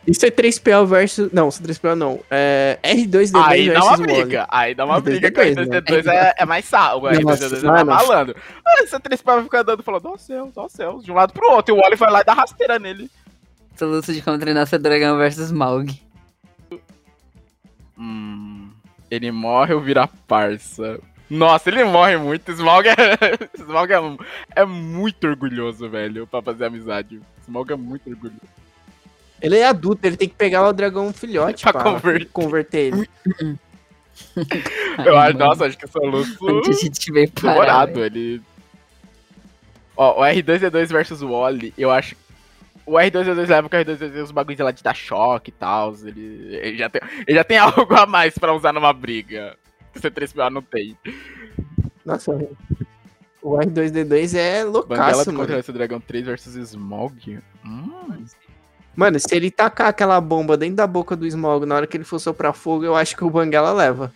Isso 0.07 0.27
é 0.27 0.31
3PO 0.31 0.87
versus. 0.87 1.33
Não, 1.33 1.49
C3PO 1.49 1.95
não. 1.95 2.21
É 2.31 2.79
R2D2 2.83 3.33
Aí 3.43 3.67
dá 3.69 3.73
versus 3.73 3.89
uma 3.89 3.97
Wally. 4.07 4.23
briga. 4.25 4.47
Aí 4.51 4.75
dá 4.75 4.85
uma 4.85 5.01
R2D2, 5.01 5.03
briga. 5.03 5.31
Que 5.31 5.41
o 5.41 5.45
né? 5.45 5.81
R2D2 5.81 6.07
é, 6.13 6.35
é 6.39 6.45
mais 6.45 6.65
sal. 6.67 6.99
O 7.03 7.21
Nossa, 7.23 7.49
R2D2 7.49 7.81
é 7.81 7.85
malandro. 7.85 8.37
Ah, 8.67 8.83
esse 8.83 9.01
3 9.01 9.23
vai 9.23 9.43
ficar 9.43 9.61
andando 9.61 9.83
falando, 9.83 10.07
ó 10.11 10.17
céus, 10.19 10.53
ó 10.57 10.69
céus, 10.69 11.05
de 11.05 11.11
um 11.11 11.15
lado 11.15 11.33
pro 11.33 11.51
outro. 11.51 11.75
E 11.75 11.79
o 11.79 11.81
Wally 11.81 11.97
vai 11.97 12.11
lá 12.11 12.21
e 12.21 12.25
dá 12.25 12.35
rasteira 12.35 12.79
nele. 12.79 13.11
Soluço 13.77 14.13
de 14.13 14.21
como 14.23 14.39
treinar 14.39 14.67
seu 14.67 14.79
dragão 14.79 15.17
versus 15.17 15.51
Maug. 15.51 15.91
Hum, 17.99 18.71
ele 19.11 19.31
morre 19.33 19.73
ou 19.75 19.81
vira 19.81 20.07
parça? 20.29 21.01
Nossa, 21.35 21.69
ele 21.69 21.85
morre 21.85 22.17
muito. 22.17 22.53
Smaug 22.53 22.89
é, 22.89 22.95
Smaug 23.59 23.93
é, 23.93 24.61
é 24.61 24.65
muito 24.65 25.27
orgulhoso, 25.27 25.89
velho, 25.89 26.27
pra 26.27 26.41
fazer 26.41 26.67
amizade. 26.67 27.21
Smaug 27.43 27.73
é 27.73 27.77
muito 27.77 28.09
orgulhoso. 28.09 28.41
Ele 29.43 29.59
é 29.59 29.67
adulto, 29.67 30.07
ele 30.07 30.17
tem 30.17 30.29
que 30.29 30.35
pegar 30.37 30.67
o 30.67 30.73
dragão 30.73 31.13
filhote 31.13 31.65
Pra 31.65 31.73
pra, 31.73 31.83
converter. 31.83 32.29
converter 32.33 32.79
ele. 32.95 33.11
Eu 35.05 35.19
Ai, 35.19 35.31
acho, 35.31 35.39
nossa, 35.39 35.67
acho 35.67 35.77
que 35.77 35.85
o 35.85 35.89
Soluço 35.89 36.39
Onde 36.41 36.71
a 36.71 36.73
gente 36.73 37.13
veio 37.13 37.31
parar, 37.33 37.53
demorado. 37.53 38.05
Ele. 38.05 38.41
Ó, 39.97 40.21
o 40.21 40.25
R2D2 40.25 40.87
versus 40.87 41.21
o 41.21 41.31
Wally, 41.31 41.75
eu 41.77 41.91
acho. 41.91 42.17
O 42.87 42.93
R2D2 42.93 43.49
leva 43.49 43.69
com 43.69 43.77
o 43.77 43.81
R2D2 43.81 44.23
os 44.23 44.31
bagulhos 44.31 44.61
lá 44.61 44.71
de 44.71 44.83
dar 44.83 44.95
choque 44.95 45.51
e 45.51 45.53
tal. 45.53 45.95
Ele, 46.05 46.57
ele, 46.57 46.79
já 46.79 46.89
tem, 46.89 47.03
ele 47.27 47.37
já 47.37 47.45
tem 47.45 47.59
algo 47.59 47.93
a 47.95 48.07
mais 48.07 48.39
pra 48.39 48.55
usar 48.55 48.73
numa 48.73 48.93
briga. 48.93 49.57
Que 49.95 49.99
o 49.99 50.03
C3PO 50.03 50.51
não 50.51 50.61
tem. 50.61 50.99
Nossa, 52.05 52.33
o 53.45 53.59
R2D2 53.59 54.35
é 54.35 54.65
Banguela 54.65 54.71
loucaço, 54.71 55.25
contra 55.27 55.49
mano. 55.49 55.59
esse 55.59 55.73
Dragão 55.73 56.01
3 56.01 56.25
versus 56.25 56.55
Smog. 56.55 57.39
Hum. 57.65 58.25
Mano, 58.97 59.21
se 59.21 59.35
ele 59.35 59.51
tacar 59.51 59.89
aquela 59.89 60.21
bomba 60.21 60.57
dentro 60.57 60.77
da 60.77 60.87
boca 60.87 61.15
do 61.15 61.27
Smog 61.27 61.67
na 61.67 61.75
hora 61.75 61.87
que 61.87 61.97
ele 61.97 62.05
for 62.05 62.19
soprar 62.19 62.55
fogo, 62.55 62.85
eu 62.85 62.97
acho 62.97 63.15
que 63.15 63.25
o 63.25 63.29
Banguela 63.31 63.73
leva. 63.73 64.13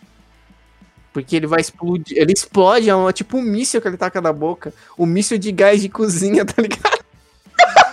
Porque 1.13 1.35
ele 1.35 1.45
vai 1.45 1.61
explodir. 1.61 2.17
Ele 2.17 2.33
explode, 2.33 2.89
é 2.89 2.95
uma, 2.95 3.13
tipo 3.13 3.37
um 3.37 3.41
míssil 3.41 3.79
que 3.81 3.87
ele 3.87 3.97
taca 3.97 4.19
na 4.19 4.33
boca. 4.33 4.73
Um 4.97 5.05
míssil 5.05 5.37
de 5.37 5.51
gás 5.51 5.81
de 5.81 5.89
cozinha, 5.89 6.43
tá 6.45 6.61
ligado? 6.61 7.03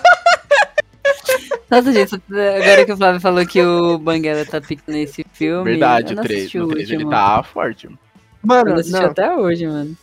Nossa, 1.70 1.92
gente, 1.92 2.14
agora 2.30 2.84
que 2.86 2.92
o 2.92 2.96
Flávio 2.96 3.20
falou 3.20 3.44
que 3.46 3.60
o 3.60 3.98
Banguela 3.98 4.44
tá 4.46 4.60
pique 4.60 4.82
nesse 4.86 5.24
filme. 5.32 5.72
Verdade, 5.72 6.08
eu 6.08 6.12
o 6.12 6.16
não 6.16 6.22
3. 6.22 6.38
assisti 6.40 6.58
No 6.58 6.64
o 6.66 6.68
3 6.68 6.88
ele 6.88 6.94
último. 6.96 7.10
tá 7.10 7.42
forte. 7.42 7.86
Eu 7.86 7.92
Mano, 8.42 8.70
não 8.70 8.76
assisti 8.76 8.92
não, 9.00 9.06
até 9.06 9.34
hoje, 9.34 9.66
mano. 9.66 9.96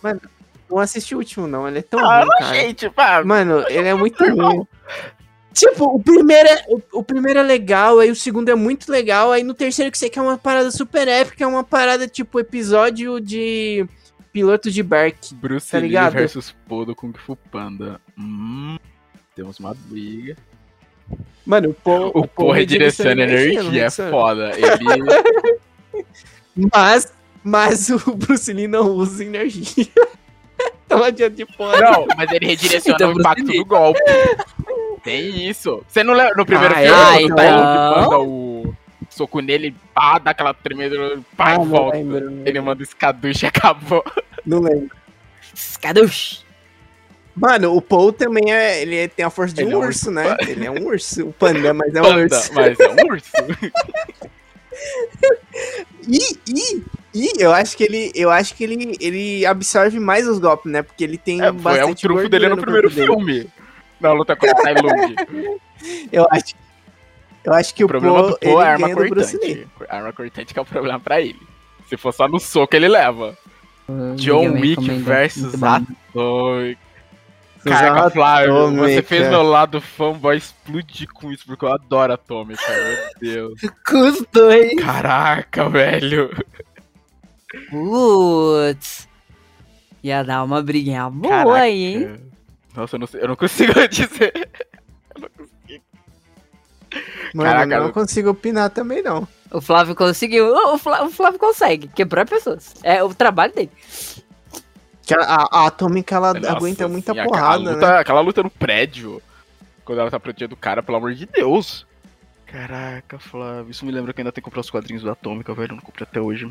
não 0.69 0.79
assisti 0.79 1.15
o 1.15 1.19
último, 1.19 1.47
não. 1.47 1.65
Ele 1.67 1.79
é 1.79 1.81
tão 1.81 1.99
Ah, 2.05 2.21
ruim, 2.25 2.53
gente, 2.53 2.89
pá. 2.89 3.23
Mano, 3.23 3.63
ele 3.69 3.87
é 3.87 3.93
muito 3.93 4.21
ruim. 4.25 4.67
Tipo, 5.53 5.85
o 5.95 6.01
primeiro, 6.03 6.49
é, 6.49 6.65
o, 6.67 6.81
o 6.99 7.03
primeiro 7.03 7.39
é 7.39 7.43
legal, 7.43 7.99
aí 7.99 8.09
o 8.09 8.15
segundo 8.15 8.49
é 8.49 8.55
muito 8.55 8.91
legal, 8.91 9.31
aí 9.31 9.43
no 9.43 9.53
terceiro 9.53 9.91
que 9.91 9.97
você 9.99 10.09
quer 10.09 10.19
uma 10.21 10.35
parada 10.37 10.71
super 10.71 11.07
épica, 11.07 11.43
é 11.43 11.47
uma 11.47 11.63
parada 11.63 12.07
tipo 12.07 12.39
episódio 12.39 13.21
de 13.21 13.85
piloto 14.33 14.71
de 14.71 14.81
Berk. 14.81 15.35
Bruce 15.35 15.69
tá 15.69 15.77
Lee 15.77 15.89
ligado? 15.89 16.13
versus 16.13 16.55
Po 16.67 16.83
do 16.85 16.95
Kung 16.95 17.13
Fu 17.15 17.35
Panda. 17.51 18.01
Hum. 18.17 18.77
Temos 19.35 19.59
uma 19.59 19.75
briga. 19.75 20.35
Mano, 21.45 21.69
o 21.69 21.73
Paul, 21.73 22.11
O 22.13 22.27
Po 22.27 22.51
redireciona 22.51 23.23
energia, 23.23 23.55
não 23.63 23.69
é 23.69 23.73
redireciona. 23.73 24.11
foda. 24.11 24.51
Ele. 24.55 26.05
Mas, 26.73 27.11
mas 27.43 27.89
o 27.89 28.15
Bruce 28.15 28.53
Lee 28.53 28.67
não 28.67 28.91
usa 28.91 29.23
energia. 29.23 29.87
então 30.85 30.99
não 30.99 31.05
adianta 31.05 31.35
de 31.35 31.45
fora. 31.55 31.91
Não, 31.91 32.05
mas 32.15 32.31
ele 32.31 32.45
redireciona 32.45 32.95
Então, 32.95 33.11
o 33.13 33.19
impacto 33.19 33.43
do 33.51 33.65
golpe. 33.65 33.99
Tem 35.03 35.49
isso. 35.49 35.83
Você 35.87 36.03
não 36.03 36.13
lembra 36.13 36.35
no 36.35 36.45
primeiro 36.45 36.73
Ah, 36.75 36.77
filme? 36.77 37.25
é? 37.25 37.27
quando 37.29 37.39
Ah, 37.39 37.93
tá 37.95 38.01
então. 38.05 38.27
o 38.27 38.75
o 39.01 39.05
soco 39.15 39.39
nele, 39.41 39.75
pá, 39.93 40.17
dá 40.17 40.31
aquela 40.31 40.53
tremenda, 40.53 40.95
pá, 41.35 41.49
Ah, 41.49 41.53
e 41.55 41.57
não 41.57 41.65
volta. 41.65 41.97
lembro, 41.97 42.31
não 42.31 42.45
Ele 42.47 42.61
manda 42.61 42.79
o 42.81 42.83
escaduche 42.83 43.45
e 43.45 43.49
acabou. 43.49 44.03
Não 44.45 44.59
lembro. 44.59 44.95
Skadush! 45.53 46.42
Mano, 47.35 47.75
o 47.75 47.81
Paul 47.81 48.13
também 48.13 48.53
é. 48.53 48.81
Ele 48.81 48.95
é- 48.95 49.07
tem 49.07 49.25
a 49.25 49.29
força 49.29 49.53
de 49.55 49.63
um 49.65 49.71
é 49.71 49.75
um 49.75 49.79
urso, 49.79 50.11
né? 50.11 50.35
Ele 50.47 50.65
é 50.65 50.71
um 50.71 50.85
urso. 50.85 51.27
O 51.27 51.33
panda, 51.33 51.73
mas 51.73 51.93
é 51.93 51.99
um 52.01 52.03
Panda, 52.03 52.21
urso. 52.35 52.53
mas 52.53 52.79
é 52.79 52.87
um 52.89 53.07
urso. 53.11 53.31
E, 56.07 56.19
e, 56.47 56.83
e 57.13 57.31
eu 57.41 57.53
acho 57.53 57.77
que 57.77 57.83
ele. 57.83 58.11
Eu 58.15 58.29
acho 58.31 58.55
que 58.55 58.63
ele, 58.63 58.97
ele 58.99 59.45
absorve 59.45 59.99
mais 59.99 60.27
os 60.27 60.39
golpes, 60.39 60.71
né? 60.71 60.81
Porque 60.81 61.03
ele 61.03 61.17
tem 61.17 61.41
É, 61.41 61.45
foi, 61.45 61.49
é 61.49 61.51
o 61.51 61.53
bastante 61.87 62.01
trunfo 62.01 62.21
gordura 62.21 62.39
dele 62.39 62.55
no 62.55 62.61
primeiro 62.61 62.89
corpo 62.89 63.23
dele. 63.25 63.39
filme. 63.41 63.49
Na 64.01 64.11
luta 64.11 64.35
contra 64.35 64.59
o 64.59 64.61
Tai 64.63 64.73
Lung. 64.75 65.15
Eu 66.11 66.27
acho. 66.31 66.55
Eu 67.43 67.53
acho 67.53 67.73
que 67.75 67.83
O 67.83 67.85
o, 67.85 67.89
problema 67.89 68.15
Paul, 68.15 68.29
do 68.31 68.37
Poe 68.39 68.51
é 68.51 68.55
a 68.65 68.69
arma 68.71 68.89
cortante. 68.95 69.67
A 69.89 69.95
arma 69.97 70.13
cortante 70.13 70.53
que 70.53 70.59
é 70.59 70.61
o 70.61 70.65
problema 70.65 70.99
pra 70.99 71.21
ele. 71.21 71.39
Se 71.87 71.95
for 71.97 72.13
só 72.13 72.27
no 72.27 72.39
soco, 72.39 72.75
ele 72.75 72.87
leva. 72.87 73.37
John 74.15 74.49
Ninguém 74.49 74.61
me 74.61 74.61
Wick 74.61 74.89
versus. 75.03 75.53
Atomic. 75.61 76.77
Caraca, 77.63 78.09
Flávio, 78.09 78.55
Atômica. 78.57 78.83
você 78.87 79.01
fez 79.01 79.29
meu 79.29 79.43
lado 79.43 79.79
fanboy 79.81 80.37
explodir 80.37 81.07
com 81.13 81.31
isso, 81.31 81.45
porque 81.45 81.63
eu 81.65 81.71
adoro 81.73 82.13
Atômica, 82.13 82.61
meu 82.67 82.97
Deus. 83.19 83.61
Com 83.87 83.99
os 84.09 84.25
dois. 84.31 84.75
Caraca, 84.75 85.69
velho. 85.69 86.29
Putz. 87.69 89.07
Ia 90.03 90.23
dar 90.23 90.43
uma 90.43 90.61
briguinha 90.61 91.09
boa 91.09 91.33
Caraca. 91.33 91.59
aí, 91.61 91.85
hein? 91.95 92.19
Nossa, 92.75 92.95
eu 92.95 92.99
não, 92.99 93.07
sei- 93.07 93.21
eu 93.21 93.27
não 93.27 93.35
consigo 93.35 93.73
dizer. 93.87 94.33
Eu 95.15 95.21
não 95.21 95.29
consigo. 95.29 95.83
Mano, 97.33 97.49
Caraca, 97.49 97.73
eu 97.75 97.79
não 97.79 97.87
eu- 97.87 97.93
consigo 97.93 98.29
opinar 98.31 98.69
também, 98.69 99.01
não. 99.01 99.27
O 99.51 99.61
Flávio 99.61 99.95
conseguiu. 99.95 100.47
O 100.53 100.77
Flávio, 100.77 101.07
o 101.07 101.11
Flávio 101.11 101.39
consegue 101.39 101.87
quebrar 101.87 102.25
pessoas. 102.27 102.73
É 102.83 103.03
o 103.03 103.13
trabalho 103.13 103.53
dele. 103.53 103.71
Que 105.05 105.13
a, 105.13 105.19
a, 105.21 105.47
a 105.51 105.67
Atômica, 105.67 106.15
ela 106.15 106.33
Nossa, 106.33 106.51
aguenta 106.51 106.87
muita 106.87 107.11
assim, 107.11 107.19
aquela 107.21 107.35
porrada, 107.37 107.71
luta, 107.73 107.91
né? 107.93 107.97
Aquela 107.99 108.21
luta 108.21 108.43
no 108.43 108.49
prédio, 108.49 109.21
quando 109.83 109.99
ela 109.99 110.09
tá 110.11 110.19
protegendo 110.19 110.53
o 110.53 110.57
cara, 110.57 110.81
pelo 110.81 110.97
amor 110.97 111.13
de 111.13 111.25
Deus. 111.25 111.85
Caraca, 112.45 113.17
Flávio, 113.19 113.71
isso 113.71 113.85
me 113.85 113.91
lembra 113.91 114.13
que 114.13 114.21
ainda 114.21 114.31
tenho 114.31 114.41
que 114.43 114.45
comprar 114.45 114.61
os 114.61 114.69
quadrinhos 114.69 115.01
do 115.03 115.09
Atômica, 115.11 115.53
velho, 115.53 115.71
eu 115.71 115.75
não 115.75 115.83
comprei 115.83 116.07
até 116.09 116.21
hoje. 116.21 116.49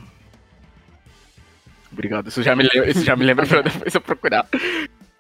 Obrigado, 1.92 2.28
isso 2.28 2.42
já 2.42 2.56
me 2.56 2.62
lembra, 2.62 2.90
isso 2.90 3.04
já 3.04 3.14
me 3.14 3.24
lembra 3.24 3.46
pra 3.46 3.62
depois 3.62 3.94
eu 3.94 4.00
procurar. 4.00 4.46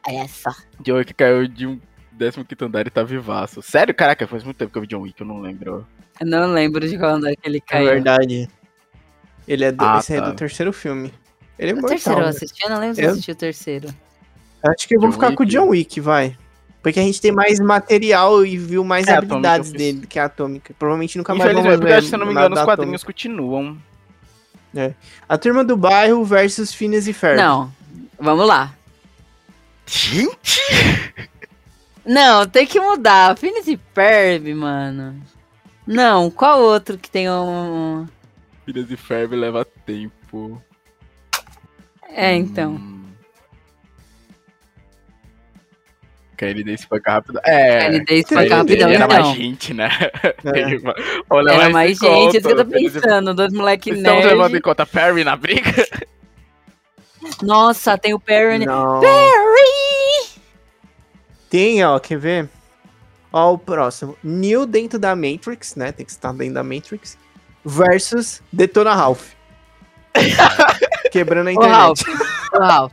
É 0.08 0.26
só. 0.26 0.50
John 0.80 0.96
Wick 0.96 1.14
caiu 1.14 1.46
de 1.46 1.66
um 1.66 1.78
15 2.18 2.44
andar 2.62 2.86
e 2.86 2.90
tá 2.90 3.02
vivaço. 3.02 3.62
Sério? 3.62 3.94
Caraca, 3.94 4.26
faz 4.26 4.42
muito 4.44 4.56
tempo 4.56 4.72
que 4.72 4.78
eu 4.78 4.82
vi 4.82 4.88
John 4.88 5.00
Wick, 5.02 5.20
eu 5.20 5.26
não 5.26 5.40
lembro. 5.40 5.86
Eu 6.20 6.26
não 6.26 6.52
lembro 6.52 6.86
de 6.86 6.98
qual 6.98 7.12
andar 7.12 7.30
que 7.36 7.48
ele 7.48 7.58
É 7.58 7.60
caiu. 7.60 7.86
verdade. 7.88 8.48
Ele 9.46 9.64
é 9.64 9.72
do, 9.72 9.84
Ah, 9.84 9.98
esse 9.98 10.12
aí 10.12 10.18
é 10.18 10.22
tá. 10.22 10.30
do 10.30 10.36
terceiro 10.36 10.72
filme. 10.72 11.12
Ele 11.62 11.70
é 11.70 11.74
o 11.74 11.76
mortal. 11.76 11.90
terceiro 11.90 12.18
eu 12.20 12.24
né? 12.24 12.28
assisti, 12.30 12.64
eu 12.64 12.70
não 12.70 12.80
lembro 12.80 12.94
se 12.96 13.00
eu 13.02 13.04
Eu- 13.06 13.12
assisti 13.12 13.30
o 13.30 13.34
terceiro. 13.34 13.88
Acho 14.64 14.88
que 14.88 14.96
eu 14.96 15.00
vou 15.00 15.08
John 15.10 15.14
ficar 15.14 15.34
com 15.34 15.42
o 15.42 15.46
Wick. 15.46 15.52
John 15.52 15.68
Wick, 15.68 16.00
vai. 16.00 16.36
Porque 16.82 16.98
a 16.98 17.02
gente 17.02 17.20
tem 17.20 17.30
mais 17.32 17.60
material 17.60 18.44
e 18.44 18.56
viu 18.58 18.84
mais 18.84 19.06
É, 19.06 19.12
habilidades 19.16 19.70
eu 19.70 19.78
dele 19.78 20.06
que 20.06 20.18
a 20.18 20.24
Atômica. 20.24 20.74
Provavelmente 20.76 21.16
nunca 21.16 21.34
mais 21.34 21.52
vamos 21.52 21.78
ver 21.78 21.92
acho 21.94 22.08
se 22.08 22.14
eu 22.14 22.18
não 22.18 22.26
me 22.26 22.32
engano, 22.32 22.56
os 22.56 22.62
quadrinhos 22.62 23.04
continuam. 23.04 23.78
Atômica. 24.74 24.96
A 25.28 25.38
Turma 25.38 25.62
do 25.62 25.76
Bairro 25.76 26.24
versus 26.24 26.72
Phineas 26.72 27.06
e 27.06 27.12
Ferb. 27.12 27.36
Não, 27.36 27.72
vamos 28.18 28.46
lá. 28.46 28.74
Gente! 29.86 30.60
Não, 32.04 32.46
tem 32.46 32.66
que 32.66 32.80
mudar. 32.80 33.36
Phineas 33.36 33.68
e 33.68 33.78
Ferb, 33.94 34.52
mano. 34.54 35.22
Não, 35.86 36.30
qual 36.30 36.60
outro 36.60 36.96
que 36.98 37.10
tem 37.10 37.30
um... 37.30 38.06
Filhas 38.64 38.90
e 38.90 38.96
Ferb 38.96 39.34
leva 39.36 39.64
tempo. 39.64 40.60
É, 42.14 42.34
então. 42.34 42.80
KND 46.36 46.72
espanca 46.72 47.12
rápido. 47.12 47.40
É. 47.44 47.90
KND 47.90 48.14
espanca 48.14 48.42
KND 48.42 48.54
rapidão, 48.54 48.88
era 48.88 49.04
então. 49.04 49.08
mais 49.08 49.36
gente, 49.36 49.74
né? 49.74 49.88
É. 50.44 50.58
Ele- 50.58 50.82
Ou 51.30 51.40
leva 51.40 51.62
Era 51.62 51.70
mais 51.72 51.98
gente, 51.98 52.36
isso 52.38 52.48
que 52.48 52.52
eu 52.54 52.56
tô 52.56 52.64
pensando. 52.66 53.34
Dois 53.34 53.52
moleque 53.52 53.90
Estamos 53.90 54.24
levando 54.24 54.56
em 54.56 54.60
conta 54.60 54.84
Perry 54.84 55.24
na 55.24 55.36
briga? 55.36 55.70
Nossa, 57.42 57.96
tem 57.96 58.12
o 58.14 58.20
Perry. 58.20 58.66
Não. 58.66 59.00
Perry! 59.00 60.40
Tem, 61.48 61.84
ó, 61.84 61.98
quer 61.98 62.18
ver? 62.18 62.48
Ó, 63.32 63.52
o 63.52 63.58
próximo. 63.58 64.16
Neo 64.22 64.66
dentro 64.66 64.98
da 64.98 65.14
Matrix, 65.14 65.76
né? 65.76 65.92
Tem 65.92 66.04
que 66.04 66.12
estar 66.12 66.32
dentro 66.32 66.54
da 66.54 66.62
Matrix. 66.64 67.16
Versus 67.64 68.42
Detona 68.52 68.94
Ralph. 68.94 69.32
Quebrando 71.10 71.48
a 71.48 71.52
Ô, 71.52 71.54
internet. 71.54 72.04
Ô, 72.54 72.58
Ralph. 72.58 72.92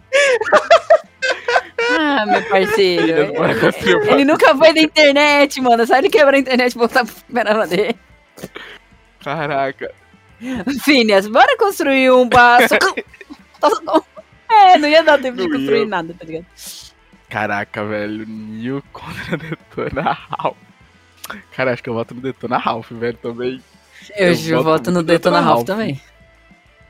Ah, 1.97 2.25
meu 2.25 2.41
parceiro. 2.49 3.33
Ele 4.09 4.23
nunca 4.25 4.55
foi 4.55 4.73
da 4.73 4.81
internet, 4.81 5.59
mano. 5.61 5.85
Só 5.85 5.97
ele 5.97 6.09
quebrar 6.09 6.35
a 6.35 6.39
internet 6.39 6.73
e 6.73 6.77
voltar 6.77 7.05
pro 7.05 7.15
primeira 7.25 7.67
dele. 7.67 7.95
Caraca. 9.23 9.91
Phineas, 10.83 11.27
bora 11.27 11.57
construir 11.57 12.11
um 12.11 12.27
baço. 12.29 12.75
é, 14.49 14.77
não 14.77 14.87
ia 14.87 15.03
dar 15.03 15.19
tempo 15.19 15.37
de 15.37 15.43
Não 15.47 15.57
construir 15.57 15.79
ia. 15.79 15.85
nada, 15.85 16.13
tá 16.17 16.25
ligado? 16.25 16.45
Caraca, 17.29 17.85
velho. 17.85 18.25
Neo 18.27 18.83
contra 18.93 19.37
Detona 19.37 20.17
Ralph. 20.29 20.57
Cara, 21.55 21.73
acho 21.73 21.83
que 21.83 21.89
eu 21.89 21.93
voto 21.93 22.15
no 22.15 22.21
Detona 22.21 22.57
Ralph, 22.57 22.89
velho, 22.91 23.17
também. 23.17 23.61
Eu, 24.15 24.29
Eu 24.33 24.63
voto, 24.63 24.63
voto 24.63 24.91
no 24.91 24.95
muito 24.97 25.07
Detona 25.07 25.37
Detona 25.37 25.41
Ralph 25.41 25.55
Ralph. 25.57 25.67
também. 25.67 26.01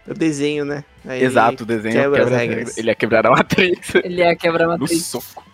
O 0.09 0.13
desenho, 0.13 0.65
né? 0.65 0.83
Aí 1.05 1.23
Exato, 1.23 1.63
o 1.63 1.65
desenho 1.65 1.93
quebra 1.93 2.19
quebra, 2.19 2.35
as 2.35 2.41
regras. 2.41 2.77
Ele 2.77 2.87
ia 2.89 2.95
quebrar 2.95 3.25
a 3.27 3.31
Matrix 3.31 3.95
Ele 4.03 4.21
ia 4.21 4.35
quebrar 4.35 4.67
uma 4.67 4.75
no 4.75 4.81
matriz. 4.81 5.05
soco. 5.05 5.45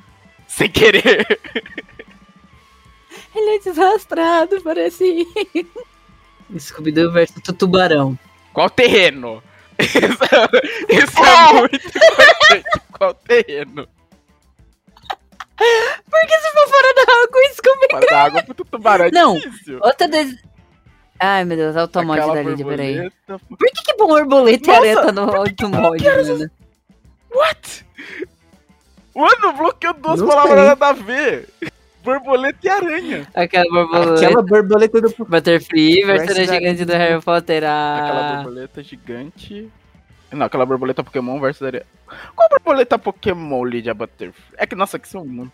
Sem 0.48 0.70
querer. 0.70 1.28
Ele 3.36 3.58
é 3.58 3.60
desrastrado, 3.60 4.62
parece. 4.64 5.28
Scooby-Doo 6.58 7.12
versus 7.12 7.36
Tubarão. 7.58 8.18
Qual 8.54 8.70
terreno? 8.70 9.44
Isso, 9.78 9.98
é- 9.98 11.60
muito 11.60 11.76
importante. 11.76 12.64
Qual 12.94 13.14
terreno? 13.14 13.86
Porque 15.58 16.40
se 16.40 16.52
for 16.52 16.68
fora 16.70 16.94
da 16.96 17.02
água, 17.02 17.30
o 17.34 17.54
Scooby... 17.56 17.88
Para 17.90 18.06
da 18.06 18.24
água 18.24 18.44
pro 18.44 18.54
tubarão 18.66 19.06
é 19.06 19.12
Não. 19.12 19.34
difícil. 19.38 19.80
Outra 19.82 20.08
des... 20.08 20.36
Ai, 21.20 21.46
meu 21.46 21.56
Deus, 21.58 21.76
olha 21.76 21.86
o 21.86 21.88
tomate 21.88 22.20
Aquela 22.20 22.36
da 22.36 22.42
Lídia, 22.50 22.66
peraí. 22.66 22.94
borboleta- 22.96 23.46
Por 23.48 23.58
que 23.58 23.84
que 23.84 23.94
borboleta 23.98 24.64
e 24.64 24.68
Nossa, 24.68 24.80
areia 24.80 25.02
tá 25.02 25.12
no 25.12 25.22
automóvel, 25.36 26.26
mano? 26.28 26.52
What? 27.34 27.86
Mano, 29.16 29.54
bloqueou 29.54 29.94
duas 29.94 30.20
Não 30.20 30.28
palavras 30.28 30.58
sei. 30.60 30.66
nada 30.68 30.88
a 30.88 30.94
ver. 30.94 31.50
Borboleta 32.04 32.60
e 32.64 32.70
aranha. 32.70 33.28
Aquela 33.34 33.64
borboleta. 33.72 34.26
Aquela 34.26 34.42
borboleta 34.44 35.02
do. 35.02 35.26
Butterfree 35.26 36.04
a 36.04 36.18
gigante 36.46 36.86
do 36.86 36.94
Harry 36.94 37.22
Potter. 37.22 37.58
Aquela 37.64 38.32
Ah, 38.32 38.36
borboleta 38.36 38.84
gigante. 38.84 39.72
Não, 40.32 40.46
aquela 40.46 40.66
borboleta 40.66 41.04
Pokémon 41.04 41.40
versus 41.40 41.64
areia. 41.64 41.86
Qual 42.36 42.50
borboleta 42.50 43.00
Pokémon, 43.00 43.64
Lydia 43.64 43.94
Butterfree? 43.94 44.44
É 44.58 44.68
que, 44.68 44.76
nossa, 44.76 45.00
que 45.00 45.08
são 45.08 45.26
muito. 45.26 45.54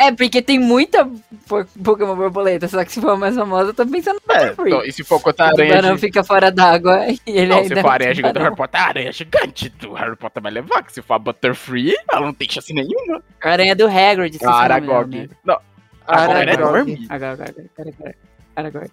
É, 0.00 0.12
porque 0.12 0.40
tem 0.42 0.58
muita 0.58 1.04
po- 1.48 1.64
Pokémon 1.82 2.14
borboleta, 2.16 2.68
só 2.68 2.84
que 2.84 2.92
se 2.92 3.00
for 3.00 3.10
a 3.10 3.16
mais 3.16 3.34
famosa, 3.34 3.70
eu 3.70 3.74
tô 3.74 3.86
pensando 3.86 4.20
no 4.26 4.34
É, 4.34 4.38
Butterfree. 4.50 4.72
então, 4.72 4.84
e 4.86 4.92
se 4.92 5.02
for 5.04 5.20
contra 5.20 5.46
a 5.46 5.48
O 5.48 5.52
aranha 5.54 5.68
tubarão 5.76 5.94
gi- 5.96 6.00
fica 6.00 6.22
fora 6.24 6.50
d'água 6.50 7.00
e 7.10 7.20
ele 7.26 7.46
Não, 7.48 7.58
ainda 7.58 7.74
se 7.74 7.80
for 7.80 7.88
a 7.88 7.92
aranha 7.92 8.08
é 8.08 8.12
um 8.12 8.14
gigante 8.14 8.34
do. 8.34 8.40
Harry 8.40 8.56
Potter, 8.56 8.80
a 8.80 8.84
aranha 8.86 9.12
gigante 9.12 9.68
do 9.70 9.92
Harry 9.94 10.16
Potter 10.16 10.42
vai 10.42 10.52
levar. 10.52 10.82
Que 10.82 10.92
se 10.92 11.02
for 11.02 11.14
a 11.14 11.18
Butterfree, 11.18 11.94
ela 12.12 12.26
não 12.26 12.34
tem 12.34 12.48
chance 12.48 12.72
nenhuma. 12.72 13.22
A 13.42 13.50
aranha 13.50 13.74
do 13.76 13.86
Hagrid, 13.86 14.32
esqueci 14.36 14.44
A 14.50 14.54
o 14.54 14.58
Aragog. 14.58 15.10
dela, 15.10 15.22
né? 15.28 15.36
Não, 15.44 15.58
a 16.06 16.20
aranha 16.20 16.38
é 16.38 16.42
Aragog. 16.52 16.62
enorme. 16.62 17.06
Aragog, 17.10 17.42
Aragog, 17.42 17.70
Aragog, 17.78 18.14
Aragog. 18.56 18.90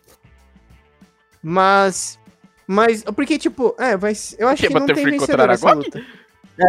Mas. 1.42 2.20
Mas. 2.68 3.04
Porque, 3.04 3.38
tipo, 3.38 3.76
é, 3.80 3.96
vai. 3.96 4.14
Eu 4.40 4.48
acho 4.48 4.62
que 4.62 4.68
que 4.68 4.74
não 4.74 4.86
tem 4.86 4.96
Butterfree 4.96 5.18
contra 5.20 5.38
vencedor 5.38 5.50
essa 5.54 5.68
Aragog? 5.70 5.86
luta. 5.86 6.04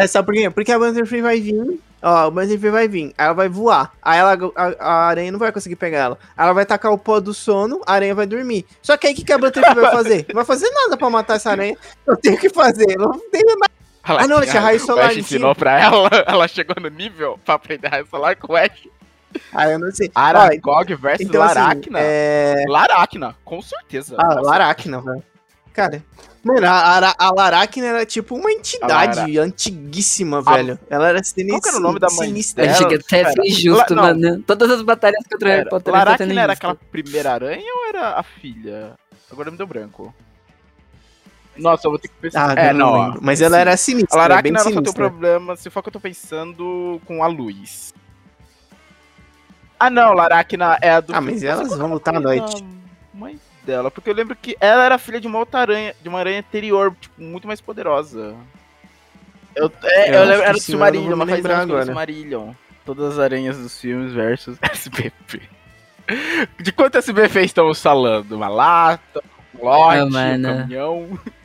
É, 0.00 0.06
sabe 0.06 0.26
por 0.26 0.34
quê? 0.34 0.50
Porque 0.50 0.72
a 0.72 0.78
Butterfree 0.78 1.22
vai 1.22 1.40
vir. 1.40 1.80
Ó, 2.08 2.26
a 2.26 2.30
Butterfree 2.30 2.70
vai 2.70 2.86
vir. 2.86 3.06
Aí 3.18 3.24
ela 3.26 3.34
vai 3.34 3.48
voar. 3.48 3.92
Aí 4.00 4.18
ela, 4.20 4.38
a, 4.54 4.64
a 4.78 5.06
aranha 5.08 5.32
não 5.32 5.40
vai 5.40 5.50
conseguir 5.50 5.74
pegar 5.74 5.98
ela. 5.98 6.18
Ela 6.38 6.52
vai 6.52 6.64
tacar 6.64 6.92
o 6.92 6.98
pó 6.98 7.18
do 7.18 7.34
sono, 7.34 7.80
a 7.84 7.94
aranha 7.94 8.14
vai 8.14 8.26
dormir. 8.26 8.64
Só 8.80 8.96
que 8.96 9.08
aí 9.08 9.12
o 9.12 9.16
que, 9.16 9.24
que 9.24 9.32
a 9.32 9.38
Butterfree 9.38 9.74
vai 9.74 9.90
fazer? 9.90 10.24
Não 10.28 10.36
vai 10.36 10.44
fazer 10.44 10.70
nada 10.70 10.96
pra 10.96 11.10
matar 11.10 11.34
essa 11.34 11.50
aranha. 11.50 11.76
Eu 12.06 12.16
tenho 12.16 12.38
que 12.38 12.48
fazer. 12.48 12.86
Eu 12.92 13.08
não 13.08 13.18
tenho 13.30 13.58
nada. 13.58 13.72
Ela 14.08 14.22
Ah, 14.22 14.28
não, 14.28 14.40
tinha 14.42 14.60
raio 14.60 14.78
solar 14.78 15.06
O 15.06 15.10
Ash 15.10 15.16
ensinou 15.16 15.52
pra 15.52 15.80
ela, 15.80 16.08
ela 16.28 16.46
chegou 16.46 16.76
no 16.80 16.88
nível 16.88 17.40
pra 17.44 17.54
aprender 17.56 17.88
raio 17.88 18.06
solar 18.06 18.36
com 18.36 18.52
o 18.52 18.56
Ash. 18.56 18.86
Ah, 19.52 19.68
eu 19.68 19.78
não 19.80 19.90
sei. 19.90 20.08
Aragog 20.14 20.94
versus 20.94 21.26
Então, 21.26 21.42
assim, 21.42 21.58
Laracna. 21.58 21.98
é... 22.00 22.64
Laracna, 22.68 23.36
com 23.44 23.60
certeza. 23.60 24.14
Ah. 24.16 24.40
Laracna, 24.40 25.00
velho. 25.00 25.22
Cara, 25.72 26.02
mano, 26.46 26.66
a, 26.66 27.14
a 27.18 27.30
Laracna 27.34 27.86
era 27.86 28.06
tipo 28.06 28.34
uma 28.36 28.50
entidade 28.50 29.38
antiguíssima, 29.38 30.38
A- 30.38 30.54
velho. 30.54 30.78
Ela 30.88 31.08
era 31.08 31.22
sinistra. 31.24 31.52
Qual 31.54 31.62
que 31.62 31.68
era 31.68 31.76
o 31.78 31.80
nome 31.80 31.98
da 31.98 32.08
mãe 32.08 32.28
sinistra. 32.28 32.64
dela? 32.64 32.74
Achei 32.76 32.86
que 32.88 32.94
até 32.94 33.32
foi 33.34 33.46
injusto, 33.48 33.94
La- 33.94 34.02
mano. 34.02 34.42
Todas 34.42 34.70
as 34.70 34.82
batalhas 34.82 35.22
contra 35.30 35.50
Era, 35.50 35.70
sendo 35.70 35.90
Laracna 35.90 36.24
era 36.24 36.32
injustas. 36.34 36.50
aquela 36.56 36.74
primeira 36.74 37.32
aranha 37.32 37.72
ou 37.74 37.88
era 37.88 38.10
a 38.18 38.22
filha? 38.22 38.92
Agora 39.30 39.50
me 39.50 39.56
deu 39.56 39.66
branco. 39.66 40.14
Nossa, 41.56 41.86
eu 41.86 41.90
vou 41.90 41.98
ter 41.98 42.08
que 42.08 42.14
pensar. 42.14 42.50
Ah, 42.50 42.60
é, 42.66 42.72
não, 42.72 43.12
não. 43.12 43.18
Mas 43.22 43.40
ela 43.40 43.58
era 43.58 43.72
A 43.72 43.76
sinistra, 43.78 44.20
era 44.22 44.42
bem 44.42 44.52
Laracna 44.52 44.58
ela 44.58 44.64
só 44.76 44.82
tem 44.82 44.90
um 44.90 44.94
problema 44.94 45.56
se 45.56 45.70
for 45.70 45.82
que 45.82 45.88
eu 45.88 45.92
tô 45.94 46.00
pensando 46.00 47.00
com 47.06 47.24
a 47.24 47.26
luz. 47.26 47.94
Ah, 49.80 49.90
não, 49.90 50.12
Laracna 50.12 50.78
é 50.80 50.90
a 50.90 51.00
do. 51.00 51.14
Ah, 51.14 51.20
mas 51.20 51.42
elas 51.42 51.76
vão 51.76 51.92
lutar 51.92 52.14
à 52.14 52.20
noite. 52.20 52.64
Mãe 53.12 53.38
dela, 53.66 53.90
porque 53.90 54.08
eu 54.08 54.14
lembro 54.14 54.36
que 54.36 54.56
ela 54.60 54.84
era 54.84 54.96
filha 54.98 55.20
de 55.20 55.26
uma 55.26 55.38
outra 55.38 55.60
aranha, 55.60 55.94
de 56.00 56.08
uma 56.08 56.18
aranha 56.20 56.38
anterior, 56.38 56.94
tipo, 56.98 57.20
muito 57.20 57.46
mais 57.46 57.60
poderosa. 57.60 58.34
Eu, 59.54 59.70
é, 59.82 60.10
Eu 60.10 60.14
eu, 60.14 60.24
lembro, 60.24 60.42
era 60.42 60.52
do 60.52 60.56
não 60.56 60.60
Silmarillion, 60.60 61.16
mas 61.16 61.28
faz 61.28 61.38
lembrar 61.42 61.54
anos 61.56 61.70
agora. 61.70 61.84
Silmarillion. 61.86 62.52
Todas 62.84 63.12
as 63.14 63.18
aranhas 63.18 63.58
dos 63.58 63.78
filmes 63.80 64.12
versus 64.12 64.56
SBP. 64.62 65.42
De 66.62 66.72
quanto 66.72 66.98
SBP 66.98 67.40
estamos 67.42 67.82
falando? 67.82 68.32
Uma 68.32 68.48
lata, 68.48 69.22
um 69.58 69.64
lote, 69.64 70.02
um 70.02 70.12
caminhão? 70.42 71.18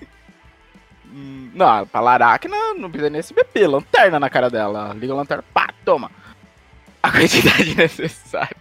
Hum, 1.13 1.51
Não, 1.53 1.85
pra 1.87 1.99
Laracna 1.99 2.55
não 2.77 2.89
precisa 2.89 3.09
nem 3.09 3.19
SBP, 3.19 3.67
lanterna 3.67 4.17
na 4.17 4.29
cara 4.29 4.49
dela. 4.49 4.93
Liga 4.97 5.11
a 5.11 5.17
lanterna, 5.17 5.43
pá, 5.53 5.67
toma. 5.83 6.09
A 7.03 7.11
quantidade 7.11 7.75
necessária. 7.75 8.55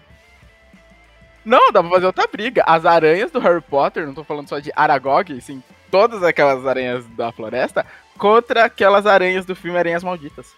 Não, 1.45 1.73
dá 1.73 1.81
pra 1.83 1.91
fazer 1.91 2.07
outra 2.07 2.27
briga. 2.27 2.63
As 2.67 2.85
aranhas 2.85 3.31
do 3.31 3.39
Harry 3.41 3.61
Potter, 3.63 4.07
não 4.07 4.15
tô 4.15 4.23
falando 4.25 4.49
só 4.49 4.59
de 4.59 4.71
Aragog, 4.77 5.41
sim, 5.41 5.63
todas 5.91 6.23
aquelas 6.23 6.67
aranhas 6.67 7.07
da 7.17 7.33
floresta, 7.33 7.85
contra 8.19 8.65
aquelas 8.65 9.07
aranhas 9.07 9.45
do 9.47 9.57
filme 9.57 9.79
Aranhas 9.79 10.03
Malditas. 10.05 10.49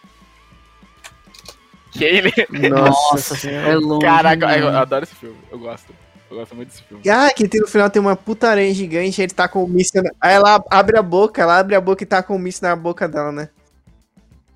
Que 1.93 2.05
ele. 2.05 2.33
Nossa, 2.71 3.49
É 3.51 3.75
longe. 3.77 4.05
Caraca, 4.05 4.59
eu, 4.59 4.69
adoro 4.77 5.05
esse 5.05 5.15
filme. 5.15 5.37
Eu 5.51 5.59
gosto. 5.59 5.95
Eu 6.31 6.39
gosto 6.39 6.55
muito 6.57 6.69
desse 6.71 6.83
filme. 6.83 7.03
Ah, 7.11 7.31
que 7.35 7.47
tem 7.47 7.61
no 7.61 7.67
final 7.67 7.91
tem 7.91 8.01
uma 8.01 8.17
puta 8.17 8.49
aranha 8.49 8.73
gigante, 8.73 9.21
ele 9.21 9.35
tá 9.35 9.47
com 9.47 9.63
o 9.63 9.69
míssil. 9.69 10.03
na- 10.03 10.11
Aí 10.19 10.33
ela 10.35 10.65
abre 10.71 10.97
a 10.99 11.03
boca, 11.03 11.43
ela 11.43 11.59
abre 11.59 11.75
a 11.75 11.81
boca 11.81 12.03
e 12.03 12.07
tá 12.07 12.23
com 12.23 12.35
o 12.35 12.39
míssil 12.39 12.67
na 12.67 12.75
boca 12.75 13.07
dela, 13.07 13.31
né? 13.31 13.51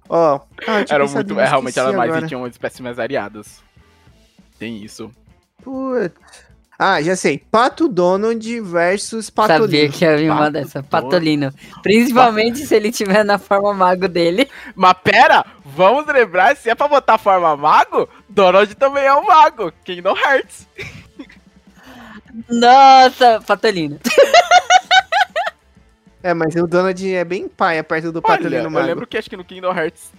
Ó. 0.09 0.40
Ah, 0.66 0.85
Era 0.89 1.07
muito. 1.07 1.39
É, 1.39 1.47
realmente 1.47 1.78
era 1.78 1.93
mais 1.93 2.27
tinha 2.27 2.39
umas 2.39 2.53
espécies 2.53 2.81
mais 2.81 2.97
variadas. 2.97 3.62
Tem 4.59 4.82
isso. 4.82 5.11
Putz. 5.62 6.15
Ah, 6.78 7.01
já 7.01 7.16
sei. 7.16 7.39
Pato 7.51 7.89
Donald 7.89 8.61
versus 8.61 9.27
Sabia 9.35 9.49
Patolino. 9.57 9.93
que 9.93 10.05
ia 10.05 10.16
vir 10.16 10.31
uma 10.31 10.41
Pato 10.41 10.53
dessa. 10.53 10.83
Patolino. 10.83 11.51
Principalmente 11.83 12.59
se 12.66 12.74
ele 12.74 12.93
tiver 12.93 13.24
na 13.24 13.39
forma 13.39 13.73
mago 13.73 14.07
dele. 14.07 14.47
Mas 14.74 14.95
pera, 15.03 15.45
vamos 15.65 16.07
lembrar, 16.07 16.55
se 16.55 16.69
é 16.69 16.74
pra 16.74 16.87
botar 16.87 17.16
forma 17.16 17.57
mago, 17.57 18.07
Donald 18.28 18.74
também 18.74 19.05
é 19.05 19.15
um 19.15 19.24
mago. 19.24 19.73
Kingdom 19.85 20.15
Hearts. 20.16 20.69
Nossa, 22.51 23.41
Patolino. 23.47 23.99
É, 26.23 26.35
mas 26.35 26.55
o 26.57 26.66
Donald 26.66 27.15
é 27.15 27.24
bem 27.24 27.49
paia 27.49 27.83
perto 27.83 28.12
do 28.12 28.19
Olha, 28.19 28.37
Patolino 28.37 28.65
eu 28.65 28.70
Mago. 28.70 28.87
lembro 28.87 29.07
que 29.07 29.16
acho 29.16 29.31
que 29.31 29.37
no 29.37 29.45
Kingdom 29.45 29.73
Hearts. 29.74 30.11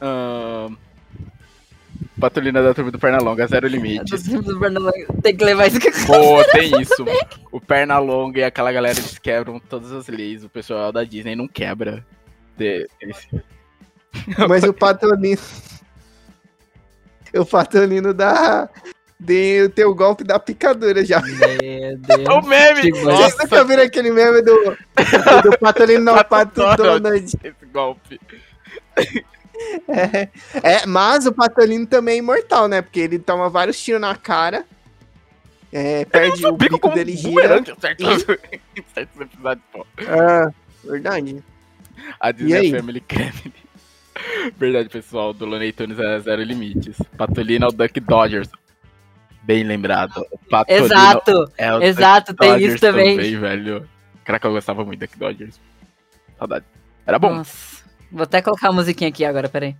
ahn, 0.00 0.76
Patolina 2.20 2.62
da 2.62 2.72
turma 2.74 2.90
do 2.90 2.98
Pernalonga, 2.98 3.46
zero 3.46 3.66
limites. 3.68 4.22
Tem 5.22 5.36
que 5.36 5.44
levar 5.44 5.66
isso 5.66 5.80
que 5.80 5.90
Pô, 6.06 6.42
tem 6.52 6.80
isso. 6.80 7.04
O 7.50 7.60
Pernalonga 7.60 8.40
e 8.40 8.44
aquela 8.44 8.72
galera 8.72 8.98
eles 8.98 9.18
quebram 9.18 9.58
todas 9.60 9.92
as 9.92 10.08
leis. 10.08 10.44
O 10.44 10.48
pessoal 10.48 10.92
da 10.92 11.04
Disney 11.04 11.34
não 11.36 11.48
quebra. 11.48 12.04
De- 12.56 12.88
esse- 13.00 13.28
Mas 14.48 14.62
o 14.64 14.72
Patolino. 14.72 15.40
o 17.34 17.44
Patolino 17.46 18.12
dá. 18.14 18.68
Tem, 19.24 19.68
tem 19.70 19.84
o 19.84 19.94
golpe 19.94 20.24
da 20.24 20.36
picadura 20.38 21.04
já. 21.04 21.20
Meu 21.20 21.96
Deus. 21.96 22.28
O 22.28 22.42
meme! 22.42 22.90
Vocês 22.90 23.36
nunca 23.38 23.64
viram 23.64 23.84
aquele 23.84 24.10
meme 24.10 24.42
do, 24.42 24.76
do 25.44 25.56
Patolino, 25.62 26.02
não, 26.04 26.14
Pato 26.14 26.28
Pato 26.30 26.54
Donald. 26.82 27.00
Donald. 27.00 27.24
esse 27.24 27.66
golpe. 27.72 28.20
É, 29.88 30.28
é, 30.62 30.86
mas 30.86 31.26
o 31.26 31.32
Patolino 31.32 31.86
também 31.86 32.16
é 32.16 32.18
imortal, 32.18 32.68
né? 32.68 32.82
Porque 32.82 33.00
ele 33.00 33.18
toma 33.18 33.48
vários 33.48 33.80
tiros 33.82 34.00
na 34.00 34.16
cara. 34.16 34.64
É, 35.72 36.04
perde 36.04 36.44
o 36.46 36.52
bico, 36.52 36.88
dele 36.90 37.16
gira. 37.16 37.62
certos, 37.80 38.26
em 38.76 38.84
certos 38.94 39.20
episódios, 39.20 39.64
pô. 39.72 39.86
Ah, 40.06 40.52
verdade. 40.84 41.42
A 42.20 42.30
Disney? 42.30 42.70
Family 42.70 43.02
Family. 43.08 43.54
Verdade, 44.58 44.88
pessoal. 44.88 45.32
Do 45.32 45.46
Looney 45.46 45.72
Tunes 45.72 45.98
é 45.98 46.20
zero 46.20 46.42
limites. 46.42 46.96
Patolino 47.16 47.64
é 47.66 47.68
o 47.68 47.72
Duck 47.72 47.98
Dodgers. 48.00 48.48
Bem 49.42 49.64
lembrado. 49.64 50.26
Patolino 50.50 50.86
Exato, 50.86 51.52
é 51.56 51.74
o 51.74 51.82
exato, 51.82 52.32
Duck 52.32 52.40
tem 52.40 52.50
Dodgers 52.50 52.74
isso 52.74 52.80
também. 52.80 53.16
velho. 53.38 53.88
Caraca, 54.24 54.46
eu 54.46 54.52
gostava 54.52 54.84
muito 54.84 55.00
do 55.00 55.06
Duck 55.06 55.18
Dodgers. 55.18 55.60
Saudade. 56.38 56.64
Era 57.06 57.18
bom. 57.18 57.34
Nossa. 57.34 57.81
Vou 58.12 58.24
até 58.24 58.42
colocar 58.42 58.68
a 58.68 58.72
musiquinha 58.72 59.08
aqui 59.08 59.24
agora, 59.24 59.48
peraí. 59.48 59.74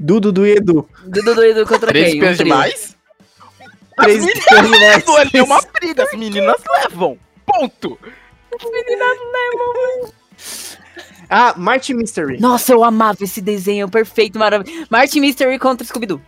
Dudu 0.00 0.32
do 0.32 0.46
Edu. 0.46 0.88
Dudu 1.04 1.34
do 1.34 1.44
Edu 1.44 1.66
contra 1.66 1.88
Três 1.88 2.12
quem? 2.12 2.22
Um 2.22 2.30
espiãs 2.30 2.36
trio. 2.36 2.48
demais? 2.48 2.96
Três 3.98 4.24
espiãs 4.24 4.70
demais. 4.70 5.04
Tudo 5.04 5.16
ali 5.18 5.30
é 5.34 5.42
uma 5.42 5.60
briga. 5.72 6.02
As 6.04 6.12
meninas 6.12 6.56
levam. 6.78 7.18
Ponto. 7.44 7.98
Ah, 11.28 11.54
Martin 11.56 11.94
Mystery. 11.94 12.38
Nossa, 12.40 12.72
eu 12.72 12.84
amava 12.84 13.22
esse 13.22 13.40
desenho, 13.40 13.88
perfeito, 13.88 14.38
maravilhoso. 14.38 14.86
Martin 14.90 15.20
Mystery 15.20 15.58
contra 15.58 15.86
Scooby-Doo. 15.86 16.20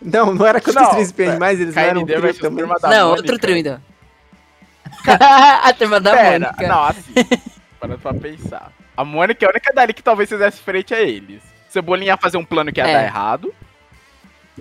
Não, 0.00 0.34
não 0.34 0.46
era 0.46 0.60
contra 0.60 0.82
os 0.82 0.88
três 0.90 1.06
espiãs 1.08 1.32
demais, 1.32 1.60
eles 1.60 1.74
não 1.74 1.82
eram 1.82 2.02
um 2.02 2.06
KND 2.06 2.20
trio 2.20 2.34
também. 2.40 2.64
Não, 2.66 2.72
Mônica. 2.72 3.06
outro 3.06 3.38
trio 3.38 3.56
ainda. 3.56 3.82
a 5.62 5.72
turma 5.72 6.00
da 6.00 6.12
Pera, 6.12 6.52
Mônica. 6.52 6.68
não, 6.68 6.84
assim. 6.84 7.12
Para 7.80 7.98
pra 7.98 8.14
pensar. 8.14 8.72
A 8.96 9.04
Mônica 9.04 9.44
é 9.44 9.48
a 9.48 9.50
única 9.50 9.72
dali 9.72 9.92
que 9.92 10.02
talvez 10.02 10.28
fizesse 10.28 10.60
frente 10.60 10.94
a 10.94 11.00
eles. 11.00 11.42
Cebolinha 11.68 12.12
ia 12.12 12.16
fazer 12.16 12.36
um 12.38 12.44
plano 12.44 12.72
que 12.72 12.80
ia 12.80 12.86
É. 12.86 12.92
dar 12.94 13.04
errado. 13.04 13.52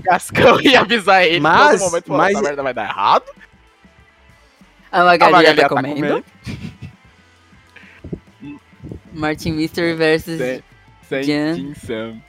Cascão 0.04 0.60
ia 0.62 0.82
avisar 0.82 1.24
ele 1.24 1.40
Mas- 1.40 1.80
todo 1.80 1.90
momento 1.90 2.06
falando, 2.08 2.34
mas- 2.34 2.42
merda 2.42 2.64
vai 2.64 2.74
dar 2.74 2.84
errado. 2.84 3.26
A 4.92 5.02
A 5.02 5.06
Magali, 5.06 5.32
Magali 5.32 5.62
tá 5.62 5.70
comendo. 5.70 6.26
Martin 9.14 9.52
Mystery 9.54 9.94
versus 9.94 10.40
sem 11.04 11.24
Jan. 11.24 11.74
Sam. 11.76 12.22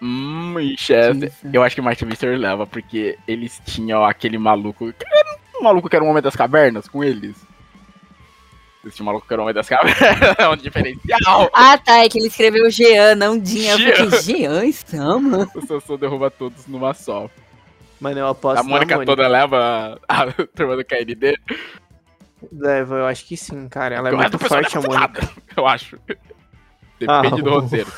Hum, 0.00 0.58
e 0.60 0.76
Chester. 0.76 1.32
Sam. 1.32 1.50
Eu 1.52 1.62
acho 1.62 1.74
que 1.74 1.80
Martin 1.82 2.04
Mystery 2.04 2.36
leva, 2.36 2.66
porque 2.66 3.18
eles 3.26 3.60
tinham 3.64 4.04
aquele 4.04 4.38
maluco. 4.38 4.92
Um 5.58 5.62
maluco 5.62 5.88
que 5.88 5.96
era 5.96 6.04
o 6.04 6.08
Homem 6.08 6.22
das 6.22 6.36
Cavernas 6.36 6.86
com 6.88 7.02
eles. 7.02 7.36
Esse 8.86 9.02
maluco 9.02 9.26
que 9.26 9.32
era 9.32 9.40
o 9.40 9.44
Homem 9.44 9.54
das 9.54 9.68
Cavernas 9.68 9.98
é 10.38 10.48
um 10.48 10.56
diferencial. 10.56 11.50
Ah, 11.54 11.78
tá, 11.78 12.04
é 12.04 12.08
que 12.08 12.18
ele 12.18 12.26
escreveu 12.28 12.70
Jean, 12.70 13.14
não 13.14 13.38
Dinha. 13.38 13.72
Eu 13.72 13.78
Jean. 13.78 14.10
fiquei, 14.10 14.38
Jean, 14.46 14.72
Sama? 14.72 15.48
O 15.54 15.66
Sansão 15.66 15.96
derruba 15.96 16.30
todos 16.30 16.66
numa 16.66 16.92
só. 16.92 17.30
Mano, 18.00 18.18
eu 18.18 18.28
aposto 18.28 18.60
a 18.60 18.62
Mônica, 18.62 19.04
toda 19.06 19.26
leva 19.28 19.98
a 20.08 20.26
turma 20.54 20.76
do 20.76 20.84
KND. 20.84 21.38
Leva, 22.52 22.96
eu 22.96 23.06
acho 23.06 23.24
que 23.26 23.36
sim, 23.36 23.68
cara. 23.68 23.94
Ela 23.94 24.10
é 24.10 24.14
resto 24.16 24.32
muito 24.38 24.48
forte, 24.48 24.76
a 24.76 24.80
Mônica. 24.82 25.30
Eu 25.56 25.66
acho. 25.66 25.98
Depende 27.00 27.40
Ah. 27.40 27.42
do 27.42 27.50
roteiro. 27.50 27.90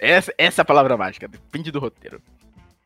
Essa, 0.00 0.34
essa 0.36 0.60
é 0.60 0.62
a 0.62 0.64
palavra 0.64 0.96
mágica. 0.96 1.28
Depende 1.28 1.70
do 1.70 1.78
roteiro. 1.78 2.20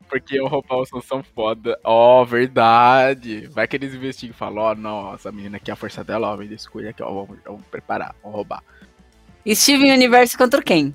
Porque 0.09 0.41
o 0.41 0.47
roubar 0.47 0.77
o 0.77 0.85
Sansão 0.85 1.23
foda. 1.23 1.79
Ó, 1.83 2.25
verdade. 2.25 3.47
Vai 3.47 3.67
que 3.67 3.75
eles 3.75 3.93
investigam 3.93 4.33
e 4.33 4.37
falam, 4.37 4.63
ó, 4.63 4.75
não, 4.75 5.13
essa 5.13 5.31
menina 5.31 5.57
aqui, 5.57 5.69
a 5.69 5.75
força 5.75 6.03
dela, 6.03 6.33
ó, 6.33 6.35
me 6.35 6.47
descuida 6.47 6.89
aqui, 6.89 7.03
ó, 7.03 7.13
vamos, 7.13 7.37
vamos 7.45 7.65
preparar, 7.67 8.15
vamos 8.23 8.35
roubar. 8.35 8.63
Steven 9.47 9.93
Universo 9.93 10.37
contra 10.37 10.61
quem? 10.61 10.93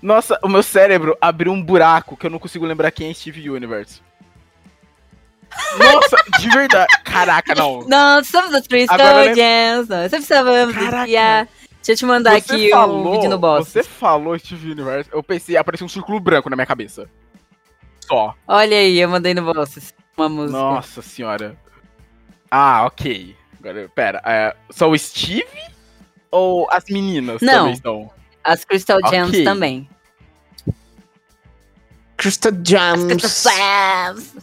Nossa, 0.00 0.38
o 0.42 0.48
meu 0.48 0.62
cérebro 0.62 1.16
abriu 1.20 1.52
um 1.52 1.62
buraco 1.62 2.16
que 2.16 2.26
eu 2.26 2.30
não 2.30 2.38
consigo 2.38 2.66
lembrar 2.66 2.90
quem 2.90 3.10
é 3.10 3.14
Steve 3.14 3.48
Universe. 3.48 4.02
Nossa, 5.78 6.16
de 6.40 6.48
verdade. 6.50 6.88
Caraca, 7.04 7.54
não. 7.54 7.82
Não, 7.86 8.24
somos 8.24 8.52
os 8.52 8.66
eu 8.70 9.34
Gems. 9.34 9.88
Não, 9.88 10.08
Caraca. 10.74 10.98
desviar. 10.98 11.48
Deixa 11.76 11.92
eu 11.92 11.96
te 11.96 12.06
mandar 12.06 12.40
Você 12.40 12.54
aqui 12.54 12.74
o 12.74 13.12
vídeo 13.12 13.28
no 13.28 13.38
boss. 13.38 13.68
Você 13.68 13.82
falou 13.82 14.38
Steve 14.38 14.70
Universe, 14.70 15.10
eu 15.12 15.22
pensei, 15.22 15.56
apareceu 15.56 15.84
um 15.84 15.88
círculo 15.88 16.18
branco 16.18 16.48
na 16.48 16.56
minha 16.56 16.66
cabeça. 16.66 17.10
Só. 18.06 18.34
Olha 18.46 18.76
aí, 18.76 18.98
eu 18.98 19.08
mandei 19.08 19.34
no 19.34 19.42
boss. 19.42 19.94
Uma 20.16 20.28
música. 20.28 20.58
Nossa 20.58 21.02
senhora. 21.02 21.56
Ah, 22.50 22.84
ok. 22.86 23.34
Agora, 23.58 23.90
pera, 23.94 24.22
é, 24.24 24.54
só 24.70 24.88
o 24.90 24.96
Steve 24.98 25.46
ou 26.30 26.68
as 26.70 26.84
meninas 26.88 27.40
Não. 27.40 27.52
também 27.52 27.72
estão? 27.72 28.10
As 28.44 28.64
Crystal 28.64 29.00
Gems 29.08 29.28
Ok. 29.30 29.44
também. 29.44 29.88
Crystal 32.16 32.52
Gems. 32.64 33.42
Gems. 33.42 34.36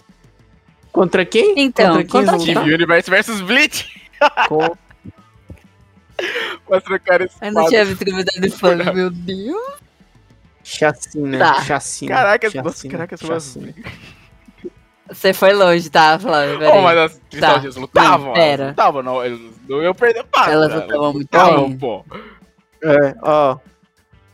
Contra 0.91 1.25
quem? 1.25 1.53
Então, 1.57 2.03
contra 2.03 2.03
quem 2.03 2.11
contra 2.25 2.37
quem? 2.37 2.55
Steve 2.55 2.73
Universe 2.73 3.09
versus 3.09 3.41
Bleach. 3.41 4.01
Com- 4.47 4.75
Mas 6.69 6.83
trocar 6.83 7.21
esse 7.21 7.35
Eu 7.41 7.51
não 7.51 7.67
tinha 7.67 7.83
visto 7.85 8.05
comentário 8.05 8.41
de 8.41 8.49
fã, 8.49 8.75
meu 8.93 9.09
Deus. 9.09 9.80
Chacina, 10.71 11.37
Tá. 11.37 11.61
chacina. 11.63 12.15
Caraca, 12.15 12.47
chacina, 12.47 12.63
nossa, 12.63 12.87
caraca, 12.87 13.17
chacina. 13.17 13.73
Você 15.09 15.33
foi 15.33 15.51
longe, 15.53 15.89
tá, 15.89 16.17
Flávio? 16.17 16.57
Peraí. 16.59 16.77
Oh, 16.77 16.81
mas 16.81 16.97
as 16.97 17.21
Crystal 17.29 17.61
Gems 17.61 17.75
lutavam, 17.75 18.19
Não, 18.27 18.35
elas 18.35 18.39
pera. 18.39 18.67
lutavam, 18.69 19.03
não, 19.03 19.25
eles 19.25 19.39
não 19.67 19.83
iam 19.83 19.93
perder 19.93 20.23
passo. 20.23 20.49
Elas 20.49 20.69
né? 20.69 20.75
lutavam 20.77 21.13
muito 21.13 21.17
lutavam, 21.17 21.67
bem. 21.69 21.77
pô. 21.77 22.05
É, 22.83 23.15
ó. 23.21 23.57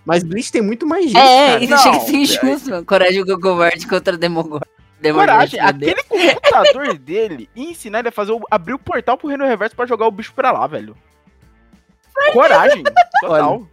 Mas 0.06 0.24
Bleach 0.24 0.52
tem 0.52 0.62
muito 0.62 0.86
mais 0.86 1.06
gente, 1.06 1.18
É, 1.18 1.48
cara. 1.54 1.64
isso 1.64 1.72
Não, 1.74 1.78
chega 1.80 1.98
a 1.98 2.00
ser 2.02 2.16
injusto, 2.16 2.70
mano. 2.70 2.86
Coragem 2.86 3.26
do 3.26 3.36
Gogoward 3.36 3.88
contra 3.88 4.16
Demogorgon. 4.18 4.60
Coragem, 5.14 5.60
aquele 5.60 6.02
computador 6.04 6.98
dele 7.00 7.50
ia 7.56 7.72
ensinar 7.72 8.00
ele 8.00 8.10
a 8.10 8.12
fazer 8.12 8.32
o, 8.32 8.42
abrir 8.50 8.74
o 8.74 8.80
portal 8.80 9.18
pro 9.18 9.28
Reino 9.28 9.46
Reverso 9.46 9.76
pra 9.76 9.86
jogar 9.86 10.08
o 10.08 10.12
bicho 10.12 10.34
pra 10.34 10.52
lá, 10.52 10.66
velho. 10.68 10.96
Coragem, 12.34 12.84
total. 13.22 13.68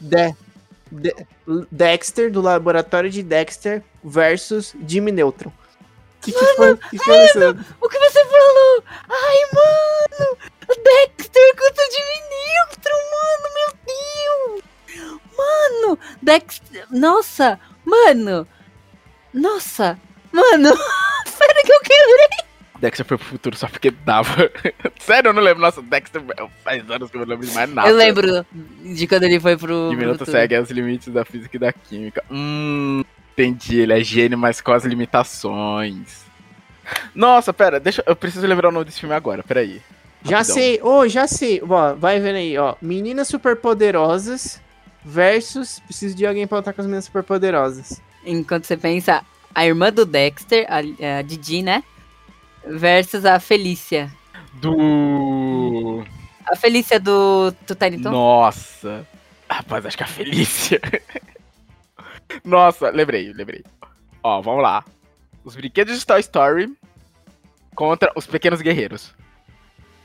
De- 0.00 0.34
De- 0.90 1.14
Dexter, 1.70 2.30
do 2.30 2.40
laboratório 2.40 3.10
de 3.10 3.22
Dexter, 3.22 3.82
versus 4.02 4.74
Jimmy 4.86 5.12
Neutron. 5.12 5.52
Que 6.20 6.32
que 6.32 6.44
foi? 6.54 6.76
Que 6.76 6.98
foi 6.98 7.24
isso? 7.24 7.38
O 7.80 7.88
que 7.88 7.98
você 7.98 8.24
falou? 8.26 8.84
Ai, 9.08 9.38
mano! 9.54 10.36
Dexter 10.68 11.56
contra 11.56 11.84
Jimmy 11.90 12.20
Neutron, 12.30 13.00
mano, 13.10 13.54
meu 13.54 13.70
Deus! 13.86 15.20
Mano, 15.36 15.98
Dexter... 16.20 16.86
Nossa, 16.90 17.58
mano! 17.84 18.46
Nossa, 19.32 19.98
mano! 20.32 20.70
Pera 21.38 21.62
que 21.64 21.72
eu 21.72 21.80
quebrei! 21.80 22.49
Dexter 22.80 23.04
foi 23.04 23.18
pro 23.18 23.26
futuro 23.26 23.56
só 23.56 23.68
porque 23.68 23.90
dava. 23.90 24.50
Sério, 24.98 25.28
eu 25.28 25.32
não 25.32 25.42
lembro. 25.42 25.60
Nossa, 25.60 25.82
Dexter 25.82 26.22
faz 26.64 26.90
anos 26.90 27.10
que 27.10 27.16
eu 27.16 27.20
não 27.20 27.28
lembro 27.28 27.46
de 27.46 27.52
mais 27.52 27.72
nada. 27.72 27.88
Eu 27.88 27.96
lembro 27.96 28.46
de 28.82 29.06
quando 29.06 29.24
ele 29.24 29.38
foi 29.38 29.56
pro... 29.56 29.90
Diminuto 29.90 30.24
segue 30.24 30.58
os 30.58 30.70
limites 30.70 31.12
da 31.12 31.24
física 31.24 31.56
e 31.56 31.60
da 31.60 31.72
química. 31.72 32.24
Hum, 32.30 33.04
entendi. 33.32 33.80
Ele 33.80 33.92
é 33.92 34.02
gênio, 34.02 34.38
mas 34.38 34.60
com 34.60 34.72
as 34.72 34.84
limitações. 34.84 36.24
Nossa, 37.14 37.52
pera, 37.52 37.78
deixa 37.78 38.02
eu 38.06 38.16
preciso 38.16 38.46
lembrar 38.46 38.68
o 38.68 38.72
nome 38.72 38.84
desse 38.84 39.00
filme 39.00 39.14
agora, 39.14 39.42
peraí. 39.42 39.80
Já 40.22 40.38
Rapidão. 40.38 40.54
sei, 40.54 40.80
ô, 40.82 41.08
já 41.08 41.26
sei. 41.26 41.62
Ó, 41.66 41.94
vai 41.94 42.20
vendo 42.20 42.36
aí, 42.36 42.56
ó. 42.58 42.74
Meninas 42.80 43.28
superpoderosas 43.28 44.60
versus. 45.04 45.80
Preciso 45.80 46.14
de 46.14 46.26
alguém 46.26 46.46
pra 46.46 46.58
lutar 46.58 46.74
com 46.74 46.80
as 46.80 46.86
meninas 46.86 47.04
superpoderosas. 47.06 48.00
Enquanto 48.24 48.64
você 48.64 48.76
pensa, 48.76 49.22
a 49.54 49.66
irmã 49.66 49.92
do 49.92 50.04
Dexter, 50.04 50.66
a, 50.68 51.18
a 51.18 51.22
Didi, 51.22 51.62
né? 51.62 51.82
Versus 52.66 53.24
a 53.24 53.40
Felícia. 53.40 54.10
Do. 54.54 56.04
A 56.46 56.56
Felícia 56.56 56.98
do, 57.00 57.52
do 57.66 57.74
Tiny 57.74 58.02
Tom? 58.02 58.10
Nossa. 58.10 59.06
Rapaz, 59.48 59.86
acho 59.86 59.96
que 59.96 60.02
é 60.02 60.06
a 60.06 60.08
Felícia. 60.08 60.80
Nossa, 62.44 62.90
lembrei, 62.90 63.32
lembrei. 63.32 63.64
Ó, 64.22 64.40
vamos 64.40 64.62
lá. 64.62 64.84
Os 65.44 65.56
brinquedos 65.56 65.98
de 65.98 66.06
Toy 66.06 66.20
Story 66.20 66.72
contra 67.74 68.12
os 68.14 68.26
pequenos 68.26 68.60
guerreiros. 68.60 69.14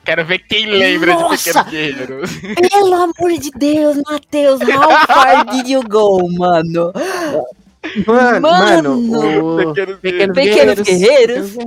Quero 0.03 0.23
ver 0.23 0.40
quem 0.40 0.68
lembra 0.68 1.14
Nossa! 1.14 1.64
de 1.64 1.65
pequenos 1.65 1.72
guerreiros. 1.72 2.32
Pelo 2.72 2.94
amor 2.94 3.40
de 3.40 3.52
Deus, 3.52 3.98
Matheus, 4.07 4.61
how 4.61 5.06
far 5.07 5.45
did 5.45 5.68
you 5.68 5.84
go, 5.88 6.27
mano? 6.32 6.94
Mano, 8.07 8.41
Mano! 8.41 9.02
mano, 9.02 9.56
o... 9.56 9.73
pequenos 9.73 9.99
Pequenos. 9.99 10.36
Guerreiros? 10.36 10.80
Pequenos 10.82 10.82
Guerreiros. 10.82 11.57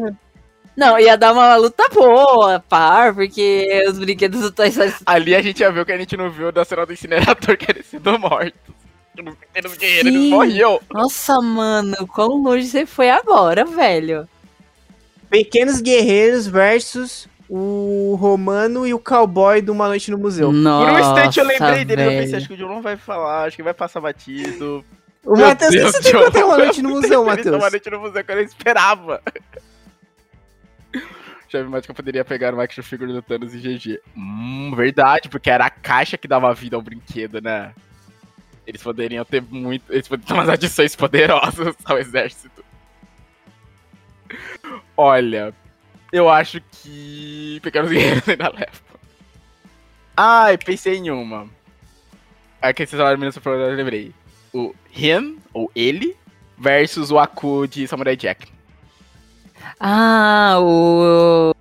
Não, 0.79 0.97
ia 0.97 1.17
dar 1.19 1.33
uma 1.33 1.57
luta 1.57 1.89
boa, 1.93 2.61
par, 2.69 3.13
porque 3.13 3.85
os 3.89 3.99
brinquedos 3.99 4.41
do 4.43 4.53
Toy 4.53 4.69
Story... 4.69 4.95
Ali 5.05 5.35
a 5.35 5.43
gente 5.43 5.59
ia 5.59 5.73
ver 5.73 5.81
o 5.81 5.85
que 5.85 5.91
a 5.91 5.99
gente 5.99 6.17
não 6.17 6.31
viu 6.31 6.53
da 6.53 6.65
cena 6.65 6.87
do 6.87 6.93
incinerador 6.93 7.57
que 7.59 7.69
eles 7.69 7.85
sido 7.87 8.17
mortos. 8.17 8.53
Os 9.19 9.35
pequenos 9.35 9.77
guerreiros 9.77 10.13
Sim. 10.13 10.19
eles 10.19 10.31
morriam. 10.31 10.81
Nossa, 10.93 11.41
mano, 11.41 12.07
quão 12.07 12.41
longe 12.41 12.69
você 12.69 12.87
foi 12.87 13.11
agora, 13.11 13.65
velho? 13.65 14.29
Pequenos 15.29 15.81
Guerreiros 15.81 16.47
versus 16.47 17.29
o 17.51 18.17
Romano 18.21 18.87
e 18.87 18.95
o 18.95 19.01
Cowboy 19.01 19.61
do 19.61 19.73
Uma 19.73 19.89
Noite 19.89 20.13
no 20.13 20.19
Museu. 20.19 20.53
Nossa, 20.53 20.87
Por 20.87 20.95
um 20.95 21.01
instante 21.01 21.41
eu 21.41 21.45
lembrei 21.45 21.85
dele, 21.85 22.03
eu 22.03 22.11
pensei, 22.11 22.27
velho. 22.27 22.37
acho 22.37 22.47
que 22.47 22.55
o 22.55 22.57
John 22.57 22.69
não 22.69 22.81
vai 22.83 22.97
falar, 22.97 23.47
acho 23.47 23.57
que 23.57 23.63
vai 23.65 23.75
passar 23.75 24.01
batido. 24.01 24.85
O 25.25 25.37
Matheus, 25.37 25.75
que 25.75 25.81
você 25.83 26.01
tem 26.03 26.13
John. 26.13 26.25
contra 26.25 26.47
Uma 26.47 26.59
Noite 26.59 26.81
no 26.83 26.91
Museu, 26.95 27.09
tem 27.09 27.19
Uma 27.19 27.27
Matheus? 27.35 27.59
noite 27.73 27.91
no 27.91 28.01
museu 28.01 28.25
que 28.25 28.31
eu 28.31 28.37
não 28.37 28.43
esperava. 28.43 29.21
Chave 31.49 31.69
Mágica 31.69 31.95
poderia 31.95 32.25
pegar 32.25 32.55
o 32.55 32.61
action 32.61 32.83
figure 32.83 33.13
do 33.13 33.23
Thanos 33.23 33.55
e 33.55 33.59
GG. 33.59 34.01
Hum, 34.15 34.73
verdade, 34.77 35.29
porque 35.29 35.49
era 35.49 35.67
a 35.67 35.71
caixa 35.71 36.19
que 36.19 36.29
dava 36.29 36.53
vida 36.53 36.77
ao 36.77 36.83
brinquedo, 36.83 37.41
né? 37.41 37.75
Eles 38.67 38.83
poderiam 38.83 39.25
ter 39.25 39.41
muito. 39.41 39.91
Eles 39.91 40.07
poderiam 40.07 40.27
ter 40.27 40.35
umas 40.35 40.49
adições 40.49 40.95
poderosas 40.95 41.75
ao 41.87 41.99
exército. 41.99 42.63
Olha, 44.95 45.55
eu 46.13 46.29
acho 46.29 46.61
que. 46.71 47.59
Pequenos 47.63 47.91
Guerreiros 47.91 48.29
ainda 48.29 48.51
leva. 48.51 48.89
Ai, 50.15 50.59
pensei 50.59 50.97
em 50.97 51.11
uma. 51.11 51.49
Aqui 52.61 52.85
vocês 52.85 52.99
falaram 52.99 53.19
Minas 53.19 53.37
eu 53.37 53.75
lembrei. 53.75 54.13
O 54.53 54.75
Him, 54.95 55.39
ou 55.55 55.71
ele, 55.75 56.17
versus 56.59 57.11
o 57.11 57.19
Aku 57.19 57.67
de 57.67 57.87
Samurai 57.87 58.17
Jack. 58.17 58.58
Ah, 59.81 60.57
o 60.61 61.55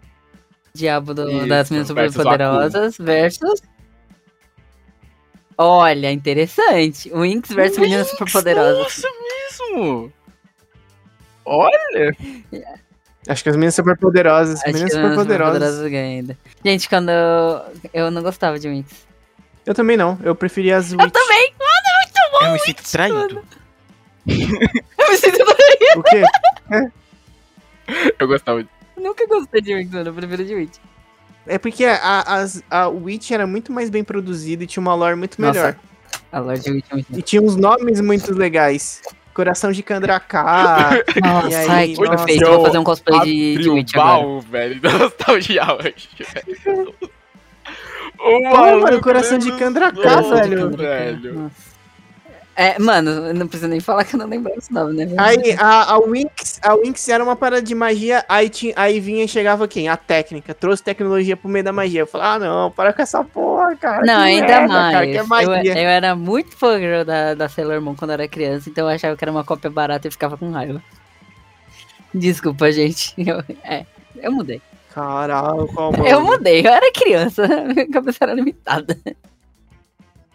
Diabo 0.74 1.14
do- 1.14 1.30
Isso, 1.30 1.48
das 1.48 1.72
o 1.72 1.86
Superpoderosas 1.86 2.98
versus. 2.98 3.62
Olha, 5.58 6.12
interessante. 6.12 7.12
Winx 7.14 7.50
versus 7.50 7.78
Meninas 7.80 8.10
Superpoderosas. 8.10 8.78
Nossa, 8.78 9.08
mesmo! 9.20 10.14
Olha! 11.46 12.16
Acho 13.28 13.44
que 13.44 13.50
as 13.50 13.56
meninas 13.56 13.76
super 13.76 13.98
poderosas. 13.98 14.56
As 14.60 14.64
Acho 14.66 14.68
meninas 14.74 14.90
que 14.92 14.96
super 14.96 15.04
Meninas 15.10 15.26
poderosas. 15.26 15.54
Superpoderosas 15.58 15.92
ganha 15.92 16.10
ainda. 16.20 16.38
Gente, 16.64 16.88
quando 16.90 17.10
eu, 17.10 17.62
eu 17.94 18.12
não 18.12 18.22
gostava 18.22 18.60
de 18.60 18.70
Winx. 18.70 19.08
Eu 19.66 19.74
também 19.74 19.98
não. 19.98 20.18
Eu 20.24 20.36
preferia 20.36 20.78
as 20.78 20.94
Eu 20.94 21.00
Witch. 21.00 21.12
também! 21.14 21.54
Eu 22.40 22.52
me 22.54 22.60
sinto 22.60 22.84
traído. 22.92 23.44
Eu 24.28 25.10
me 25.10 25.18
sinto 25.18 25.38
O 25.98 26.04
quê? 26.04 26.24
Eu 28.20 28.28
gostava 28.28 28.64
de. 28.64 28.70
Eu 28.96 29.04
nunca 29.04 29.26
gostei 29.28 29.62
de 29.62 29.74
Winx, 29.76 29.92
mano. 29.92 30.10
Eu 30.10 30.14
prefiro 30.14 30.44
de 30.46 30.56
Witch. 30.56 30.78
É 31.46 31.58
porque 31.58 31.86
a, 31.86 32.22
as, 32.22 32.62
a 32.70 32.88
Witch 32.90 33.32
era 33.32 33.48
muito 33.48 33.72
mais 33.72 33.90
bem 33.90 34.04
produzida 34.04 34.64
e 34.64 34.68
tinha 34.68 34.82
uma 34.82 34.94
lore 34.94 35.16
muito 35.16 35.40
Nossa. 35.42 35.54
melhor. 35.60 35.76
A 36.32 36.40
Lorde 36.40 36.70
Witch 36.72 36.86
é 36.90 36.94
muito 36.96 37.18
E 37.18 37.22
tinha 37.22 37.42
uns 37.42 37.56
nomes 37.56 38.02
muito 38.02 38.34
legais. 38.34 39.02
Coração 39.34 39.72
de 39.72 39.84
Candraká. 39.84 40.92
Nossa, 41.24 41.50
E 41.50 41.56
aí, 41.56 41.70
ai, 41.70 41.88
que 41.90 42.02
nossa, 42.02 42.10
perfeito. 42.26 42.46
Vou 42.48 42.66
fazer 42.66 42.78
um 42.80 42.84
cosplay 42.84 43.20
de, 43.22 43.34
de 43.36 43.56
Abriu 43.58 43.72
o 43.72 43.76
Witch 43.76 43.96
agora. 43.96 44.10
baú, 44.22 44.42
velho. 44.42 44.82
da 44.82 44.98
Nostalgia 44.98 45.64
hoje, 45.76 46.10
velho. 46.18 46.96
O 48.20 48.42
mano, 48.42 49.00
coração 49.00 49.38
de 49.38 49.52
lembra 49.52 49.60
Candraká, 49.66 49.92
dos 49.92 50.04
Coração 50.04 50.42
de 50.42 50.50
velho. 50.50 50.60
nomes, 50.62 50.76
Candraká, 50.78 51.04
velho. 51.06 51.34
nossa. 51.36 51.77
É, 52.60 52.80
mano, 52.80 53.32
não 53.36 53.48
precisa 53.48 53.68
nem 53.68 53.80
falar 53.80 54.04
que 54.04 54.16
eu 54.16 54.20
não 54.20 54.26
lembro 54.26 54.52
esse 54.58 54.74
nome, 54.74 55.06
né? 55.06 55.14
Aí 55.16 55.56
a, 55.60 55.94
a 55.94 56.00
Winx, 56.00 56.60
a 56.64 56.74
Winx 56.74 57.08
era 57.08 57.24
uma 57.24 57.36
parada 57.36 57.62
de 57.62 57.76
magia, 57.76 58.26
aí, 58.28 58.50
tinha, 58.50 58.74
aí 58.76 59.00
vinha 59.00 59.24
e 59.24 59.28
chegava 59.28 59.68
quem? 59.68 59.88
A 59.88 59.96
técnica. 59.96 60.56
Trouxe 60.56 60.82
tecnologia 60.82 61.38
pro 61.38 61.48
meio 61.48 61.64
da 61.64 61.72
magia. 61.72 62.00
Eu 62.00 62.08
falei, 62.08 62.26
ah 62.26 62.40
não, 62.40 62.72
para 62.72 62.92
com 62.94 63.02
essa 63.04 63.24
porra, 63.24 63.76
cara. 63.76 64.04
Não, 64.04 64.22
ainda 64.22 64.48
merda, 64.48 64.68
mais. 64.68 64.92
Cara, 64.92 65.06
é 65.06 65.68
eu, 65.70 65.84
eu 65.84 65.90
era 65.90 66.16
muito 66.16 66.58
fã 66.58 66.80
da, 67.06 67.36
da 67.36 67.48
Sailor 67.48 67.80
Moon 67.80 67.94
quando 67.94 68.10
era 68.10 68.28
criança, 68.28 68.72
então 68.72 68.90
eu 68.90 68.96
achava 68.96 69.16
que 69.16 69.24
era 69.24 69.32
uma 69.32 69.44
cópia 69.44 69.70
barata 69.70 70.08
e 70.08 70.12
ficava 70.12 70.36
com 70.36 70.50
raiva. 70.50 70.82
Desculpa, 72.12 72.72
gente. 72.72 73.14
Eu, 73.24 73.44
é, 73.64 73.86
eu 74.16 74.32
mudei. 74.32 74.60
Caralho, 74.96 75.68
qual 75.68 75.92
mano? 75.92 76.08
Eu 76.08 76.22
mudei, 76.22 76.66
eu 76.66 76.72
era 76.72 76.92
criança, 76.92 77.46
minha 77.72 77.88
cabeça 77.88 78.18
era 78.22 78.34
limitada. 78.34 78.98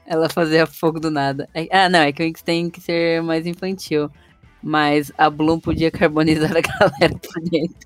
Ela 0.07 0.29
fazia 0.29 0.67
fogo 0.67 0.99
do 1.01 1.11
nada. 1.11 1.49
Aí- 1.55 1.69
Ah, 1.73 1.89
não, 1.89 2.01
é 2.01 2.13
que 2.13 2.23
o 2.23 2.27
Winx 2.27 2.43
tem 2.43 2.69
que 2.71 2.81
ser 2.81 3.23
mais 3.23 3.47
infantil. 3.47 4.11
Mas 4.63 5.11
a 5.19 5.29
Bloom 5.29 5.59
podia 5.59 5.91
carbonizar 5.91 6.51
a 6.57 6.61
galera 6.61 7.15
por 7.19 7.43
dentro. 7.51 7.77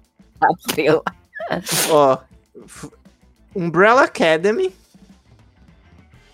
Ah. 1.50 1.60
Ó, 1.90 2.18
Umbrella 3.54 4.02
Academy 4.04 4.72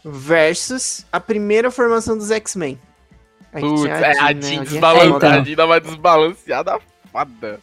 versus 0.05 1.07
a 1.13 1.21
primeira 1.21 1.71
formação 1.71 2.17
dos 2.19 2.31
X-Men. 2.31 2.79
Putz, 3.53 3.85
é, 3.85 3.93
a 3.93 4.33
Jean, 4.33 4.35
né? 4.35 4.41
Jean 4.41 4.41
A 4.41 4.41
Jean 4.41 4.61
é 4.63 4.65
desbalanceada, 4.65 5.67
uma 5.67 5.81
desbalanceada 5.81 6.79
foda. 7.13 7.61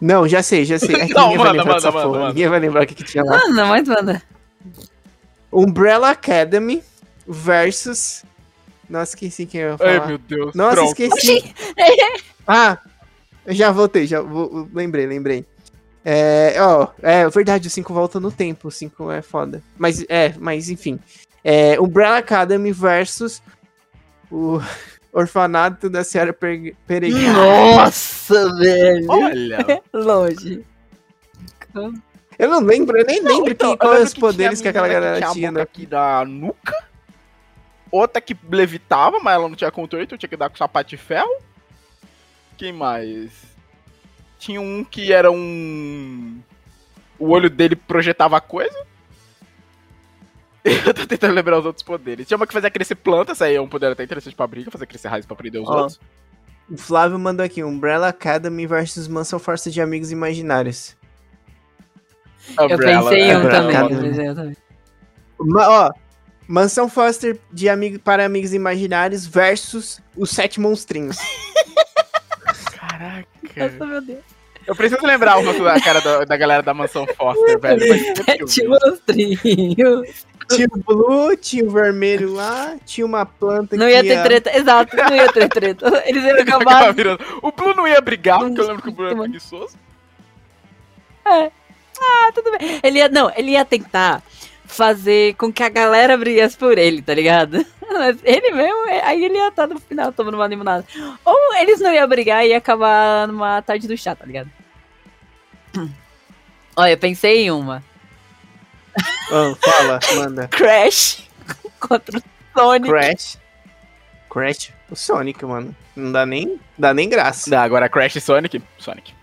Não, 0.00 0.28
já 0.28 0.42
sei, 0.42 0.64
já 0.64 0.78
sei. 0.78 0.94
É 0.96 1.06
que 1.06 1.14
Não, 1.14 1.30
ninguém 1.30 1.38
vai 1.38 1.46
manda, 1.48 1.58
lembrar 1.62 1.74
manda, 1.74 1.90
manda, 1.92 2.08
manda. 2.08 2.28
Ninguém 2.28 2.48
vai 2.48 2.60
lembrar 2.60 2.82
o 2.82 2.86
que, 2.86 2.94
que 2.94 3.04
tinha 3.04 3.24
lá. 3.24 3.38
Manda, 3.38 3.64
mas 3.66 3.88
manda. 3.88 4.22
Umbrella 5.52 6.10
Academy 6.10 6.82
versus. 7.30 8.24
Nossa, 8.88 9.12
esqueci 9.12 9.46
quem 9.46 9.60
eu 9.60 9.70
ia 9.70 9.78
falar. 9.78 10.00
Ai, 10.02 10.06
meu 10.08 10.18
Deus. 10.18 10.54
Nossa, 10.54 10.74
Pronto. 10.74 11.00
esqueci. 11.00 11.54
ah, 12.46 12.76
eu 13.46 13.54
já 13.54 13.70
voltei, 13.70 14.06
já 14.06 14.20
vou, 14.20 14.68
lembrei, 14.74 15.06
lembrei. 15.06 15.46
É, 16.04 16.54
ó, 16.58 16.88
é 17.02 17.28
verdade, 17.28 17.68
o 17.68 17.70
5 17.70 17.92
volta 17.94 18.18
no 18.18 18.32
tempo, 18.32 18.68
o 18.68 18.70
5 18.70 19.10
é 19.12 19.22
foda. 19.22 19.62
Mas, 19.78 20.04
é, 20.08 20.34
mas 20.38 20.68
enfim. 20.70 20.98
É, 21.44 21.80
Umbrella 21.80 22.18
Academy 22.18 22.72
versus 22.72 23.40
o 24.30 24.60
Orfanato 25.12 25.88
da 25.88 26.02
Senhora 26.02 26.32
Per- 26.32 26.74
Peregrina. 26.86 27.32
Nossa, 27.32 28.52
velho. 28.56 29.06
Olha. 29.08 29.82
Longe. 29.92 30.64
Eu 32.38 32.48
não 32.48 32.60
lembro, 32.60 32.98
eu 32.98 33.04
nem 33.04 33.22
lembro 33.22 33.52
então, 33.52 33.76
qual 33.76 33.92
lembro 33.92 34.06
os 34.06 34.14
poderes 34.14 34.60
que, 34.60 34.66
a 34.66 34.70
aquela 34.70 34.88
galera 34.88 35.30
tinha. 35.32 35.52
né? 35.52 35.60
aqui 35.60 35.86
da 35.86 36.24
nuca. 36.24 36.89
Outra 37.90 38.20
que 38.20 38.36
levitava, 38.50 39.18
mas 39.20 39.34
ela 39.34 39.48
não 39.48 39.56
tinha 39.56 39.70
controle, 39.70 40.04
então 40.04 40.16
tinha 40.16 40.28
que 40.28 40.36
dar 40.36 40.48
com 40.48 40.56
sapato 40.56 40.90
de 40.90 40.96
ferro. 40.96 41.30
Quem 42.56 42.72
mais? 42.72 43.32
Tinha 44.38 44.60
um 44.60 44.84
que 44.84 45.12
era 45.12 45.30
um. 45.30 46.40
O 47.18 47.30
olho 47.30 47.50
dele 47.50 47.74
projetava 47.76 48.40
coisa. 48.40 48.86
Eu 50.64 50.94
tô 50.94 51.06
tentando 51.06 51.34
lembrar 51.34 51.58
os 51.58 51.66
outros 51.66 51.82
poderes. 51.82 52.26
Tinha 52.28 52.36
uma 52.36 52.46
que 52.46 52.52
fazia 52.52 52.70
crescer 52.70 52.94
plantas, 52.94 53.40
aí 53.42 53.54
é 53.54 53.60
um 53.60 53.68
poder 53.68 53.92
até 53.92 54.04
interessante 54.04 54.36
pra 54.36 54.46
briga, 54.46 54.70
fazer 54.70 54.86
crescer 54.86 55.08
raiz 55.08 55.26
pra 55.26 55.34
prender 55.36 55.60
os 55.60 55.68
Ó, 55.68 55.72
outros. 55.72 56.00
O 56.70 56.76
Flávio 56.76 57.18
mandou 57.18 57.44
aqui, 57.44 57.64
Umbrella 57.64 58.08
Academy 58.08 58.66
versus 58.66 59.08
Mansão 59.08 59.38
Força 59.38 59.70
de 59.70 59.80
Amigos 59.80 60.12
Imaginários. 60.12 60.96
Eu 62.58 62.64
Umbrella, 62.66 63.10
pensei 63.10 63.22
em 63.22 63.36
um 63.36 63.38
Umbrella 63.40 63.50
também. 63.50 63.74
eu 63.74 63.80
Academy. 63.80 64.08
pensei 64.08 64.24
em 64.24 64.30
um 64.30 64.34
também. 64.34 64.56
Ó, 65.56 65.90
Mansão 66.50 66.88
Foster 66.88 67.38
de 67.52 67.68
amigo, 67.68 68.00
para 68.00 68.26
Amigos 68.26 68.52
Imaginários 68.52 69.24
versus 69.24 70.00
os 70.16 70.30
Sete 70.30 70.58
Monstrinhos. 70.58 71.16
Caraca. 72.76 73.24
Nossa, 73.56 73.86
meu 73.86 74.00
Deus. 74.00 74.18
Eu 74.66 74.74
preciso 74.74 75.06
lembrar 75.06 75.38
o 75.38 75.44
rosto 75.44 75.62
da 75.62 75.80
cara 75.80 76.00
da, 76.00 76.24
da 76.24 76.36
galera 76.36 76.60
da 76.60 76.74
mansão 76.74 77.06
Foster, 77.16 77.56
velho. 77.60 77.80
Sete 78.24 78.64
monstrinhos. 78.66 80.24
tinha 80.50 80.66
o 80.72 80.78
Blue, 80.78 81.36
tinha 81.36 81.64
o 81.64 81.70
Vermelho 81.70 82.34
lá, 82.34 82.76
tinha 82.84 83.06
uma 83.06 83.24
planta 83.24 83.76
Não 83.76 83.86
que 83.86 83.92
ia 83.92 84.02
ter 84.02 84.20
treta, 84.24 84.56
exato, 84.56 84.96
não 84.96 85.14
ia 85.14 85.32
ter 85.32 85.48
treta. 85.48 86.02
Eles 86.04 86.24
iam 86.24 86.36
acabar. 86.40 86.92
virando- 86.92 87.22
O 87.42 87.52
Blue 87.52 87.74
não 87.76 87.86
ia 87.86 88.00
brigar, 88.00 88.40
porque 88.40 88.60
eu 88.60 88.66
lembro 88.66 88.82
que 88.82 88.88
o 88.88 88.92
Blue 88.92 89.06
era 89.06 89.16
preguiçoso. 89.16 89.78
Ah, 91.24 92.32
tudo 92.34 92.50
bem. 92.58 92.80
Ele 92.82 92.98
ia, 92.98 93.08
não, 93.08 93.30
ele 93.36 93.52
ia 93.52 93.64
tentar 93.64 94.20
fazer 94.70 95.34
com 95.34 95.52
que 95.52 95.62
a 95.62 95.68
galera 95.68 96.16
brigasse 96.16 96.56
por 96.56 96.78
ele, 96.78 97.02
tá 97.02 97.14
ligado? 97.14 97.64
Mas 97.90 98.18
ele 98.22 98.50
mesmo, 98.52 98.88
é, 98.88 99.04
aí 99.04 99.24
ele 99.24 99.34
ia 99.34 99.48
estar 99.48 99.66
no 99.66 99.80
final 99.80 100.12
tomando 100.12 100.34
uma 100.34 100.46
limonada. 100.46 100.86
Ou 101.24 101.54
eles 101.56 101.80
não 101.80 101.92
iam 101.92 102.08
brigar 102.08 102.44
e 102.44 102.50
ia 102.50 102.58
acabar 102.58 103.26
numa 103.26 103.60
tarde 103.62 103.88
do 103.88 103.96
chá, 103.96 104.14
tá 104.14 104.24
ligado? 104.24 104.50
Olha, 106.76 106.92
eu 106.92 106.98
pensei 106.98 107.44
em 107.44 107.50
uma. 107.50 107.82
Ah, 109.32 109.54
fala, 109.60 110.00
manda. 110.16 110.48
Crash 110.48 111.22
contra 111.78 112.18
o 112.18 112.22
Sonic. 112.52 112.88
Crash. 112.88 113.38
Crash. 114.28 114.72
O 114.90 114.96
Sonic, 114.96 115.44
mano. 115.44 115.76
Não 115.94 116.10
dá 116.10 116.26
nem, 116.26 116.58
dá 116.76 116.92
nem 116.92 117.08
graça. 117.08 117.48
Não, 117.48 117.58
agora 117.58 117.88
Crash 117.88 118.16
e 118.16 118.20
Sonic. 118.20 118.60
Sonic. 118.76 119.14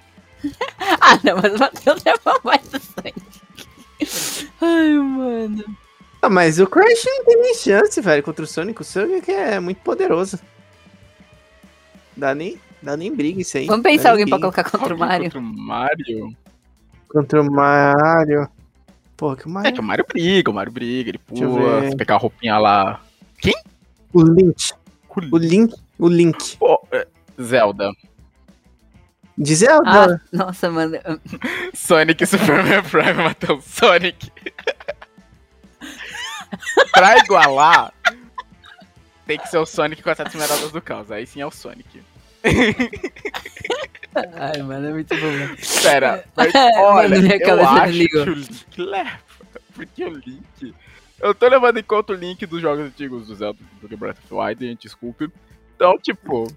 Ah, 0.79 1.19
não, 1.25 1.35
mas 1.41 1.53
o 1.53 1.59
Matheus 1.59 2.01
levou 2.05 2.39
mais 2.41 2.61
do 2.69 2.79
Sonic. 2.79 3.21
Ai, 4.61 4.93
mano. 4.93 5.63
Ah, 6.21 6.29
mas 6.29 6.59
o 6.59 6.67
Crash 6.67 7.03
não 7.05 7.25
tem 7.25 7.41
nem 7.41 7.53
chance, 7.55 8.01
velho, 8.01 8.23
contra 8.23 8.43
o 8.43 8.47
Sonic. 8.47 8.81
O 8.81 8.83
Sonic 8.83 9.31
é 9.31 9.59
muito 9.59 9.79
poderoso. 9.81 10.39
Dá 12.15 12.33
nem, 12.33 12.59
dá 12.81 12.97
nem 12.97 13.13
briga 13.15 13.41
isso 13.41 13.57
aí. 13.57 13.67
Vamos 13.67 13.83
Dá 13.83 13.89
pensar 13.89 14.03
nem 14.03 14.11
alguém 14.11 14.27
pra 14.27 14.39
colocar 14.39 14.63
contra 14.69 14.95
o 14.95 14.97
Mario. 14.97 15.23
Contra 15.25 15.39
o 15.39 15.43
Mario. 15.43 16.37
Contra 17.07 17.41
o 17.41 17.51
Mario. 17.51 18.49
Pô, 19.15 19.35
que 19.35 19.47
o 19.47 19.49
É 19.49 19.53
Mario. 19.53 19.73
que 19.73 19.79
o 19.79 19.83
Mario 19.83 20.05
briga, 20.07 20.51
o 20.51 20.53
Mario 20.53 20.71
briga, 20.71 21.09
ele 21.09 21.17
pula, 21.19 21.89
se 21.89 21.95
pegar 21.95 22.15
a 22.15 22.17
roupinha 22.19 22.57
lá. 22.57 23.01
O 24.13 24.21
Link. 24.23 24.71
O 25.09 25.37
Link. 25.37 25.75
O 25.99 26.07
Link. 26.07 26.57
Pô, 26.57 26.81
é, 26.91 27.07
Zelda. 27.41 27.91
De 29.37 29.55
Zelda. 29.55 30.15
Ah, 30.15 30.19
nossa, 30.31 30.69
mano. 30.69 30.97
Sonic 31.73 32.23
e 32.23 32.27
Superman 32.27 32.81
Prime 32.83 33.13
matou 33.13 33.57
o 33.57 33.61
Sonic. 33.61 34.31
pra 36.91 37.19
igualar, 37.19 37.93
tem 39.27 39.37
que 39.37 39.47
ser 39.47 39.57
o 39.59 39.65
Sonic 39.65 40.01
com 40.01 40.09
as 40.09 40.17
sete 40.17 40.29
esmeraldas 40.29 40.71
do 40.71 40.81
caos. 40.81 41.11
Aí 41.11 41.27
sim 41.27 41.41
é 41.41 41.45
o 41.45 41.51
Sonic. 41.51 42.01
Ai, 44.15 44.61
mano, 44.63 44.87
é 44.87 44.93
muito 44.93 45.15
bom. 45.15 45.31
mano. 45.31 45.53
Espera, 45.55 46.25
mas 46.35 46.51
Mano, 46.53 46.71
olha, 46.77 47.19
minha 47.19 47.37
eu 47.37 47.67
acho 47.67 48.07
que 48.07 48.17
o 48.17 48.33
Link 48.33 48.65
leva. 48.77 49.19
Porque 49.75 50.03
o 50.03 50.13
Link 50.13 50.73
Eu 51.19 51.35
tô 51.35 51.47
levando 51.47 51.77
em 51.77 51.83
conta 51.83 52.13
o 52.13 52.15
link 52.15 52.43
dos 52.47 52.59
jogos 52.61 52.85
antigos 52.85 53.27
do 53.27 53.35
Zelda 53.35 53.59
do 53.81 53.97
Breath 53.97 54.17
of 54.17 54.27
the 54.27 54.35
Wild, 54.35 54.65
gente, 54.65 54.81
desculpe. 54.83 55.29
Então, 55.77 55.95
tipo. 55.99 56.47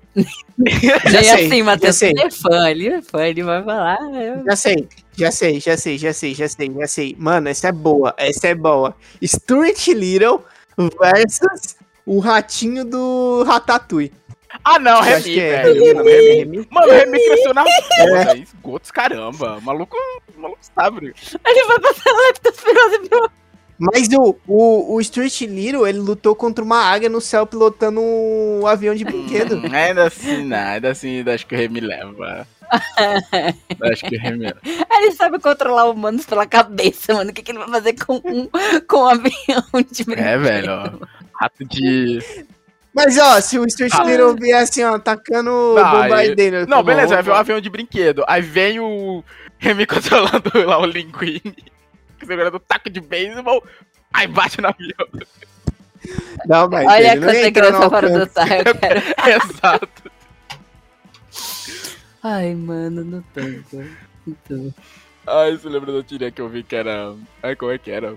Já 1.07 1.23
sei, 1.23 1.47
assim, 1.47 1.63
Matheus, 1.63 2.01
ele 2.01 2.21
é 2.23 2.31
fã, 2.31 2.71
ele 2.71 2.89
é 2.89 3.03
fã, 3.03 3.27
ele 3.27 3.43
vai 3.43 3.63
falar. 3.63 3.99
eu- 4.15 4.43
Já 4.47 4.57
sei, 4.57 4.89
já 5.15 5.31
sei, 5.31 5.61
já 5.61 5.77
sei, 5.77 5.99
já 5.99 6.13
sei, 6.15 6.35
já 6.35 6.49
sei, 6.49 6.73
já 6.75 6.87
sei. 6.87 7.17
Mano, 7.19 7.49
essa 7.51 7.69
é 7.69 7.73
boa, 7.73 8.15
essa 8.17 8.49
é 8.49 8.55
boa. 8.55 8.97
Stuart 9.23 9.89
Little 9.89 10.43
versus 10.99 11.77
o 12.07 12.19
ratinho 12.19 12.83
do 12.85 13.43
Ratatouille. 13.47 14.11
Ah, 14.65 14.79
não, 14.79 15.01
Remy, 15.03 15.23
que 15.23 15.39
é 15.41 15.63
velho. 15.63 15.75
Remy, 15.85 15.95
não, 15.95 16.05
Remy, 16.05 16.35
Remy. 16.39 16.69
Mano, 16.71 16.87
o 16.89 16.91
Remy 16.91 17.19
cresceu 17.25 17.55
na 17.55 17.65
foda. 17.65 18.39
Esgotos, 18.39 18.91
caramba. 18.91 19.59
O 19.59 19.63
maluco, 19.63 19.97
o 20.37 20.41
maluco 20.41 20.59
sabe. 20.75 21.15
Ele 21.47 21.65
vai 21.67 21.79
passar 21.79 22.11
leptospirose 22.13 22.99
pro. 23.09 23.31
Mas 23.81 24.09
o, 24.13 24.37
o, 24.47 24.95
o 24.95 25.03
Stuart 25.03 25.41
Little, 25.41 25.87
ele 25.87 25.99
lutou 25.99 26.37
contra 26.37 26.63
uma 26.63 26.85
águia 26.85 27.09
no 27.09 27.19
céu 27.19 27.47
pilotando 27.47 27.99
um 27.99 28.67
avião 28.67 28.95
de 28.95 29.05
brinquedo. 29.05 29.57
Hum, 29.57 29.63
ainda 29.73 30.05
assim, 30.05 30.45
não. 30.45 30.59
Ainda 30.59 30.91
assim, 30.91 31.25
acho 31.27 31.47
que 31.47 31.55
o 31.55 31.59
Remy 31.59 31.81
leva. 31.81 32.47
acho 33.91 34.05
que 34.05 34.17
o 34.17 34.21
Remy 34.21 34.39
leva. 34.39 34.61
Ele 34.63 35.13
sabe 35.13 35.39
controlar 35.39 35.89
humanos 35.89 36.27
pela 36.27 36.47
cabeça, 36.47 37.15
mano. 37.15 37.31
O 37.31 37.33
que, 37.33 37.43
que 37.43 37.53
ele 37.53 37.59
vai 37.61 37.69
fazer 37.71 37.95
com 37.95 38.17
um, 38.17 38.47
com 38.87 38.99
um 38.99 39.07
avião 39.07 39.65
de 39.91 40.05
brinquedo? 40.05 40.27
É, 40.27 40.37
velho, 40.37 40.73
ó. 40.73 41.07
Rato 41.41 41.65
de. 41.65 42.19
Mas 42.95 43.17
ó, 43.17 43.41
se 43.41 43.59
o 43.59 43.71
Stuart 43.71 43.93
Ah. 43.95 44.05
Little 44.05 44.35
vier 44.35 44.61
assim, 44.61 44.85
ó, 44.85 44.97
atacando 44.97 45.51
o 45.51 45.75
Não, 45.75 45.91
bombardeiro. 45.91 46.69
Não, 46.69 46.83
beleza, 46.83 47.15
vai 47.15 47.23
ver 47.23 47.31
um 47.31 47.35
avião 47.35 47.61
de 47.63 47.71
brinquedo. 47.71 48.25
Aí 48.29 48.43
vem 48.43 48.79
o 48.79 49.25
Remy 49.59 49.87
controlando 49.87 50.51
lá 50.67 50.79
o 50.79 50.85
Linguini. 50.85 51.80
Segurando 52.31 52.55
o 52.55 52.61
taco 52.61 52.89
de 52.89 53.01
beisebol. 53.01 53.61
Aí 54.13 54.29
bate 54.29 54.61
no 54.61 54.69
avião. 54.69 55.27
Não, 56.47 56.69
mas 56.69 56.87
Olha 56.87 57.11
ele 57.11 57.21
não 57.21 57.27
quanta 57.27 57.49
entra 57.49 57.71
no 57.73 57.79
criança 57.79 57.91
fora 57.91 58.09
do 58.09 58.19
eu 58.69 58.75
quero. 58.79 59.01
Exato. 59.43 60.13
Ai, 62.23 62.55
mano, 62.55 63.03
não 63.05 63.23
tanto. 63.35 63.85
Então. 64.29 64.73
Ai, 65.27 65.57
você 65.57 65.69
lembra 65.69 65.93
da 65.93 66.05
tirinha 66.05 66.31
que 66.31 66.41
eu 66.41 66.49
vi 66.49 66.63
que 66.63 66.77
era. 66.77 67.17
Ai, 67.43 67.57
como 67.57 67.73
é 67.73 67.79
que 67.79 67.91
era? 67.91 68.15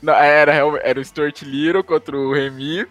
Não, 0.00 0.14
era, 0.14 0.52
era 0.84 1.00
o 1.00 1.04
Stuart 1.04 1.42
Little 1.42 1.82
contra 1.82 2.16
o 2.16 2.32
Remy. 2.32 2.86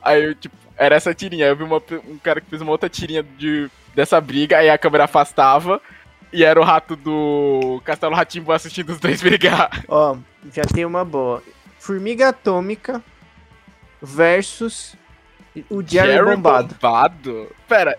Aí 0.00 0.24
eu, 0.24 0.34
tipo, 0.34 0.56
era 0.78 0.96
essa 0.96 1.12
tirinha. 1.12 1.48
Eu 1.48 1.56
vi 1.56 1.64
uma 1.64 1.82
um 2.08 2.16
cara 2.16 2.40
que 2.40 2.48
fez 2.48 2.62
uma 2.62 2.72
outra 2.72 2.88
tirinha 2.88 3.22
de, 3.22 3.70
dessa 3.94 4.18
briga, 4.22 4.56
aí 4.56 4.70
a 4.70 4.78
câmera 4.78 5.04
afastava. 5.04 5.82
E 6.34 6.42
era 6.42 6.60
o 6.60 6.64
rato 6.64 6.96
do 6.96 7.80
Castelo 7.84 8.12
Ratimbo 8.12 8.50
assistindo 8.50 8.90
os 8.90 8.98
dois 8.98 9.22
brigar. 9.22 9.84
Ó, 9.86 10.16
já 10.52 10.64
tem 10.64 10.84
uma 10.84 11.04
boa. 11.04 11.40
Formiga 11.78 12.30
Atômica 12.30 13.00
versus 14.02 14.96
o 15.70 15.80
Jerry, 15.80 16.34
Bombado. 16.34 16.74
Bombado? 16.74 17.56
Pera, 17.68 17.96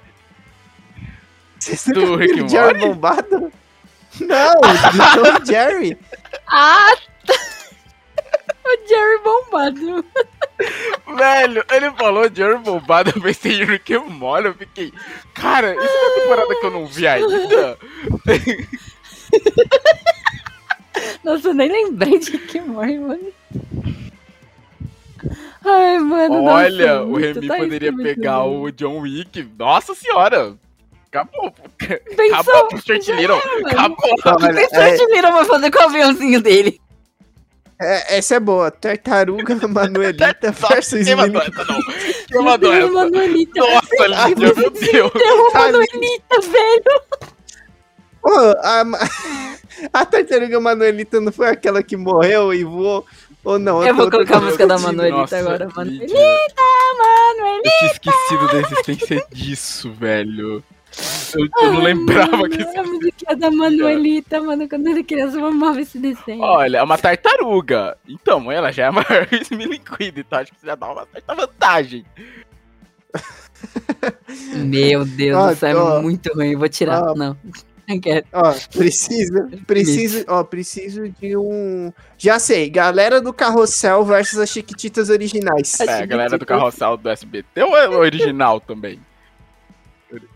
Vocês 1.57 1.85
Do 1.85 2.17
Rick 2.17 2.49
Jerry? 2.49 2.79
Bombado? 2.81 3.53
Não, 4.19 4.53
do 4.59 5.39
Tom 5.39 5.45
Jerry. 5.45 5.97
Ah! 6.47 6.93
O 8.65 8.87
Jerry 8.87 9.19
bombado. 9.23 10.05
velho, 11.17 11.63
ele 11.71 11.91
falou 11.91 12.29
Jerry 12.33 12.57
Bombado, 12.59 13.11
eu 13.15 13.21
pensei 13.21 13.61
em 13.61 13.65
Rick 13.65 13.93
and 13.93 14.05
Morty, 14.05 14.47
eu 14.47 14.53
fiquei... 14.53 14.93
Cara, 15.33 15.75
isso 15.75 15.83
é 15.83 16.07
uma 16.07 16.15
temporada 16.21 16.55
que 16.59 16.65
eu 16.65 16.71
não 16.71 16.85
vi 16.85 17.07
ainda? 17.07 17.77
Nossa, 21.23 21.49
eu 21.49 21.53
nem 21.53 21.71
lembrei 21.71 22.19
de 22.19 22.37
que 22.37 22.61
morre, 22.61 22.99
mano. 22.99 23.33
Ai, 25.65 25.97
mano. 25.99 26.43
Olha, 26.43 26.99
nossa, 26.99 27.09
o 27.09 27.15
Remy 27.15 27.47
tá 27.47 27.57
poderia 27.57 27.95
pegar 27.95 28.45
o 28.45 28.71
John 28.71 28.99
Wick. 28.99 29.47
Nossa 29.57 29.95
senhora! 29.95 30.55
Acabou. 31.07 31.51
Pensou? 31.79 32.33
Acabou 32.33 32.67
pro 32.67 32.77
Stuart 32.77 33.07
Little. 33.07 33.41
Acabou. 33.65 34.11
O 34.11 34.15
que 34.15 34.29
o 34.29 34.67
Stuart 34.67 34.99
Little 35.11 35.31
vai 35.31 35.45
fazer 35.45 35.71
com 35.71 35.79
o 35.79 35.83
aviãozinho 35.83 36.41
dele? 36.41 36.79
É, 37.79 38.17
essa 38.17 38.35
é 38.35 38.39
boa. 38.39 38.71
Tartaruga 38.71 39.55
Manuelita 39.67 40.51
versus 40.51 41.05
Quem 41.05 41.15
mandou 41.15 41.41
essa, 41.41 41.65
não? 41.65 41.79
Quem 42.27 42.41
mandou 42.41 42.71
Tem 42.71 42.79
essa? 42.79 42.91
uma 42.91 43.03
Manuelita. 43.03 43.59
Nossa, 43.59 44.07
Lídia, 44.27 44.53
meu 44.55 44.69
Deus. 44.69 45.11
Tem 45.11 45.31
uma 45.31 45.51
Manuelita, 45.51 46.41
velho. 46.41 47.01
Ô, 48.23 48.31
a, 48.63 48.83
a 49.93 50.05
Tartaruga 50.05 50.59
Manuelita 50.59 51.19
não 51.19 51.31
foi 51.31 51.49
aquela 51.49 51.83
que 51.83 51.97
morreu 51.97 52.53
e 52.53 52.63
voou? 52.63 53.05
Ou 53.43 53.59
não? 53.59 53.85
Eu 53.85 53.93
vou 53.93 54.09
colocar 54.09 54.37
a 54.37 54.41
música 54.41 54.65
da. 54.65 54.79
Manuelita 54.79 55.17
Nossa, 55.17 55.37
agora. 55.37 55.69
Manuelita, 55.75 56.15
Manuelita. 56.97 57.69
Eu 57.69 57.79
tinha 57.79 57.91
esquecido 57.91 58.47
da 58.47 58.59
existência 58.59 59.25
disso, 59.31 59.91
velho. 59.93 60.63
Eu, 61.33 61.47
eu 61.61 61.73
não 61.73 61.81
lembrava 61.81 62.47
que 62.47 62.61
isso 62.61 62.79
A 62.79 62.83
musiquinha 62.83 63.35
da 63.35 63.51
Manuelita, 63.51 64.41
mano. 64.41 64.67
Quando 64.69 64.87
ele 64.87 65.03
criança, 65.03 65.37
eu 65.37 65.45
amava 65.45 65.81
esse 65.81 65.99
desenho. 65.99 66.41
Olha, 66.41 66.77
é 66.77 66.83
uma 66.83 66.97
tartaruga. 66.97 67.97
Então, 68.07 68.51
ela 68.51 68.71
já 68.71 68.85
é 68.85 68.91
maior 68.91 69.27
que 69.27 69.53
o 69.53 69.57
Liquid, 69.57 70.17
então 70.17 70.39
acho 70.39 70.51
que 70.51 70.59
você 70.59 70.67
já 70.67 70.75
dá 70.75 70.91
uma 70.91 71.05
certa 71.11 71.35
vantagem. 71.35 72.05
Meu 74.55 75.05
Deus, 75.05 75.37
Ó, 75.37 75.51
isso 75.51 75.65
é 75.65 76.01
muito 76.01 76.33
ruim. 76.33 76.51
Eu 76.51 76.59
vou 76.59 76.69
tirar. 76.69 77.03
Ó. 77.03 77.15
Não. 77.15 77.37
Não 77.87 77.99
quero. 77.99 78.25
Ó, 78.33 78.53
preciso, 78.71 79.47
preciso, 79.67 80.25
ó, 80.27 80.43
preciso 80.43 81.07
de 81.07 81.37
um... 81.37 81.93
Já 82.17 82.39
sei, 82.39 82.67
galera 82.67 83.21
do 83.21 83.31
Carrossel 83.31 84.03
versus 84.03 84.39
as 84.39 84.49
Chiquititas 84.49 85.09
originais. 85.09 85.79
É, 85.81 86.01
a 86.01 86.05
galera 86.05 86.37
do 86.37 86.45
carrossel 86.47 86.97
do 86.97 87.07
SBT 87.09 87.61
ou 87.61 87.77
é 87.77 87.87
original 87.87 88.59
também? 88.59 88.99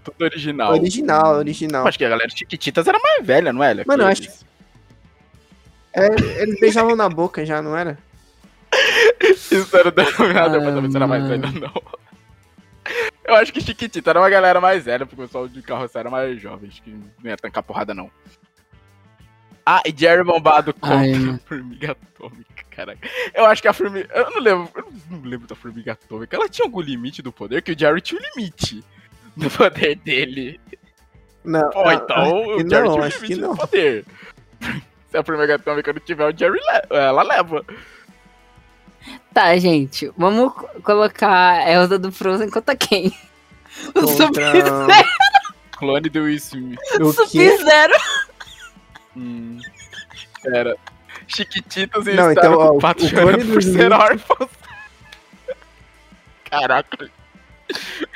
Tudo 0.04 0.22
original. 0.24 0.72
Original, 0.74 1.36
original. 1.36 1.88
Acho 1.88 1.98
que 1.98 2.06
a 2.06 2.10
galera 2.10 2.30
Chiquititas 2.30 2.88
era 2.88 3.00
mais 3.00 3.26
velha, 3.26 3.52
não 3.54 3.64
é? 3.64 3.74
Mano, 3.86 4.04
eu 4.04 4.16
Que 4.16 4.28
acho- 4.28 4.46
É, 5.94 6.42
eles 6.42 6.60
beijavam 6.60 6.96
na 6.96 7.10
boca 7.10 7.46
já, 7.46 7.62
não 7.62 7.76
era? 7.76 7.98
Isso 9.22 9.76
era 9.76 9.92
denominado 9.92 10.58
Ah, 10.58 10.62
saber 10.74 10.92
se 10.92 10.96
era 10.98 11.08
mais 11.08 11.28
velho 11.28 11.52
não. 11.60 11.74
Eu 13.26 13.36
acho 13.36 13.52
que 13.54 13.62
Chiquitita 13.62 14.10
era 14.10 14.20
uma 14.20 14.30
galera 14.30 14.60
mais 14.62 14.84
velha, 14.86 15.06
porque 15.06 15.22
o 15.22 15.26
pessoal 15.26 15.48
de 15.48 15.62
carrossel 15.62 16.00
era 16.02 16.10
mais 16.10 16.40
jovem. 16.42 16.70
Acho 16.70 16.82
que 16.82 16.90
não 16.92 17.30
ia 17.30 17.38
tancar 17.38 17.62
porrada, 17.64 17.94
não. 17.94 18.10
Ah, 19.66 19.82
e 19.86 19.94
Jerry 19.96 20.24
Bombado 20.24 20.74
contra 20.74 20.98
Ai, 20.98 21.14
a. 21.14 21.38
Formiga 21.48 21.92
Atômica, 21.92 22.64
caraca. 22.72 23.08
Eu 23.36 23.46
acho 23.46 23.62
que 23.62 23.68
a 23.68 23.74
Formiga... 23.74 24.10
Eu 24.16 24.32
não 24.32 24.40
lembro, 24.40 24.70
eu 24.76 24.88
não 25.12 25.22
lembro 25.22 25.48
da 25.48 25.54
Formiga 25.56 25.92
Atômica. 25.92 26.36
Ela 26.36 26.50
tinha 26.50 26.66
algum 26.66 26.82
limite 26.82 27.22
do 27.22 27.32
poder? 27.32 27.62
Que 27.62 27.74
o 27.74 27.78
Jerry 27.78 28.02
tinha 28.02 28.20
um 28.20 28.24
limite 28.36 28.84
do 29.40 29.50
poder 29.50 29.96
dele. 29.98 30.60
Não. 31.44 31.70
Pô, 31.72 31.90
então 31.92 32.46
o 32.58 32.60
Jerry 32.70 32.88
não, 32.90 33.10
que 33.10 33.36
não. 33.36 33.52
do 33.52 33.58
poder. 33.58 34.06
Se 35.10 35.18
a 35.18 35.24
Formiga 35.24 35.56
Atômica 35.56 35.92
não 35.92 36.00
tiver, 36.02 36.26
o 36.32 36.38
Jerry 36.38 36.60
le- 36.60 36.98
ela 36.98 37.24
leva. 37.24 37.66
Tá, 39.34 39.58
gente. 39.58 40.12
Vamos 40.18 40.54
co- 40.54 40.70
colocar 40.84 41.54
a 41.66 41.72
Elsa 41.72 41.98
do 41.98 42.12
Frozen 42.12 42.50
contra 42.50 42.76
quem? 42.76 43.12
O 43.90 44.02
Contra- 44.02 44.16
Sub-Zero. 44.26 44.88
Clone 45.78 46.10
do 46.10 46.24
Will 46.24 46.36
Smith. 46.36 46.80
O? 47.00 47.14
Sub-Zero. 47.14 47.94
Hum. 49.16 49.58
Era. 50.46 50.76
Chiquititas 51.28 52.06
e 52.08 52.14
Não, 52.14 52.32
então, 52.32 52.54
ó, 52.58 52.72
o 52.74 52.80
pato 52.80 53.06
o 53.06 53.08
chorando 53.08 53.30
clone 53.38 53.44
do 53.46 53.54
por 53.54 53.64
ser 53.64 53.70
Smith- 53.70 53.92
órfãos. 53.94 54.50
Caraca. 56.50 57.10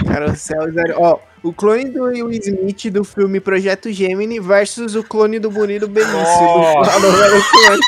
Carrossel 0.05 0.71
zero. 0.73 0.95
Ó, 0.97 1.19
o 1.43 1.53
clone 1.53 1.85
do 1.89 2.03
Will 2.03 2.31
Smith 2.31 2.89
do 2.91 3.03
filme 3.03 3.39
Projeto 3.39 3.91
Gemini 3.91 4.39
versus 4.39 4.95
o 4.95 5.03
clone 5.03 5.39
do 5.39 5.49
Bonito 5.51 5.87
Benício 5.87 6.13
Nossa. 6.17 6.99
do. 6.99 7.79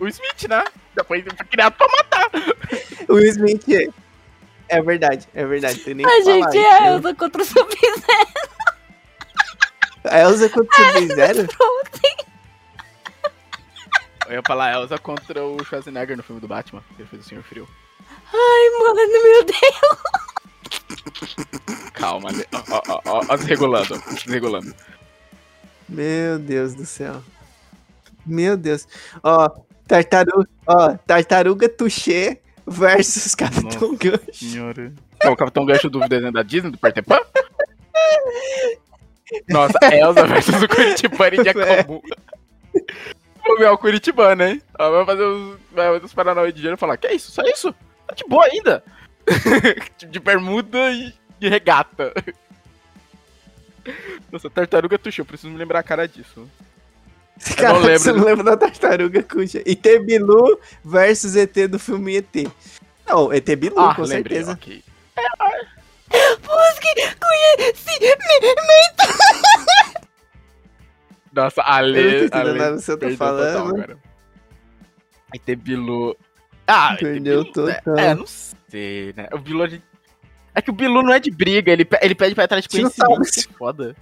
O 0.00 0.06
Smith, 0.08 0.48
né? 0.48 0.64
Depois 0.94 1.24
ele 1.26 1.34
foi 1.36 1.46
criado 1.46 1.74
pra 1.76 1.88
matar. 1.88 2.30
O 3.08 3.14
Will 3.14 3.26
Smith 3.30 3.68
é. 3.68 3.88
É 4.68 4.82
verdade, 4.82 5.26
é 5.34 5.46
verdade. 5.46 5.78
Tem 5.80 5.94
nem 5.94 6.04
A 6.04 6.08
que 6.10 6.22
falar 6.24 6.34
gente 6.36 6.48
isso, 6.48 6.58
é 6.58 6.76
a 6.76 6.80
né? 6.82 6.88
Elsa 6.94 7.14
contra 7.14 7.42
o 7.42 7.44
Sub-Zero. 7.44 8.02
A 10.04 10.18
Elsa 10.20 10.48
contra 10.50 10.82
o 10.82 10.92
Sub-Zero? 10.92 11.48
Eu 14.28 14.34
ia 14.34 14.42
falar 14.46 14.74
Elsa 14.74 14.98
contra 14.98 15.42
o 15.42 15.64
Schwarzenegger 15.64 16.16
no 16.16 16.22
filme 16.22 16.38
do 16.40 16.46
Batman. 16.46 16.82
que 16.94 17.00
Ele 17.02 17.08
fez 17.08 17.24
o 17.24 17.28
Senhor 17.28 17.42
Frio. 17.42 17.66
Ai, 18.30 18.70
mano, 18.78 18.94
meu 19.22 19.44
Deus. 19.44 20.27
Calma, 21.92 22.30
ó, 22.52 22.62
ó, 22.70 22.82
ó, 22.88 23.00
ó, 23.04 23.20
ó, 23.28 23.36
desregulando, 23.36 23.94
ó, 23.94 24.14
desregulando. 24.14 24.74
Meu 25.88 26.38
Deus 26.38 26.74
do 26.74 26.84
céu. 26.84 27.22
Meu 28.26 28.56
Deus. 28.56 28.86
Ó, 29.22 29.48
tartaruga, 29.86 30.48
ó, 30.66 30.96
tartaruga 31.06 31.68
Touché 31.68 32.40
versus 32.66 33.34
Capitão 33.34 33.96
Gancho. 33.96 34.34
Senhora. 34.34 34.92
É 35.20 35.28
o 35.28 35.36
Capitão 35.36 35.64
Gancho 35.64 35.88
do 35.88 36.00
desenho 36.00 36.32
da 36.32 36.42
Disney, 36.42 36.70
do 36.70 36.78
Peter 36.78 37.02
Pan? 37.02 37.20
Nossa, 39.48 39.78
Elsa 39.92 40.26
versus 40.26 40.62
o 40.62 40.68
Curitibani 40.68 41.42
de 41.42 41.48
Acomu. 41.48 42.02
Como 43.42 43.64
é 43.64 43.70
o 43.70 43.78
Curitibano, 43.78 44.42
hein? 44.42 44.62
Ela 44.78 44.90
vai 44.90 45.06
fazer 45.06 45.24
os, 45.24 45.58
vai 45.72 45.86
fazer 45.92 46.04
os 46.04 46.14
Paranauê 46.14 46.52
de 46.52 46.56
dinheiro 46.56 46.76
e 46.76 46.78
falar, 46.78 46.96
que 46.98 47.06
é 47.06 47.14
isso? 47.14 47.32
Só 47.32 47.42
isso? 47.42 47.74
Tá 48.06 48.14
de 48.14 48.24
boa 48.24 48.44
ainda. 48.44 48.84
de 50.08 50.18
bermuda 50.20 50.90
e 50.92 51.12
de 51.38 51.48
regata. 51.48 52.12
Nossa, 54.30 54.50
tartaruga 54.50 54.98
tuxa, 54.98 55.20
eu 55.22 55.24
preciso 55.26 55.50
me 55.50 55.58
lembrar 55.58 55.78
a 55.80 55.82
cara 55.82 56.06
disso. 56.06 56.48
Cara, 57.56 57.74
não 57.74 57.80
lembro 57.80 57.98
você 58.00 58.12
não 58.12 58.24
lembra 58.24 58.44
da 58.44 58.56
tartaruga 58.56 59.22
cuxa. 59.22 59.62
ET 59.64 59.82
Bilu 60.04 60.58
versus 60.84 61.36
ET 61.36 61.54
do 61.68 61.78
filme 61.78 62.16
ET. 62.16 62.50
Não, 63.06 63.32
ET 63.32 63.46
Bilu, 63.56 63.78
Ah, 63.78 63.94
com 63.94 64.02
lembrei, 64.02 64.44
certeza. 64.44 64.52
ok. 64.52 64.84
Busque 66.10 66.88
conhecimento. 67.18 68.18
Nossa, 71.32 71.62
a 71.64 71.82
Eu 71.82 71.86
não 71.86 71.92
tô 71.94 72.00
Lê. 72.00 72.24
entendendo 72.24 72.34
a 72.34 72.42
Lê 72.42 72.58
nada 72.58 72.70
do 72.72 72.78
que 72.78 72.84
você 72.84 72.92
tá 72.92 72.98
perdeu 72.98 73.16
falando. 73.18 74.00
Tem 75.44 75.56
Bilu. 75.56 76.16
Ah, 76.66 76.94
ET 76.94 77.00
Perdeu 77.00 77.42
Bilu, 77.44 77.52
total. 77.52 77.98
É, 77.98 78.14
não 78.14 78.26
sei, 78.26 78.57
né? 78.72 79.28
O 79.32 79.38
Bilu 79.38 79.68
gente. 79.68 79.82
É 80.54 80.60
que 80.62 80.70
o 80.70 80.72
Bilu 80.74 81.02
não 81.02 81.12
é 81.12 81.20
de 81.20 81.30
briga, 81.30 81.70
ele, 81.72 81.86
ele 82.00 82.14
pede 82.14 82.34
pra 82.34 82.44
ir 82.44 82.46
atrás 82.46 82.64
de 82.64 82.68
conhecimento. 82.68 83.20
Que 83.32 83.42
Foda. 83.54 83.94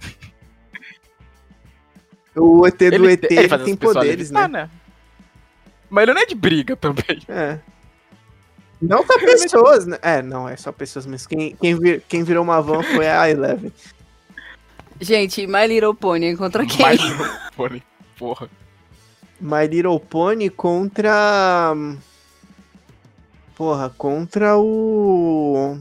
O 2.35 2.65
ET 2.67 2.77
do 2.77 2.83
Ele, 2.85 3.13
ET 3.13 3.23
ele 3.31 3.57
tem 3.59 3.75
poderes, 3.75 4.29
levitar, 4.29 4.47
né? 4.49 4.69
Mas 5.89 6.03
ele 6.03 6.13
não 6.13 6.21
é 6.21 6.25
de 6.25 6.35
briga 6.35 6.75
também. 6.75 7.21
É. 7.27 7.59
Não 8.81 9.05
só 9.05 9.17
pessoas, 9.19 9.85
né? 9.87 9.97
É, 10.01 10.21
não, 10.21 10.47
é 10.47 10.55
só 10.55 10.71
pessoas, 10.71 11.05
mas 11.05 11.25
quem, 11.25 11.55
quem, 11.55 11.79
vir- 11.79 12.03
quem 12.07 12.23
virou 12.23 12.43
uma 12.43 12.61
van 12.61 12.83
foi 12.83 13.07
a 13.07 13.29
Eleven. 13.29 13.71
Gente, 14.99 15.45
My 15.47 15.65
Little 15.67 15.93
Pony 15.95 16.35
contra 16.35 16.65
quem? 16.65 16.81
Mas 16.81 16.99
não, 16.99 17.29
porra, 17.55 17.81
porra. 18.17 18.49
My 19.39 19.67
Little 19.67 19.99
Pony 19.99 20.49
contra. 20.49 21.73
Porra, 23.57 23.89
contra 23.89 24.55
o. 24.55 25.79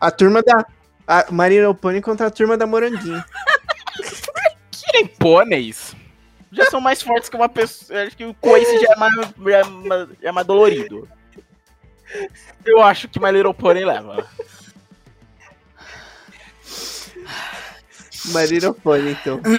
A 0.00 0.10
turma 0.10 0.42
da. 0.42 0.64
A 1.06 1.26
Pony 1.74 2.00
contra 2.00 2.28
a 2.28 2.30
turma 2.30 2.56
da 2.56 2.66
Moranguinho. 2.66 3.22
Tem 4.90 5.06
pôneis. 5.06 5.94
Já 6.50 6.64
são 6.70 6.80
mais 6.80 7.02
fortes 7.02 7.28
que 7.28 7.36
uma 7.36 7.48
pessoa. 7.48 8.00
eu 8.00 8.06
Acho 8.06 8.16
que 8.16 8.24
o 8.24 8.32
coice 8.32 8.80
já 8.80 8.92
é 8.92 8.96
mais, 8.96 9.14
já 9.14 9.58
é 9.58 9.64
mais, 9.64 10.08
já 10.08 10.28
é 10.30 10.32
mais 10.32 10.46
dolorido. 10.46 11.06
Eu 12.64 12.82
acho 12.82 13.06
que 13.06 13.20
My 13.20 13.30
Little 13.30 13.52
Pony 13.52 13.84
leva. 13.84 14.26
My 18.26 18.46
Little 18.48 18.72
Pony, 18.72 19.10
então. 19.10 19.42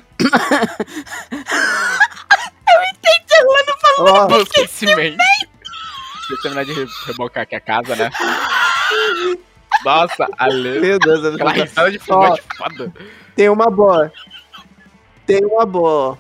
Ó, 3.99 4.27
Busca 4.27 4.61
esquecimento. 4.61 5.18
Deixa 5.18 5.52
eu 6.34 6.41
terminar 6.41 6.65
de 6.65 6.73
re- 6.73 6.88
rebocar 7.07 7.43
aqui 7.43 7.55
a 7.55 7.60
casa, 7.61 7.95
né? 7.95 8.10
Nossa, 9.84 10.27
a 10.38 10.47
Lê. 10.47 10.80
meu 10.80 10.99
Deus, 10.99 11.23
eu 11.23 11.34
Aquela 11.35 11.53
não 11.53 11.64
risada 11.64 11.91
de 11.91 11.99
fumante 11.99 12.41
foda. 12.57 12.93
Tem 13.35 13.49
uma 13.49 13.69
boa. 13.69 14.11
Tem 15.26 15.43
uma 15.45 15.65
boa. 15.65 16.18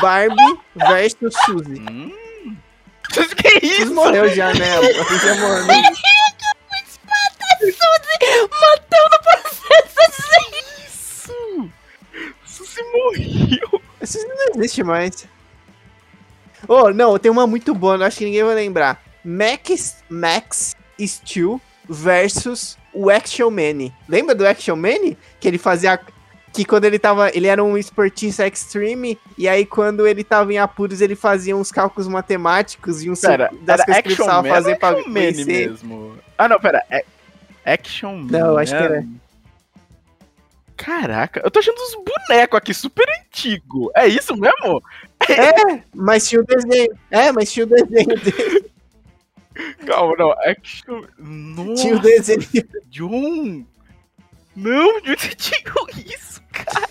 Barbie 0.00 0.58
versus 0.74 1.34
Suzy. 1.44 1.80
Hum. 1.90 2.12
Que 3.08 3.60
Suzy 3.60 3.82
isso? 3.82 3.94
morreu 3.94 4.28
já, 4.34 4.52
né? 4.52 4.76
Suzy 5.04 5.26
já 5.26 5.34
morreu. 5.36 5.64
né? 5.66 5.82
Matou 8.50 9.04
no 9.10 9.18
processo. 9.22 10.32
Isso? 10.86 11.70
Suzy 12.44 12.82
morreu. 12.92 13.82
Suzy 14.04 14.26
não 14.26 14.46
existe 14.56 14.82
mais. 14.82 15.26
Oh, 16.66 16.90
não, 16.90 17.18
tem 17.18 17.30
uma 17.30 17.46
muito 17.46 17.74
boa, 17.74 17.96
eu 17.96 18.04
acho 18.04 18.18
que 18.18 18.24
ninguém 18.24 18.44
vai 18.44 18.54
lembrar. 18.54 19.00
Max, 19.28 20.02
Max 20.08 20.74
Steel 20.98 21.60
versus 21.86 22.78
o 22.94 23.10
Action 23.10 23.50
Man. 23.50 23.92
Lembra 24.08 24.34
do 24.34 24.46
Action 24.46 24.74
Man? 24.74 25.14
Que 25.38 25.46
ele 25.46 25.58
fazia. 25.58 26.00
Que 26.50 26.64
quando 26.64 26.86
ele 26.86 26.98
tava. 26.98 27.28
Ele 27.36 27.46
era 27.46 27.62
um 27.62 27.76
esportista 27.76 28.46
extreme. 28.46 29.18
E 29.36 29.46
aí, 29.46 29.66
quando 29.66 30.06
ele 30.06 30.24
tava 30.24 30.50
em 30.50 30.58
apuros, 30.58 31.02
ele 31.02 31.14
fazia 31.14 31.54
uns 31.54 31.70
cálculos 31.70 32.08
matemáticos 32.08 33.02
e 33.02 33.10
uns 33.10 33.20
Pera, 33.20 33.50
das 33.60 33.80
era 33.80 33.84
coisas 33.84 34.02
que 34.02 34.08
ele 34.08 34.16
precisava 34.16 34.42
Man 34.42 34.54
fazer 34.54 34.78
pra 34.78 34.88
Action 34.90 35.08
Man 35.08 35.20
vencer. 35.20 35.46
mesmo? 35.46 36.18
Ah, 36.38 36.48
não, 36.48 36.58
pera. 36.58 36.82
É 36.90 37.04
Action 37.66 38.16
Man. 38.16 38.38
Não, 38.38 38.56
acho 38.56 38.74
que 38.74 38.82
era. 38.82 39.04
Caraca, 40.74 41.42
eu 41.44 41.50
tô 41.50 41.58
achando 41.58 41.76
uns 41.76 41.96
bonecos 41.96 42.56
aqui 42.56 42.72
super 42.72 43.04
antigo. 43.20 43.90
É 43.94 44.06
isso 44.06 44.34
mesmo? 44.36 44.82
É, 45.28 45.82
mas 45.94 46.26
tinha 46.26 46.40
o 46.40 46.46
desenho. 46.46 46.96
É, 47.10 47.30
mas 47.30 47.52
tinha 47.52 47.66
o 47.66 47.68
desenho 47.68 48.16
dele. 48.20 48.70
Calma, 49.86 50.14
não. 50.18 50.32
Action. 50.32 51.04
Nossa, 51.18 51.82
Tinha 51.82 51.96
o 51.96 52.00
desenho. 52.00 52.40
John. 52.88 53.64
Não, 54.56 55.00
de 55.00 55.10
onde 55.12 55.22
você 55.22 55.34
tirou 55.34 55.86
isso, 56.04 56.42
cara? 56.52 56.88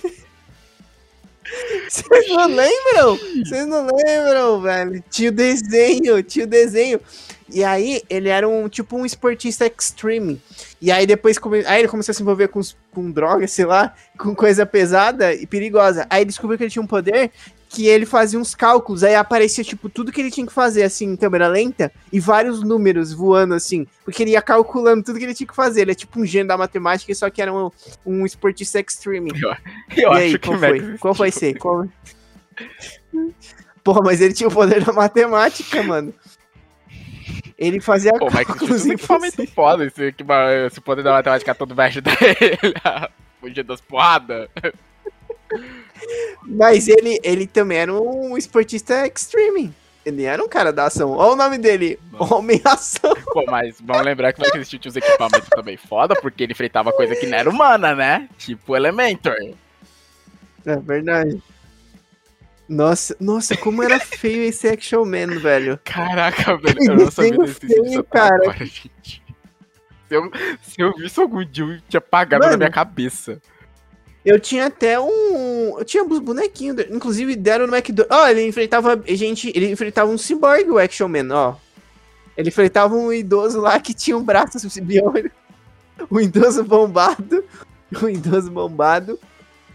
Vocês 1.89 2.27
não 2.30 2.48
lembram? 2.48 3.18
Vocês 3.18 3.68
não 3.68 3.88
lembram, 3.88 4.61
velho? 4.61 5.03
Tinha 5.10 5.30
o 5.30 5.34
desenho, 5.34 6.23
tinha 6.23 6.45
o 6.45 6.48
desenho. 6.48 6.99
E 7.49 7.64
aí, 7.64 8.02
ele 8.10 8.27
era 8.27 8.48
um 8.48 8.68
tipo 8.68 8.98
um 8.98 9.06
esportista 9.06 9.65
extreme. 9.65 10.41
E 10.81 10.91
aí 10.91 11.07
depois 11.07 11.39
come... 11.39 11.65
aí 11.65 11.81
ele 11.81 11.88
começou 11.88 12.11
a 12.11 12.15
se 12.15 12.22
envolver 12.22 12.49
com, 12.49 12.60
com 12.91 13.10
drogas, 13.10 13.52
sei 13.52 13.65
lá, 13.65 13.95
com 14.18 14.35
coisa 14.35 14.65
pesada 14.65 15.34
e 15.34 15.48
perigosa. 15.48 16.06
Aí 16.10 16.26
descobriu 16.26 16.57
que 16.57 16.65
ele 16.65 16.72
tinha 16.72 16.84
um 16.84 16.88
poder 16.88 17.31
que 17.69 17.85
ele 17.88 18.06
fazia 18.06 18.39
uns 18.39 18.56
cálculos, 18.56 19.03
aí 19.03 19.15
aparecia, 19.15 19.64
tipo, 19.64 19.89
tudo 19.89 20.11
que 20.11 20.22
ele 20.22 20.31
tinha 20.31 20.48
que 20.48 20.53
fazer, 20.53 20.84
assim, 20.84 21.06
em 21.06 21.15
câmera 21.15 21.48
lenta, 21.48 21.91
e 22.11 22.19
vários 22.19 22.64
números 22.64 23.11
voando, 23.14 23.53
assim, 23.53 23.85
porque 24.06 24.23
ele 24.23 24.31
ia 24.31 24.41
calculando 24.41 25.03
tudo 25.03 25.19
que 25.19 25.26
ele 25.26 25.34
tinha 25.34 25.48
que 25.48 25.56
fazer. 25.56 25.81
Ele 25.81 25.91
é 25.91 25.95
tipo 25.95 26.19
um 26.19 26.26
gênio 26.26 26.48
da 26.48 26.57
matemática, 26.57 27.14
só 27.14 27.30
que 27.30 27.41
era 27.41 27.53
um, 27.53 27.69
um 28.06 28.26
esportista 28.26 28.80
extreme. 28.80 29.31
Eu 29.95 30.14
e 30.14 30.18
aí, 30.18 30.27
acho 30.30 30.39
que 30.39 30.48
qual 30.48 30.57
o 30.57 30.60
foi? 30.60 30.81
Max 30.81 30.99
Qual 30.99 31.14
vai 31.14 31.31
ser? 31.31 31.57
Qual... 31.57 31.88
Porra, 33.84 34.02
mas 34.03 34.22
ele 34.22 34.34
tinha 34.34 34.48
o 34.48 34.52
poder 34.52 34.84
da 34.84 34.94
matemática, 34.94 35.84
mano. 35.84 36.14
Ele 37.57 37.80
fazia 37.80 38.14
Pô, 38.14 38.30
mas 38.31 38.45
que 38.45 38.91
equipamento 38.91 39.48
foda 39.48 39.84
esse, 39.85 40.14
esse 40.68 40.80
poder 40.80 41.03
da 41.03 41.11
matemática 41.11 41.56
todo 41.56 41.73
velho 41.73 42.02
dele. 42.03 42.73
Fugir 43.41 43.64
das 43.64 43.81
porradas. 43.81 44.48
Mas 46.43 46.87
ele, 46.87 47.19
ele 47.23 47.47
também 47.47 47.77
era 47.77 47.93
um 47.93 48.37
esportista 48.37 49.07
extreme. 49.07 49.73
Ele 50.05 50.23
era 50.23 50.41
um 50.41 50.47
cara 50.47 50.71
da 50.71 50.85
ação. 50.85 51.11
Olha 51.11 51.33
o 51.33 51.35
nome 51.35 51.57
dele. 51.57 51.99
Nossa. 52.13 52.35
Homem-ação. 52.35 53.13
Pô, 53.25 53.43
mas 53.45 53.75
vamos 53.81 54.05
lembrar 54.05 54.31
que 54.31 54.39
o 54.39 54.43
Max 54.45 54.65
Steel 54.65 54.79
tinha 54.79 54.89
os 54.89 54.95
equipamentos 54.95 55.49
também 55.49 55.75
foda, 55.75 56.15
porque 56.15 56.43
ele 56.43 56.53
enfrentava 56.53 56.93
coisa 56.93 57.13
que 57.13 57.27
não 57.27 57.37
era 57.37 57.49
humana, 57.49 57.93
né? 57.93 58.29
Tipo 58.37 58.75
Elementor. 58.75 59.35
É 60.65 60.75
verdade. 60.77 61.43
Nossa, 62.69 63.15
nossa, 63.19 63.55
como 63.57 63.81
era 63.83 63.99
feio 63.99 64.43
esse 64.43 64.67
Action 64.67 65.05
Man, 65.05 65.39
velho. 65.39 65.79
Caraca, 65.83 66.57
velho, 66.57 66.77
eu 66.79 66.95
não 66.95 67.11
sabia 67.11 67.37
desse 67.39 67.67
feio, 67.67 67.83
vídeo 67.83 68.03
cara. 68.03 68.35
agora, 68.35 68.65
gente. 68.65 69.23
Se 70.07 70.15
eu, 70.15 70.31
se 70.61 70.81
eu 70.81 70.93
visse 70.95 71.19
algum 71.19 71.43
dia, 71.45 71.65
eu 71.65 71.81
tinha 71.87 71.99
apagado 71.99 72.45
na 72.45 72.57
minha 72.57 72.71
cabeça. 72.71 73.41
Eu 74.27 74.41
tinha 74.41 74.65
até 74.65 74.99
um. 74.99 75.79
Eu 75.79 75.85
tinha 75.85 76.03
uns 76.03 76.19
bonequinhos. 76.19 76.75
Inclusive, 76.91 77.33
deram 77.33 77.65
no 77.65 77.73
McDonald's. 77.73 78.13
Ó, 78.13 78.27
ele 78.27 78.45
enfrentava. 78.45 79.01
Gente, 79.07 79.53
ele 79.55 79.71
enfrentava 79.71 80.11
um 80.11 80.17
cyborg, 80.17 80.69
o 80.69 80.77
Action 80.77 81.07
Man, 81.07 81.29
ó. 81.31 81.55
Ele 82.35 82.49
enfrentava 82.49 82.93
um 82.93 83.13
idoso 83.13 83.61
lá 83.61 83.79
que 83.79 83.93
tinha 83.93 84.17
um 84.17 84.23
braço 84.23 84.59
biônico. 84.81 85.33
Um 86.11 86.19
idoso 86.19 86.63
bombado. 86.63 87.43
Um 88.03 88.09
idoso 88.09 88.51
bombado. 88.51 89.17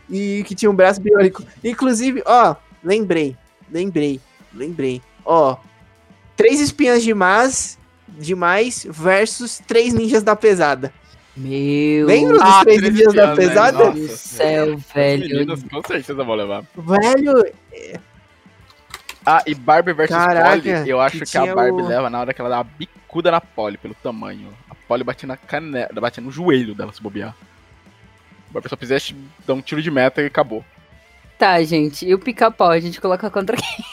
E 0.08 0.44
que 0.46 0.54
tinha 0.54 0.70
um 0.70 0.74
braço 0.74 1.00
biônico. 1.00 1.42
Inclusive, 1.64 2.22
ó, 2.26 2.54
lembrei. 2.84 3.34
Lembrei. 3.70 4.20
Lembrei. 4.52 5.00
Ó. 5.24 5.56
Três 6.36 6.60
espinhas 6.60 7.02
demais. 7.02 7.78
Demais 8.06 8.86
versus 8.88 9.62
três 9.66 9.94
ninjas 9.94 10.22
da 10.22 10.36
pesada. 10.36 10.92
Meu 11.36 12.06
Lembra 12.06 12.34
dos 12.34 12.42
Ah, 12.42 12.60
três 12.62 12.82
ninjas 12.82 13.14
da 13.14 13.26
né? 13.28 13.36
pesada? 13.36 13.78
Nossa. 13.78 13.92
Deus 13.92 14.10
do 14.10 14.16
céu, 14.16 14.76
velho. 14.94 15.28
meninos 15.28 15.62
com 15.62 15.82
certeza 15.82 16.22
vão 16.24 16.34
levar. 16.34 16.64
Velho, 16.76 17.44
Ah, 19.24 19.42
e 19.46 19.54
Barbie 19.54 19.92
versus 19.92 20.16
Caraca, 20.16 20.50
Polly, 20.50 20.90
eu 20.90 21.00
acho 21.00 21.18
que 21.20 21.24
que, 21.24 21.38
a 21.38 21.54
Barbie 21.54 21.80
o- 21.82 21.86
leva 21.88 22.10
na 22.10 22.20
hora 22.20 22.34
que 22.34 22.40
ela 22.40 22.50
dá 22.50 22.56
uma 22.58 22.64
bicuda 22.64 23.30
na 23.30 23.40
Polly, 23.40 23.78
pelo 23.78 23.94
tamanho. 23.94 24.52
A 24.68 24.74
Polly 24.74 25.04
bate 25.04 25.24
na 25.26 25.36
canela, 25.36 25.88
bate 26.00 26.20
no 26.20 26.30
joelho 26.30 26.74
dela 26.74 26.92
se 26.92 27.00
bobear. 27.00 27.34
A 28.50 28.52
Barbie 28.52 28.68
só 28.68 28.76
fizesse 28.76 29.14
dar 29.46 29.54
um 29.54 29.62
tiro 29.62 29.80
de 29.80 29.90
meta 29.90 30.20
e 30.20 30.26
acabou. 30.26 30.62
Tá, 31.38 31.62
gente. 31.62 32.04
E 32.04 32.12
o 32.12 32.18
pica-pau, 32.18 32.70
a 32.70 32.78
gente 32.80 33.00
coloca 33.00 33.30
contra 33.30 33.56
quem? 33.56 33.84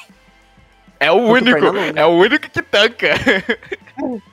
É 0.99 1.10
o 1.11 1.16
único, 1.16 1.57
é 1.95 2.06
o 2.06 2.10
único 2.10 2.49
que 2.49 2.61
tanca. 2.61 3.07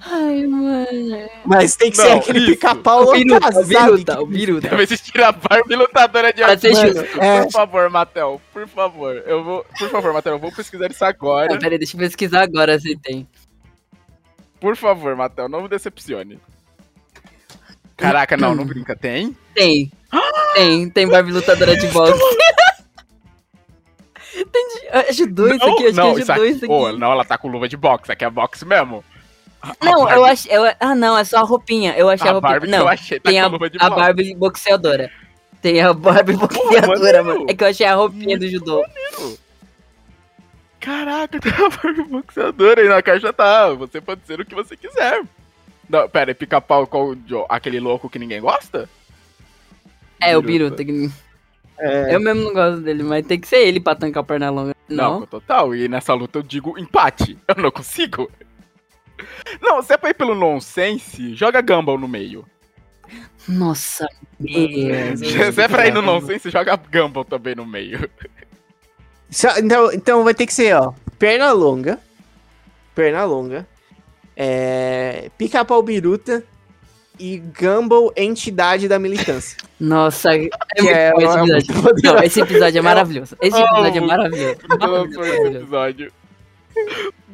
Ai, 0.00 0.46
mano. 0.46 1.28
Mas 1.44 1.76
tem 1.76 1.90
que 1.90 1.96
ser 1.96 2.08
Não, 2.08 2.18
aquele 2.18 2.38
isso. 2.38 2.50
pica-pau 2.52 3.04
lotado, 3.04 3.60
o 3.60 3.64
sabe? 3.64 3.90
Biruta, 3.90 4.20
o 4.20 4.26
Biruta. 4.26 4.68
Deve 4.68 4.82
existir 4.82 5.22
a 5.22 5.32
Barbie 5.32 5.76
lutadora 5.76 6.32
de 6.32 6.42
ser 6.60 6.74
justo. 6.74 7.20
É. 7.20 7.42
Por 7.42 7.52
favor, 7.52 7.90
Matel, 7.90 8.40
por 8.52 8.68
favor. 8.68 9.22
Eu 9.26 9.42
vou. 9.42 9.66
Por 9.78 9.88
favor, 9.88 10.12
Matel, 10.12 10.34
eu 10.34 10.38
vou 10.38 10.52
pesquisar 10.52 10.90
isso 10.90 11.04
agora. 11.04 11.54
Ah, 11.54 11.58
peraí, 11.58 11.78
deixa 11.78 11.96
eu 11.96 12.00
pesquisar 12.00 12.42
agora 12.42 12.78
se 12.78 12.96
tem. 12.96 13.26
Por 14.60 14.76
favor, 14.76 15.16
Matel, 15.16 15.48
não 15.48 15.62
me 15.62 15.68
decepcione. 15.68 16.38
Caraca, 17.96 18.36
não, 18.36 18.54
não 18.54 18.64
brinca. 18.64 18.96
Tem? 18.96 19.36
Tem. 19.54 19.90
Tem, 20.54 20.90
tem 20.90 21.08
Barbie 21.08 21.32
lutadora 21.32 21.76
de 21.76 21.86
boxe. 21.88 22.18
tem 24.32 24.68
de, 24.68 24.86
é 24.88 25.12
judô 25.12 25.48
isso 25.48 25.64
aqui, 25.64 25.86
acho 25.86 25.96
não, 25.96 26.14
que 26.14 26.20
é 26.20 26.22
isso 26.22 26.60
judô 26.60 26.86
aqui. 26.86 26.94
Ô, 26.94 26.98
não, 26.98 27.12
ela 27.12 27.24
tá 27.24 27.36
com 27.36 27.48
luva 27.48 27.68
de 27.68 27.76
boxe, 27.76 28.10
aqui 28.10 28.24
é 28.24 28.30
boxe 28.30 28.64
mesmo. 28.64 29.04
A- 29.62 29.70
a 29.80 29.84
Não, 29.84 29.98
eu 30.00 30.04
Barbie- 30.06 30.24
acho. 30.30 30.48
Eu, 30.48 30.74
ah, 30.80 30.94
não, 30.94 31.18
é 31.18 31.24
só 31.24 31.38
a 31.38 31.42
roupinha. 31.42 31.94
Eu 31.96 32.08
achei 32.08 32.26
a, 32.26 32.30
A 32.30 32.32
roupinha. 32.34 32.52
Barbie 32.52 32.68
Não, 32.68 32.78
eu 32.78 32.88
achei 32.88 33.20
tá 33.20 33.30
tem 33.30 33.40
a, 33.40 33.46
a. 33.46 33.90
Barbie 33.90 34.34
boxeadora. 34.34 35.10
Tem 35.60 35.80
a 35.82 35.92
Barbie 35.92 36.32
boxeadora, 36.34 36.86
maneiro. 36.88 37.24
mano. 37.24 37.46
É 37.48 37.54
que 37.54 37.62
eu 37.64 37.68
achei 37.68 37.86
a 37.86 37.94
roupinha 37.94 38.38
do 38.38 38.48
judô. 38.48 38.82
Caraca, 40.80 41.38
tem 41.40 41.52
uma 41.52 41.68
Barbie 41.68 42.02
boxeadora 42.04 42.80
aí 42.80 42.88
na 42.88 43.02
caixa, 43.02 43.32
tá. 43.32 43.68
Você 43.74 44.00
pode 44.00 44.22
ser 44.26 44.40
o 44.40 44.44
que 44.46 44.54
você 44.54 44.76
quiser. 44.76 45.22
Não, 45.88 46.08
pera, 46.08 46.30
é 46.30 46.34
pica-pau 46.34 46.86
com 46.86 47.16
aquele 47.48 47.80
louco 47.80 48.08
que 48.08 48.18
ninguém 48.18 48.40
gosta? 48.40 48.88
É, 50.22 50.36
o 50.36 50.42
Biruta. 50.42 50.82
Biruta. 50.82 51.10
que- 51.10 51.30
É, 51.82 52.14
Eu 52.14 52.20
mesmo 52.20 52.44
não 52.44 52.52
gosto 52.54 52.80
dele, 52.82 53.02
mas 53.02 53.26
tem 53.26 53.40
que 53.40 53.48
ser 53.48 53.66
ele 53.66 53.80
pra 53.80 53.94
tancar 53.94 54.22
a 54.22 54.24
perna 54.26 54.50
longa. 54.50 54.74
Não, 54.88 55.20
Não. 55.20 55.26
total. 55.26 55.74
E 55.74 55.88
nessa 55.88 56.12
luta 56.14 56.38
eu 56.38 56.42
digo 56.42 56.78
empate. 56.78 57.38
Eu 57.48 57.54
não 57.62 57.70
consigo. 57.70 58.30
Não, 59.60 59.82
se 59.82 59.92
é 59.92 59.96
pra 59.96 60.10
ir 60.10 60.14
pelo 60.14 60.34
nonsense, 60.34 61.34
joga 61.34 61.60
Gumball 61.60 61.98
no 61.98 62.08
meio. 62.08 62.44
Nossa, 63.48 64.06
meu. 64.38 65.16
Se 65.52 65.60
é 65.62 65.68
pra 65.68 65.86
ir 65.86 65.92
no 65.92 66.02
nonsense, 66.02 66.50
joga 66.50 66.76
Gumball 66.76 67.24
também 67.24 67.54
no 67.54 67.66
meio. 67.66 68.08
Só- 69.30 69.58
Então, 69.58 69.92
então 69.92 70.24
vai 70.24 70.34
ter 70.34 70.46
que 70.46 70.54
ser, 70.54 70.74
ó, 70.76 70.92
perna 71.18 71.52
longa, 71.52 71.98
perna 72.94 73.24
longa, 73.24 73.66
é, 74.36 75.30
pica-pau 75.38 75.82
biruta 75.82 76.42
e 77.18 77.38
Gumball 77.38 78.12
entidade 78.16 78.88
da 78.88 78.98
militância. 78.98 79.56
Nossa, 79.78 80.30
é 80.34 80.48
é 80.78 81.12
bom 81.12 81.20
esse 81.20 81.36
uma- 81.36 81.58
episódio. 81.58 82.02
Não, 82.02 82.22
esse 82.22 82.40
episódio 82.40 82.78
é 82.78 82.82
maravilhoso. 82.82 83.36
Esse 83.40 83.58
episódio 83.60 83.98
é 84.02 84.06
maravilhoso. 84.06 84.58
Maravilhoso, 84.68 85.22
esse 85.24 85.56
episódio. 85.56 86.12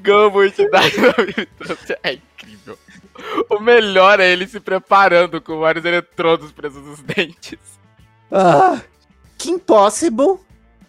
Gumball 0.06 0.44
entidade 0.44 0.96
da 0.96 1.14
militância 1.18 1.98
é 2.02 2.12
incrível. 2.14 2.78
O 3.50 3.58
melhor 3.58 4.20
é 4.20 4.30
ele 4.30 4.46
se 4.46 4.60
preparando 4.60 5.40
com 5.40 5.58
vários 5.60 5.84
eletrodos 5.84 6.52
presos 6.52 6.82
nos 6.84 7.00
dentes. 7.00 7.58
Ah, 8.30 8.80
Kim 9.36 9.58
Possible 9.58 10.38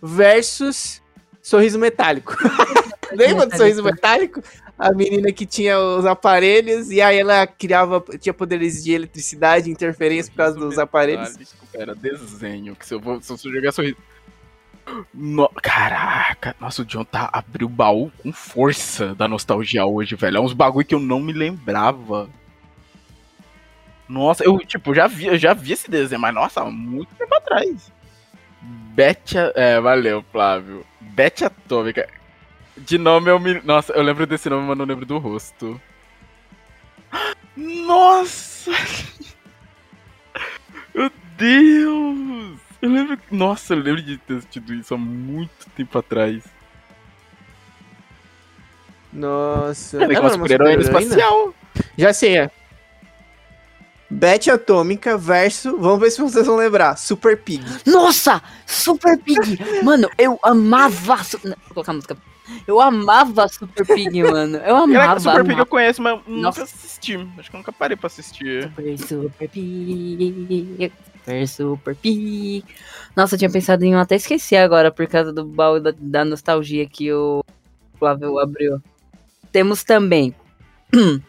versus 0.02 1.02
Sorriso 1.42 1.80
Metálico. 1.80 2.36
Lembra 3.12 3.48
do 3.48 3.58
Sorriso 3.58 3.84
Metálico? 3.84 4.42
A 4.78 4.92
menina 4.92 5.32
que 5.32 5.46
tinha 5.46 5.80
os 5.80 6.06
aparelhos 6.06 6.92
e 6.92 7.02
aí 7.02 7.18
ela 7.18 7.48
criava, 7.48 8.04
tinha 8.20 8.34
poderes 8.34 8.84
de 8.84 8.94
eletricidade, 8.94 9.72
interferência 9.72 10.32
por 10.32 10.38
causa 10.38 10.60
dos 10.60 10.78
aparelhos. 10.78 11.36
Ah, 11.40 11.68
era 11.74 11.96
desenho. 11.96 12.76
Que 12.76 12.86
se 12.86 12.94
eu, 12.94 13.00
vou, 13.00 13.20
se 13.20 13.32
eu 13.32 13.38
jogar 13.38 13.72
sorriso. 13.72 13.98
No- 15.14 15.50
Caraca, 15.62 16.56
nossa, 16.60 16.82
o 16.82 16.86
John 16.86 17.04
tá, 17.04 17.30
abriu 17.32 17.68
o 17.68 17.70
baú 17.70 18.12
com 18.22 18.32
força 18.32 19.14
da 19.16 19.28
nostalgia 19.28 19.86
hoje, 19.86 20.16
velho. 20.16 20.38
É 20.38 20.40
uns 20.40 20.54
bagulho 20.54 20.86
que 20.86 20.96
eu 20.96 21.00
não 21.00 21.20
me 21.20 21.34
lembrava. 21.34 22.30
Nossa, 24.08 24.44
eu, 24.44 24.58
tipo, 24.60 24.94
já 24.96 25.08
vi, 25.08 25.38
já 25.38 25.54
vi 25.54 25.74
esse 25.74 25.90
desenho, 25.92 26.22
mas 26.22 26.34
nossa, 26.34 26.64
muito 26.66 27.14
tempo 27.16 27.36
atrás. 27.36 27.92
Betia. 28.62 29.52
É, 29.56 29.80
valeu, 29.80 30.24
Flávio. 30.32 30.86
Bete 31.00 31.44
Atômica. 31.46 32.08
De 32.78 32.98
nome 32.98 33.30
eu 33.30 33.40
me. 33.40 33.60
Nossa, 33.62 33.92
eu 33.94 34.02
lembro 34.04 34.26
desse 34.26 34.50
nome, 34.50 34.68
mas 34.68 34.78
não 34.78 34.86
lembro 34.86 35.06
do 35.06 35.18
rosto. 35.18 35.80
Nossa! 37.56 38.72
Meu 40.96 41.12
Deus! 41.38 42.60
Eu 42.82 42.90
lembro. 42.90 43.18
Nossa, 43.32 43.74
eu 43.74 43.80
lembro 43.80 44.02
de 44.02 44.18
ter 44.18 44.36
assistido 44.38 44.74
isso 44.74 44.94
há 44.94 44.98
muito 44.98 45.68
tempo 45.76 45.98
atrás. 45.98 46.44
Nossa. 49.12 49.98
Ela 49.98 50.14
é 50.14 50.16
Ela 50.16 50.20
uma 50.22 50.30
era 50.30 50.38
uma 50.38 50.44
super-heroína 50.44 50.84
super-heroína? 50.84 51.14
espacial. 51.16 51.54
Já 51.98 52.14
sei, 52.14 52.38
é. 52.38 52.52
Bete 54.10 54.50
Atômica 54.50 55.18
versus. 55.18 55.74
Vamos 55.78 56.00
ver 56.00 56.12
se 56.12 56.22
vocês 56.22 56.46
vão 56.46 56.56
lembrar. 56.56 56.98
Super 56.98 57.38
Pig. 57.38 57.64
Nossa! 57.86 58.42
Super 58.66 59.18
Pig! 59.18 59.60
Mano, 59.84 60.10
eu 60.18 60.40
amava. 60.44 61.24
Su... 61.24 61.40
Não, 61.44 61.56
Vou 61.66 61.74
colocar 61.74 61.92
a 61.92 61.96
música. 61.96 62.18
Eu 62.66 62.80
amava 62.80 63.48
Super 63.50 63.86
Pig, 63.86 64.24
mano. 64.24 64.58
Eu 64.60 64.76
amava. 64.78 64.94
Caraca, 64.94 65.20
Super 65.20 65.42
Pig 65.42 65.52
amava. 65.54 65.62
eu 65.62 65.66
conheço, 65.66 66.02
mas 66.02 66.14
nunca 66.26 66.42
Nossa. 66.42 66.64
assisti. 66.64 67.16
Acho 67.38 67.50
que 67.50 67.56
eu 67.56 67.58
nunca 67.58 67.74
parei 67.74 67.98
pra 67.98 68.08
assistir. 68.08 68.64
Super, 68.64 68.98
super 69.00 69.50
pig. 69.50 70.92
Super, 71.28 71.48
super 71.48 71.96
pig. 71.96 72.64
Nossa, 73.16 73.36
eu 73.36 73.40
tinha 73.40 73.50
pensado 73.50 73.84
em 73.84 73.94
um 73.96 74.00
até 74.00 74.16
esqueci 74.16 74.56
agora 74.56 74.92
por 74.92 75.06
causa 75.08 75.34
do 75.34 75.44
baú 75.46 75.80
da, 75.80 75.94
da 75.98 76.24
nostalgia 76.24 76.88
que 76.88 77.12
o 77.12 77.44
Flávio 78.00 78.40
abriu. 78.40 78.82
Temos 79.52 79.84
também 79.84 80.34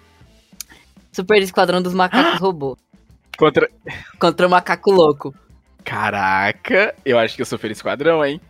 Super 1.13 1.43
Esquadrão 1.43 1.83
dos 1.83 1.95
Macacos 1.95 2.39
Robô 2.41 2.77
Contra. 3.37 3.69
contra 4.21 4.47
o 4.47 4.51
Macaco 4.51 4.91
Louco. 4.91 5.35
Caraca, 5.85 6.95
eu 7.05 7.19
acho 7.19 7.35
que 7.35 7.43
eu 7.43 7.47
sou 7.47 7.59
Feliz 7.59 7.79
Esquadrão, 7.79 8.25
hein? 8.25 8.41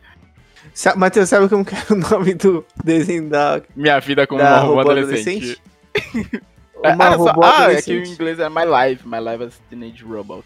Sa 0.74 0.94
Matheus, 0.96 1.28
sabe 1.28 1.48
como 1.48 1.64
que 1.64 1.74
é 1.74 1.78
o 1.90 1.94
nome 2.10 2.34
do 2.34 2.64
desenho 2.84 3.28
da. 3.28 3.62
Minha 3.76 4.00
vida 4.00 4.26
como 4.26 4.40
Da 4.40 4.50
uma 4.50 4.58
robô 4.60 4.74
robô 4.74 4.90
adolescente. 4.90 5.58
adolescente? 5.94 6.42
É, 6.82 6.92
Uma 6.94 7.08
ah, 7.08 7.12
só- 7.16 7.24
robô 7.24 7.42
ah, 7.44 7.46
é 7.46 7.50
que 7.50 7.60
o 7.60 7.62
adolescente. 7.62 8.10
inglês 8.12 8.38
é 8.38 8.48
My 8.48 8.64
Life. 8.64 9.06
My 9.08 9.18
Life 9.18 9.44
as 9.44 9.58
Teenage 9.70 10.04
Robot. 10.04 10.44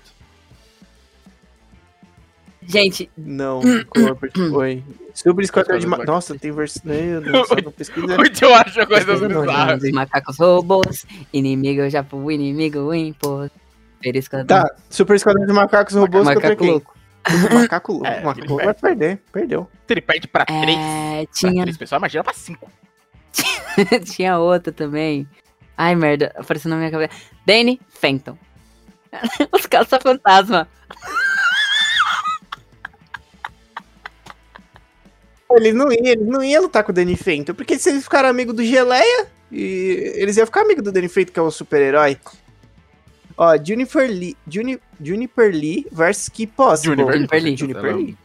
Gente, 2.67 3.11
Não, 3.17 3.61
corporate 3.89 4.39
foi. 4.51 4.85
Super 5.15 5.43
Esquadrão 5.43 5.79
de. 5.79 5.87
Ma 5.87 5.99
Nossa, 5.99 6.39
tem 6.39 6.53
versão. 6.53 6.83
Meu 6.85 7.21
Deus, 7.21 7.47
só 7.49 7.57
não 7.57 7.73
pesquisa. 7.73 8.17
O 8.21 8.23
que 8.23 8.45
eu 8.45 8.55
acho 8.55 8.87
coisas 8.87 9.21
bizarras. 9.21 9.91
macacos 9.93 10.39
robôs, 10.39 11.07
inimigo 11.33 11.89
já 11.91 12.03
pro 12.03 12.31
inimigo 12.31 12.95
imposto. 12.95 13.61
Super 13.97 14.17
Esquadrão 14.17 14.47
Tá, 14.47 14.75
Super 14.91 15.17
Esquadrão 15.17 15.47
de 15.47 15.53
Macacos 15.53 15.95
Robôs 15.95 16.25
contra 16.27 16.35
Macaco 16.35 16.57
quem? 16.63 16.71
Louco. 16.71 16.97
Macaco 17.55 17.93
louco. 17.93 18.07
É, 18.07 18.21
Macaco 18.21 18.49
louco 18.49 18.65
vai 18.65 18.75
perder, 18.75 19.23
perdeu. 19.33 19.69
Se 19.87 19.95
ele 19.95 20.01
perde 20.01 20.27
pra 20.27 20.45
três, 20.45 20.77
É, 20.77 21.25
pra 21.25 21.33
tinha, 21.35 21.63
três 21.63 21.77
pessoas, 21.77 22.01
imagina 22.01 22.25
pra 22.25 22.33
cinco. 22.33 22.71
tinha 24.05 24.39
outra 24.39 24.73
também. 24.73 25.29
Ai, 25.77 25.95
merda, 25.95 26.33
apareceu 26.37 26.69
na 26.69 26.77
minha 26.77 26.91
cabeça. 26.91 27.13
Danny 27.47 27.81
Fenton. 27.89 28.37
Os 29.53 29.67
caça-fantasma. 29.67 30.69
Eles 35.57 35.75
não 35.75 35.93
iam, 35.93 36.07
eles 36.07 36.27
não 36.27 36.43
iam 36.43 36.63
lutar 36.63 36.85
com 36.85 36.93
o 36.93 36.95
Danny 36.95 37.17
Fenton, 37.17 37.55
porque 37.55 37.79
se 37.79 37.91
eles 37.91 38.05
ficaram 38.05 38.29
amigos 38.29 38.55
do 38.55 38.65
Geleia, 38.65 39.27
e 39.51 40.13
eles 40.17 40.37
iam 40.37 40.47
ficar 40.47 40.63
amigos 40.63 40.83
do 40.83 40.93
Danny 40.93 41.09
Fenton, 41.09 41.33
que 41.33 41.39
é 41.39 41.43
um 41.43 41.51
super-herói. 41.51 42.17
Ó, 43.37 43.57
Juniper 43.57 44.09
Lee, 44.11 44.37
Juni, 44.47 44.79
Juniper 45.01 45.51
Lee 45.51 45.87
versus 45.91 46.29
Key 46.29 46.47
Possible. 46.47 46.97
Juniper 46.97 47.17
Juniper 47.17 47.43
Lee. 47.43 47.57
Juniper 47.57 47.97
Lee. 47.97 48.17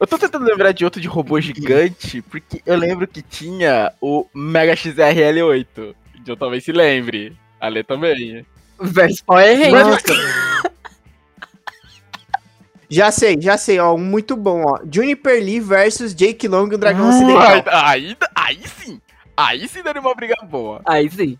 Eu 0.00 0.06
tô 0.06 0.16
tentando 0.16 0.46
lembrar 0.46 0.72
de 0.72 0.84
outro 0.84 1.00
de 1.00 1.06
robô 1.06 1.40
gigante, 1.40 2.22
porque 2.22 2.62
eu 2.64 2.76
lembro 2.76 3.06
que 3.06 3.20
tinha 3.20 3.92
o 4.00 4.26
Mega 4.34 4.74
XRL8. 4.74 5.94
Eu 6.26 6.36
talvez 6.36 6.64
se 6.64 6.72
lembre. 6.72 7.36
A 7.60 7.68
Lê 7.68 7.84
também. 7.84 8.44
Versus 8.80 9.20
Power 9.20 9.58
Rangers. 9.58 10.02
Já 12.90 13.10
sei, 13.12 13.40
já 13.40 13.56
sei, 13.56 13.78
ó, 13.78 13.94
um 13.94 13.98
muito 13.98 14.36
bom, 14.36 14.64
ó. 14.66 14.80
Juniper 14.92 15.40
Lee 15.42 15.60
versus 15.60 16.12
Jake 16.14 16.48
Long 16.48 16.68
e 16.72 16.74
o 16.74 16.78
Dragão 16.78 17.06
Ah. 17.06 17.10
Ocidental. 17.10 17.62
Aí, 17.86 18.16
aí 18.34 18.60
sim! 18.66 19.00
Aí 19.36 19.68
sim 19.68 19.82
daria 19.82 20.00
uma 20.02 20.14
briga 20.14 20.34
boa. 20.42 20.82
Aí 20.84 21.08
sim. 21.08 21.38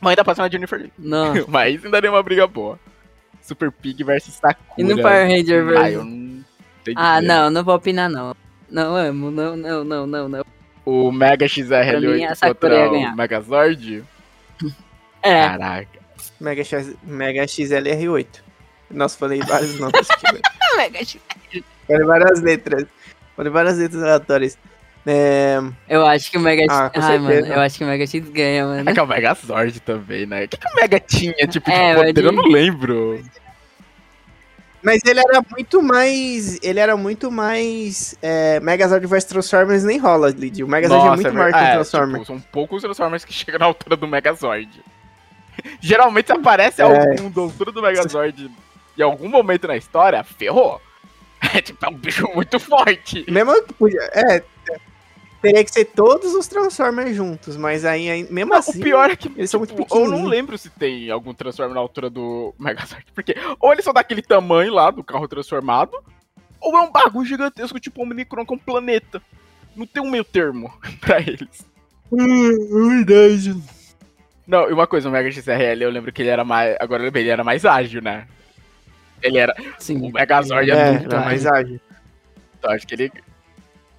Mas 0.00 0.10
ainda 0.10 0.24
passa 0.24 0.42
na 0.42 0.48
Jennifer 0.50 0.80
Lee. 0.80 0.92
Não. 0.98 1.34
Mas 1.48 1.62
aí 1.62 1.78
sim 1.78 1.88
daria 1.88 2.10
uma 2.10 2.22
briga 2.22 2.46
boa. 2.46 2.78
Super 3.40 3.70
Pig 3.70 4.02
versus 4.04 4.34
Sakura. 4.34 4.58
E 4.76 4.82
no 4.82 5.00
Power 5.00 5.26
Ranger 5.28 5.64
Ah, 5.78 5.90
eu 5.90 6.04
versus... 6.04 6.44
Ah, 6.96 7.20
dizer. 7.20 7.28
não, 7.28 7.50
não 7.50 7.64
vou 7.64 7.74
opinar 7.76 8.10
não. 8.10 8.34
Não 8.68 8.96
amo, 8.96 9.30
não, 9.30 9.56
não, 9.56 9.84
não, 9.84 10.06
não, 10.06 10.28
não. 10.28 10.44
O 10.84 11.12
Mega 11.12 11.46
Pra 11.48 12.00
mim, 12.00 12.24
a 12.24 12.32
XRL8 12.32 12.34
Sakura 12.34 12.74
ia 12.74 12.88
contra 12.88 13.12
o 13.12 13.16
Megazord? 13.16 14.04
É, 15.24 15.46
Caraca. 15.46 16.00
Mega, 16.40 16.64
X, 16.64 16.96
Mega 17.04 17.44
XLR8. 17.44 18.26
Nossa, 18.92 19.16
falei 19.18 19.40
vários 19.40 19.78
nomes 19.78 20.06
X. 20.06 21.18
Falei 21.86 22.04
várias 22.06 22.40
letras. 22.40 22.84
Falei 23.36 23.52
várias 23.52 23.78
letras 23.78 24.02
aleatórias. 24.02 24.58
É, 25.04 25.58
Eu 25.88 26.06
acho 26.06 26.30
que 26.30 26.36
o 26.38 26.40
Mega 26.40 26.64
Ah, 26.70 26.90
Ai, 26.94 27.18
mano, 27.18 27.34
eu 27.46 27.60
acho 27.60 27.76
que 27.78 27.82
o 27.84 27.86
Mega 27.88 28.06
X 28.06 28.28
ganha, 28.28 28.64
mano. 28.66 28.88
É 28.88 28.92
que 28.92 29.00
é 29.00 29.02
o 29.02 29.06
Megazord 29.06 29.80
também, 29.80 30.26
né? 30.26 30.44
O 30.44 30.48
que, 30.48 30.56
que 30.56 30.68
o 30.68 30.76
Mega 30.76 31.00
tinha, 31.00 31.34
tipo, 31.48 31.68
de 31.68 31.76
É, 31.76 31.94
poder? 31.96 32.14
mas 32.14 32.24
Eu 32.24 32.32
não 32.32 32.44
lembro. 32.44 33.20
mas 34.80 35.00
ele 35.04 35.18
era 35.20 35.42
muito 35.50 35.82
mais. 35.82 36.58
Ele 36.62 36.78
era 36.78 36.96
muito 36.96 37.32
mais. 37.32 38.14
É, 38.22 38.60
Megazord 38.60 39.04
vs 39.06 39.24
Transformers 39.24 39.82
nem 39.82 39.98
rola, 39.98 40.30
Lid. 40.30 40.62
O 40.62 40.68
Megazord 40.68 41.04
é 41.04 41.10
muito 41.10 41.22
ver- 41.24 41.32
maior 41.32 41.52
que 41.52 41.58
o 41.58 41.62
é, 41.62 41.72
Transformer. 41.72 42.20
tipo, 42.20 42.26
são 42.26 42.40
poucos 42.40 42.82
Transformers 42.82 43.24
que 43.24 43.32
chegam 43.32 43.58
na 43.58 43.66
altura 43.66 43.96
do 43.96 44.06
Megazord. 44.06 44.68
Geralmente 45.80 46.26
se 46.26 46.32
aparece 46.32 46.80
É. 46.80 46.84
algum 46.84 47.28
da 47.28 47.40
altura 47.40 47.72
do 47.72 47.82
Megazord 47.82 48.48
em 48.98 49.02
algum 49.02 49.28
momento 49.28 49.66
na 49.66 49.76
história, 49.76 50.22
ferrou. 50.24 50.80
É 51.54 51.60
tipo, 51.60 51.84
é 51.84 51.88
um 51.88 51.94
bicho 51.94 52.24
muito 52.36 52.60
forte. 52.60 53.24
Mesmo. 53.28 53.50
É. 54.14 54.42
Teria 55.42 55.64
que 55.64 55.72
ser 55.72 55.86
todos 55.86 56.34
os 56.36 56.46
Transformers 56.46 57.16
juntos, 57.16 57.56
mas 57.56 57.84
aí, 57.84 58.08
aí- 58.08 58.26
mesmo 58.30 58.52
Não, 58.52 58.58
assim. 58.58 58.78
o 58.78 58.82
pior 58.82 59.10
é 59.10 59.16
que, 59.16 59.26
eles 59.36 59.50
são 59.50 59.58
muito 59.58 59.74
tipo, 59.74 59.98
eu 59.98 60.08
não 60.08 60.24
lembro 60.24 60.56
se 60.56 60.70
tem 60.70 61.10
algum 61.10 61.34
Transformer 61.34 61.74
na 61.74 61.80
altura 61.80 62.08
do 62.08 62.54
Megazord. 62.56 63.04
Porque 63.12 63.34
ou 63.58 63.72
eles 63.72 63.84
são 63.84 63.92
daquele 63.92 64.22
tamanho 64.22 64.72
lá, 64.72 64.92
do 64.92 65.02
carro 65.02 65.26
transformado, 65.26 65.92
ou 66.60 66.76
é 66.78 66.80
um 66.82 66.92
bagulho 66.92 67.26
gigantesco, 67.26 67.80
tipo 67.80 68.00
um 68.00 68.04
Omnicron 68.04 68.46
com 68.46 68.54
um 68.54 68.58
planeta. 68.58 69.20
Não 69.74 69.84
tem 69.84 70.00
um 70.00 70.10
meio 70.10 70.22
termo 70.22 70.72
pra 71.00 71.18
eles. 71.18 71.66
Verdade. 72.12 73.60
Não, 74.46 74.68
e 74.70 74.72
uma 74.72 74.86
coisa, 74.86 75.08
o 75.08 75.12
Mega 75.12 75.28
XRL, 75.30 75.82
eu 75.82 75.90
lembro 75.90 76.12
que 76.12 76.22
ele 76.22 76.28
era 76.30 76.44
mais. 76.44 76.76
Agora 76.78 77.02
eu 77.02 77.06
lembrei, 77.06 77.24
ele 77.24 77.30
era 77.30 77.42
mais 77.42 77.64
ágil, 77.64 78.00
né? 78.00 78.28
Ele 79.22 79.38
era. 79.38 79.54
Sim. 79.78 79.98
O 80.08 80.10
Megazord 80.12 80.70
é, 80.70 80.74
É, 80.74 80.98
muito 80.98 81.16
mais. 81.16 81.46
ágil. 81.46 81.80
Então, 82.58 82.70
acho 82.70 82.86
que 82.86 82.94
ele. 82.94 83.12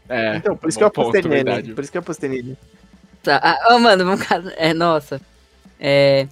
É. 0.09 0.35
Então, 0.37 0.55
por 0.57 0.69
isso 0.69 0.77
que 0.77 0.83
eu 0.83 0.91
ponto, 0.91 1.09
apostei 1.09 1.21
nele. 1.29 1.43
verdade. 1.43 1.73
Por 1.73 1.83
isso 1.83 1.91
que 1.91 1.97
eu 1.97 2.01
apostei 2.01 2.29
nele. 2.29 2.57
Tá. 3.21 3.39
Ah, 3.41 3.73
oh, 3.75 3.79
mano, 3.79 4.03
vamos 4.05 4.25
casa. 4.25 4.51
É, 4.57 4.73
nossa. 4.73 5.21
É. 5.79 6.27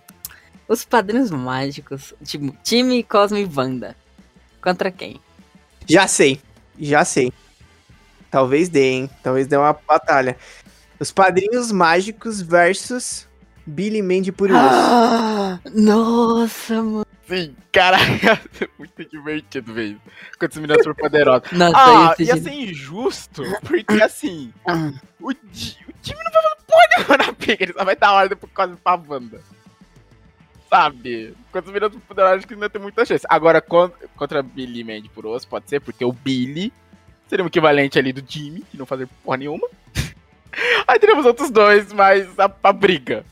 Os 0.68 0.84
padrinhos 0.86 1.32
mágicos. 1.32 2.14
Tipo, 2.24 2.56
time 2.64 3.04
Cosmo 3.04 3.38
e 3.38 3.46
Wanda. 3.46 3.96
Contra 4.62 4.92
quem? 4.92 5.20
Já 5.88 6.08
sei. 6.08 6.40
Já 6.80 7.04
sei. 7.06 7.32
Talvez 8.30 8.70
dê, 8.70 8.92
hein? 8.92 9.10
Talvez 9.24 9.48
dê 9.48 9.58
uma 9.58 9.74
batalha. 9.88 10.38
Os 11.00 11.12
padrinhos 11.12 11.72
mágicos 11.72 12.42
versus 12.42 13.28
Billy 13.66 14.02
Mandy 14.02 14.32
por. 14.32 14.50
Ah, 14.52 15.60
nossa, 15.74 16.82
mano. 16.82 17.06
Sim, 17.28 17.56
caralho, 17.72 18.04
é 18.60 18.68
muito 18.78 19.06
divertido, 19.10 19.74
velho. 19.74 20.02
Quando 20.38 20.52
esses 20.52 20.62
meninos 20.62 20.84
foram 20.84 20.96
poderosos. 20.96 21.52
Nossa, 21.54 21.78
Ah, 21.78 22.14
esse 22.20 22.24
ia 22.24 22.38
ser 22.38 22.52
injusto, 22.54 23.44
porque 23.62 24.02
assim, 24.04 24.52
Ah, 24.68 24.92
o, 25.20 25.32
di- 25.34 25.78
o 25.88 25.94
time 26.02 26.20
não 26.24 26.32
vai 26.32 26.42
fazer 26.42 26.56
porra 26.68 26.84
nenhuma 26.98 27.18
na 27.18 27.34
pica, 27.34 27.64
ele 27.64 27.74
só 27.74 27.86
vai 27.86 27.96
dar 27.96 28.12
ordem 28.14 28.38
por 28.38 28.50
causa 28.50 28.76
pra 28.84 28.96
Wanda. 29.08 29.40
Sabe? 30.70 31.34
Quando 31.52 31.66
os 31.68 31.72
meninos 31.74 31.94
foram 31.94 32.06
poderosos, 32.08 32.38
acho 32.40 32.48
que 32.48 32.56
não 32.56 32.70
tem 32.70 32.82
muita 32.82 33.06
chance. 33.06 33.26
Agora, 33.30 33.62
con- 33.62 33.92
contra 34.16 34.42
Billy 34.42 34.84
Mandy 34.84 35.10
por 35.10 35.26
osso, 35.26 35.48
pode 35.48 35.70
ser, 35.70 35.80
porque 35.82 36.04
o 36.04 36.12
Billy 36.14 36.72
seria 37.28 37.44
o 37.44 37.48
equivalente 37.48 38.00
ali 38.00 38.12
do 38.14 38.24
Jimmy, 38.26 38.62
que 38.70 38.78
não 38.78 38.86
fazer 38.86 39.08
porra 39.24 39.38
nenhuma. 39.38 39.68
Aí 40.88 41.00
teremos 41.00 41.26
outros 41.26 41.50
dois, 41.50 41.92
mas 41.94 42.28
a, 42.40 42.52
a 42.64 42.74
briga. 42.74 43.26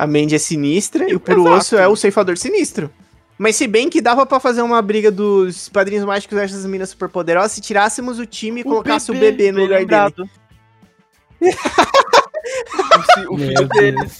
A 0.00 0.06
Mandy 0.06 0.34
é 0.34 0.38
sinistra 0.38 1.10
e 1.10 1.14
o 1.14 1.20
Puro 1.20 1.42
Exato. 1.42 1.56
Osso 1.56 1.76
é 1.76 1.86
o 1.86 1.94
ceifador 1.94 2.34
sinistro. 2.38 2.90
Mas 3.36 3.56
se 3.56 3.66
bem 3.66 3.90
que 3.90 4.00
dava 4.00 4.24
pra 4.24 4.40
fazer 4.40 4.62
uma 4.62 4.80
briga 4.80 5.10
dos 5.10 5.68
padrinhos 5.68 6.06
mágicos 6.06 6.38
versus 6.38 6.60
as 6.60 6.64
minas 6.64 6.88
superpoderosas 6.88 7.52
se 7.52 7.60
tirássemos 7.60 8.18
o 8.18 8.24
time 8.24 8.62
e 8.62 8.64
colocasse 8.64 9.10
o 9.10 9.14
bebê 9.14 9.52
no 9.52 9.60
lugar 9.60 9.80
lembrado. 9.80 10.26
dele. 11.38 11.54
o, 13.28 13.34
o 13.34 13.38
filho 13.38 13.68
deles. 13.68 14.16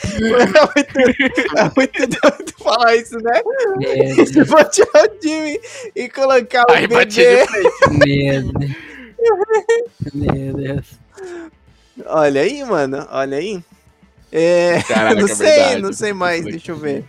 É 0.00 0.46
muito, 0.78 1.58
é 1.58 1.72
muito 1.76 2.06
doido 2.06 2.52
falar 2.62 2.94
isso, 2.94 3.18
né? 3.18 3.42
Você 4.14 4.44
pode 4.44 4.70
tirar 4.70 5.04
o 5.06 5.08
time 5.18 5.60
e 5.96 6.08
colocar 6.08 6.66
o 6.68 6.72
Aí 6.72 6.86
bebê. 6.86 7.44
Deus. 7.98 8.52
Meu 10.14 10.54
Deus. 10.54 10.86
Olha 12.06 12.42
aí, 12.42 12.62
mano. 12.62 13.08
Olha 13.10 13.38
aí. 13.38 13.60
É, 14.32 14.82
Caraca, 14.82 15.14
não 15.20 15.26
é 15.26 15.34
sei, 15.34 15.46
verdade, 15.46 15.82
não 15.82 15.92
sei 15.92 16.12
mais, 16.12 16.44
deixa 16.44 16.72
eu 16.72 16.76
ver. 16.76 17.04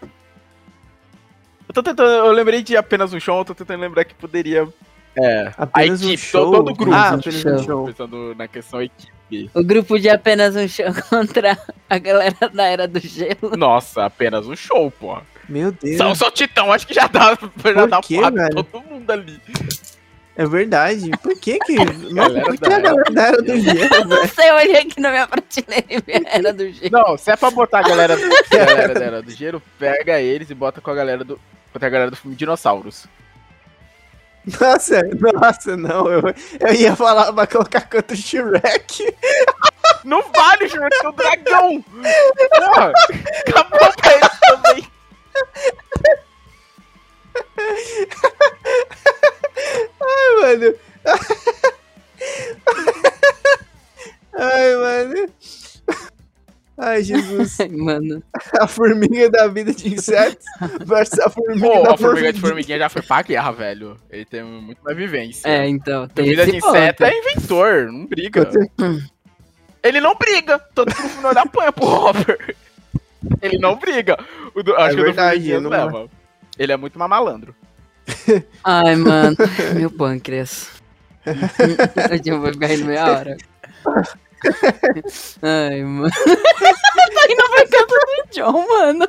Eu 1.67 1.73
tô 1.73 1.83
tentando, 1.83 2.09
eu 2.09 2.31
lembrei 2.31 2.61
de 2.61 2.75
apenas 2.75 3.13
um 3.13 3.19
show, 3.19 3.39
eu 3.39 3.45
tô 3.45 3.55
tentando 3.55 3.79
lembrar 3.79 4.03
que 4.03 4.13
poderia. 4.13 4.67
É. 5.15 5.51
Apenas 5.57 6.01
a 6.01 6.05
um 6.05 6.09
equipe, 6.09 6.23
show. 6.23 6.51
todo, 6.51 6.65
todo 6.65 6.75
grupo. 6.75 6.93
Ah, 6.93 7.09
apenas 7.09 7.45
um 7.45 7.63
show. 7.63 7.85
Pensando 7.85 8.35
na 8.35 8.47
questão 8.47 8.81
equipe. 8.81 9.49
O 9.53 9.63
grupo 9.63 9.97
de 9.97 10.09
apenas 10.09 10.55
um 10.55 10.67
show 10.67 10.87
contra 11.09 11.57
a 11.89 11.97
galera 11.97 12.49
da 12.53 12.65
Era 12.65 12.87
do 12.87 12.99
Gelo. 12.99 13.55
Nossa, 13.57 14.05
apenas 14.05 14.47
um 14.47 14.55
show, 14.55 14.91
pô. 14.91 15.17
Meu 15.47 15.71
Deus. 15.71 15.97
Só, 15.97 16.13
só 16.15 16.27
o 16.27 16.31
Titão, 16.31 16.71
acho 16.71 16.87
que 16.87 16.93
já 16.93 17.07
dá, 17.07 17.37
já 17.63 17.85
dá 17.85 18.01
quê, 18.01 18.19
todo 18.53 18.83
mundo 18.83 19.09
ali. 19.09 19.39
É 20.35 20.45
verdade. 20.45 21.11
Por 21.21 21.37
que 21.39 21.59
que. 21.59 21.75
Não, 22.11 22.23
Galera 22.33 22.45
por 22.45 22.57
que 22.57 22.73
a 22.73 22.79
galera 22.79 23.11
da 23.11 23.21
Era 23.23 23.41
do 23.41 23.59
Gelo, 23.59 24.05
Não 24.05 24.17
velho? 24.17 24.33
sei, 24.33 24.49
eu 24.49 24.55
olhei 24.55 24.77
aqui 24.77 24.99
na 24.99 25.09
minha 25.11 25.27
prateleira 25.27 25.85
e 25.89 25.99
vi 26.01 26.13
a 26.27 26.37
Era 26.37 26.53
do 26.53 26.71
Gelo. 26.71 26.89
Não, 26.91 27.17
se 27.17 27.31
é 27.31 27.35
pra 27.35 27.51
botar 27.51 27.79
a 27.79 27.83
galera, 27.83 28.15
a 28.51 28.55
galera 28.65 28.93
da 28.93 29.05
Era 29.05 29.21
do 29.21 29.31
Gelo, 29.31 29.61
pega 29.77 30.19
eles 30.21 30.49
e 30.49 30.55
bota 30.55 30.79
com 30.81 30.89
a 30.89 30.95
galera 30.95 31.23
do. 31.23 31.39
Contra 31.73 31.87
a 31.87 31.91
galera 31.91 32.11
do 32.11 32.17
filme 32.17 32.35
Dinossauros. 32.35 33.05
Nossa, 34.59 35.01
nossa, 35.33 35.77
não. 35.77 36.07
Eu, 36.07 36.21
eu 36.59 36.73
ia 36.73 36.95
falar 36.95 37.31
pra 37.31 37.45
colocar 37.45 37.81
contra 37.81 38.13
o 38.13 38.17
Shrek. 38.17 39.13
Não 40.03 40.23
vale, 40.33 40.67
Júnior, 40.67 40.89
tem 40.89 41.09
um 41.09 41.13
dragão! 41.13 41.81
Porra! 41.83 42.91
Acabou 43.47 43.93
pra 43.93 44.13
eles 44.15 44.39
também! 44.41 44.91
Ai, 50.01 50.55
mano. 50.57 50.73
Ai, 54.37 54.75
mano. 54.75 55.29
Ai, 56.77 57.03
Jesus. 57.03 57.57
Mano, 57.69 58.23
A 58.59 58.67
formiga 58.67 59.29
da 59.29 59.47
vida 59.47 59.71
de 59.73 59.93
insetos 59.93 60.45
versus 60.83 61.19
a 61.19 61.29
formiga 61.29 61.67
Pô, 61.67 61.83
da 61.83 61.93
a 61.93 61.97
formiga 61.97 62.33
de 62.33 62.39
formiguinha 62.41 62.79
já 62.79 62.89
foi 62.89 63.01
pra 63.03 63.21
guerra, 63.21 63.51
velho. 63.51 63.97
Ele 64.09 64.25
tem 64.25 64.43
muito 64.43 64.79
mais 64.83 64.97
vivência. 64.97 65.47
é, 65.47 65.67
então, 65.67 66.07
tem 66.07 66.25
Vida 66.29 66.45
de 66.45 66.57
inseto 66.57 67.03
é 67.03 67.15
inventor, 67.19 67.91
não 67.91 68.05
briga. 68.07 68.49
Ele 69.83 69.99
não 70.01 70.15
briga, 70.15 70.57
todo 70.73 70.89
mundo 70.95 71.03
no 71.03 71.09
final 71.09 71.37
apanha 71.37 71.71
pro 71.71 71.85
Robert. 71.85 72.55
Ele 73.41 73.59
não 73.59 73.75
briga. 73.75 74.17
O 74.55 74.63
do, 74.63 74.75
acho 74.75 74.95
que 74.95 75.01
o 75.01 75.03
do 75.03 75.03
verdade, 75.03 75.59
não- 75.59 75.69
leva. 75.69 76.09
Ele 76.57 76.71
é 76.71 76.77
muito 76.77 76.97
mais 76.97 77.09
malandro. 77.09 77.55
Ai, 78.63 78.95
mano, 78.95 79.35
meu 79.75 79.89
pâncreas. 79.91 80.67
Eu 82.25 82.39
vou 82.41 82.51
ficar 82.53 82.67
rindo 82.67 82.85
meia 82.85 83.05
hora. 83.05 83.37
Ai, 85.41 85.83
mano. 85.83 86.09
tá 86.11 87.25
indo 87.29 87.49
pra 87.49 87.67
casa 87.67 87.85
do 87.87 88.31
John, 88.31 88.67
mano. 88.67 89.07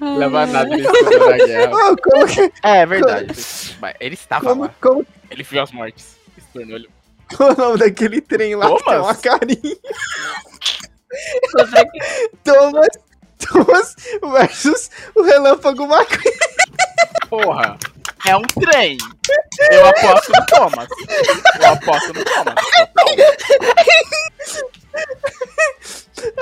Leva 0.00 0.46
nada 0.46 0.70
mundo 0.76 1.28
da 1.28 1.46
guerra. 1.46 1.70
Oh, 1.74 1.96
como, 2.02 2.26
que, 2.26 2.40
É, 2.62 2.78
é 2.78 2.86
verdade. 2.86 3.34
Mas 3.80 3.94
ele 4.00 4.14
estava 4.14 4.44
como, 4.48 4.62
lá. 4.62 4.74
como, 4.80 5.06
Ele 5.30 5.42
viu 5.42 5.62
as 5.62 5.70
mortes. 5.72 6.16
Se 6.38 6.46
tornou 6.52 6.76
ele. 6.76 6.88
qual 7.36 7.52
o 7.52 7.56
nome 7.56 7.78
daquele 7.78 8.20
trem 8.22 8.54
lá 8.56 8.66
que 8.68 8.76
tem 8.76 8.84
Thomas? 8.84 9.06
uma 9.06 9.14
carinha? 9.14 9.76
Thomas, 12.44 12.88
Thomas 13.46 13.94
versus 14.32 14.90
o 15.14 15.22
Relâmpago 15.22 15.84
McQueen. 15.84 16.34
Porra, 17.28 17.78
é 18.26 18.36
um 18.36 18.42
trem. 18.42 18.96
Eu 19.70 19.86
aposto 19.86 20.32
no 20.32 20.46
Thomas. 20.46 20.88
Eu 21.60 21.72
aposto 21.72 22.12
no 22.12 22.24
Thomas. 22.24 22.54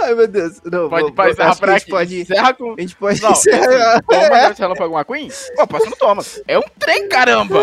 Ai, 0.02 0.14
meu 0.14 0.26
Deus. 0.26 0.60
Não, 0.64 0.88
Pode, 0.88 1.12
vou- 1.12 1.28
encerrar 1.28 1.56
por 1.56 1.68
a 1.68 1.72
gente 1.74 1.82
aqui. 1.82 1.90
pode... 1.90 2.20
Encerra 2.22 2.54
com. 2.54 2.74
A 2.76 2.80
gente 2.80 2.96
pode 2.96 3.22
Não, 3.22 3.30
encerrar. 3.30 3.92
assim, 3.92 4.02
Thomas 4.08 4.28
versus 4.28 4.58
Relâmpago 4.58 4.94
McQueen? 4.98 5.28
Eu 5.56 5.62
aposto 5.62 5.90
no 5.90 5.96
Thomas. 5.96 6.42
É 6.48 6.58
um 6.58 6.62
trem, 6.78 7.08
caramba. 7.08 7.60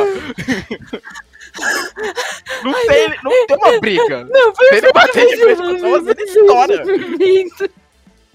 Não 2.63 2.73
tem, 2.87 3.09
não 3.23 3.47
tem 3.47 3.57
uma 3.57 3.79
briga. 3.79 4.23
Não, 4.25 4.55
foi 4.55 4.67
Se 4.69 4.75
ele 4.75 4.91
bater 4.93 5.27
de 5.27 5.37
frente 5.37 5.57
com 5.57 5.67
o 5.71 5.79
Thomas, 5.79 6.07
ele 6.07 6.23
estoura. 6.23 6.83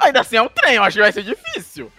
Ainda 0.00 0.20
assim 0.20 0.36
é 0.36 0.42
um 0.42 0.48
trem, 0.48 0.74
eu 0.76 0.82
acho 0.82 0.96
que 0.96 1.02
vai 1.02 1.12
ser 1.12 1.22
difícil. 1.22 1.92